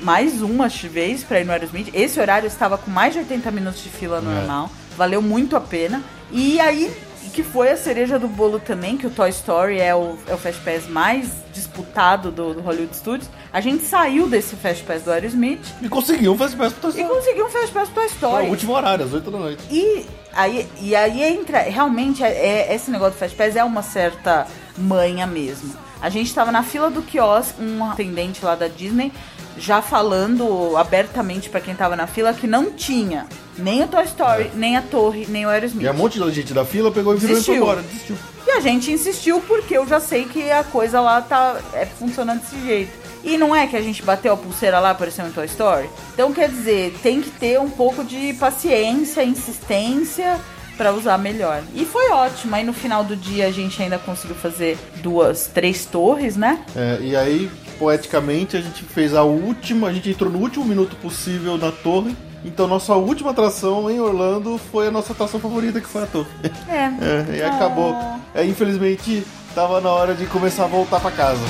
Mais 0.00 0.42
uma 0.42 0.68
vez 0.68 1.24
pra 1.24 1.40
ir 1.40 1.44
no 1.44 1.52
Aerosmith. 1.52 1.90
Esse 1.94 2.20
horário 2.20 2.46
estava 2.46 2.76
com 2.76 2.90
mais 2.90 3.14
de 3.14 3.20
80 3.20 3.50
minutos 3.50 3.82
de 3.82 3.88
fila 3.88 4.20
normal. 4.20 4.70
Valeu 4.96 5.22
muito 5.22 5.56
a 5.56 5.60
pena. 5.60 6.02
E 6.30 6.60
aí, 6.60 6.92
que 7.36 7.42
foi 7.42 7.70
a 7.70 7.76
cereja 7.76 8.18
do 8.18 8.28
bolo 8.28 8.58
também, 8.58 8.96
que 8.96 9.06
o 9.06 9.10
Toy 9.10 9.28
Story 9.28 9.78
é 9.78 9.94
o, 9.94 10.16
é 10.26 10.32
o 10.32 10.38
Fast 10.38 10.58
Pass 10.62 10.88
mais 10.88 11.28
disputado 11.52 12.30
do, 12.30 12.54
do 12.54 12.62
Hollywood 12.62 12.96
Studios. 12.96 13.28
A 13.52 13.60
gente 13.60 13.84
saiu 13.84 14.26
desse 14.26 14.56
Fast 14.56 14.82
Pass 14.84 15.02
do 15.02 15.10
Aerosmith 15.12 15.60
E 15.82 15.88
conseguiu 15.88 16.32
um 16.32 16.38
Fast 16.38 16.56
Pass 16.56 16.72
pro 16.72 16.88
e 16.88 16.92
Toy 16.94 17.02
Story. 17.02 17.14
conseguiu 17.20 17.44
um 17.44 17.50
Fast 17.50 17.72
Pass 17.74 17.88
Toy 17.90 18.08
Foi 18.08 18.14
Story. 18.14 18.46
o 18.46 18.50
último 18.50 18.72
horário, 18.72 19.04
às 19.04 19.12
8 19.12 19.30
da 19.30 19.38
noite. 19.38 19.62
E 19.70 20.06
aí, 20.32 20.66
e 20.80 20.96
aí 20.96 21.22
entra, 21.24 21.58
realmente, 21.60 22.24
é, 22.24 22.28
é- 22.70 22.74
esse 22.74 22.90
negócio 22.90 23.12
do 23.12 23.18
Fast 23.18 23.36
Pass 23.36 23.54
é 23.54 23.62
uma 23.62 23.82
certa 23.82 24.46
manha 24.78 25.26
mesmo. 25.26 25.74
A 26.00 26.08
gente 26.08 26.32
tava 26.34 26.50
na 26.50 26.62
fila 26.62 26.88
do 26.90 27.02
quiosque, 27.02 27.60
um 27.62 27.84
atendente 27.84 28.42
lá 28.42 28.54
da 28.54 28.66
Disney, 28.68 29.12
já 29.58 29.82
falando 29.82 30.76
abertamente 30.76 31.48
pra 31.48 31.60
quem 31.60 31.74
tava 31.74 31.96
na 31.96 32.06
fila 32.06 32.32
que 32.32 32.46
não 32.46 32.72
tinha 32.72 33.26
nem 33.58 33.82
o 33.82 33.88
Toy 33.88 34.04
Story, 34.04 34.50
nem 34.54 34.76
a 34.76 34.82
torre, 34.82 35.26
nem 35.28 35.46
o 35.46 35.48
Aerosmith. 35.48 35.84
E 35.84 35.88
um 35.88 35.94
monte 35.94 36.20
de 36.20 36.30
gente 36.30 36.52
da 36.52 36.64
fila 36.64 36.90
pegou 36.90 37.14
e 37.14 37.18
virou 37.18 37.38
e 37.38 37.42
foi 37.42 37.56
embora. 37.56 37.82
Desistiu. 37.82 38.16
E 38.46 38.50
a 38.50 38.60
gente 38.60 38.92
insistiu 38.92 39.40
porque 39.40 39.76
eu 39.76 39.86
já 39.86 39.98
sei 39.98 40.24
que 40.24 40.50
a 40.50 40.62
coisa 40.62 41.00
lá 41.00 41.20
tá 41.20 41.58
é, 41.72 41.86
funcionando 41.86 42.40
desse 42.40 42.60
jeito. 42.64 43.06
E 43.24 43.36
não 43.36 43.54
é 43.54 43.66
que 43.66 43.76
a 43.76 43.82
gente 43.82 44.02
bateu 44.02 44.32
a 44.32 44.36
pulseira 44.36 44.78
lá, 44.78 44.90
apareceu 44.90 45.26
em 45.26 45.32
Toy 45.32 45.46
Story? 45.46 45.90
Então, 46.14 46.32
quer 46.32 46.48
dizer, 46.48 46.96
tem 47.02 47.20
que 47.20 47.30
ter 47.30 47.58
um 47.58 47.68
pouco 47.68 48.04
de 48.04 48.32
paciência, 48.34 49.24
insistência 49.24 50.38
pra 50.76 50.92
usar 50.92 51.18
melhor. 51.18 51.62
E 51.74 51.84
foi 51.84 52.10
ótimo. 52.10 52.54
Aí 52.54 52.62
no 52.62 52.72
final 52.72 53.02
do 53.02 53.16
dia 53.16 53.46
a 53.48 53.50
gente 53.50 53.82
ainda 53.82 53.98
conseguiu 53.98 54.36
fazer 54.36 54.78
duas, 55.02 55.48
três 55.52 55.86
torres, 55.86 56.36
né? 56.36 56.62
É, 56.76 56.98
e 57.00 57.16
aí, 57.16 57.50
poeticamente, 57.78 58.56
a 58.56 58.60
gente 58.60 58.82
fez 58.84 59.14
a 59.14 59.22
última, 59.22 59.88
a 59.88 59.92
gente 59.92 60.10
entrou 60.10 60.30
no 60.30 60.38
último 60.38 60.64
minuto 60.64 60.96
possível 60.96 61.56
na 61.56 61.70
torre. 61.70 62.16
Então, 62.44 62.66
nossa 62.66 62.94
última 62.94 63.30
atração 63.30 63.90
em 63.90 63.98
Orlando 63.98 64.58
foi 64.70 64.86
a 64.86 64.90
nossa 64.90 65.12
atração 65.12 65.40
favorita, 65.40 65.80
que 65.80 65.88
foi 65.88 66.04
a 66.04 66.06
torre. 66.06 66.28
É. 66.68 66.86
É, 67.32 67.36
e 67.38 67.42
acabou. 67.42 67.94
É, 68.34 68.44
infelizmente, 68.44 69.26
tava 69.54 69.80
na 69.80 69.90
hora 69.90 70.14
de 70.14 70.26
começar 70.26 70.64
a 70.64 70.68
voltar 70.68 71.00
pra 71.00 71.10
casa. 71.10 71.40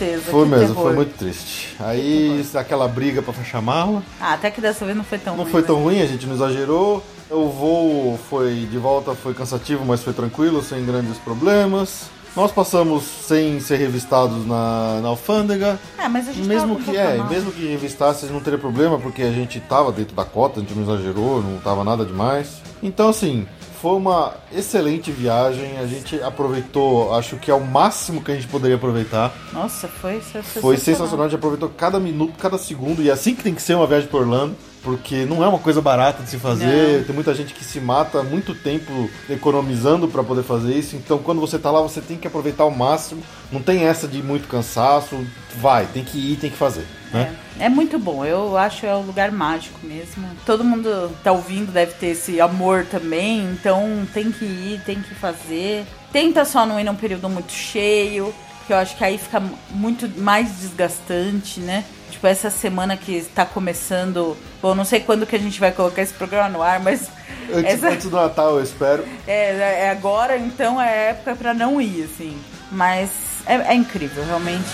Tristeza. 0.00 0.30
Foi 0.30 0.46
mesmo, 0.46 0.68
terror. 0.68 0.82
foi 0.82 0.92
muito 0.94 1.16
triste. 1.18 1.76
Aí, 1.78 2.44
aquela 2.54 2.88
briga 2.88 3.20
pra 3.22 3.32
fechar 3.32 3.58
a 3.58 3.62
mala. 3.62 4.02
Ah, 4.20 4.34
até 4.34 4.50
que 4.50 4.60
dessa 4.60 4.84
vez 4.84 4.96
não 4.96 5.04
foi 5.04 5.18
tão 5.18 5.36
Não 5.36 5.44
ruim, 5.44 5.52
foi 5.52 5.60
né? 5.60 5.66
tão 5.66 5.76
ruim, 5.82 6.00
a 6.00 6.06
gente 6.06 6.26
não 6.26 6.34
exagerou. 6.34 7.02
O 7.30 7.48
voo 7.48 8.18
foi 8.28 8.66
de 8.70 8.78
volta, 8.78 9.14
foi 9.14 9.34
cansativo, 9.34 9.84
mas 9.84 10.02
foi 10.02 10.12
tranquilo, 10.12 10.62
sem 10.62 10.84
grandes 10.84 11.16
problemas. 11.18 12.04
Nós 12.34 12.52
passamos 12.52 13.02
sem 13.02 13.58
ser 13.60 13.76
revistados 13.76 14.46
na, 14.46 15.00
na 15.02 15.08
alfândega. 15.08 15.78
É, 15.98 16.08
mas 16.08 16.28
a 16.28 16.32
gente 16.32 16.46
Mesmo 16.46 16.76
que, 16.76 16.96
é, 16.96 17.16
mala. 17.16 17.28
mesmo 17.30 17.50
que 17.50 17.66
revistasse, 17.66 18.26
não 18.26 18.40
teria 18.40 18.58
problema, 18.58 18.98
porque 18.98 19.22
a 19.22 19.32
gente 19.32 19.58
tava 19.60 19.90
dentro 19.90 20.14
da 20.14 20.24
cota, 20.24 20.60
a 20.60 20.62
gente 20.62 20.72
não 20.74 20.82
exagerou, 20.84 21.42
não 21.42 21.58
tava 21.58 21.82
nada 21.82 22.04
demais. 22.04 22.62
Então, 22.82 23.08
assim, 23.08 23.46
foi 23.80 23.92
uma 23.96 24.34
excelente 24.52 25.10
viagem. 25.10 25.78
A 25.78 25.86
gente 25.86 26.20
aproveitou, 26.22 27.14
acho 27.14 27.36
que 27.36 27.50
é 27.50 27.54
o 27.54 27.60
máximo 27.60 28.22
que 28.22 28.30
a 28.30 28.34
gente 28.34 28.46
poderia 28.46 28.76
aproveitar. 28.76 29.32
Nossa, 29.52 29.88
foi, 29.88 30.20
foi, 30.20 30.42
Foi 30.42 30.76
sensacional, 30.76 31.26
a 31.26 31.28
gente 31.28 31.38
aproveitou 31.38 31.68
cada 31.70 31.98
minuto, 31.98 32.34
cada 32.38 32.58
segundo, 32.58 33.02
e 33.02 33.08
é 33.08 33.12
assim 33.12 33.34
que 33.34 33.42
tem 33.42 33.54
que 33.54 33.62
ser 33.62 33.74
uma 33.74 33.86
viagem 33.86 34.08
por 34.08 34.20
Orlando, 34.20 34.54
porque 34.82 35.24
não 35.24 35.44
é 35.44 35.48
uma 35.48 35.58
coisa 35.58 35.80
barata 35.80 36.22
de 36.22 36.30
se 36.30 36.38
fazer, 36.38 36.98
Não. 36.98 37.04
tem 37.04 37.14
muita 37.14 37.34
gente 37.34 37.52
que 37.52 37.64
se 37.64 37.80
mata 37.80 38.22
muito 38.22 38.54
tempo 38.54 39.10
economizando 39.28 40.08
para 40.08 40.22
poder 40.22 40.42
fazer 40.42 40.74
isso, 40.74 40.96
então 40.96 41.18
quando 41.18 41.40
você 41.40 41.58
tá 41.58 41.70
lá 41.70 41.80
você 41.80 42.00
tem 42.00 42.16
que 42.16 42.26
aproveitar 42.26 42.64
ao 42.64 42.70
máximo, 42.70 43.22
não 43.52 43.60
tem 43.60 43.84
essa 43.84 44.08
de 44.08 44.22
muito 44.22 44.48
cansaço, 44.48 45.16
vai, 45.56 45.86
tem 45.86 46.04
que 46.04 46.18
ir, 46.18 46.36
tem 46.36 46.50
que 46.50 46.56
fazer, 46.56 46.86
né? 47.12 47.34
É, 47.34 47.49
é 47.60 47.68
muito 47.68 47.98
bom, 47.98 48.24
eu 48.24 48.56
acho 48.56 48.86
é 48.86 48.94
um 48.94 49.02
lugar 49.02 49.30
mágico 49.30 49.78
mesmo. 49.82 50.26
Todo 50.46 50.64
mundo 50.64 51.10
tá 51.22 51.30
ouvindo 51.32 51.70
deve 51.72 51.92
ter 51.94 52.08
esse 52.08 52.40
amor 52.40 52.84
também, 52.90 53.42
então 53.52 54.06
tem 54.12 54.32
que 54.32 54.44
ir, 54.44 54.80
tem 54.84 55.00
que 55.00 55.14
fazer. 55.14 55.84
Tenta 56.12 56.44
só 56.44 56.64
não 56.66 56.80
ir 56.80 56.84
num 56.84 56.94
período 56.96 57.28
muito 57.28 57.52
cheio, 57.52 58.34
que 58.66 58.72
eu 58.72 58.76
acho 58.76 58.96
que 58.96 59.04
aí 59.04 59.16
fica 59.18 59.40
muito 59.70 60.08
mais 60.20 60.50
desgastante, 60.58 61.60
né? 61.60 61.84
Tipo, 62.10 62.26
essa 62.26 62.50
semana 62.50 62.96
que 62.96 63.12
está 63.12 63.44
começando. 63.44 64.36
Bom, 64.60 64.74
não 64.74 64.84
sei 64.84 64.98
quando 65.00 65.24
que 65.26 65.36
a 65.36 65.38
gente 65.38 65.60
vai 65.60 65.70
colocar 65.70 66.02
esse 66.02 66.12
programa 66.14 66.48
no 66.48 66.62
ar, 66.62 66.80
mas. 66.80 67.08
Antes, 67.52 67.74
essa- 67.74 67.88
antes 67.90 68.06
do 68.08 68.14
Natal, 68.16 68.56
eu 68.56 68.62
espero. 68.62 69.04
é, 69.26 69.84
é 69.86 69.90
agora, 69.90 70.36
então 70.36 70.80
é 70.80 71.10
época 71.10 71.34
pra 71.34 71.52
não 71.54 71.80
ir, 71.80 72.04
assim. 72.04 72.36
Mas 72.70 73.10
é, 73.46 73.54
é 73.54 73.74
incrível, 73.74 74.24
realmente. 74.24 74.64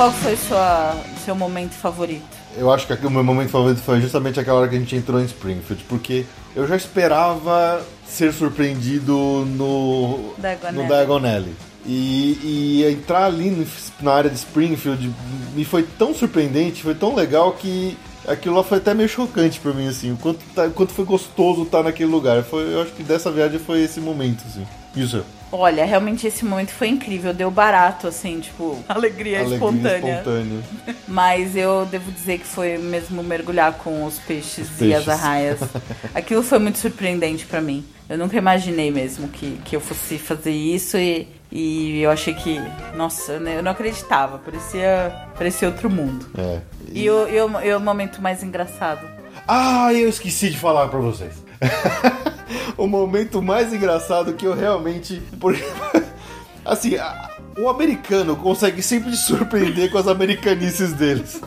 Qual 0.00 0.12
foi 0.12 0.34
sua, 0.34 0.96
seu 1.26 1.34
momento 1.34 1.72
favorito? 1.72 2.24
Eu 2.56 2.72
acho 2.72 2.86
que 2.86 3.06
o 3.06 3.10
meu 3.10 3.22
momento 3.22 3.50
favorito 3.50 3.82
foi 3.82 4.00
justamente 4.00 4.40
aquela 4.40 4.60
hora 4.60 4.66
que 4.70 4.74
a 4.74 4.78
gente 4.78 4.96
entrou 4.96 5.20
em 5.20 5.26
Springfield, 5.26 5.84
porque 5.90 6.24
eu 6.56 6.66
já 6.66 6.74
esperava 6.74 7.82
ser 8.06 8.32
surpreendido 8.32 9.12
no 9.14 10.32
Diagon 10.38 10.72
no. 10.72 10.86
Diagon 10.86 11.16
Alley. 11.18 11.54
E, 11.84 12.38
e 12.42 12.90
entrar 12.90 13.24
ali 13.26 13.50
no- 13.50 13.66
na 14.00 14.14
área 14.14 14.30
de 14.30 14.36
Springfield 14.36 15.12
me 15.54 15.66
foi 15.66 15.82
tão 15.82 16.14
surpreendente, 16.14 16.82
foi 16.82 16.94
tão 16.94 17.14
legal 17.14 17.52
que 17.52 17.94
aquilo 18.26 18.56
lá 18.56 18.64
foi 18.64 18.78
até 18.78 18.94
meio 18.94 19.08
chocante 19.10 19.60
pra 19.60 19.74
mim, 19.74 19.86
assim, 19.86 20.12
o 20.12 20.16
quanto, 20.16 20.40
tá- 20.54 20.64
o 20.64 20.70
quanto 20.70 20.94
foi 20.94 21.04
gostoso 21.04 21.64
estar 21.64 21.82
naquele 21.82 22.10
lugar. 22.10 22.42
Foi, 22.42 22.72
eu 22.72 22.80
acho 22.80 22.92
que 22.92 23.02
dessa 23.02 23.30
viagem 23.30 23.58
foi 23.58 23.82
esse 23.82 24.00
momento, 24.00 24.44
assim. 24.48 24.66
Isso, 24.96 25.22
Olha, 25.52 25.84
realmente 25.84 26.26
esse 26.28 26.44
momento 26.44 26.70
foi 26.70 26.88
incrível, 26.88 27.34
deu 27.34 27.50
barato, 27.50 28.06
assim, 28.06 28.38
tipo, 28.38 28.78
alegria, 28.88 29.38
alegria 29.40 29.54
espontânea. 29.56 30.10
espontânea. 30.18 30.60
Mas 31.08 31.56
eu 31.56 31.84
devo 31.86 32.12
dizer 32.12 32.38
que 32.38 32.46
foi 32.46 32.78
mesmo 32.78 33.20
mergulhar 33.22 33.72
com 33.74 34.04
os 34.04 34.18
peixes, 34.20 34.68
Os 34.70 34.76
e 34.76 34.78
peixes. 34.78 34.96
as 34.96 35.08
arraias. 35.08 35.58
Aquilo 36.14 36.42
foi 36.44 36.58
muito 36.60 36.78
surpreendente 36.78 37.46
pra 37.46 37.60
mim. 37.60 37.84
Eu 38.08 38.16
nunca 38.18 38.36
imaginei 38.36 38.90
mesmo 38.92 39.26
que, 39.28 39.58
que 39.64 39.74
eu 39.74 39.80
fosse 39.80 40.18
fazer 40.18 40.52
isso 40.52 40.96
e, 40.96 41.26
e 41.50 42.00
eu 42.00 42.10
achei 42.10 42.34
que, 42.34 42.60
nossa, 42.96 43.32
eu 43.32 43.40
ne- 43.40 43.56
eu 43.56 43.62
não 43.62 43.72
acreditava, 43.72 44.38
parecia, 44.38 45.12
parecia 45.36 45.66
outro 45.68 45.88
mundo. 45.90 46.26
É. 46.38 46.58
E 46.92 47.08
o, 47.10 47.28
e, 47.28 47.40
o, 47.40 47.60
e 47.60 47.74
o 47.74 47.80
momento 47.80 48.20
mais 48.22 48.42
engraçado? 48.42 49.04
Ah, 49.48 49.92
eu 49.92 50.08
esqueci 50.08 50.50
de 50.50 50.58
falar 50.58 50.88
pra 50.88 50.98
vocês. 51.00 51.34
o 52.76 52.86
momento 52.86 53.40
mais 53.42 53.72
engraçado 53.72 54.32
que 54.34 54.46
eu 54.46 54.54
realmente. 54.54 55.20
Porque, 55.38 55.62
assim, 56.64 56.96
a- 56.96 57.30
o 57.58 57.68
americano 57.68 58.36
consegue 58.36 58.82
sempre 58.82 59.14
surpreender 59.16 59.90
com 59.90 59.98
as 59.98 60.06
americanices 60.08 60.92
deles. 60.92 61.40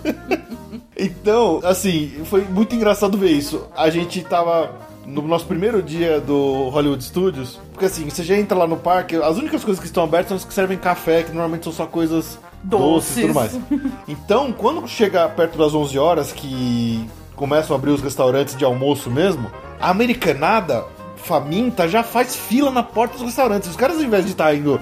então, 0.98 1.60
assim, 1.64 2.12
foi 2.26 2.42
muito 2.44 2.76
engraçado 2.76 3.18
ver 3.18 3.32
isso. 3.32 3.66
A 3.76 3.90
gente 3.90 4.22
tava 4.24 4.72
no 5.06 5.22
nosso 5.22 5.46
primeiro 5.46 5.82
dia 5.82 6.20
do 6.22 6.70
Hollywood 6.70 7.04
Studios, 7.04 7.60
porque 7.72 7.86
assim, 7.86 8.10
você 8.10 8.24
já 8.24 8.38
entra 8.38 8.58
lá 8.58 8.66
no 8.66 8.78
parque, 8.78 9.16
as 9.18 9.38
únicas 9.38 9.64
coisas 9.64 9.80
que 9.80 9.86
estão 9.86 10.04
abertas 10.04 10.30
são 10.30 10.38
as 10.38 10.46
que 10.46 10.54
servem 10.54 10.78
café, 10.78 11.24
que 11.24 11.32
normalmente 11.32 11.66
são 11.66 11.74
só 11.74 11.86
coisas 11.86 12.40
doces, 12.64 13.18
e 13.18 13.22
tudo 13.22 13.34
mais. 13.34 13.52
Doces. 13.54 13.92
Então, 14.08 14.54
quando 14.54 14.88
chega 14.88 15.28
perto 15.28 15.58
das 15.58 15.74
11 15.74 15.98
horas, 16.00 16.32
que 16.32 17.06
começam 17.44 17.76
a 17.76 17.78
abrir 17.78 17.92
os 17.92 18.02
restaurantes 18.02 18.56
de 18.56 18.64
almoço 18.64 19.12
mesmo, 19.12 19.52
a 19.78 19.90
americanada 19.90 20.86
faminta 21.18 21.90
já 21.90 22.02
faz 22.02 22.34
fila 22.38 22.72
na 22.72 22.82
porta 22.82 23.16
dos 23.18 23.26
restaurantes. 23.26 23.70
Os 23.70 23.76
caras, 23.76 23.98
ao 23.98 24.04
invés 24.04 24.24
de 24.24 24.32
estar 24.32 24.56
indo 24.56 24.80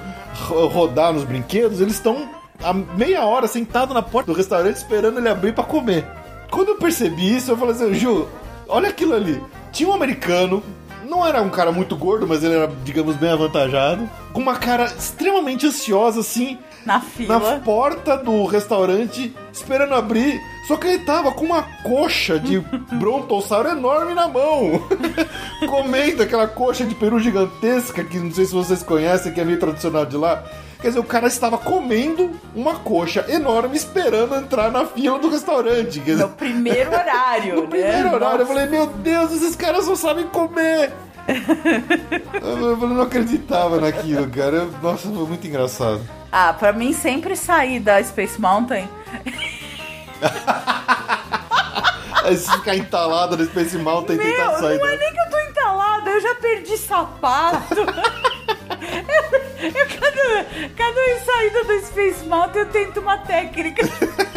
ro- 0.48 0.68
rodar 0.68 1.12
nos 1.12 1.24
brinquedos, 1.24 1.82
eles 1.82 1.96
estão 1.96 2.30
há 2.64 2.72
meia 2.72 3.26
hora 3.26 3.48
sentados 3.48 3.96
na 3.96 4.04
porta 4.04 4.32
do 4.32 4.38
restaurante 4.38 4.76
esperando 4.76 5.18
ele 5.18 5.28
abrir 5.28 5.56
pra 5.56 5.64
comer. 5.64 6.06
Quando 6.52 6.68
eu 6.70 6.76
percebi 6.76 7.36
isso, 7.36 7.50
eu 7.50 7.58
falei 7.58 7.74
assim, 7.74 7.96
Ju, 7.96 8.28
olha 8.68 8.90
aquilo 8.90 9.16
ali. 9.16 9.42
Tinha 9.72 9.90
um 9.90 9.94
americano, 9.94 10.62
não 11.10 11.26
era 11.26 11.42
um 11.42 11.50
cara 11.50 11.72
muito 11.72 11.96
gordo, 11.96 12.28
mas 12.28 12.44
ele 12.44 12.54
era, 12.54 12.72
digamos, 12.84 13.16
bem 13.16 13.32
avantajado, 13.32 14.08
com 14.32 14.40
uma 14.40 14.56
cara 14.56 14.86
extremamente 14.86 15.66
ansiosa, 15.66 16.20
assim, 16.20 16.60
Na 16.86 16.96
na 16.96 17.02
fila. 17.02 17.62
porta 17.64 18.18
do 18.18 18.46
restaurante, 18.46 19.36
esperando 19.54 19.94
abrir. 19.94 20.40
Só 20.68 20.78
que 20.78 20.88
ele 20.88 21.00
tava 21.00 21.32
com 21.32 21.46
uma 21.46 21.64
coxa 21.84 22.40
de 22.40 22.60
brontossauro 22.94 23.70
enorme 23.70 24.14
na 24.14 24.28
mão. 24.28 24.82
Comendo 25.68 26.24
aquela 26.24 26.48
coxa 26.48 26.86
de 26.86 26.96
peru 26.96 27.20
gigantesca, 27.20 28.04
que 28.04 28.18
não 28.18 28.32
sei 28.32 28.46
se 28.46 28.54
vocês 28.54 28.82
conhecem, 28.84 29.32
que 29.32 29.42
é 29.42 29.46
meio 29.46 29.60
tradicional 29.60 30.06
de 30.06 30.18
lá. 30.18 30.44
Quer 30.82 30.88
dizer, 30.88 31.00
o 31.00 31.04
cara 31.04 31.28
estava 31.28 31.60
comendo 31.60 32.32
uma 32.56 32.74
coxa 32.76 33.24
enorme 33.30 33.78
esperando 33.78 34.34
entrar 34.34 34.72
na 34.72 34.84
fila 34.86 35.20
do 35.20 35.30
restaurante. 35.30 36.00
Quer 36.00 36.12
dizer, 36.14 36.24
No 36.24 36.30
primeiro 36.30 36.90
horário, 36.92 37.56
no 37.58 37.62
né? 37.62 37.68
primeiro 37.68 38.14
horário, 38.16 38.42
eu 38.42 38.48
Nossa. 38.48 38.54
falei, 38.54 38.66
meu 38.68 38.88
Deus, 38.88 39.32
esses 39.32 39.56
caras 39.56 39.86
só 39.86 39.96
sabem 39.96 40.26
comer. 40.28 40.92
Eu 42.42 42.78
não 42.78 43.02
acreditava 43.02 43.80
naquilo, 43.80 44.28
cara. 44.30 44.68
Nossa, 44.82 45.10
foi 45.10 45.28
muito 45.28 45.48
engraçado. 45.48 46.02
Ah, 46.32 46.54
pra 46.54 46.72
mim 46.72 46.94
sempre 46.94 47.36
sair 47.36 47.80
da 47.80 48.02
Space 48.04 48.40
Mountain 48.40 48.88
Aí 52.24 52.38
você 52.38 52.52
fica 52.52 52.76
entalado 52.76 53.36
no 53.36 53.46
Space 53.46 53.78
Mountain 53.78 54.16
e 54.16 54.20
tentar 54.20 54.60
sair. 54.60 54.78
não 54.78 54.88
é 54.88 54.98
nem 54.98 55.12
que 55.12 55.20
eu 55.20 55.30
tô 55.30 55.40
entalada, 55.40 56.10
eu 56.12 56.22
já 56.22 56.36
perdi 56.36 56.78
sapato. 56.78 57.82
eu, 57.82 59.70
eu, 59.70 59.88
cada, 60.00 60.46
cada 60.78 61.20
saída 61.26 61.64
do 61.64 61.86
Space 61.88 62.24
Mountain 62.26 62.62
eu 62.62 62.70
tento 62.70 63.00
uma 63.00 63.18
técnica. 63.18 63.84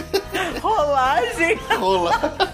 Rolagem, 0.63 1.59
Rolar. 1.79 2.54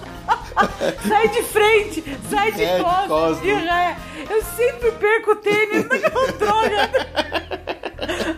sai 1.08 1.28
de 1.28 1.42
frente, 1.42 2.04
sai 2.30 2.52
de 2.52 2.58
de 2.58 2.66
costas, 2.82 3.06
costas. 3.08 3.40
de 3.42 3.52
ré. 3.52 3.96
Eu 4.28 4.42
sempre 4.42 4.90
perco 4.92 5.32
o 5.32 5.36
tênis 5.36 5.86
naquela 5.88 6.26
droga. 6.38 6.90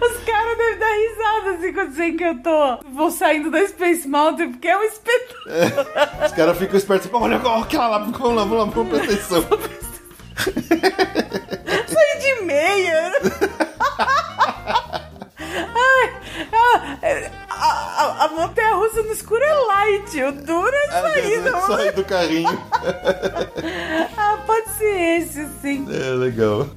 Os 0.01 0.25
caras 0.25 0.57
devem 0.59 0.79
dar 0.79 0.93
risada 0.93 1.51
assim 1.57 1.73
quando 1.73 1.95
sei 1.95 2.13
que 2.13 2.25
eu 2.25 2.43
tô. 2.43 2.79
Vou 2.93 3.11
saindo 3.11 3.51
da 3.51 3.67
Space 3.67 4.07
Mountain, 4.09 4.53
porque 4.53 4.69
é 4.69 4.77
um 4.79 4.83
espetáculo. 4.83 5.87
Os 6.27 6.33
caras 6.33 6.59
ficam 6.59 6.77
espertos. 6.77 7.09
Pô, 7.09 7.19
olha 7.21 7.41
olha 7.45 7.63
aquela 7.65 7.89
lá. 7.89 7.99
Vamos 7.99 8.21
lá, 8.37 8.45
vamos 8.45 8.59
lá, 8.59 8.65
vamos 8.65 8.89
prestar 8.89 9.13
atenção. 9.13 9.43
Saí 11.89 12.19
de 12.21 12.35
meia. 12.45 13.13
Ai, 15.75 16.13
a, 17.03 17.42
a, 17.67 18.03
a, 18.23 18.25
a 18.25 18.29
montanha 18.29 18.75
russa 18.75 19.03
no 19.03 19.13
escuro 19.13 19.43
é 19.43 19.53
light, 19.55 20.23
o 20.23 20.33
duro 20.33 20.75
é 20.75 20.91
sair. 20.91 21.41
não- 21.43 21.67
Sair 21.67 21.93
do 21.93 22.05
carrinho. 22.05 22.59
Ah, 24.17 24.39
pode 24.47 24.69
ser 24.71 25.21
esse, 25.21 25.47
sim. 25.61 25.87
É, 25.91 26.11
legal. 26.15 26.69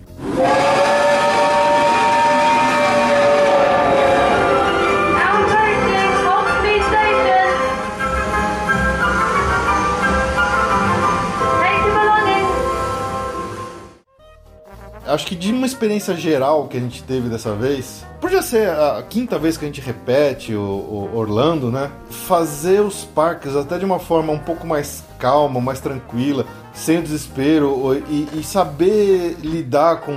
Acho 15.08 15.28
que 15.28 15.36
de 15.36 15.52
uma 15.52 15.66
experiência 15.68 16.16
geral 16.16 16.68
que 16.68 16.78
a 16.78 16.80
gente 16.80 17.04
teve 17.04 17.30
dessa 17.30 17.54
vez, 17.54 18.04
por 18.26 18.32
já 18.32 18.42
ser 18.42 18.68
a 18.68 19.04
quinta 19.08 19.38
vez 19.38 19.56
que 19.56 19.66
a 19.66 19.68
gente 19.68 19.80
repete 19.80 20.56
o, 20.56 20.60
o 20.60 21.16
Orlando, 21.16 21.70
né? 21.70 21.92
Fazer 22.10 22.82
os 22.82 23.04
parques 23.04 23.56
até 23.56 23.78
de 23.78 23.86
uma 23.86 24.00
forma 24.00 24.34
um 24.34 24.40
pouco 24.40 24.66
mais 24.66 25.04
calma, 25.20 25.62
mais 25.62 25.80
tranquila, 25.80 26.44
sem 26.74 26.98
o 26.98 27.04
desespero 27.04 28.04
e, 28.10 28.28
e 28.34 28.44
saber 28.44 29.38
lidar 29.42 29.98
com 29.98 30.12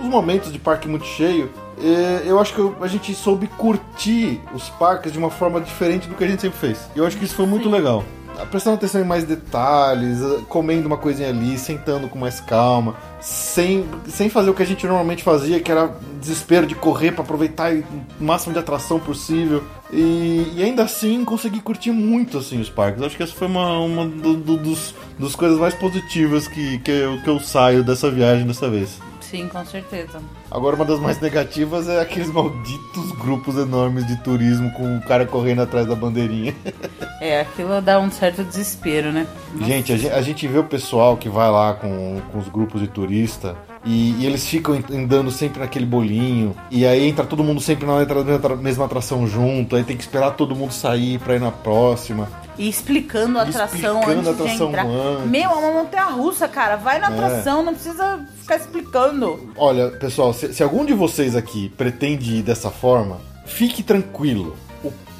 os 0.00 0.04
momentos 0.04 0.52
de 0.52 0.60
parque 0.60 0.86
muito 0.86 1.06
cheio. 1.06 1.50
Eu 2.24 2.38
acho 2.38 2.54
que 2.54 2.72
a 2.80 2.86
gente 2.86 3.12
soube 3.16 3.48
curtir 3.48 4.40
os 4.54 4.70
parques 4.70 5.10
de 5.10 5.18
uma 5.18 5.28
forma 5.28 5.60
diferente 5.60 6.06
do 6.06 6.14
que 6.14 6.22
a 6.22 6.28
gente 6.28 6.40
sempre 6.40 6.60
fez. 6.60 6.88
Eu 6.94 7.04
acho 7.04 7.16
que 7.16 7.24
isso 7.24 7.34
foi 7.34 7.46
muito 7.46 7.64
Sim. 7.64 7.74
legal 7.74 8.04
prestando 8.50 8.76
atenção 8.76 9.00
em 9.00 9.04
mais 9.04 9.24
detalhes, 9.24 10.18
comendo 10.48 10.86
uma 10.86 10.96
coisinha 10.96 11.28
ali, 11.28 11.56
sentando 11.58 12.08
com 12.08 12.18
mais 12.18 12.40
calma, 12.40 12.94
sem, 13.20 13.84
sem 14.08 14.28
fazer 14.28 14.50
o 14.50 14.54
que 14.54 14.62
a 14.62 14.66
gente 14.66 14.86
normalmente 14.86 15.22
fazia, 15.22 15.60
que 15.60 15.70
era 15.70 15.90
desespero 16.20 16.66
de 16.66 16.74
correr 16.74 17.12
para 17.12 17.22
aproveitar 17.22 17.72
o 17.72 17.84
máximo 18.18 18.52
de 18.52 18.58
atração 18.58 18.98
possível. 18.98 19.62
E, 19.92 20.52
e 20.56 20.62
ainda 20.62 20.82
assim 20.82 21.24
consegui 21.24 21.60
curtir 21.60 21.92
muito 21.92 22.38
assim 22.38 22.60
os 22.60 22.68
parques. 22.70 23.02
Acho 23.02 23.16
que 23.16 23.22
essa 23.22 23.32
foi 23.34 23.46
uma, 23.46 23.78
uma 23.78 24.06
do- 24.06 24.34
do- 24.36 24.56
dos, 24.56 24.94
dos 25.18 25.36
coisas 25.36 25.58
mais 25.58 25.74
positivas 25.74 26.48
que, 26.48 26.78
que, 26.78 26.90
eu, 26.90 27.20
que 27.22 27.28
eu 27.28 27.38
saio 27.40 27.84
dessa 27.84 28.10
viagem 28.10 28.46
dessa 28.46 28.68
vez. 28.68 28.98
Sim, 29.34 29.48
com 29.48 29.64
certeza. 29.64 30.22
Agora, 30.48 30.76
uma 30.76 30.84
das 30.84 31.00
mais 31.00 31.20
negativas 31.20 31.88
é 31.88 32.00
aqueles 32.00 32.30
malditos 32.30 33.10
grupos 33.18 33.56
enormes 33.56 34.06
de 34.06 34.16
turismo 34.22 34.70
com 34.74 34.96
o 34.96 35.02
cara 35.02 35.26
correndo 35.26 35.60
atrás 35.60 35.88
da 35.88 35.96
bandeirinha. 35.96 36.54
É, 37.20 37.40
aquilo 37.40 37.80
dá 37.80 37.98
um 37.98 38.10
certo 38.10 38.44
desespero, 38.44 39.10
né? 39.10 39.26
Gente, 39.62 39.94
a 39.94 39.96
gente, 39.96 40.12
a 40.12 40.20
gente 40.20 40.46
vê 40.46 40.58
o 40.58 40.64
pessoal 40.64 41.16
que 41.16 41.26
vai 41.26 41.50
lá 41.50 41.72
com, 41.72 42.20
com 42.30 42.38
os 42.38 42.48
grupos 42.48 42.82
de 42.82 42.88
turista 42.88 43.56
e, 43.84 44.12
e 44.20 44.26
eles 44.26 44.46
ficam 44.46 44.82
andando 44.90 45.30
sempre 45.30 45.60
naquele 45.60 45.84
bolinho. 45.86 46.56
E 46.70 46.86
aí 46.86 47.08
entra 47.08 47.24
todo 47.24 47.44
mundo 47.44 47.60
sempre 47.60 47.86
na 47.86 48.04
mesma- 48.56 48.84
atração 48.86 49.26
junto. 49.26 49.76
Aí 49.76 49.84
tem 49.84 49.96
que 49.96 50.02
esperar 50.02 50.32
todo 50.32 50.54
mundo 50.56 50.72
sair 50.72 51.18
pra 51.18 51.34
ir 51.36 51.40
na 51.40 51.50
próxima. 51.50 52.28
E 52.56 52.68
explicando 52.68 53.38
a 53.38 53.42
atração 53.42 53.98
explicando 54.00 54.10
antes 54.18 54.28
a 54.28 54.30
atração 54.30 54.66
de 54.70 54.72
entrar. 54.78 54.86
antes. 54.86 55.30
Meu, 55.30 55.50
é 55.50 55.54
uma 55.54 55.72
montanha 55.82 56.04
russa, 56.04 56.46
cara. 56.48 56.76
Vai 56.76 56.98
na 56.98 57.10
É. 57.10 57.12
atração, 57.14 57.62
não 57.62 57.74
precisa 57.74 58.24
ficar 58.40 58.56
explicando. 58.56 59.50
Olha, 59.56 59.88
pessoal, 59.90 60.32
se, 60.32 60.52
se 60.54 60.62
algum 60.62 60.84
de 60.84 60.92
vocês 60.94 61.34
aqui 61.36 61.68
pretende 61.76 62.36
ir 62.36 62.42
dessa 62.42 62.70
forma, 62.70 63.18
fique 63.44 63.82
tranquilo. 63.82 64.56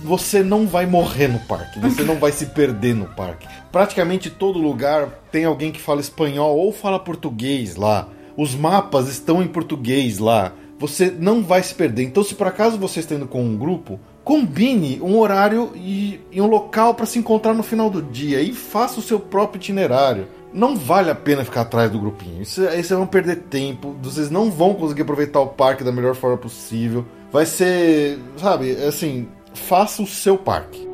Você 0.04 0.42
não 0.42 0.66
vai 0.66 0.84
morrer 0.84 1.28
no 1.28 1.38
parque, 1.38 1.80
você 1.80 2.02
não 2.02 2.16
vai 2.16 2.30
se 2.30 2.46
perder 2.46 2.94
no 2.94 3.06
parque. 3.06 3.48
Praticamente 3.72 4.28
todo 4.28 4.58
lugar 4.58 5.08
tem 5.32 5.46
alguém 5.46 5.72
que 5.72 5.80
fala 5.80 5.98
espanhol 6.00 6.58
ou 6.58 6.72
fala 6.72 6.98
português 7.00 7.74
lá. 7.74 8.08
Os 8.36 8.54
mapas 8.54 9.08
estão 9.08 9.42
em 9.42 9.48
português 9.48 10.18
lá. 10.18 10.52
Você 10.78 11.14
não 11.18 11.42
vai 11.42 11.62
se 11.62 11.74
perder. 11.74 12.02
Então, 12.02 12.24
se 12.24 12.34
por 12.34 12.46
acaso 12.46 12.76
você 12.76 13.00
está 13.00 13.14
indo 13.14 13.26
com 13.26 13.42
um 13.42 13.56
grupo, 13.56 13.98
combine 14.24 15.00
um 15.00 15.18
horário 15.18 15.70
e, 15.74 16.20
e 16.32 16.40
um 16.40 16.46
local 16.46 16.94
para 16.94 17.06
se 17.06 17.18
encontrar 17.18 17.54
no 17.54 17.62
final 17.62 17.88
do 17.88 18.02
dia 18.02 18.40
e 18.40 18.52
faça 18.52 18.98
o 18.98 19.02
seu 19.02 19.20
próprio 19.20 19.58
itinerário. 19.58 20.26
Não 20.52 20.76
vale 20.76 21.10
a 21.10 21.14
pena 21.14 21.44
ficar 21.44 21.62
atrás 21.62 21.90
do 21.90 21.98
grupinho. 21.98 22.42
Isso, 22.42 22.62
aí 22.62 22.82
vocês 22.82 22.90
vão 22.90 23.06
perder 23.06 23.36
tempo. 23.50 23.94
Vocês 24.02 24.30
não 24.30 24.50
vão 24.50 24.74
conseguir 24.74 25.02
aproveitar 25.02 25.40
o 25.40 25.48
parque 25.48 25.84
da 25.84 25.92
melhor 25.92 26.14
forma 26.14 26.36
possível. 26.36 27.04
Vai 27.32 27.46
ser, 27.46 28.18
sabe, 28.36 28.72
assim, 28.84 29.28
faça 29.52 30.02
o 30.02 30.06
seu 30.06 30.36
parque. 30.36 30.93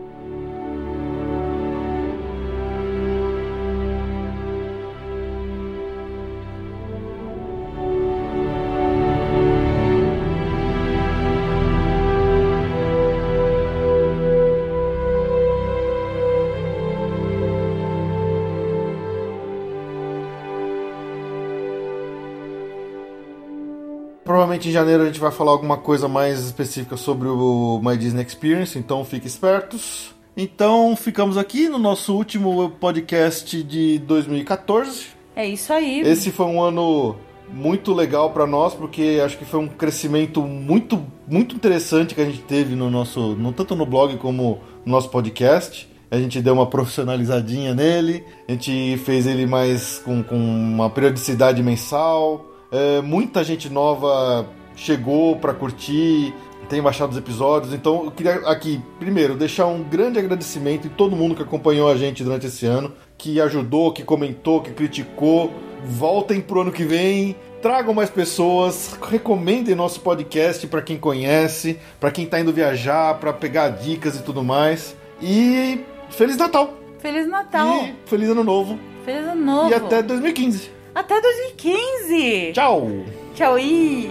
Provavelmente 24.61 24.69
em 24.69 24.73
janeiro 24.73 25.03
a 25.03 25.07
gente 25.07 25.21
vai 25.21 25.31
falar 25.31 25.53
alguma 25.53 25.79
coisa 25.79 26.07
mais 26.07 26.39
específica 26.45 26.97
sobre 26.97 27.29
o 27.29 27.81
My 27.83 27.97
Disney 27.97 28.23
Experience, 28.23 28.79
então 28.79 29.05
fiquem 29.05 29.27
espertos. 29.27 30.15
Então 30.37 30.95
ficamos 30.97 31.39
aqui 31.39 31.69
no 31.69 31.79
nosso 31.79 32.15
último 32.15 32.71
podcast 32.79 33.63
de 33.63 33.99
2014. 34.01 35.07
É 35.35 35.47
isso 35.47 35.73
aí. 35.73 36.01
Esse 36.01 36.31
foi 36.31 36.47
um 36.47 36.63
ano 36.63 37.17
muito 37.49 37.95
legal 37.95 38.31
para 38.33 38.47
nós, 38.47 38.75
porque 38.75 39.21
acho 39.25 39.39
que 39.39 39.45
foi 39.45 39.61
um 39.61 39.69
crescimento 39.69 40.43
muito, 40.43 41.03
muito 41.27 41.55
interessante 41.55 42.15
que 42.15 42.21
a 42.21 42.27
gente 42.27 42.43
teve 42.43 42.75
no 42.77 42.91
nosso, 42.91 43.35
no, 43.37 43.53
tanto 43.53 43.75
no 43.75 43.87
blog 43.87 44.17
como 44.19 44.61
no 44.85 44.93
nosso 44.93 45.09
podcast. 45.09 45.89
A 46.11 46.19
gente 46.19 46.43
deu 46.43 46.53
uma 46.53 46.67
profissionalizadinha 46.67 47.75
nele, 47.75 48.25
a 48.47 48.53
gente 48.53 48.99
fez 49.05 49.27
ele 49.27 49.47
mais 49.47 50.01
com, 50.01 50.23
com 50.23 50.37
uma 50.37 50.91
periodicidade 50.91 51.63
mensal. 51.63 52.50
É, 52.73 53.01
muita 53.01 53.43
gente 53.43 53.69
nova 53.69 54.47
chegou 54.77 55.37
para 55.37 55.53
curtir, 55.53 56.33
tem 56.69 56.81
baixado 56.81 57.11
os 57.11 57.19
episódios. 57.19 57.75
Então 57.75 58.05
eu 58.05 58.11
queria 58.11 58.35
aqui, 58.47 58.81
primeiro, 58.99 59.37
deixar 59.37 59.67
um 59.67 59.83
grande 59.83 60.19
agradecimento 60.19 60.87
em 60.87 60.91
todo 60.91 61.17
mundo 61.17 61.35
que 61.35 61.43
acompanhou 61.43 61.91
a 61.91 61.97
gente 61.97 62.23
durante 62.23 62.47
esse 62.47 62.65
ano, 62.65 62.93
que 63.19 63.41
ajudou, 63.41 63.93
que 63.93 64.05
comentou, 64.05 64.63
que 64.63 64.71
criticou. 64.71 65.53
Voltem 65.85 66.41
pro 66.41 66.61
ano 66.61 66.71
que 66.71 66.85
vem, 66.85 67.35
tragam 67.63 67.95
mais 67.95 68.11
pessoas, 68.11 68.99
recomendem 69.03 69.75
nosso 69.75 70.01
podcast 70.01 70.67
para 70.67 70.83
quem 70.83 70.99
conhece, 70.99 71.79
para 71.99 72.11
quem 72.11 72.27
tá 72.27 72.39
indo 72.39 72.53
viajar, 72.53 73.19
para 73.19 73.33
pegar 73.33 73.71
dicas 73.71 74.17
e 74.17 74.23
tudo 74.23 74.45
mais. 74.45 74.95
E 75.21 75.81
Feliz 76.11 76.37
Natal! 76.37 76.75
Feliz 76.99 77.27
Natal. 77.27 77.85
E 77.85 77.95
Feliz 78.07 78.29
Ano 78.29 78.45
Novo! 78.45 78.79
Feliz 79.05 79.27
Ano 79.27 79.45
Novo. 79.45 79.71
E 79.71 79.75
até 79.75 80.03
2015! 80.03 80.80
Até 80.95 81.21
2015. 81.21 82.53
Tchau! 82.53 82.89
Tchau. 83.35 83.59
e 83.59 84.11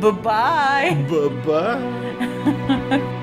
Bye 0.00 0.12
bye. 0.12 0.94
Bye 1.08 1.30
bye! 1.44 3.04